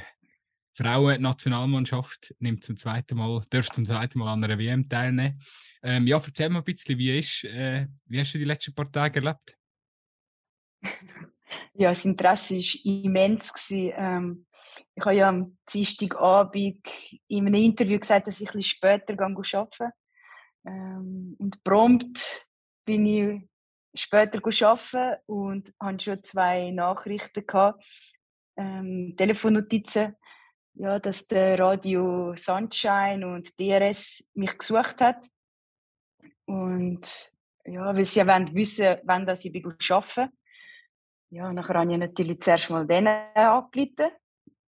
Frauen-Nationalmannschaft 0.75 2.33
nimmt 2.39 2.63
zum 2.63 2.77
zweiten 2.77 3.17
Mal, 3.17 3.43
darf 3.49 3.69
zum 3.69 3.85
zweiten 3.85 4.19
Mal 4.19 4.31
an 4.31 4.43
einer 4.43 4.57
WM 4.57 4.87
teilnehmen. 4.87 5.37
Ähm, 5.83 6.07
ja, 6.07 6.17
erzähl 6.17 6.49
mal 6.49 6.59
ein 6.59 6.65
bisschen, 6.65 6.97
wie, 6.97 7.19
ist, 7.19 7.43
äh, 7.43 7.87
wie 8.05 8.19
hast 8.19 8.33
du 8.33 8.37
die 8.37 8.45
letzten 8.45 8.73
paar 8.73 8.89
Tage 8.89 9.19
erlebt? 9.19 9.57
Ja, 11.73 11.89
das 11.89 12.05
Interesse 12.05 12.55
war 12.55 13.03
immens. 13.03 13.53
Ähm, 13.71 14.45
ich 14.95 15.05
habe 15.05 15.15
ja 15.15 15.29
am 15.29 15.57
Dienstagabend 15.71 16.87
in 17.27 17.47
einem 17.47 17.53
Interview 17.55 17.99
gesagt, 17.99 18.27
dass 18.27 18.41
ich 18.41 18.47
bisschen 18.47 18.63
später 18.63 19.13
arbeiten 19.13 19.91
ähm, 20.65 21.35
Und 21.39 21.63
prompt 21.63 22.47
bin 22.85 23.05
ich 23.05 23.49
später 23.93 24.39
arbeiten 24.43 25.21
und 25.25 25.73
hatte 25.79 26.03
schon 26.03 26.23
zwei 26.23 26.71
Nachrichten 26.71 27.45
gehabt, 27.45 27.83
ähm, 28.57 29.15
Telefonnotizen, 29.17 30.15
ja, 30.75 30.99
dass 30.99 31.27
der 31.27 31.57
Radio 31.59 32.35
Sunshine 32.35 33.27
und 33.27 33.59
DRS 33.59 34.29
mich 34.33 34.57
gesucht 34.57 35.01
hat. 35.01 35.25
Und 36.45 37.31
ja, 37.65 37.95
weil 37.95 38.05
sie 38.05 38.19
ja 38.19 38.27
wollen 38.27 38.53
wissen, 38.53 38.97
wann 39.03 39.25
dass 39.25 39.45
ich 39.45 39.53
arbeite. 39.65 40.29
Ja, 41.31 41.53
nachher 41.53 41.75
habe 41.75 41.91
ich 41.91 41.97
natürlich 41.99 42.41
zuerst 42.41 42.71
mal 42.71 42.87
denen 42.87 43.07
angerufen 43.35 44.11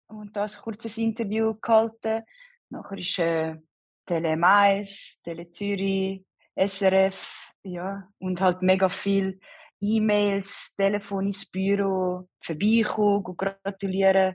und 0.09 0.37
da 0.37 0.43
ein 0.43 0.51
kurzes 0.51 0.99
Interview 0.99 1.55
gehalten. 1.55 2.25
Nachher 2.71 2.99
ist 2.99 3.19
äh, 3.21 3.57
Tele 4.05 4.37
Mais, 4.37 5.21
Tele 5.23 5.51
Zürich, 5.53 6.25
SRF, 6.57 7.53
ja, 7.63 8.09
und 8.19 8.41
halt 8.41 8.63
mega 8.63 8.89
viel 8.89 9.39
E-Mails, 9.81 10.75
Telefon 10.75 11.27
ins 11.27 11.47
Büro, 11.47 12.29
vorbeikommen, 12.41 13.37
gratulieren. 13.37 14.35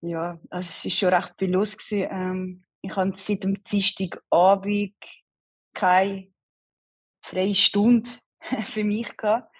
Ja, 0.00 0.40
also 0.50 0.68
es 0.68 0.84
war 0.84 0.90
schon 0.90 1.14
recht 1.14 1.34
viel 1.38 1.52
los. 1.52 1.76
Gewesen. 1.76 2.08
Ähm, 2.10 2.64
ich 2.82 2.96
habe 2.96 3.12
seit 3.14 3.44
dem 3.44 3.62
Dienstagabend 3.62 4.96
keine 5.72 6.32
freie 7.22 7.54
Stunde 7.54 8.10
für 8.64 8.82
mich 8.84 9.16
gehabt. 9.16 9.55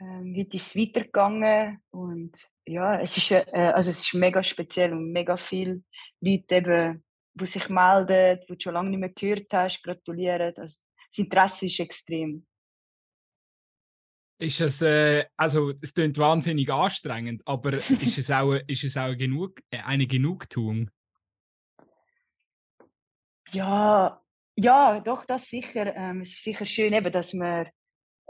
Ähm, 0.00 0.34
heute 0.34 0.56
ist 0.56 0.68
es 0.68 0.76
weitergegangen 0.76 1.82
und 1.90 2.32
ja, 2.66 2.98
es 3.00 3.18
ist, 3.18 3.32
äh, 3.32 3.44
also 3.74 3.90
es 3.90 4.00
ist 4.00 4.14
mega 4.14 4.42
speziell 4.42 4.92
und 4.94 5.12
mega 5.12 5.36
viele 5.36 5.82
Leute 6.20 6.56
eben, 6.56 7.04
die 7.34 7.46
sich 7.46 7.68
melden, 7.68 8.40
die 8.40 8.46
du 8.46 8.56
schon 8.58 8.74
lange 8.74 8.90
nicht 8.90 8.98
mehr 9.00 9.10
gehört 9.10 9.52
hast, 9.52 9.82
gratulieren. 9.82 10.54
Also, 10.56 10.80
das 11.10 11.18
Interesse 11.18 11.66
ist 11.66 11.80
extrem. 11.80 12.46
Ist 14.38 14.60
es, 14.62 14.80
äh, 14.80 15.26
also 15.36 15.74
es 15.82 15.92
klingt 15.92 16.16
wahnsinnig 16.16 16.70
anstrengend, 16.72 17.42
aber 17.44 17.74
ist 17.74 18.16
es 18.16 18.30
auch, 18.30 18.54
ist 18.66 18.84
es 18.84 18.96
auch 18.96 19.14
genug, 19.14 19.60
äh, 19.70 19.80
eine 19.80 20.06
Genugtuung? 20.06 20.90
Ja, 23.50 24.22
ja, 24.56 25.00
doch, 25.00 25.26
das 25.26 25.48
sicher. 25.48 25.94
Ähm, 25.94 26.22
es 26.22 26.30
ist 26.30 26.44
sicher 26.44 26.64
schön, 26.64 26.94
eben, 26.94 27.12
dass 27.12 27.34
man 27.34 27.68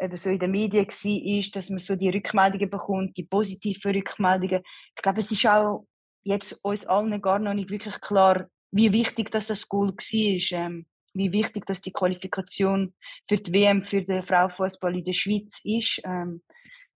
eben 0.01 0.17
so 0.17 0.31
in 0.31 0.39
den 0.39 0.51
Medien 0.51 0.87
war, 0.87 1.51
dass 1.53 1.71
man 1.71 1.79
so 1.79 1.97
die 1.97 2.09
Rückmeldungen 2.09 2.71
bekommt, 2.71 3.17
die 3.17 3.25
positiven 3.25 3.95
Rückmeldungen. 3.95 4.63
Ich 4.97 5.03
glaube, 5.03 5.21
es 5.21 5.31
ist 5.31 5.47
auch 5.47 5.87
jetzt 6.23 6.53
uns 6.65 6.87
allen 6.87 7.21
gar 7.21 7.39
noch 7.39 7.55
nicht 7.55 7.71
wirklich 7.71 8.01
klar, 8.01 8.49
wie 8.73 8.93
wichtig 8.93 9.31
dass 9.31 9.49
das 9.49 9.69
Goal 9.69 9.89
war. 9.93 10.59
Ähm, 10.59 10.87
wie 11.15 11.33
wichtig 11.33 11.67
dass 11.67 11.81
die 11.81 11.93
Qualifikation 11.93 12.95
für 13.29 13.37
die 13.37 13.53
WM 13.53 13.85
für 13.85 14.03
den 14.03 14.23
Frauenfußball 14.23 14.97
in 14.97 15.05
der 15.05 15.13
Schweiz 15.13 15.61
ist. 15.65 16.01
Ähm, 16.05 16.43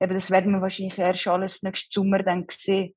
eben, 0.01 0.15
das 0.15 0.31
werden 0.31 0.53
wir 0.53 0.61
wahrscheinlich 0.61 0.99
erst 0.99 1.27
alles 1.27 1.63
nächsten 1.63 1.93
Sommer 1.93 2.23
dann 2.23 2.47
sehen. 2.51 2.95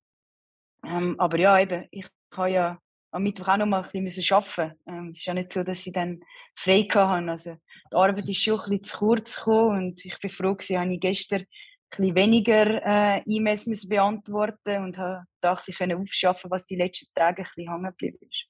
Ähm, 0.85 1.19
aber 1.19 1.39
ja, 1.39 1.59
eben, 1.59 1.85
ich 1.91 2.07
habe 2.35 2.51
ja 2.51 2.79
am 3.11 3.23
Mittwoch 3.23 3.47
auch 3.47 3.57
noch 3.57 3.65
mal 3.65 3.87
ein 3.93 4.03
bisschen 4.03 4.35
arbeiten 4.35 4.77
ähm, 4.87 5.09
Es 5.11 5.19
ist 5.19 5.25
ja 5.25 5.33
nicht 5.33 5.51
so, 5.51 5.63
dass 5.63 5.85
ich 5.85 5.93
dann 5.93 6.19
frei 6.55 6.83
hatte. 6.83 7.31
Also, 7.31 7.57
die 7.91 7.95
Arbeit 7.95 8.29
ist 8.29 8.43
schon 8.43 8.59
ein 8.59 8.59
bisschen 8.59 8.83
zu 8.83 8.97
kurz 8.97 9.35
gekommen 9.35 9.77
und 9.77 10.05
ich 10.05 10.19
bin 10.19 10.29
froh, 10.29 10.55
dass 10.55 10.69
ich 10.69 10.99
gestern 10.99 11.41
ein 11.41 11.47
bisschen 11.89 12.15
weniger 12.15 13.15
äh, 13.17 13.21
E-Mails 13.25 13.87
beantworten 13.87 14.83
und 14.83 14.97
habe 14.97 15.25
gedacht, 15.41 15.63
ich 15.67 15.77
konnte 15.77 15.97
aufschaffen, 15.97 16.51
was 16.51 16.65
die 16.65 16.75
letzten 16.75 17.13
Tage 17.15 17.41
ein 17.41 17.43
bisschen 17.43 17.71
hängen 17.71 17.83
geblieben 17.85 18.17
ist. 18.29 18.45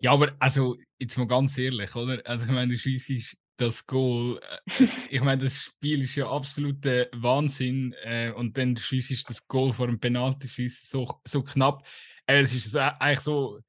Ja, 0.00 0.12
aber 0.12 0.34
also, 0.38 0.76
jetzt 0.98 1.16
mal 1.16 1.26
ganz 1.26 1.56
ehrlich, 1.56 1.94
oder? 1.94 2.20
Also, 2.24 2.46
ich 2.46 2.50
meine, 2.50 2.72
du 2.72 2.78
schiessest 2.78 3.36
das 3.56 3.86
Goal. 3.86 4.40
Äh, 4.68 4.86
ich 5.10 5.20
meine, 5.20 5.44
das 5.44 5.62
Spiel 5.62 6.02
ist 6.02 6.16
ja 6.16 6.28
absoluter 6.28 7.06
Wahnsinn. 7.12 7.94
Äh, 8.02 8.32
und 8.32 8.56
dann 8.58 8.76
schiessest 8.76 9.30
das 9.30 9.46
Goal 9.46 9.72
vor 9.72 9.86
dem 9.86 10.00
Penalty 10.00 10.68
so, 10.68 11.20
so 11.24 11.42
knapp. 11.42 11.86
Äh, 12.26 12.42
es 12.42 12.54
ist 12.54 12.76
eigentlich 12.76 13.20
so. 13.20 13.60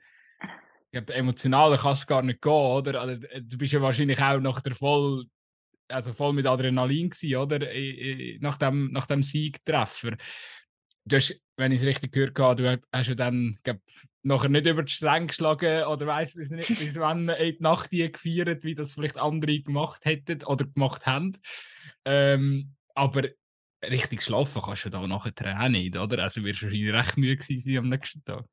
Ich 0.42 0.92
glaube, 0.92 1.14
emotionaler 1.14 1.78
kann 1.78 1.92
es 1.92 2.08
gar 2.08 2.22
nicht 2.22 2.42
gehen, 2.42 2.52
oder? 2.52 3.02
Also, 3.02 3.28
du 3.42 3.58
bist 3.58 3.74
ja 3.74 3.82
wahrscheinlich 3.82 4.20
auch 4.22 4.40
nach 4.40 4.62
der 4.62 4.76
voll, 4.76 5.26
also 5.90 6.14
voll 6.14 6.34
mit 6.34 6.48
Adrenalin 6.48 7.10
gewesen, 7.10 7.36
oder? 7.36 7.60
Nach 8.40 8.58
dem, 8.58 8.92
nach 8.92 9.06
dem 9.06 9.22
Siegtreffer. 9.22 10.16
Du 11.04 11.16
hast, 11.18 11.40
wenn 11.58 11.72
ich 11.72 11.82
es 11.82 11.86
richtig 11.86 12.14
gehört 12.14 12.40
habe, 12.40 12.64
du 12.64 12.82
hast 12.94 13.08
ja 13.10 13.16
dann, 13.16 13.60
glaub, 13.64 13.78
nachher 14.26 14.50
nicht 14.50 14.66
über 14.66 14.84
die 14.84 14.92
Stränge 14.92 15.28
geschlagen 15.28 15.84
oder 15.86 16.08
weiss 16.08 16.36
es 16.36 16.50
nicht, 16.50 16.68
bis 16.80 17.00
wann 17.00 17.30
in 17.30 17.56
die 17.58 17.64
Nacht 17.64 17.92
die 17.92 18.12
gefeiert, 18.12 18.64
wie 18.64 18.76
das 18.76 18.94
vielleicht 18.94 19.18
andere 19.18 19.60
gemacht 19.62 20.04
hätten 20.04 20.44
oder 20.44 20.66
gemacht 20.66 21.06
haben. 21.06 21.34
Ähm, 22.06 22.74
aber 22.96 23.30
richtig 23.90 24.22
schlafen 24.22 24.62
kannst 24.62 24.86
du 24.86 24.90
da 24.90 25.06
nachher 25.06 25.34
auch 25.60 25.70
nicht, 25.70 25.96
oder? 25.96 26.24
Also 26.24 26.44
wirst 26.44 26.62
du 26.62 26.66
wahrscheinlich 26.66 26.94
recht 26.94 27.18
müde 27.18 27.44
sein 27.44 27.78
am 27.78 27.90
nächsten 27.90 28.24
Tag. 28.24 28.46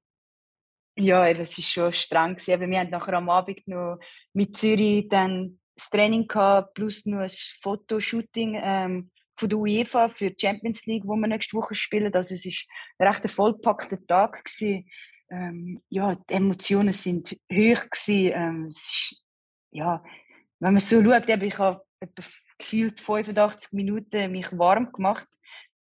Ja, 0.97 1.27
eben, 1.27 1.41
es 1.41 1.57
war 1.57 1.65
schon 1.65 1.93
streng. 1.93 2.37
Gewesen. 2.37 2.71
Wir 2.71 2.81
hatten 2.81 2.91
nachher 2.91 3.15
am 3.15 3.31
Abend 3.31 3.67
noch 3.67 3.99
mit 4.35 4.57
Zürich 4.57 5.09
dann 5.09 5.59
das 5.75 5.89
Training 5.89 6.29
gehabt, 6.29 6.75
plus 6.75 7.07
noch 7.07 7.21
ein 7.21 7.31
Fotoshooting 7.63 8.61
ähm, 8.63 9.11
von 9.37 9.49
der 9.49 9.59
UEFA 9.59 10.09
für 10.11 10.31
die 10.31 10.37
Champions 10.39 10.85
League, 10.85 11.05
wo 11.07 11.17
wir 11.17 11.27
nächste 11.27 11.57
Woche 11.57 11.75
spielen. 11.75 12.13
Also 12.15 12.35
es 12.35 12.45
war 12.45 12.53
ein 12.99 13.09
recht 13.09 13.31
vollpackter 13.31 14.07
Tag. 14.07 14.45
Gewesen 14.45 14.85
ähm, 15.33 15.83
ja, 15.89 16.15
die 16.15 16.35
Emotionen 16.35 16.93
sind 16.93 17.31
hoch 17.51 17.89
gewesen. 17.91 18.33
Ähm, 18.35 18.69
ist, 18.69 19.25
ja, 19.71 20.05
wenn 20.61 20.75
man 20.75 20.81
so 20.81 21.03
schaut, 21.03 21.29
eben, 21.29 21.43
ich 21.43 21.59
habe 21.59 21.83
gefühlt 22.63 23.01
85 23.01 23.73
Minuten 23.73 24.31
mich 24.33 24.57
warm 24.57 24.93
gemacht, 24.93 25.29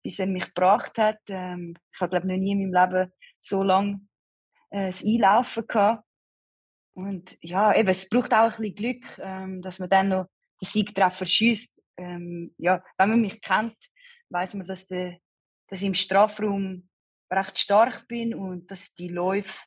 bis 0.02 0.18
er 0.18 0.26
mich 0.26 0.46
gebracht 0.46 0.98
hat. 0.98 1.20
Ähm, 1.28 1.74
ich 1.94 2.00
habe 2.00 2.10
glaube 2.10 2.26
noch 2.26 2.36
nie 2.36 2.52
in 2.52 2.70
meinem 2.70 2.92
Leben 2.92 3.12
so 3.40 3.62
lange 3.62 4.00
äh, 4.70 4.92
Einlaufen 4.92 5.66
gehabt. 5.66 6.04
Und 6.94 7.38
ja, 7.40 7.74
eben, 7.74 7.88
es 7.88 8.08
braucht 8.08 8.34
auch 8.34 8.42
ein 8.42 8.48
bisschen 8.50 8.74
Glück, 8.74 9.18
ähm, 9.18 9.62
dass 9.62 9.78
man 9.78 9.88
dann 9.88 10.08
noch 10.08 10.26
den 10.60 10.66
Siegtreffer 10.66 11.24
schießt. 11.24 11.82
Ähm, 11.96 12.54
ja, 12.58 12.82
wenn 12.98 13.10
man 13.10 13.20
mich 13.20 13.40
kennt, 13.40 13.76
weiß 14.28 14.54
man, 14.54 14.66
dass, 14.66 14.86
der, 14.86 15.18
dass 15.68 15.80
ich 15.80 15.86
im 15.86 15.94
Strafraum 15.94 16.88
recht 17.32 17.58
stark 17.58 18.06
bin 18.08 18.34
und 18.34 18.70
dass 18.70 18.94
die 18.94 19.08
Läufe 19.08 19.58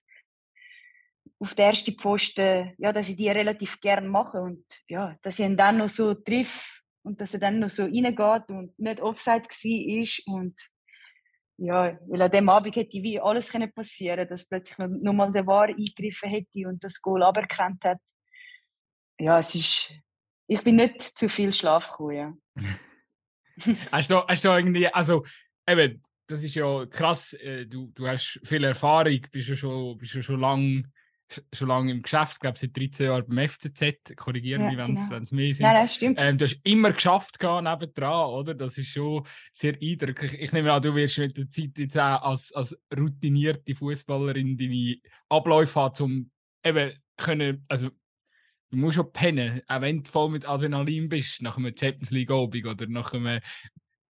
auf 1.39 1.55
der 1.55 1.67
ersten 1.67 1.97
Pfosten, 1.97 2.73
ja, 2.77 2.93
dass 2.93 3.09
ich 3.09 3.17
die 3.17 3.29
relativ 3.29 3.79
gern 3.79 4.07
mache 4.07 4.39
und 4.39 4.63
ja, 4.87 5.17
dass 5.21 5.39
ich 5.39 5.45
ihn 5.45 5.57
dann 5.57 5.77
noch 5.77 5.89
so 5.89 6.13
triff 6.13 6.83
und 7.05 7.21
dass 7.21 7.33
er 7.33 7.39
dann 7.39 7.59
noch 7.59 7.69
so 7.69 7.83
reingeht 7.83 8.49
und 8.49 8.77
nicht 8.79 9.01
Offside 9.01 9.43
war 9.45 10.35
und 10.35 10.59
ja, 11.57 11.97
weil 12.07 12.21
an 12.21 12.31
dem 12.31 12.49
Abend 12.49 12.75
hätte 12.75 13.01
wie 13.01 13.19
alles 13.19 13.49
können 13.49 13.71
passieren 13.71 14.27
dass 14.27 14.45
plötzlich 14.45 14.77
noch, 14.77 14.87
noch 14.87 15.13
mal 15.13 15.31
der 15.31 15.47
War 15.47 15.69
eingegriffen 15.69 16.29
hätte 16.29 16.67
und 16.67 16.83
das 16.83 17.01
Goal 17.01 17.23
aberkannt 17.23 17.83
hat. 17.85 18.01
Ja, 19.17 19.39
es 19.39 19.55
ist, 19.55 19.93
ich 20.47 20.61
bin 20.63 20.75
nicht 20.75 21.01
zu 21.01 21.29
viel 21.29 21.53
Schlaf 21.53 21.89
gekommen, 21.89 22.15
ja. 22.15 22.33
hast, 23.91 24.11
du, 24.11 24.17
hast 24.27 24.43
du 24.43 24.49
irgendwie, 24.49 24.87
also 24.87 25.23
eben, 25.67 26.03
das 26.27 26.43
ist 26.43 26.55
ja 26.55 26.85
krass, 26.87 27.33
äh, 27.33 27.65
du, 27.65 27.91
du 27.95 28.07
hast 28.07 28.41
viel 28.43 28.63
Erfahrung, 28.65 29.21
bist 29.31 29.47
ja 29.47 29.55
schon, 29.55 29.95
bist 29.97 30.15
ja 30.15 30.21
schon 30.21 30.41
lange 30.41 30.83
schon 31.53 31.67
lange 31.67 31.91
im 31.91 32.01
Geschäft, 32.01 32.39
glaube 32.39 32.57
seit 32.57 32.75
13 32.77 33.07
Jahren 33.07 33.25
beim 33.27 33.47
FCZ, 33.47 34.15
korrigieren 34.15 34.63
ja, 34.63 34.67
mich, 34.67 34.77
wenn 34.77 34.95
es 34.95 35.09
genau. 35.09 35.41
mehr 35.41 35.53
sind. 35.53 35.63
Nein, 35.63 35.75
das 35.81 35.95
stimmt. 35.95 36.19
Ähm, 36.21 36.37
du 36.37 36.45
hast 36.45 36.59
immer 36.63 36.91
geschafft 36.91 37.37
nebendran, 37.41 38.29
oder? 38.29 38.53
Das 38.53 38.77
ist 38.77 38.89
schon 38.89 39.25
sehr 39.51 39.75
eindrücklich. 39.81 40.33
Ich 40.39 40.51
nehme 40.51 40.71
an, 40.71 40.81
du 40.81 40.93
wirst 40.95 41.17
mit 41.17 41.37
der 41.37 41.49
Zeit 41.49 41.77
jetzt 41.77 41.97
auch 41.97 42.21
als, 42.21 42.53
als 42.53 42.77
routinierte 42.95 43.75
Fußballerin 43.75 44.57
deine 44.57 44.97
Abläufe 45.29 45.79
haben, 45.79 46.03
um 46.03 46.31
eben 46.63 46.93
können, 47.17 47.65
also 47.67 47.89
du 48.69 48.77
musst 48.77 48.95
schon 48.95 49.11
pennen, 49.11 49.61
auch 49.67 49.81
wenn 49.81 50.03
du 50.03 50.11
voll 50.11 50.29
mit 50.29 50.47
Adrenalin 50.47 51.09
bist, 51.09 51.41
nach 51.41 51.57
einem 51.57 51.75
Champions 51.77 52.11
League 52.11 52.31
Obig 52.31 52.65
oder 52.65 52.87
nach 52.87 53.13
einem 53.13 53.39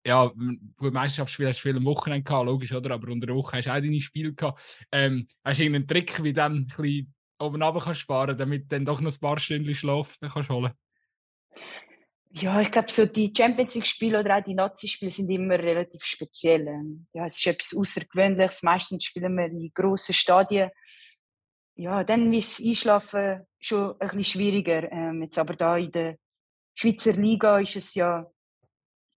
ja, 0.07 0.31
gut, 0.77 0.93
Meisterschaftsspiel 0.93 1.49
hast 1.49 1.59
du 1.59 1.63
viel 1.63 1.77
am 1.77 1.85
Wochenende 1.85 2.25
gehabt, 2.25 2.47
logisch, 2.47 2.73
oder? 2.73 2.95
Aber 2.95 3.11
unter 3.11 3.27
der 3.27 3.37
Woche 3.37 3.57
hast 3.57 3.67
du 3.67 3.71
auch 3.71 3.81
deine 3.81 4.01
Spiele 4.01 4.35
gehabt. 4.35 4.87
Ähm, 4.93 5.27
hast 5.43 5.59
du 5.59 5.65
irgendeinen 5.65 5.89
Trick, 5.89 6.23
wie 6.23 6.33
du 6.33 6.41
dann 6.41 6.55
ein 6.57 6.67
bisschen 6.67 7.15
oben 7.39 7.63
runter 7.63 7.85
kannst 7.85 8.01
sparen, 8.01 8.37
damit 8.37 8.65
du 8.65 8.69
dann 8.69 8.85
doch 8.85 9.01
noch 9.01 9.13
ein 9.13 9.21
paar 9.21 9.39
Stunden 9.39 9.75
Schlaf 9.75 10.19
kannst 10.21 10.51
holen 10.51 10.73
Ja, 12.33 12.61
ich 12.61 12.71
glaube, 12.71 12.93
so 12.93 13.07
die 13.07 13.33
Champions 13.35 13.75
League-Spiele 13.75 14.21
oder 14.21 14.39
auch 14.39 14.45
die 14.45 14.55
Nazi-Spiele 14.55 15.11
sind 15.11 15.31
immer 15.31 15.59
relativ 15.59 16.05
speziell. 16.05 16.67
Ja, 17.13 17.27
es 17.27 17.39
ist 17.39 17.47
etwas 17.47 17.75
Außergewöhnliches. 17.75 18.63
Meistens 18.63 19.05
spielen 19.05 19.37
wir 19.37 19.47
in 19.47 19.71
grossen 19.73 20.15
Stadien. 20.15 20.71
Ja, 21.77 22.05
dann 22.05 22.33
ist 22.33 22.59
das 22.59 22.67
Einschlafen 22.67 23.47
schon 23.59 23.93
ein 23.99 24.09
bisschen 24.09 24.25
schwieriger. 24.25 24.91
Ähm, 24.93 25.23
jetzt 25.23 25.39
aber 25.39 25.57
da 25.57 25.77
in 25.77 25.91
der 25.91 26.19
Schweizer 26.77 27.13
Liga 27.13 27.59
ist 27.59 27.77
es 27.77 27.95
ja 27.95 28.31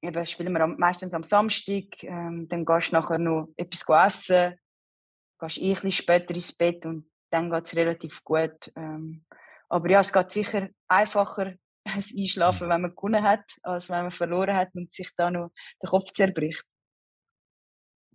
eben 0.02 0.26
spielen 0.26 0.54
wir 0.54 0.68
meistens 0.68 1.14
am 1.14 1.24
Samstag, 1.24 2.04
ähm, 2.04 2.48
dann 2.50 2.66
gehst 2.66 2.92
du 2.92 2.96
nachher 2.96 3.18
noch 3.18 3.50
etwas 3.58 4.16
essen, 4.16 4.60
gehst 5.40 5.58
eh 5.58 5.70
ein 5.70 5.74
bisschen 5.74 5.92
später 5.92 6.34
ins 6.34 6.56
Bett 6.56 6.86
und 6.86 7.10
dann 7.32 7.50
geht 7.50 7.66
es 7.66 7.76
relativ 7.76 8.24
gut. 8.24 8.72
Ähm, 8.76 9.26
aber 9.70 9.90
ja, 9.90 10.00
es 10.00 10.14
geht 10.14 10.32
sicher 10.32 10.70
einfacher, 10.88 11.54
das 11.84 12.14
Einschlafen, 12.18 12.70
wenn 12.70 12.82
man 12.82 12.96
gewonnen 12.96 13.24
hat, 13.24 13.46
als 13.64 13.90
wenn 13.90 14.04
man 14.04 14.12
verloren 14.12 14.56
hat 14.56 14.76
und 14.76 14.94
sich 14.94 15.10
da 15.16 15.30
noch 15.32 15.52
der 15.82 15.90
Kopf 15.90 16.12
zerbricht. 16.14 16.64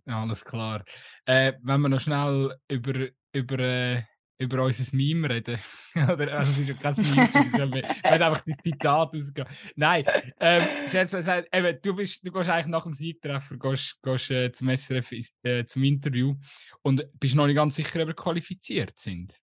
Ja, 0.04 0.22
alles 0.22 0.44
klar. 0.44 0.84
Äh, 1.26 1.52
wenn 1.62 1.80
wir 1.80 1.88
noch 1.88 2.00
schnell 2.00 2.58
über, 2.68 3.08
über 3.32 3.58
äh, 3.60 4.02
über 4.42 4.64
unser 4.64 4.96
Meme 4.96 5.30
reden. 5.30 5.58
Oder, 5.94 6.38
also, 6.38 6.52
das 6.80 6.98
ist 6.98 7.14
ja 7.14 7.26
kein 7.26 7.50
Meme, 7.50 7.80
ich 7.80 8.04
werde 8.04 8.26
einfach 8.26 8.42
die 8.42 8.56
Zitate 8.56 9.18
ausgehen. 9.18 9.46
Nein, 9.76 10.04
ähm, 10.40 10.88
Scherz, 10.88 11.14
eben, 11.14 11.78
du, 11.82 11.94
bist, 11.94 12.26
du 12.26 12.32
gehst 12.32 12.50
eigentlich 12.50 12.66
nach 12.66 12.84
dem 12.84 12.94
Siegtreffer 12.94 13.56
gehst, 13.56 13.98
gehst, 14.02 14.30
äh, 14.30 14.52
zum 14.52 14.68
SRF 14.76 15.12
äh, 15.42 15.64
zum 15.66 15.84
Interview 15.84 16.34
und 16.82 17.06
bist 17.18 17.34
noch 17.34 17.46
nicht 17.46 17.56
ganz 17.56 17.76
sicher, 17.76 18.00
ob 18.02 18.08
wir 18.08 18.14
qualifiziert 18.14 18.98
sind. 18.98 19.38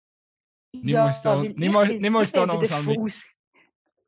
Nimm 0.74 0.90
ja, 0.90 1.06
uns 1.06 1.22
da, 1.22 1.42
nimm, 1.42 2.00
nimm 2.00 2.16
uns 2.16 2.32
da 2.32 2.46
noch 2.46 2.70
mal 2.70 2.84
mit. 2.84 3.24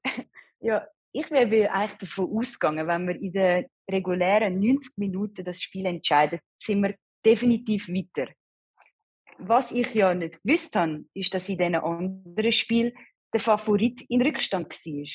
ja, 0.60 0.86
ich 1.12 1.32
wäre 1.32 1.72
eigentlich 1.72 1.98
davon 1.98 2.38
ausgegangen, 2.38 2.88
wenn 2.88 3.08
wir 3.08 3.16
in 3.16 3.32
den 3.32 3.66
regulären 3.90 4.60
90 4.60 4.98
Minuten 4.98 5.44
das 5.44 5.62
Spiel 5.62 5.86
entscheiden, 5.86 6.40
sind 6.62 6.84
wir 6.84 6.96
definitiv 7.26 7.90
weiter 7.90 8.32
was 9.40 9.72
ich 9.72 9.94
ja 9.94 10.14
nicht 10.14 10.42
gewusst 10.44 10.76
habe, 10.76 11.06
ist, 11.14 11.34
dass 11.34 11.50
in 11.50 11.58
diesen 11.58 11.76
anderen 11.76 12.52
Spielen 12.52 12.94
der 13.34 13.40
Favorit 13.40 14.02
in 14.10 14.22
Rückstand 14.22 14.70
war. 14.70 15.10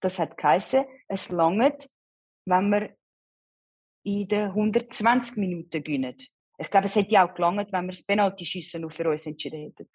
Das 0.00 0.18
hat 0.18 0.36
geheißen, 0.36 0.84
es 1.08 1.30
langt, 1.30 1.88
wenn 2.44 2.70
wir 2.70 2.94
in 4.04 4.26
den 4.26 4.48
120 4.48 5.36
Minuten 5.36 5.82
gewinnen. 5.82 6.16
Ich 6.58 6.70
glaube, 6.70 6.86
es 6.86 6.96
hätte 6.96 7.12
ja 7.12 7.28
auch 7.28 7.34
gelangt, 7.34 7.72
wenn 7.72 7.86
wir 7.86 7.92
das 7.92 8.04
Penalty-Schiessen 8.04 8.80
nur 8.80 8.90
für 8.90 9.08
uns 9.08 9.26
entschieden 9.26 9.62
hätten. 9.62 9.88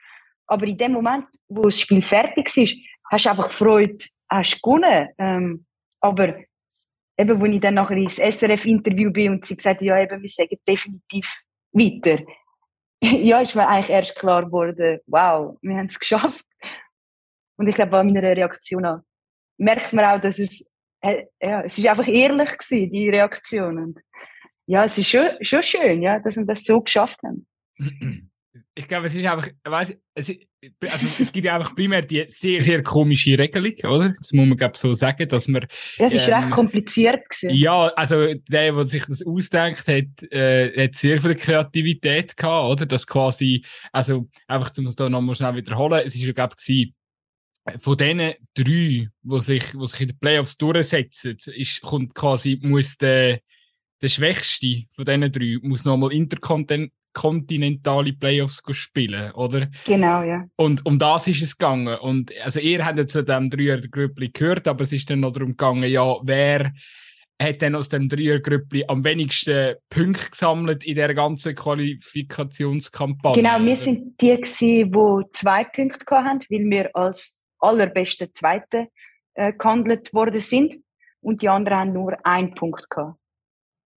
Aber 0.48 0.66
in 0.66 0.78
dem 0.78 0.94
Moment, 0.94 1.26
wo 1.50 1.64
das 1.64 1.80
Spiel 1.80 2.02
fertig 2.02 2.56
ist, 2.58 2.78
hast 3.12 3.26
du 3.26 3.30
einfach 3.30 3.50
gefreut, 3.50 4.10
hast 4.30 4.62
gewonnen. 4.62 5.10
Ähm, 5.18 5.66
aber 6.00 6.36
eben, 7.18 7.42
als 7.42 7.54
ich 7.54 7.60
dann 7.60 7.74
nachher 7.74 7.98
ins 7.98 8.16
SRF-Interview 8.16 9.12
bin 9.12 9.34
und 9.34 9.46
sie 9.46 9.56
gesagt 9.56 9.82
ja, 9.82 10.02
eben, 10.02 10.22
wir 10.22 10.30
sagen 10.30 10.58
definitiv 10.68 11.42
weiter, 11.72 12.24
ja, 13.04 13.42
ist 13.42 13.56
mir 13.56 13.68
eigentlich 13.68 13.90
erst 13.90 14.18
klar 14.18 14.46
geworden, 14.46 15.00
wow, 15.08 15.58
wir 15.62 15.76
haben 15.76 15.86
es 15.86 16.00
geschafft. 16.00 16.46
Und 17.58 17.68
ich 17.68 17.76
glaube, 17.76 17.98
an 17.98 18.08
meiner 18.08 18.36
Reaktion 18.36 18.86
auch, 18.86 19.00
merkt 19.58 19.94
man 19.94 20.06
auch, 20.06 20.22
dass 20.22 20.40
es, 20.40 20.72
äh, 21.02 21.26
ja, 21.42 21.64
es 21.64 21.78
ist 21.78 21.88
einfach 21.88 22.08
ehrlich 22.08 22.58
gewesen, 22.58 22.92
die 22.92 23.10
Reaktion. 23.10 23.80
Und 23.80 24.00
ja, 24.68 24.84
es 24.84 24.98
ist 24.98 25.10
schon, 25.10 25.30
schon 25.42 25.64
schön, 25.64 26.02
ja, 26.02 26.20
dass 26.20 26.38
wir 26.38 26.46
das 26.46 26.64
so 26.64 26.82
geschafft 26.82 27.20
haben. 27.24 27.48
ich 28.76 28.88
glaube, 28.88 29.08
es 29.08 29.16
ist 29.16 29.26
einfach, 29.26 29.50
weißt, 29.64 29.98
es, 30.16 30.30
also, 30.82 31.24
es 31.24 31.32
gibt 31.32 31.46
ja 31.46 31.56
einfach 31.56 31.76
primär 31.76 32.02
die 32.02 32.26
sehr, 32.28 32.62
sehr 32.62 32.84
komische 32.84 33.38
Regelung, 33.38 33.74
oder? 33.84 34.10
Das 34.10 34.34
muss 34.34 34.48
man, 34.48 34.58
glaube 34.58 34.78
so 34.78 34.94
sagen, 34.94 35.28
dass 35.28 35.48
man... 35.48 35.68
Ja, 35.98 36.06
es 36.06 36.14
ist 36.14 36.28
ähm, 36.28 36.34
recht 36.36 36.50
kompliziert 36.52 37.30
gewesen. 37.30 37.56
Ja, 37.56 37.88
also 37.96 38.34
der, 38.34 38.74
der 38.74 38.88
sich 38.88 39.06
das 39.06 39.26
ausdenkt, 39.26 39.88
hat, 39.88 40.32
äh, 40.32 40.86
hat 40.86 40.96
sehr 40.96 41.20
viel 41.20 41.36
Kreativität 41.36 42.36
gehabt, 42.36 42.72
oder? 42.72 42.86
Das 42.86 43.08
quasi, 43.08 43.64
also 43.92 44.30
einfach, 44.48 44.72
um 44.78 44.88
es 44.88 44.96
da 44.96 45.10
nochmal 45.10 45.36
schnell 45.36 45.56
wiederholen, 45.56 46.04
es 46.06 46.16
ist 46.16 46.24
ja, 46.24 46.34
glaube 46.34 46.56
ich, 46.66 46.94
von 47.80 47.98
diesen 47.98 48.34
drei, 48.54 49.10
die 49.22 49.40
sich, 49.40 49.64
die 49.72 49.88
sich 49.88 50.02
in 50.02 50.08
den 50.10 50.20
Playoffs 50.20 50.58
durchsetzen, 50.58 51.38
ist, 51.54 51.82
kommt 51.82 52.16
quasi, 52.16 52.60
muss 52.62 52.98
der, 52.98 53.42
der 54.02 54.08
Schwächste 54.08 54.84
von 54.94 55.06
diesen 55.06 55.32
drei, 55.32 55.58
muss 55.62 55.86
nochmal 55.86 56.14
interkontinental 56.14 56.92
kontinentale 57.18 58.14
Playoffs 58.14 58.62
spielen, 58.74 59.32
oder? 59.32 59.68
Genau, 59.86 60.22
ja. 60.22 60.46
Und 60.56 60.86
um 60.86 61.00
das 61.00 61.28
ist 61.28 61.42
es 61.42 61.58
gegangen. 61.58 61.98
Und 61.98 62.32
also 62.44 62.60
ihr 62.60 62.86
habt 62.86 63.00
ja 63.00 63.08
zu 63.08 63.24
dem 63.24 63.50
Dreier-Grüppli 63.50 64.30
gehört, 64.30 64.68
aber 64.68 64.84
es 64.84 64.94
ist 64.94 65.10
dann 65.10 65.22
noch 65.22 65.32
darum 65.32 65.50
gegangen, 65.50 65.90
ja, 65.90 66.16
wer 66.22 66.72
hat 67.42 67.62
denn 67.64 67.74
aus 67.74 67.90
dem 67.90 68.08
Dreier-Grüppli 68.08 68.86
am 68.88 69.04
wenigsten 69.04 69.78
Punkte 69.90 70.30
gesammelt 70.30 70.84
in 70.84 70.94
der 70.94 71.16
ganzen 71.16 71.56
Qualifikationskampagne? 71.56 73.42
Genau, 73.42 73.66
wir 73.66 73.76
sind 73.76 74.22
die 74.22 74.36
gewesen, 74.36 74.92
die 74.92 75.32
zwei 75.32 75.64
Punkte 75.64 76.06
hatten, 76.24 76.46
weil 76.52 76.70
wir 76.70 76.96
als 76.96 77.42
allerbeste 77.58 78.32
Zweite 78.32 78.90
äh, 79.34 79.54
gehandelt 79.54 80.14
worden 80.14 80.40
sind 80.40 80.76
und 81.22 81.42
die 81.42 81.50
anderen 81.50 81.80
haben 81.80 81.94
nur 81.94 82.24
einen 82.24 82.54
Punkt 82.54 82.88
gehabt. 82.92 83.18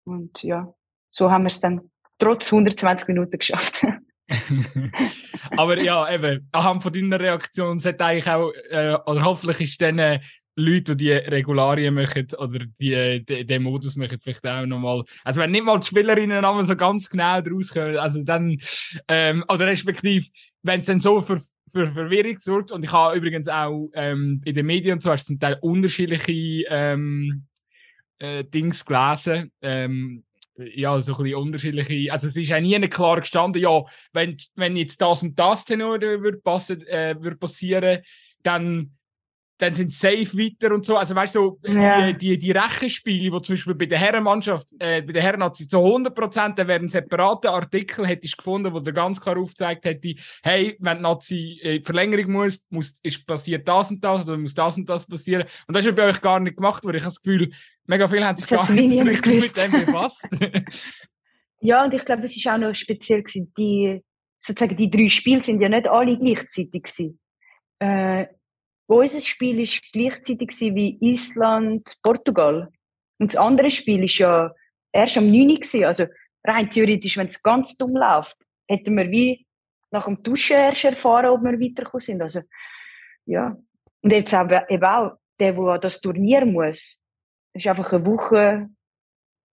Und 0.05 0.41
ja, 0.41 0.73
so 1.11 1.29
haben 1.29 1.43
wir 1.43 1.47
es 1.47 1.59
dann 1.59 1.88
trotz 2.19 2.51
120 2.51 3.07
Minuten 3.07 3.37
geschafft. 3.37 3.85
Aber 5.57 5.81
ja, 5.81 6.13
eben, 6.13 6.47
anhand 6.51 6.83
von 6.83 6.93
deiner 6.93 7.19
Reaktion 7.19 7.79
sollte 7.79 8.05
eigentlich 8.05 8.27
auch, 8.27 8.51
äh, 8.69 8.95
oder 9.05 9.23
hoffentlich 9.23 9.61
ist 9.61 9.81
dann 9.81 9.97
äh, 9.97 10.19
Leute, 10.59 10.95
die 10.95 11.05
die 11.05 11.11
Regularien 11.11 11.93
machen 11.93 12.27
oder 12.37 12.59
die, 12.79 13.25
die, 13.25 13.45
den 13.45 13.63
Modus 13.63 13.95
machen, 13.95 14.19
vielleicht 14.21 14.45
auch 14.45 14.65
nochmal. 14.65 15.03
Also, 15.23 15.39
wenn 15.39 15.51
nicht 15.51 15.63
mal 15.63 15.79
die 15.79 15.87
Spielerinnen 15.87 16.43
einmal 16.43 16.65
so 16.65 16.75
ganz 16.75 17.09
genau 17.09 17.41
daraus 17.41 17.69
kommen, 17.69 17.97
also 17.97 18.21
dann, 18.23 18.57
ähm, 19.07 19.43
oder 19.47 19.67
respektive, 19.67 20.25
wenn 20.61 20.81
es 20.81 20.87
dann 20.87 20.99
so 20.99 21.21
für, 21.21 21.39
für 21.71 21.87
Verwirrung 21.87 22.37
sorgt, 22.39 22.71
und 22.71 22.83
ich 22.83 22.91
habe 22.91 23.17
übrigens 23.17 23.47
auch 23.47 23.89
ähm, 23.93 24.41
in 24.43 24.53
den 24.53 24.65
Medien 24.65 24.95
und 24.95 25.03
so 25.03 25.11
hast 25.11 25.27
zum 25.27 25.39
Teil 25.39 25.57
unterschiedliche 25.61 26.65
ähm, 26.69 27.45
äh, 28.19 28.43
Dings 28.43 28.85
gelesen, 28.85 29.51
ähm, 29.61 30.23
ja, 30.75 30.99
so 31.01 31.13
ein 31.13 31.23
bisschen 31.23 31.35
unterschiedliche, 31.35 32.11
also 32.11 32.27
es 32.27 32.35
ist 32.35 32.49
ja 32.49 32.59
nie 32.59 32.79
klar 32.87 33.19
gestanden, 33.19 33.61
ja, 33.61 33.83
wenn, 34.13 34.37
wenn 34.55 34.75
jetzt 34.75 35.01
das 35.01 35.23
und 35.23 35.37
das 35.37 35.61
Szenario 35.61 36.21
würde, 36.21 36.39
äh, 36.87 37.15
passieren, 37.37 38.01
dann, 38.43 38.95
dann 39.59 39.73
sind 39.73 39.91
sie 39.91 39.97
safe 39.97 40.37
weiter 40.37 40.73
und 40.73 40.85
so. 40.85 40.97
Also 40.97 41.13
weißt 41.13 41.35
du, 41.35 41.59
so, 41.61 41.69
ja. 41.69 42.11
die, 42.11 42.17
die, 42.17 42.37
die 42.39 42.51
Rechenspiele, 42.51 43.29
die 43.29 43.41
zum 43.41 43.53
Beispiel 43.53 43.75
bei 43.75 43.85
der 43.85 43.99
Herrenmannschaft, 43.99 44.69
äh, 44.79 45.01
bei 45.01 45.13
der 45.13 45.21
Herrennazi 45.21 45.67
zu 45.67 45.77
100 45.77 46.15
Prozent, 46.15 46.57
da 46.57 46.67
wären 46.67 46.89
separate 46.89 47.51
Artikel, 47.51 48.07
hättest 48.07 48.37
gefunden, 48.37 48.73
wo 48.73 48.79
der 48.79 48.93
ganz 48.93 49.21
klar 49.21 49.37
aufgezeigt 49.37 49.85
hätte, 49.85 50.15
hey, 50.41 50.75
wenn 50.79 50.97
die 50.97 51.03
Nazi 51.03 51.59
äh, 51.61 51.81
Verlängerung 51.83 52.31
muss, 52.31 52.65
muss, 52.69 52.99
ist 53.03 53.27
passiert 53.27 53.67
das 53.67 53.91
und 53.91 54.03
das, 54.03 54.27
oder 54.27 54.37
muss 54.37 54.53
das 54.53 54.77
und 54.77 54.89
das 54.89 55.05
passieren. 55.05 55.45
Und 55.67 55.75
das 55.75 55.85
ist 55.85 55.95
bei 55.95 56.07
euch 56.07 56.21
gar 56.21 56.39
nicht 56.39 56.55
gemacht 56.57 56.83
worden. 56.83 56.97
Ich 56.97 57.03
habe 57.03 57.13
das 57.13 57.21
Gefühl, 57.21 57.51
Mega 57.89 58.07
viel 58.07 58.23
haben 58.23 58.37
sich 58.37 58.47
gar 58.47 58.71
nicht 58.71 58.89
so 58.91 59.01
richtig 59.01 59.41
mit 59.41 59.57
dem 59.57 59.85
befasst. 59.85 60.29
ja, 61.59 61.83
und 61.83 61.91
ich 61.91 62.05
glaube, 62.05 62.23
es 62.23 62.45
war 62.45 62.53
auch 62.53 62.59
noch 62.59 62.75
speziell. 62.75 63.23
Gewesen. 63.23 63.51
Die, 63.57 64.03
sozusagen, 64.37 64.77
die 64.77 64.91
drei 64.91 65.09
Spiele 65.09 65.41
sind 65.41 65.59
ja 65.59 65.69
nicht 65.69 65.87
alle 65.87 66.15
gleichzeitig. 66.15 66.83
Gewesen. 66.83 67.19
Äh, 67.79 68.27
unser 68.89 69.21
Spiel 69.21 69.57
war 69.57 69.79
gleichzeitig 69.91 70.59
wie 70.75 70.97
Island, 71.01 71.97
Portugal. 72.01 72.69
Und 73.19 73.33
das 73.33 73.39
andere 73.39 73.69
Spiel 73.69 74.01
war 74.01 74.07
ja 74.07 74.53
erst 74.91 75.17
am 75.17 75.31
9. 75.31 75.47
Gewesen. 75.55 75.85
Also 75.85 76.05
rein 76.43 76.69
theoretisch, 76.69 77.17
wenn 77.17 77.27
es 77.27 77.41
ganz 77.41 77.77
dumm 77.77 77.95
läuft, 77.95 78.37
hätten 78.67 78.97
wir 78.97 79.09
wie 79.09 79.45
nach 79.91 80.05
dem 80.05 80.21
Duschen 80.21 80.55
erst 80.55 80.83
erfahren, 80.83 81.27
ob 81.27 81.41
wir 81.41 81.59
weitergekommen 81.59 82.01
sind. 82.01 82.21
Also, 82.21 82.41
ja. 83.25 83.57
Und 84.01 84.11
jetzt 84.11 84.33
eben 84.33 84.83
auch 84.83 85.17
der, 85.39 85.53
der 85.53 85.77
das 85.79 85.99
Turnier 85.99 86.45
muss, 86.45 87.01
ist 87.53 87.67
einfach 87.67 87.91
eine 87.93 88.05
Woche 88.05 88.69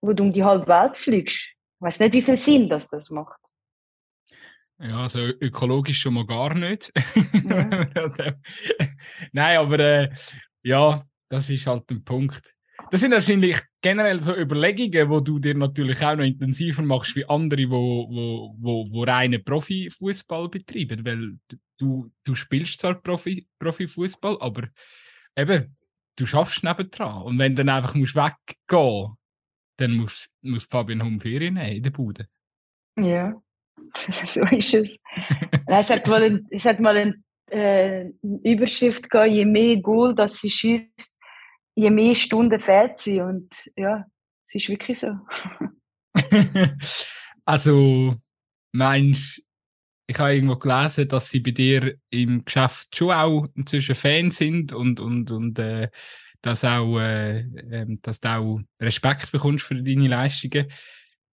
wo 0.04 0.12
du 0.12 0.22
um 0.22 0.32
die 0.32 0.44
halbe 0.44 0.66
Welt 0.66 0.96
fliegst. 0.96 1.36
Ich 1.36 1.80
weiß 1.80 2.00
nicht, 2.00 2.14
wie 2.14 2.22
viel 2.22 2.36
Sinn 2.36 2.68
das, 2.68 2.88
das 2.88 3.10
macht. 3.10 3.40
Ja, 4.78 5.02
also 5.02 5.20
ökologisch 5.20 6.00
schon 6.00 6.14
mal 6.14 6.26
gar 6.26 6.54
nicht. 6.54 6.92
Ja. 7.44 8.34
Nein, 9.32 9.58
aber 9.58 9.78
äh, 9.78 10.10
ja, 10.62 11.04
das 11.28 11.50
ist 11.50 11.66
halt 11.66 11.90
ein 11.90 12.04
Punkt. 12.04 12.54
Das 12.90 13.00
sind 13.00 13.12
wahrscheinlich 13.12 13.60
generell 13.80 14.22
so 14.22 14.36
Überlegungen, 14.36 15.08
wo 15.08 15.20
du 15.20 15.38
dir 15.38 15.54
natürlich 15.54 16.02
auch 16.02 16.16
noch 16.16 16.24
intensiver 16.24 16.82
machst 16.82 17.14
wie 17.16 17.24
andere, 17.24 17.70
wo, 17.70 18.08
wo, 18.10 18.56
wo, 18.58 18.86
wo 18.90 19.02
reinen 19.04 19.44
Profifußball 19.44 20.48
betreiben. 20.48 21.04
Weil 21.04 21.38
du, 21.78 22.10
du 22.24 22.34
spielst 22.34 22.80
zwar 22.80 22.94
Profi, 22.94 23.46
Profifußball, 23.58 24.38
aber 24.40 24.68
eben, 25.36 25.76
du 26.16 26.26
schaffst 26.26 26.64
nebendran. 26.64 27.22
Und 27.22 27.38
wenn 27.38 27.54
du 27.54 27.64
dann 27.64 27.76
einfach 27.76 27.94
musst 27.94 28.16
weggehen 28.16 29.16
dann 29.76 29.96
muss, 29.96 30.28
muss 30.42 30.64
Fabian 30.64 31.02
Hum 31.02 31.20
Ferien 31.20 31.54
nehmen 31.54 31.76
in 31.76 31.82
der 31.82 31.90
Bude. 31.90 32.28
Ja, 32.96 33.34
so 33.96 34.44
ist 34.46 34.74
es. 34.74 34.98
es 35.66 35.90
hat 35.90 36.06
mal, 36.06 36.22
ein, 36.22 36.46
es 36.50 36.64
hat 36.64 36.80
mal 36.80 36.96
eine 36.96 37.22
äh, 37.50 38.10
Überschrift 38.22 39.10
gehabt, 39.10 39.30
je 39.30 39.44
mehr 39.44 39.76
Goal 39.78 40.14
das 40.14 40.40
sie 40.40 40.50
schießt, 40.50 41.18
je 41.74 41.90
mehr 41.90 42.14
Stunden 42.14 42.60
fehlt 42.60 42.98
sie. 42.98 43.20
Und 43.20 43.70
ja, 43.76 44.04
es 44.46 44.54
ist 44.54 44.68
wirklich 44.68 44.98
so. 44.98 45.12
also, 47.44 48.16
meinst 48.72 49.44
ich 50.06 50.18
habe 50.18 50.34
irgendwo 50.34 50.56
gelesen, 50.56 51.08
dass 51.08 51.30
sie 51.30 51.40
bei 51.40 51.52
dir 51.52 51.96
im 52.10 52.44
Geschäft 52.44 52.94
schon 52.94 53.12
auch 53.12 53.46
inzwischen 53.54 53.94
Fans 53.94 54.36
sind 54.36 54.72
und, 54.72 55.00
und, 55.00 55.30
und 55.30 55.58
äh, 55.58 55.88
dass, 56.42 56.64
auch, 56.64 56.98
äh, 56.98 57.40
äh, 57.40 57.86
dass 58.02 58.20
du 58.20 58.28
auch 58.28 58.60
Respekt 58.80 59.32
bekommst 59.32 59.64
für 59.64 59.82
deine 59.82 60.08
Leistungen. 60.08 60.66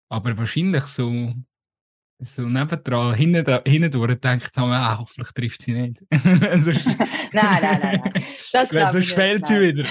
Aber 0.09 0.37
wahrscheinlich 0.37 0.85
so, 0.85 1.33
so 2.23 2.43
nebendran, 2.43 3.15
hinten, 3.15 3.59
hinten 3.65 3.91
durch, 3.91 4.19
denkt 4.19 4.55
man, 4.57 4.71
ah, 4.71 4.97
hoffentlich 4.99 5.33
trifft 5.33 5.63
sie 5.63 5.73
nicht. 5.73 6.03
sonst, 6.11 6.97
nein, 7.33 7.59
nein, 7.61 7.79
nein, 7.81 8.01
nein. 8.03 8.25
Das 8.51 8.69
sonst 8.69 9.13
fehlt 9.13 9.45
sie 9.45 9.59
wieder. 9.59 9.85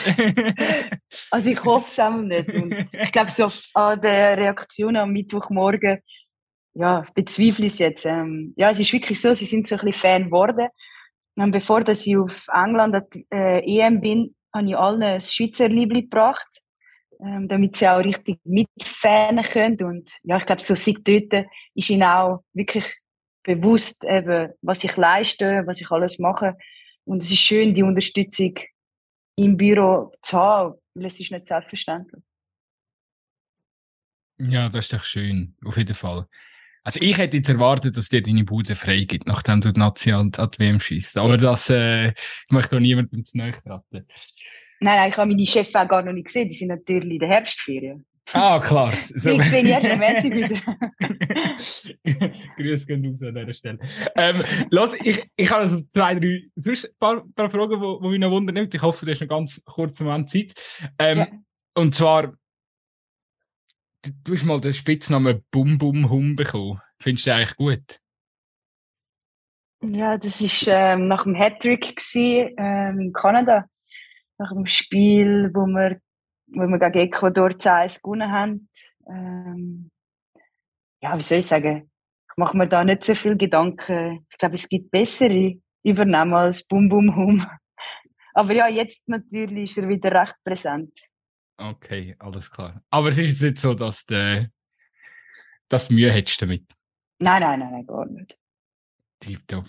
also 1.30 1.50
ich 1.50 1.64
hoffe 1.64 1.86
es 1.88 1.98
auch 1.98 2.16
nicht. 2.16 2.48
Und 2.54 2.72
ich 2.72 3.12
glaube, 3.12 3.30
so 3.30 3.50
an 3.74 4.00
der 4.00 4.36
Reaktion 4.36 4.96
am 4.96 5.12
Mittwochmorgen, 5.12 5.98
ja, 6.74 7.04
bezweifle 7.14 7.66
ich 7.66 7.72
es 7.72 7.78
jetzt. 7.78 8.06
Ähm, 8.06 8.54
ja, 8.56 8.70
es 8.70 8.78
ist 8.78 8.92
wirklich 8.92 9.20
so, 9.20 9.34
sie 9.34 9.44
sind 9.44 9.66
so 9.66 9.74
ein 9.74 9.80
bisschen 9.80 10.00
Fan 10.00 10.24
geworden. 10.26 10.68
Und 11.36 11.50
bevor 11.50 11.82
dass 11.82 12.06
ich 12.06 12.16
auf 12.16 12.46
England 12.52 12.94
an 12.94 13.04
äh, 13.32 13.60
EM 13.60 14.00
bin, 14.00 14.34
habe 14.54 14.68
ich 14.68 14.76
allen 14.76 15.02
ein 15.02 15.20
Schweizer 15.20 15.68
Liebling 15.68 16.04
gebracht, 16.04 16.60
ähm, 17.22 17.48
damit 17.48 17.76
sie 17.76 17.88
auch 17.88 17.98
richtig 17.98 18.38
mitfahren 18.44 19.42
können. 19.42 19.82
Und 19.82 20.18
ja, 20.22 20.38
ich 20.38 20.46
glaube, 20.46 20.62
so 20.62 20.74
seit 20.74 21.06
dort 21.06 21.46
ist 21.74 21.90
ihnen 21.90 22.02
auch 22.02 22.42
wirklich 22.52 22.86
bewusst, 23.42 24.04
eben, 24.04 24.52
was 24.62 24.84
ich 24.84 24.96
leiste, 24.96 25.62
was 25.66 25.80
ich 25.80 25.90
alles 25.90 26.18
mache. 26.18 26.56
Und 27.04 27.22
es 27.22 27.30
ist 27.30 27.40
schön, 27.40 27.74
die 27.74 27.82
Unterstützung 27.82 28.54
im 29.36 29.56
Büro 29.56 30.12
zu 30.22 30.38
haben, 30.38 30.74
weil 30.94 31.06
es 31.06 31.18
ist 31.18 31.32
nicht 31.32 31.46
selbstverständlich. 31.46 32.22
Ja, 34.38 34.68
das 34.68 34.86
ist 34.86 34.92
doch 34.92 35.04
schön, 35.04 35.56
auf 35.64 35.76
jeden 35.76 35.94
Fall. 35.94 36.26
Also 36.82 36.98
ich 37.02 37.18
hätte 37.18 37.36
jetzt 37.36 37.48
erwartet, 37.48 37.96
dass 37.96 38.08
dir 38.08 38.22
deine 38.22 38.44
Bude 38.44 38.74
frei 38.74 39.04
gibt, 39.04 39.26
nachdem 39.26 39.60
du 39.60 39.70
die 39.70 39.78
Nazi 39.78 40.12
an, 40.12 40.30
die 40.30 40.58
WM 40.58 40.80
schießt. 40.80 41.18
Aber 41.18 41.36
das 41.36 41.68
äh, 41.68 42.14
möchte 42.48 42.76
auch 42.76 42.80
niemandem 42.80 43.24
zu 43.24 43.36
nahe. 43.36 43.52
Nein, 44.82 44.96
nein, 44.96 45.10
ich 45.10 45.16
habe 45.16 45.28
meine 45.28 45.46
Chefs 45.46 45.74
auch 45.74 45.86
gar 45.86 46.02
noch 46.02 46.12
nicht 46.12 46.26
gesehen. 46.26 46.48
Die 46.48 46.54
sind 46.54 46.68
natürlich 46.68 47.12
in 47.12 47.18
der 47.18 47.28
Herbstferien. 47.28 48.06
Ah, 48.32 48.58
klar. 48.60 48.94
So. 48.96 49.30
Die 49.36 49.42
sehe 49.42 49.62
ich 49.62 49.68
erst 49.68 49.90
am 49.90 49.98
Montag 49.98 50.24
wieder. 50.24 50.56
Grüße 52.56 52.86
gehen 52.86 53.06
raus 53.06 53.22
an 53.22 53.34
dieser 53.34 53.52
Stelle. 53.52 53.78
Ähm, 54.16 54.42
los, 54.70 54.94
ich, 55.02 55.22
ich 55.36 55.50
habe 55.50 55.62
also 55.62 55.80
zwei, 55.94 56.14
drei 56.14 56.42
ein 56.84 56.98
paar, 56.98 57.24
paar 57.34 57.50
Fragen, 57.50 57.80
die, 57.80 57.98
die 58.02 58.08
mich 58.08 58.20
noch 58.20 58.30
wundern. 58.30 58.68
Ich 58.72 58.82
hoffe, 58.82 59.04
du 59.04 59.12
hast 59.12 59.20
noch 59.20 59.28
ganz 59.28 59.62
kurz 59.64 60.00
Moment 60.00 60.30
Zeit. 60.30 60.54
Ähm, 60.98 61.18
ja. 61.18 61.28
Und 61.74 61.94
zwar, 61.94 62.34
du 64.02 64.32
hast 64.32 64.44
mal 64.44 64.60
den 64.60 64.72
Spitznamen 64.72 65.44
Bum 65.50 65.78
Bum 65.78 66.08
Hum 66.08 66.36
bekommen. 66.36 66.80
Findest 67.00 67.26
du 67.26 67.30
den 67.30 67.36
eigentlich 67.36 67.56
gut? 67.56 68.00
Ja, 69.82 70.18
das 70.18 70.40
war 70.40 70.92
ähm, 70.92 71.08
nach 71.08 71.24
dem 71.24 71.34
Hattrick 71.34 71.96
ähm, 72.14 73.00
in 73.00 73.12
Kanada. 73.12 73.66
Nach 74.40 74.52
dem 74.54 74.64
Spiel, 74.64 75.50
wo 75.52 75.66
wir, 75.66 76.00
wo 76.46 76.66
wir 76.66 76.78
gegen 76.78 76.98
Ecuador 76.98 77.50
2-1 77.50 78.02
gewonnen 78.02 78.32
haben. 78.32 78.68
Ähm, 79.06 79.90
ja, 81.02 81.14
wie 81.14 81.20
soll 81.20 81.38
ich 81.38 81.46
sagen? 81.46 81.90
Ich 82.30 82.36
mache 82.38 82.56
mir 82.56 82.66
da 82.66 82.82
nicht 82.82 83.04
so 83.04 83.14
viel 83.14 83.36
Gedanken. 83.36 84.26
Ich 84.30 84.38
glaube, 84.38 84.54
es 84.54 84.66
gibt 84.66 84.90
bessere 84.90 85.60
Übernahmen 85.82 86.32
als 86.32 86.64
Bum 86.64 86.88
Bum 86.88 87.14
Hum. 87.14 87.46
Aber 88.34 88.54
ja, 88.54 88.66
jetzt 88.66 89.06
natürlich 89.08 89.72
ist 89.72 89.78
er 89.78 89.88
wieder 89.90 90.10
recht 90.10 90.36
präsent. 90.42 90.98
Okay, 91.58 92.16
alles 92.18 92.50
klar. 92.50 92.82
Aber 92.88 93.10
es 93.10 93.18
ist 93.18 93.28
jetzt 93.28 93.42
nicht 93.42 93.58
so, 93.58 93.74
dass 93.74 94.06
du, 94.06 94.50
dass 95.68 95.88
du 95.88 95.94
Mühe 95.94 96.10
hättest 96.10 96.40
damit. 96.40 96.64
Nein, 97.18 97.42
nein, 97.42 97.58
nein, 97.58 97.72
nein 97.72 97.86
gar 97.86 98.06
nicht. 98.06 98.38
Tipptopp. 99.18 99.68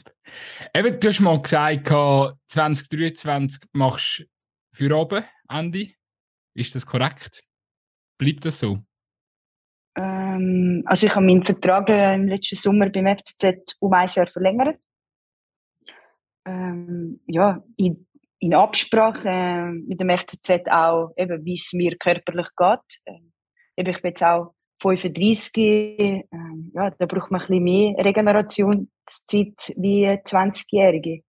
Eben, 0.73 0.97
du 0.97 1.09
hast 1.09 1.19
mal 1.19 1.41
gesagt, 1.41 1.87
2023 1.89 3.63
machst 3.73 4.19
du 4.19 4.23
für 4.73 4.95
oben, 4.97 5.23
Ende. 5.49 5.89
Ist 6.53 6.75
das 6.75 6.85
korrekt? 6.85 7.43
Bleibt 8.17 8.45
das 8.45 8.59
so? 8.59 8.79
Ähm, 9.97 10.83
also 10.85 11.07
ich 11.07 11.15
habe 11.15 11.25
meinen 11.25 11.45
Vertrag 11.45 11.89
äh, 11.89 12.15
im 12.15 12.27
letzten 12.27 12.55
Sommer 12.55 12.89
beim 12.89 13.17
FCZ 13.17 13.75
um 13.79 13.93
ein 13.93 14.07
Jahr 14.07 14.27
verlängert. 14.27 14.79
Ähm, 16.45 17.21
ja, 17.27 17.63
ich 17.77 17.93
in 18.41 18.55
Absprache 18.55 19.29
äh, 19.29 19.71
mit 19.71 19.99
dem 19.99 20.09
FCZ 20.09 20.67
auch, 20.67 21.13
eben, 21.15 21.45
wie 21.45 21.53
es 21.53 21.71
mir 21.73 21.95
körperlich 21.97 22.47
geht. 22.57 23.01
Äh, 23.05 23.19
eben, 23.77 23.91
ich 23.91 24.01
bin 24.01 24.09
jetzt 24.09 24.23
auch 24.23 24.55
35, 24.81 25.57
äh, 25.63 26.23
ja, 26.73 26.89
da 26.89 27.05
braucht 27.05 27.29
man 27.29 27.41
ein 27.41 27.47
bisschen 27.47 27.63
mehr 27.63 28.03
Regenerationszeit 28.03 29.73
wie 29.77 30.07
20-Jährige. 30.07 31.21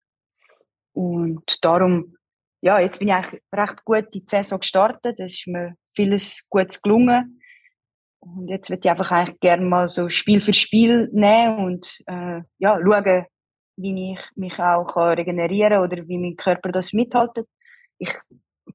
Und 0.94 1.62
darum, 1.62 2.16
ja, 2.62 2.78
jetzt 2.78 3.00
bin 3.00 3.08
ich 3.08 3.14
eigentlich 3.14 3.42
recht 3.52 3.84
gut 3.84 4.06
in 4.06 4.10
die 4.12 4.24
Saison 4.24 4.60
gestartet. 4.60 5.18
Es 5.18 5.34
ist 5.34 5.48
mir 5.48 5.74
vieles 5.94 6.46
Gutes 6.48 6.80
gelungen. 6.80 7.40
Und 8.20 8.48
jetzt 8.48 8.70
würde 8.70 8.80
ich 8.84 8.90
einfach 8.90 9.10
eigentlich 9.10 9.40
gerne 9.40 9.64
mal 9.64 9.88
so 9.88 10.08
Spiel 10.08 10.40
für 10.40 10.52
Spiel 10.52 11.10
nehmen 11.12 11.58
und 11.58 12.00
äh, 12.06 12.42
ja, 12.58 12.78
schauen, 12.80 13.26
wie 13.76 14.12
ich 14.12 14.20
mich 14.36 14.60
auch 14.60 14.96
regenerieren 14.96 15.72
kann 15.72 15.82
oder 15.82 16.08
wie 16.08 16.18
mein 16.18 16.36
Körper 16.36 16.70
das 16.70 16.92
mithaltet. 16.92 17.48
Ich 17.98 18.14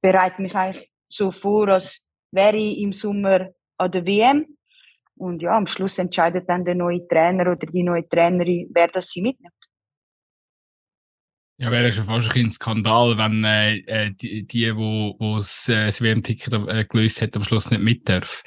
bereite 0.01 0.41
mich 0.41 0.53
eigentlich 0.53 0.91
so 1.07 1.31
vor, 1.31 1.69
als 1.69 2.03
wäre 2.31 2.57
ich 2.57 2.79
im 2.79 2.91
Sommer 2.91 3.51
an 3.77 3.91
der 3.91 4.05
WM. 4.05 4.57
Und 5.15 5.41
ja, 5.41 5.55
am 5.55 5.65
Schluss 5.65 5.97
entscheidet 5.97 6.49
dann 6.49 6.65
der 6.65 6.75
neue 6.75 7.07
Trainer 7.07 7.49
oder 7.51 7.67
die 7.67 7.83
neue 7.83 8.07
Trainerin, 8.07 8.69
wer 8.73 8.89
das 8.89 9.07
sie 9.07 9.21
mitnimmt. 9.21 9.53
Ja, 11.59 11.71
wäre 11.71 11.91
schon 11.91 12.03
fast 12.03 12.35
ein 12.35 12.49
Skandal, 12.51 13.17
wenn 13.17 13.43
äh, 13.43 13.77
äh 13.77 14.11
die, 14.11 14.45
die, 14.45 14.75
wo, 14.75 15.15
wo 15.17 15.37
das, 15.37 15.67
äh, 15.67 15.85
das 15.85 16.01
WM-Ticket 16.01 16.53
äh, 16.53 16.85
gelöst 16.85 17.21
hat, 17.21 17.35
am 17.35 17.43
Schluss 17.43 17.71
nicht 17.71 17.81
mit 17.81 18.07
dürfen. 18.07 18.43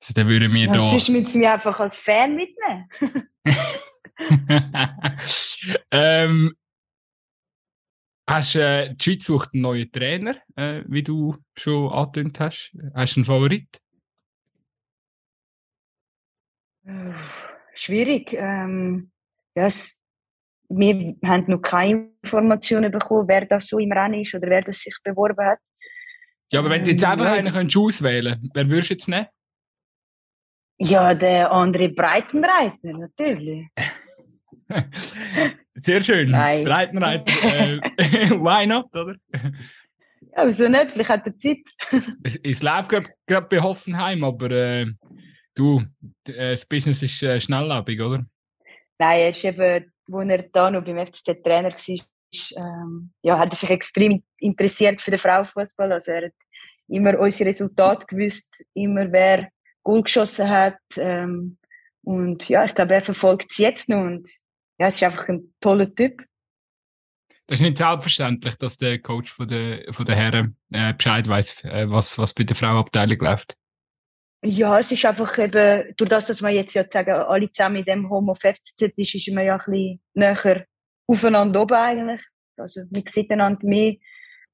Also, 0.00 0.14
dann 0.14 0.26
würden 0.28 0.52
wir 0.52 0.66
ja, 0.66 0.72
da... 0.72 0.84
Sonst 0.86 1.10
müssen 1.10 1.28
sie 1.28 1.38
mich 1.38 1.48
einfach 1.48 1.78
als 1.78 1.96
Fan 1.96 2.34
mitnehmen. 2.34 2.88
ähm, 5.92 6.56
hast, 8.28 8.56
äh, 8.56 8.94
die 8.94 9.04
Schweiz 9.04 9.26
sucht 9.26 9.50
einen 9.54 9.62
neuen 9.62 9.92
Trainer, 9.92 10.36
äh, 10.56 10.82
wie 10.88 11.04
du 11.04 11.36
schon 11.56 11.92
angetönt 11.92 12.40
hast. 12.40 12.76
Hast 12.94 13.14
du 13.14 13.20
einen 13.20 13.24
Favorit? 13.26 13.80
Schwierig. 17.74 18.32
Ähm, 18.32 19.12
ja, 19.54 19.66
es, 19.66 19.99
wir 20.70 21.16
haben 21.24 21.44
noch 21.48 21.60
keine 21.60 22.10
Informationen 22.22 22.92
bekommen, 22.92 23.28
wer 23.28 23.44
das 23.44 23.66
so 23.66 23.78
im 23.78 23.92
Rennen 23.92 24.20
ist 24.20 24.34
oder 24.34 24.48
wer 24.48 24.62
das 24.62 24.80
sich 24.80 24.96
beworben 25.02 25.44
hat. 25.44 25.58
Ja, 26.52 26.60
aber 26.60 26.70
wenn 26.70 26.84
du 26.84 26.90
jetzt 26.90 27.02
ähm, 27.02 27.10
einfach 27.10 27.26
ja. 27.26 27.32
einen 27.32 27.52
könntest 27.52 27.76
auswählen 27.76 28.50
wer 28.54 28.68
würdest 28.68 28.90
du 28.90 28.94
jetzt 28.94 29.08
nehmen? 29.08 29.26
Ja, 30.78 31.14
der 31.14 31.52
andere 31.52 31.90
Breitenreiter, 31.90 32.92
natürlich. 32.92 33.66
Sehr 35.74 36.00
schön. 36.00 36.30
Nein. 36.30 36.64
Breitenreiter. 36.64 37.32
Äh, 37.42 37.80
why 38.30 38.66
not, 38.66 38.86
oder? 38.94 39.16
Ja, 40.36 40.46
wieso 40.46 40.68
nicht? 40.68 40.92
Vielleicht 40.92 41.10
hat 41.10 41.26
er 41.26 41.36
Zeit. 41.36 41.58
es, 42.22 42.36
es 42.36 42.62
läuft 42.62 42.90
gerade 42.90 43.46
bei 43.48 43.60
Hoffenheim, 43.60 44.24
aber 44.24 44.50
äh, 44.50 44.86
du, 45.54 45.82
äh, 46.24 46.52
das 46.52 46.64
Business 46.64 47.02
ist 47.02 47.22
äh, 47.22 47.40
schnelllebig, 47.40 48.00
oder? 48.00 48.24
Nein, 48.98 49.18
er 49.20 49.30
ist 49.30 49.44
eben, 49.44 49.92
als 50.12 50.30
er 50.30 50.42
da 50.52 50.70
noch 50.70 50.84
beim 50.84 51.06
FCZ 51.06 51.42
Trainer 51.42 51.70
war, 51.70 52.06
ähm, 52.56 53.12
ja, 53.22 53.38
hat 53.38 53.52
er 53.52 53.56
sich 53.56 53.70
extrem 53.70 54.22
interessiert 54.38 55.00
für 55.00 55.10
den 55.10 55.18
Frauenfußball. 55.18 55.92
Also 55.92 56.12
er 56.12 56.26
hat 56.26 56.34
immer 56.88 57.18
unsere 57.18 57.48
Resultate 57.48 58.06
gewusst, 58.06 58.64
immer 58.74 59.10
wer 59.10 59.48
Goal 59.82 60.02
geschossen 60.02 60.48
hat. 60.48 60.78
Ähm, 60.96 61.58
und 62.02 62.48
ja, 62.48 62.64
ich 62.64 62.74
glaube, 62.74 62.94
er 62.94 63.02
verfolgt 63.02 63.50
es 63.50 63.58
jetzt 63.58 63.88
noch 63.88 64.02
und 64.02 64.28
ja, 64.78 64.86
es 64.86 64.96
ist 64.96 65.02
einfach 65.02 65.28
ein 65.28 65.52
toller 65.60 65.94
Typ. 65.94 66.22
Das 67.46 67.60
ist 67.60 67.66
nicht 67.66 67.78
selbstverständlich, 67.78 68.56
dass 68.56 68.76
der 68.76 69.00
Coach 69.00 69.30
von 69.30 69.48
der, 69.48 69.92
von 69.92 70.06
der 70.06 70.14
Herren 70.14 70.56
äh, 70.70 70.94
Bescheid 70.94 71.26
weiß, 71.26 71.64
äh, 71.64 71.90
was, 71.90 72.16
was 72.16 72.32
bei 72.32 72.44
der 72.44 72.56
Frauenabteilung 72.56 73.18
läuft. 73.18 73.56
Ja, 74.42 74.78
es 74.78 74.90
ist 74.90 75.04
einfach 75.04 75.36
eben, 75.38 75.94
durch 75.96 76.08
das, 76.08 76.28
dass 76.28 76.40
wir 76.40 76.48
jetzt 76.48 76.74
ja 76.74 76.84
sagen, 76.90 77.10
alle 77.10 77.50
zusammen 77.52 77.76
in 77.76 77.84
dem 77.84 78.10
Home 78.10 78.32
of 78.32 78.38
FCZ 78.38 78.92
ist, 78.96 79.14
ist 79.14 79.28
man 79.32 79.44
ja 79.44 79.54
ein 79.54 79.58
bisschen 79.58 80.00
näher 80.14 80.66
aufeinander 81.06 81.62
oben 81.62 81.74
eigentlich. 81.74 82.24
Also 82.56 82.82
wir 82.90 83.02
sehen 83.06 83.30
einander 83.30 83.66
mehr. 83.66 83.96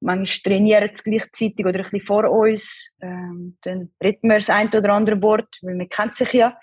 Manchmal 0.00 0.42
trainieren 0.42 0.90
sie 0.92 1.10
gleichzeitig 1.10 1.64
oder 1.64 1.78
ein 1.78 1.82
bisschen 1.82 2.00
vor 2.00 2.28
uns. 2.30 2.92
Ähm, 3.00 3.56
dann 3.62 3.92
reden 4.02 4.28
wir 4.28 4.36
das 4.36 4.50
ein 4.50 4.68
oder 4.68 4.92
andere 4.92 5.22
Wort, 5.22 5.58
weil 5.62 5.76
man 5.76 5.88
kennt 5.88 6.14
sich 6.14 6.32
ja. 6.32 6.58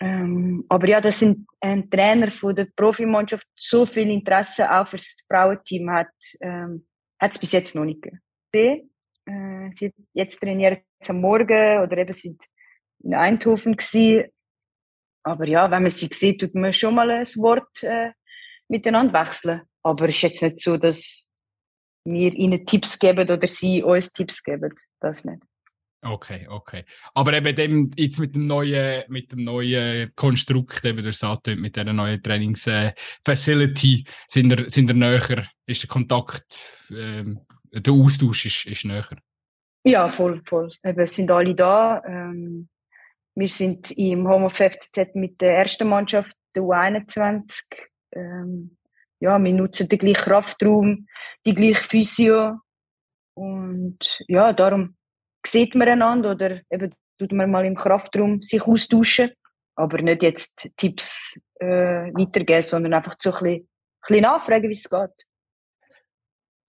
Ähm, 0.00 0.64
aber 0.68 0.88
ja, 0.88 1.00
das 1.00 1.20
sind 1.20 1.46
ein 1.60 1.88
Trainer 1.88 2.30
von 2.30 2.54
der 2.54 2.66
Profimannschaft 2.76 3.46
so 3.54 3.86
viel 3.86 4.10
Interesse 4.10 4.70
auch 4.70 4.86
für 4.86 4.96
das 4.96 5.16
Frauenteam 5.30 5.90
hat, 5.90 6.12
ähm, 6.40 6.86
hat 7.20 7.32
es 7.32 7.38
bis 7.38 7.52
jetzt 7.52 7.76
noch 7.76 7.84
nicht 7.84 8.02
gegeben. 8.02 8.90
Äh, 9.26 9.70
sie 9.70 9.92
jetzt 10.12 10.40
trainiert 10.40 10.82
am 11.10 11.20
Morgen 11.20 11.80
oder 11.80 11.98
eben 11.98 12.12
sind 12.12 12.42
in 13.02 13.14
Eindhoven 13.14 13.76
gewesen. 13.76 14.30
Aber 15.22 15.46
ja, 15.46 15.70
wenn 15.70 15.82
man 15.82 15.90
sie 15.90 16.06
sieht, 16.06 16.40
tut 16.40 16.54
man 16.54 16.72
schon 16.72 16.94
mal 16.94 17.10
ein 17.10 17.26
Wort 17.36 17.82
äh, 17.82 18.12
miteinander 18.68 19.20
wechseln. 19.20 19.62
Aber 19.82 20.08
es 20.08 20.16
ist 20.16 20.22
jetzt 20.22 20.42
nicht 20.42 20.60
so, 20.60 20.76
dass 20.76 21.26
wir 22.04 22.32
ihnen 22.34 22.66
Tipps 22.66 22.98
geben 22.98 23.30
oder 23.30 23.48
sie 23.48 23.82
uns 23.82 24.12
Tipps 24.12 24.42
geben. 24.42 24.74
Das 25.00 25.24
nicht. 25.24 25.42
Okay, 26.04 26.46
okay. 26.48 26.84
Aber 27.14 27.32
eben 27.32 27.56
dem, 27.56 27.90
jetzt 27.96 28.18
mit 28.18 28.34
dem 28.34 28.46
neuen, 28.46 29.04
mit 29.08 29.32
dem 29.32 29.44
neuen 29.44 30.14
Konstrukt, 30.14 30.84
eben 30.84 31.02
der 31.02 31.14
Sato, 31.14 31.56
mit 31.56 31.76
dieser 31.76 31.94
neuen 31.94 32.22
Trainingsfacility, 32.22 34.04
äh, 34.06 34.10
sind 34.28 34.52
er, 34.52 34.68
sind 34.68 34.90
er 34.90 34.94
näher, 34.94 35.48
ist 35.64 35.82
der 35.82 35.88
Kontakt, 35.88 36.44
ähm, 36.90 37.40
der 37.72 37.92
Austausch 37.92 38.44
ist, 38.44 38.66
ist 38.66 38.84
näher. 38.84 39.16
Ja, 39.84 40.10
voll, 40.10 40.42
voll. 40.46 40.70
Eben, 40.82 41.06
sind 41.06 41.30
alle 41.30 41.54
da. 41.54 42.02
Ähm, 42.06 42.68
wir 43.34 43.48
sind 43.48 43.90
im 43.90 44.26
Home 44.26 44.46
of 44.46 44.54
FCZ 44.54 45.14
mit 45.14 45.40
der 45.40 45.58
ersten 45.58 45.88
Mannschaft, 45.88 46.34
der 46.54 46.62
U21. 46.62 47.86
Ähm, 48.12 48.78
ja, 49.20 49.38
wir 49.38 49.52
nutzen 49.52 49.88
den 49.88 49.98
gleichen 49.98 50.22
Kraftraum, 50.22 51.06
die 51.44 51.54
gleiche 51.54 51.84
Physio. 51.84 52.58
Und 53.34 54.22
ja, 54.26 54.52
darum 54.52 54.96
sieht 55.46 55.74
man 55.74 55.88
einander 55.88 56.30
oder 56.30 56.60
eben 56.70 56.94
tut 57.18 57.32
man 57.32 57.50
mal 57.50 57.66
im 57.66 57.74
Kraftraum 57.74 58.42
sich 58.42 58.62
austauschen. 58.62 59.32
Aber 59.76 60.00
nicht 60.00 60.22
jetzt 60.22 60.70
Tipps 60.76 61.38
äh, 61.60 62.10
weitergeben, 62.12 62.62
sondern 62.62 62.94
einfach 62.94 63.16
so 63.18 63.30
ein 63.30 63.32
bisschen, 63.32 63.54
ein 63.54 63.68
bisschen 64.00 64.22
nachfragen, 64.22 64.68
wie 64.68 64.72
es 64.72 64.88
geht. 64.88 65.26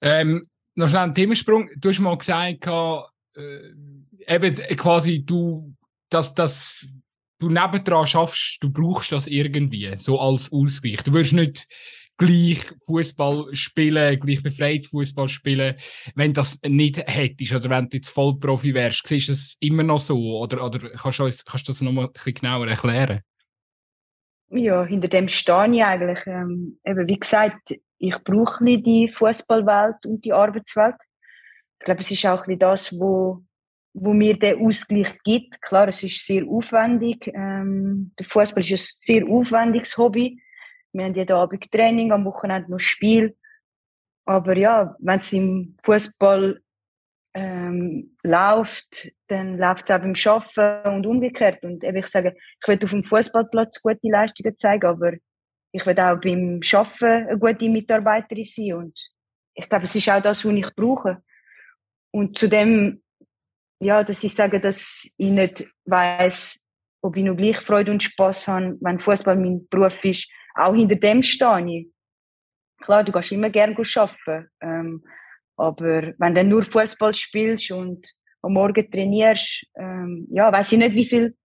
Ähm, 0.02 0.50
noch 0.76 0.90
schnell 0.90 1.04
ein 1.04 1.16
Themensprung. 1.16 1.70
Du 1.78 1.90
hast 1.90 2.00
mal 2.00 2.18
gesagt, 2.18 2.68
äh, 2.68 4.34
eben 4.34 4.56
quasi 4.78 5.26
du, 5.26 5.74
dass, 6.10 6.34
dass 6.34 6.88
du 7.40 7.50
nebendran 7.50 8.08
schaffst, 8.08 8.58
du 8.62 8.70
brauchst 8.72 9.12
das 9.12 9.28
irgendwie, 9.28 9.94
so 9.98 10.20
als 10.20 10.52
Ausgleich. 10.52 11.04
Du 11.04 11.14
wirst 11.14 11.34
nicht 11.34 11.68
gleich 12.18 12.62
Fußball 12.86 13.54
spielen, 13.54 14.20
gleich 14.20 14.42
befreit 14.42 14.86
Fußball 14.86 15.28
spielen, 15.28 15.76
wenn 16.16 16.34
das 16.34 16.60
nicht 16.66 16.98
hättest 16.98 17.54
oder 17.54 17.70
wenn 17.70 17.90
du 17.90 17.98
jetzt 17.98 18.10
Vollprofi 18.10 18.74
wärst. 18.74 19.08
Siehst 19.08 19.28
du 19.28 19.32
das 19.34 19.58
immer 19.60 19.84
noch 19.84 20.00
so 20.00 20.40
oder, 20.40 20.64
oder 20.64 20.90
kannst, 20.92 21.20
du 21.20 21.26
uns, 21.26 21.44
kannst 21.44 21.68
du 21.68 21.72
das 21.72 21.82
noch 21.82 21.92
mal 21.92 22.06
ein 22.06 22.14
bisschen 22.14 22.36
genauer 22.36 22.68
erklären? 22.68 23.22
Ja, 24.50 24.86
hinter 24.86 25.08
dem 25.08 25.28
stehe 25.28 25.72
ich 25.74 25.84
eigentlich. 25.84 26.20
Ähm, 26.28 26.80
eben, 26.86 27.08
wie 27.08 27.20
gesagt, 27.20 27.76
ich 28.08 28.24
brauche 28.24 28.64
nicht 28.64 28.86
die 28.86 29.10
Fußballwelt 29.10 30.06
und 30.06 30.24
die 30.24 30.34
Arbeitswelt. 30.34 30.96
Ich 31.80 31.86
glaube, 31.86 32.02
es 32.02 32.12
ist 32.12 32.26
auch 32.26 32.46
das, 32.58 32.92
wo, 32.94 33.44
wo 33.94 34.14
mir 34.14 34.38
der 34.38 34.58
Ausgleich 34.58 35.18
gibt. 35.24 35.62
Klar, 35.62 35.88
es 35.88 36.04
ist 36.04 36.26
sehr 36.26 36.46
aufwendig. 36.48 37.32
Ähm, 37.34 38.12
der 38.18 38.26
Fußball 38.26 38.64
ist 38.64 38.72
ein 38.72 38.94
sehr 38.96 39.28
aufwendiges 39.28 39.98
Hobby. 39.98 40.42
Wir 40.94 41.06
haben 41.06 41.14
jeden 41.14 41.36
Abend 41.36 41.72
Training, 41.72 42.12
am 42.12 42.26
Wochenende 42.26 42.72
noch 42.72 42.80
Spiel. 42.80 43.36
Aber 44.26 44.58
ja, 44.58 44.96
wenn 45.00 45.20
es 45.20 45.34
im 45.34 45.76
Fußball 45.84 46.60
ähm, 47.36 48.16
läuft, 48.24 49.12
dann 49.28 49.58
läuft 49.58 49.84
es 49.84 49.92
auch 49.92 50.00
beim 50.00 50.14
Arbeiten 50.26 50.96
und 50.96 51.06
umgekehrt. 51.06 51.64
Und 51.64 51.84
ich 51.84 52.08
sage, 52.08 52.36
ich 52.62 52.68
will 52.68 52.80
auf 52.84 52.92
dem 52.92 53.04
Fußballplatz 53.04 53.82
gute 53.82 54.00
Leistungen 54.04 54.58
zeigen, 54.58 54.88
aber 54.88 55.14
ich 55.76 55.86
will 55.86 56.00
auch 56.00 56.20
beim 56.22 56.62
Arbeiten 56.74 57.06
eine 57.06 57.38
gute 57.38 57.70
Mitarbeiterin 57.70 58.46
sein. 58.46 58.74
Und 58.74 59.10
ich 59.54 59.68
glaube, 59.68 59.84
es 59.84 59.96
ist 59.96 60.10
auch 60.10 60.22
das, 60.22 60.46
was 60.46 60.54
ich 60.54 60.76
brauche. 60.76 61.22
Und 62.12 62.38
zudem, 62.38 63.04
ja, 63.80 64.04
dass 64.04 64.24
ich 64.24 64.34
sage, 64.34 64.62
dass 64.62 65.14
ich 65.18 65.30
nicht 65.30 65.68
weiß, 65.86 66.64
ob 67.02 67.18
ich 67.18 67.24
noch 67.24 67.36
gleich 67.36 67.58
Freude 67.58 67.92
und 67.92 68.02
Spaß 68.02 68.48
habe, 68.48 68.78
wenn 68.80 69.00
Fußball 69.00 69.36
mein 69.36 69.68
Beruf 69.68 70.06
ist 70.06 70.30
auch 70.56 70.74
hinter 70.74 70.96
dem 70.96 71.22
stehe 71.22 71.68
ich. 71.68 71.88
Klar, 72.82 73.04
du 73.04 73.12
gehst 73.12 73.32
immer 73.32 73.50
gerne 73.50 73.76
arbeiten. 73.76 74.50
Ähm, 74.62 75.04
aber 75.58 76.14
wenn 76.18 76.36
du 76.36 76.44
nur 76.46 76.64
Fußball 76.64 77.14
spielst 77.14 77.72
und 77.72 78.08
am 78.42 78.54
Morgen 78.54 78.90
trainierst, 78.90 79.66
ähm, 79.76 80.28
ja, 80.32 80.52
weiß 80.52 80.72
ich 80.72 80.78
nicht, 80.78 80.96
wie 80.96 81.06
viel, 81.06 81.36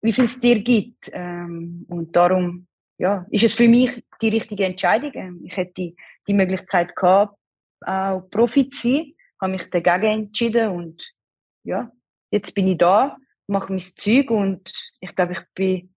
wie 0.00 0.12
viel 0.12 0.24
es 0.24 0.40
dir 0.40 0.60
gibt. 0.60 1.10
Ähm, 1.12 1.86
und 1.88 2.14
darum, 2.14 2.66
ja, 2.98 3.26
ist 3.30 3.44
es 3.44 3.54
für 3.54 3.68
mich 3.68 4.04
die 4.20 4.28
richtige 4.28 4.64
Entscheidung. 4.64 5.10
Ähm, 5.14 5.40
ich 5.44 5.56
hätte 5.56 5.72
die, 5.76 5.96
die 6.26 6.34
Möglichkeit 6.34 6.94
gehabt, 6.94 7.36
auch 7.84 8.20
Profi 8.30 8.68
zu 8.68 8.88
sein, 8.88 9.14
habe 9.40 9.52
mich 9.52 9.68
dagegen 9.70 10.24
entschieden 10.24 10.70
und 10.70 11.12
ja, 11.64 11.90
jetzt 12.30 12.54
bin 12.54 12.68
ich 12.68 12.78
da, 12.78 13.16
mache 13.46 13.72
mein 13.72 13.80
Zeug 13.80 14.30
und 14.30 14.72
ich 15.00 15.14
glaube, 15.14 15.32
ich 15.32 15.42
bin 15.54 15.94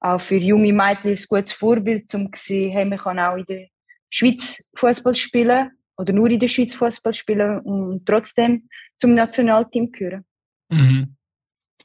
auch 0.00 0.20
für 0.20 0.36
junge 0.36 0.72
Mädchen 0.72 1.12
ein 1.12 1.24
gutes 1.28 1.52
Vorbild, 1.52 2.12
um 2.14 2.32
zu 2.32 2.42
sehen, 2.42 2.72
hey, 2.72 2.84
man 2.84 2.98
kann 2.98 3.18
auch 3.18 3.36
in 3.36 3.44
der 3.46 3.68
Schweiz 4.10 4.70
Fußball 4.76 5.14
spielen 5.14 5.70
oder 5.96 6.12
nur 6.12 6.28
in 6.28 6.40
der 6.40 6.48
Schweiz 6.48 6.74
Fußball 6.74 7.14
spielen 7.14 7.60
und 7.60 8.04
trotzdem 8.04 8.68
zum 8.98 9.14
Nationalteam 9.14 9.90
gehören. 9.90 10.24
Mhm. 10.70 11.16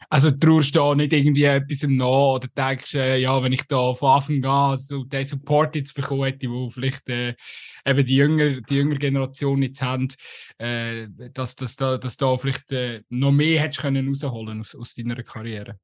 Also 0.10 0.32
traust 0.32 0.76
du 0.76 0.80
da 0.80 0.96
nicht 0.96 1.14
irgendwie 1.14 1.44
etwas 1.44 1.84
nach 1.84 2.36
oder 2.36 2.48
denkst, 2.48 2.96
äh, 2.96 3.18
ja, 3.18 3.42
wenn 3.42 3.52
ich 3.52 3.64
da 3.64 3.94
von 3.94 4.12
Anfang 4.12 4.46
an 4.46 4.78
so 4.78 5.04
den 5.04 5.26
Support 5.26 5.76
jetzt 5.76 5.94
bekommen 5.94 6.26
hätte, 6.26 6.50
wo 6.50 6.70
vielleicht 6.70 7.10
äh, 7.10 7.36
eben 7.86 8.06
die 8.06 8.16
jüngere, 8.16 8.62
die 8.62 8.76
jüngere 8.76 9.00
Generation 9.00 9.62
jetzt 9.62 9.82
haben, 9.82 10.08
äh, 10.60 11.08
dass, 11.34 11.56
dass, 11.56 11.76
da, 11.76 11.98
dass 11.98 12.18
da 12.18 12.38
vielleicht 12.38 12.72
äh, 12.72 13.02
noch 13.10 13.32
mehr 13.32 13.62
hättest 13.62 13.82
können 13.82 14.08
rausholen 14.08 14.62
aus, 14.62 14.76
aus 14.76 14.94
deiner 14.94 15.22
Karriere? 15.24 15.80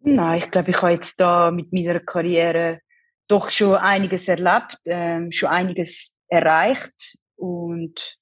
Nein, 0.00 0.38
ich 0.38 0.50
glaube, 0.50 0.70
ich 0.70 0.82
habe 0.82 0.92
jetzt 0.92 1.20
da 1.20 1.50
mit 1.50 1.72
meiner 1.72 2.00
Karriere 2.00 2.80
doch 3.28 3.50
schon 3.50 3.74
einiges 3.74 4.28
erlebt, 4.28 4.78
ähm, 4.86 5.32
schon 5.32 5.48
einiges 5.48 6.16
erreicht 6.28 7.18
und 7.34 8.16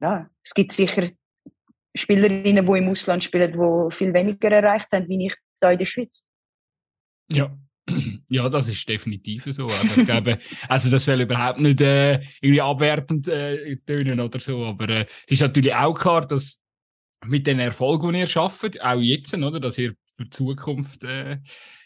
ja, 0.00 0.30
es 0.42 0.54
gibt 0.54 0.72
sicher 0.72 1.08
Spielerinnen, 1.94 2.66
die 2.66 2.78
im 2.78 2.88
Ausland 2.88 3.24
spielen, 3.24 3.52
die 3.52 3.94
viel 3.94 4.14
weniger 4.14 4.50
erreicht 4.50 4.88
haben, 4.92 5.08
wie 5.08 5.26
ich 5.26 5.34
da 5.60 5.72
in 5.72 5.78
der 5.78 5.86
Schweiz. 5.86 6.24
Ja, 7.30 7.56
ja, 8.28 8.48
das 8.48 8.68
ist 8.68 8.88
definitiv 8.88 9.44
so. 9.48 9.66
Aber 9.66 9.84
ich 9.84 10.06
glaube, 10.06 10.38
also 10.68 10.90
das 10.90 11.04
soll 11.04 11.20
überhaupt 11.20 11.60
nicht 11.60 11.80
äh, 11.80 12.20
irgendwie 12.40 12.60
abwertend 12.60 13.28
äh, 13.28 13.76
tönen 13.86 14.20
oder 14.20 14.38
so. 14.38 14.64
Aber 14.64 14.88
äh, 14.88 15.06
es 15.26 15.32
ist 15.32 15.40
natürlich 15.40 15.74
auch 15.74 15.94
klar, 15.94 16.26
dass 16.26 16.60
mit 17.26 17.46
den 17.46 17.60
Erfolgen, 17.60 18.12
die 18.12 18.20
ihr 18.20 18.26
schafft, 18.26 18.80
auch 18.80 19.00
jetzt, 19.00 19.34
oder, 19.34 19.60
dass 19.60 19.78
ihr 19.78 19.94
für 20.16 20.24
die 20.24 20.30
Zukunft, 20.30 21.04
äh, 21.04 21.38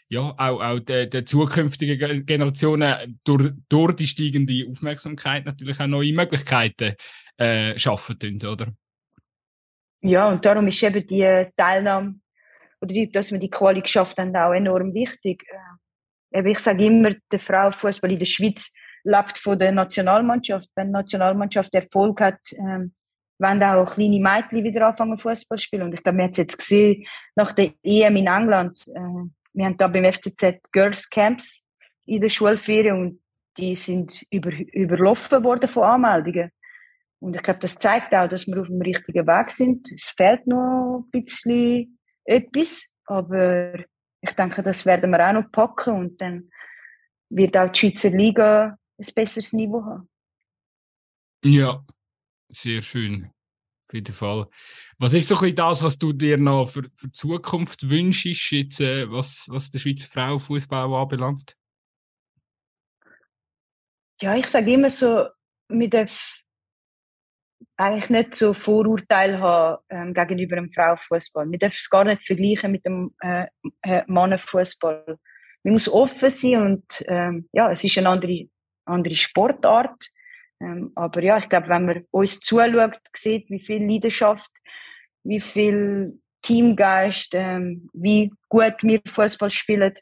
ja, 0.07 0.21
auch, 0.21 0.61
auch 0.61 0.79
der, 0.79 1.07
der 1.07 1.25
zukünftigen 1.25 2.25
Generationen 2.25 3.19
durch, 3.23 3.51
durch 3.69 3.95
die 3.95 4.07
steigende 4.07 4.67
Aufmerksamkeit 4.69 5.45
natürlich 5.45 5.79
auch 5.79 5.87
neue 5.87 6.13
Möglichkeiten 6.13 6.93
äh, 7.37 7.77
schaffen 7.77 8.17
oder? 8.45 8.73
Ja, 10.05 10.29
und 10.29 10.45
darum 10.45 10.67
ist 10.67 10.83
eben 10.83 11.05
die 11.07 11.47
Teilnahme 11.57 12.19
oder 12.79 12.93
die, 12.93 13.11
dass 13.11 13.31
wir 13.31 13.39
die 13.39 13.49
Quali 13.49 13.81
geschafft 13.81 14.19
haben, 14.19 14.35
auch 14.35 14.53
enorm 14.53 14.93
wichtig. 14.93 15.43
Äh, 16.31 16.51
ich 16.51 16.59
sage 16.59 16.85
immer, 16.85 17.11
der 17.31 17.39
Frauenfußball 17.39 18.11
in 18.11 18.19
der 18.19 18.25
Schweiz 18.25 18.71
lebt 19.03 19.39
von 19.39 19.57
der 19.57 19.71
Nationalmannschaft. 19.71 20.69
Wenn 20.75 20.87
die 20.87 20.93
Nationalmannschaft 20.93 21.73
Erfolg 21.73 22.21
hat, 22.21 22.39
ähm, 22.53 22.93
wenn 23.39 23.63
auch 23.63 23.95
kleine 23.95 24.19
Mädchen 24.19 24.63
wieder 24.63 24.87
anfangen 24.87 25.17
Fußball 25.17 25.57
spielen. 25.57 25.83
Und 25.83 25.93
ich 25.95 26.03
glaube, 26.03 26.19
wir 26.19 26.25
haben 26.25 26.31
es 26.31 26.37
jetzt 26.37 26.57
gesehen 26.57 27.05
nach 27.35 27.51
der 27.53 27.73
EM 27.83 28.15
in 28.17 28.27
England. 28.27 28.77
Äh, 28.87 29.29
wir 29.53 29.65
haben 29.65 29.77
da 29.77 29.87
beim 29.87 30.11
FCZ 30.11 30.59
Girls 30.71 31.09
Camps 31.09 31.63
in 32.05 32.21
der 32.21 32.29
Schulferien 32.29 32.99
und 32.99 33.21
die 33.57 33.73
sind 33.73 34.23
über, 34.29 34.51
überlaufen 34.51 35.43
worden 35.43 35.67
von 35.67 35.83
Anmeldungen. 35.83 36.51
Und 37.25 37.35
ich 37.35 37.41
glaube, 37.41 37.59
das 37.59 37.79
zeigt 37.79 38.13
auch, 38.13 38.29
dass 38.29 38.45
wir 38.45 38.61
auf 38.61 38.67
dem 38.67 38.83
richtigen 38.83 39.25
Weg 39.25 39.49
sind. 39.49 39.91
Es 39.91 40.13
fehlt 40.15 40.45
noch 40.45 40.99
ein 40.99 41.09
bisschen 41.09 41.97
etwas, 42.23 42.93
aber 43.05 43.83
ich 44.21 44.31
denke, 44.33 44.61
das 44.61 44.85
werden 44.85 45.09
wir 45.09 45.27
auch 45.27 45.33
noch 45.33 45.51
packen 45.51 45.95
und 45.95 46.21
dann 46.21 46.51
wird 47.29 47.57
auch 47.57 47.71
die 47.71 47.79
Schweizer 47.79 48.11
Liga 48.11 48.77
ein 48.99 49.13
besseres 49.15 49.53
Niveau 49.53 49.83
haben. 49.83 50.07
Ja, 51.43 51.83
sehr 52.49 52.83
schön. 52.83 53.31
Auf 53.87 53.93
jeden 53.95 54.13
Fall. 54.13 54.47
Was 54.99 55.13
ist 55.13 55.27
so 55.27 55.33
ein 55.33 55.41
bisschen 55.41 55.55
das, 55.55 55.81
was 55.81 55.97
du 55.97 56.13
dir 56.13 56.37
noch 56.37 56.67
für, 56.67 56.83
für 56.95 57.07
die 57.07 57.11
Zukunft 57.11 57.89
wünschst, 57.89 58.51
jetzt, 58.51 58.81
äh, 58.81 59.11
was, 59.11 59.47
was 59.49 59.71
der 59.71 59.79
Schweizer 59.79 60.07
Frauenfußball 60.11 60.93
anbelangt? 60.93 61.57
Ja, 64.21 64.35
ich 64.35 64.45
sage 64.45 64.73
immer 64.73 64.91
so, 64.91 65.25
wir 65.69 65.89
dürfen 65.89 66.44
eigentlich 67.77 68.09
nicht 68.09 68.35
so 68.35 68.53
Vorurteile 68.53 69.39
haben 69.39 69.83
ähm, 69.89 70.13
gegenüber 70.13 70.55
dem 70.55 70.71
Frauenfußball. 70.71 71.49
Wir 71.49 71.59
dürfen 71.59 71.77
es 71.79 71.89
gar 71.89 72.03
nicht 72.03 72.25
vergleichen 72.25 72.71
mit 72.71 72.85
dem 72.85 73.13
äh, 73.21 73.47
äh, 73.81 74.03
Mannenfußball. 74.07 75.17
Man 75.63 75.73
muss 75.73 75.89
offen 75.89 76.29
sein 76.29 76.61
und 76.61 77.05
ähm, 77.07 77.49
ja, 77.51 77.71
es 77.71 77.83
ist 77.83 77.97
eine 77.97 78.09
andere, 78.09 78.47
andere 78.85 79.15
Sportart. 79.15 80.09
Ähm, 80.61 80.91
aber 80.95 81.21
ja, 81.21 81.37
ich 81.37 81.49
glaube, 81.49 81.69
wenn 81.69 81.85
man 81.85 82.05
uns 82.11 82.39
zuschaut, 82.39 82.99
sieht, 83.15 83.49
wie 83.49 83.59
viel 83.59 83.85
Leidenschaft, 83.85 84.51
wie 85.23 85.39
viel 85.39 86.19
Teamgeist, 86.41 87.33
ähm, 87.33 87.89
wie 87.93 88.31
gut 88.49 88.75
wir 88.83 89.01
Fußball 89.07 89.49
spielen, 89.49 89.93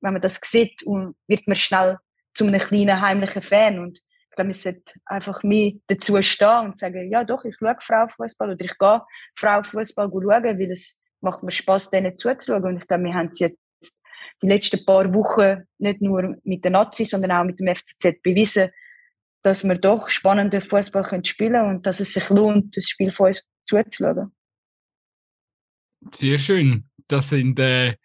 wenn 0.00 0.12
man 0.12 0.22
das 0.22 0.40
sieht, 0.42 0.80
wird 1.26 1.46
man 1.46 1.56
schnell 1.56 1.98
zu 2.34 2.46
einem 2.46 2.60
kleinen 2.60 3.00
heimlichen 3.00 3.42
Fan. 3.42 3.80
Und 3.80 4.00
glaube, 4.38 4.48
man 4.48 4.52
sollte 4.52 4.94
einfach 5.04 5.42
mehr 5.42 5.72
dazu 5.88 6.20
stehen 6.22 6.66
und 6.66 6.78
sagen, 6.78 7.10
ja 7.10 7.24
doch, 7.24 7.44
ich 7.44 7.56
schaue 7.56 7.76
Frauenfußball 7.80 8.50
oder 8.52 8.64
ich 8.64 8.78
gehe 8.78 9.02
Frauenfußball 9.36 10.08
schauen, 10.10 10.44
weil 10.44 10.70
es 10.70 10.98
macht 11.20 11.42
mir 11.42 11.50
Spaß, 11.50 11.90
denen 11.90 12.16
zuzuschauen. 12.16 12.64
Und 12.64 12.78
ich 12.78 12.86
glaube, 12.86 13.04
wir 13.04 13.14
haben 13.14 13.28
es 13.28 13.40
jetzt 13.40 13.58
die 14.42 14.48
letzten 14.48 14.84
paar 14.84 15.12
Wochen 15.12 15.64
nicht 15.78 16.00
nur 16.00 16.36
mit 16.44 16.64
den 16.64 16.72
Nazis, 16.72 17.10
sondern 17.10 17.32
auch 17.32 17.44
mit 17.44 17.58
dem 17.58 17.74
FCZ 17.74 18.22
bewiesen, 18.22 18.70
dass 19.42 19.64
wir 19.64 19.76
doch 19.76 20.08
spannenden 20.10 20.60
Fußball 20.60 21.24
spielen 21.24 21.52
können 21.52 21.76
und 21.76 21.86
dass 21.86 22.00
es 22.00 22.12
sich 22.12 22.28
lohnt, 22.30 22.76
das 22.76 22.88
Spiel 22.88 23.12
von 23.12 23.28
uns 23.28 23.44
zuzuschauen. 23.64 24.32
Sehr 26.12 26.38
schön. 26.38 26.88
Das 27.08 27.30
sind, 27.30 27.58
äh, 27.58 27.96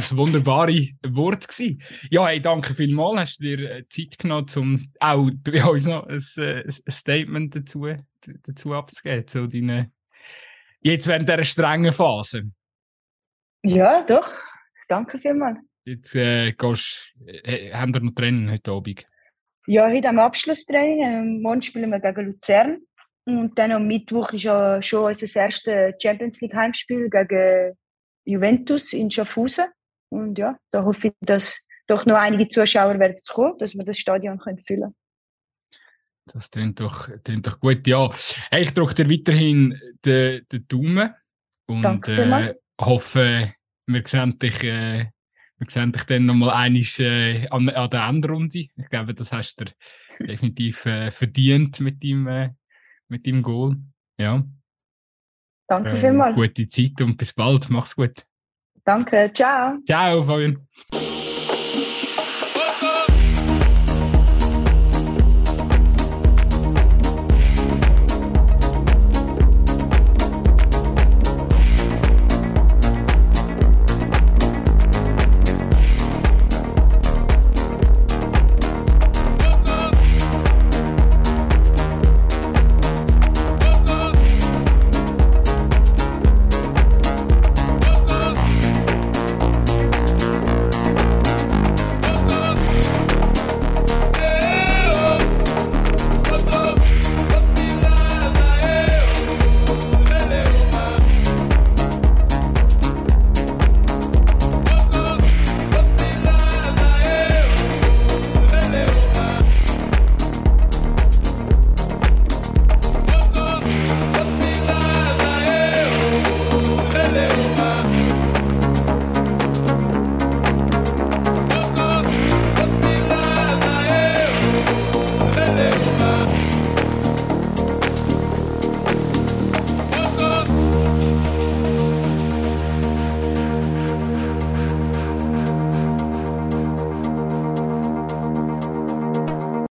glaube 0.00 0.16
wunderbare 0.16 0.88
Worte 1.08 1.46
gewesen. 1.46 1.82
Ja, 2.10 2.26
hey, 2.26 2.40
danke 2.40 2.74
vielmals. 2.74 3.20
Hast 3.20 3.38
du 3.38 3.56
dir 3.56 3.70
äh, 3.70 3.88
Zeit 3.88 4.18
genommen, 4.18 4.46
um 4.56 4.80
auch 5.00 5.30
bei 5.42 5.64
uns 5.64 5.86
noch 5.86 6.06
ein, 6.06 6.22
äh, 6.36 6.64
ein 6.64 6.90
Statement 6.90 7.54
dazu, 7.54 7.86
dazu 8.42 8.74
abzugeben, 8.74 9.26
zu 9.26 9.46
deinen, 9.46 9.92
jetzt 10.80 11.06
während 11.06 11.28
dieser 11.28 11.44
strengen 11.44 11.92
Phase? 11.92 12.50
Ja, 13.62 14.02
doch. 14.02 14.32
Danke 14.88 15.18
vielmals. 15.18 15.58
Jetzt 15.84 16.14
äh, 16.14 16.52
gehst, 16.52 17.14
äh, 17.26 17.72
haben 17.72 17.94
wir 17.94 18.00
noch 18.00 18.12
Training 18.12 18.50
heute 18.50 18.70
Abend? 18.72 19.06
Ja, 19.66 19.88
heute 19.88 20.08
haben 20.08 20.16
wir 20.16 20.24
Abschlusstraining. 20.24 21.02
Ähm, 21.02 21.42
morgen 21.42 21.62
spielen 21.62 21.90
wir 21.90 22.00
gegen 22.00 22.26
Luzern. 22.26 22.78
Und 23.24 23.58
dann 23.58 23.72
am 23.72 23.86
Mittwoch 23.88 24.32
ist 24.32 24.44
ja 24.44 24.80
schon 24.80 25.04
unser 25.04 25.40
erstes 25.40 25.94
Champions 26.00 26.40
League 26.40 26.54
Heimspiel 26.54 27.10
gegen 27.10 27.76
Juventus 28.24 28.92
in 28.92 29.10
Schaffhausen. 29.10 29.66
Und 30.10 30.38
ja, 30.38 30.58
da 30.70 30.84
hoffe 30.84 31.08
ich, 31.08 31.14
dass 31.20 31.66
doch 31.86 32.06
noch 32.06 32.16
einige 32.16 32.48
Zuschauer 32.48 32.98
werden 32.98 33.16
kommen, 33.28 33.58
dass 33.58 33.74
wir 33.74 33.84
das 33.84 33.98
Stadion 33.98 34.38
können 34.38 34.60
füllen 34.60 34.82
können. 34.82 34.94
Das 36.26 36.50
klingt 36.50 36.80
doch, 36.80 37.08
klingt 37.22 37.46
doch 37.46 37.60
gut. 37.60 37.86
Ja, 37.86 38.10
hey, 38.50 38.64
ich 38.64 38.74
drücke 38.74 38.94
dir 38.94 39.10
weiterhin 39.10 39.80
den, 40.04 40.44
den 40.50 40.68
Daumen 40.68 41.14
und 41.66 41.82
Danke 41.82 42.14
äh, 42.14 42.54
hoffe, 42.80 43.54
wir 43.86 44.02
sehen 44.06 44.36
dich 44.38 44.64
äh, 44.64 45.06
wir 45.58 45.70
sehen 45.70 45.92
dich 45.92 46.02
dann 46.04 46.26
nochmal 46.26 46.50
einig 46.50 46.98
äh, 47.00 47.48
an, 47.48 47.68
an 47.70 47.90
der 47.90 48.08
Endrunde. 48.08 48.58
Ich 48.58 48.88
glaube, 48.90 49.14
das 49.14 49.32
hast 49.32 49.60
du 49.60 49.64
definitiv 50.20 50.84
äh, 50.86 51.10
verdient 51.10 51.80
mit 51.80 52.02
deinem, 52.02 52.26
äh, 52.26 52.50
mit 53.08 53.26
deinem 53.26 53.42
Goal. 53.42 53.76
Ja. 54.18 54.44
Danke 55.68 55.90
ähm, 55.90 55.96
vielmals. 55.96 56.34
Gute 56.34 56.68
Zeit 56.68 57.00
und 57.00 57.16
bis 57.16 57.32
bald. 57.32 57.70
Mach's 57.70 57.96
gut. 57.96 58.26
Danke. 58.86 59.30
Ciao. 59.34 59.78
Ciao, 59.84 60.22
Fabian. 60.24 60.56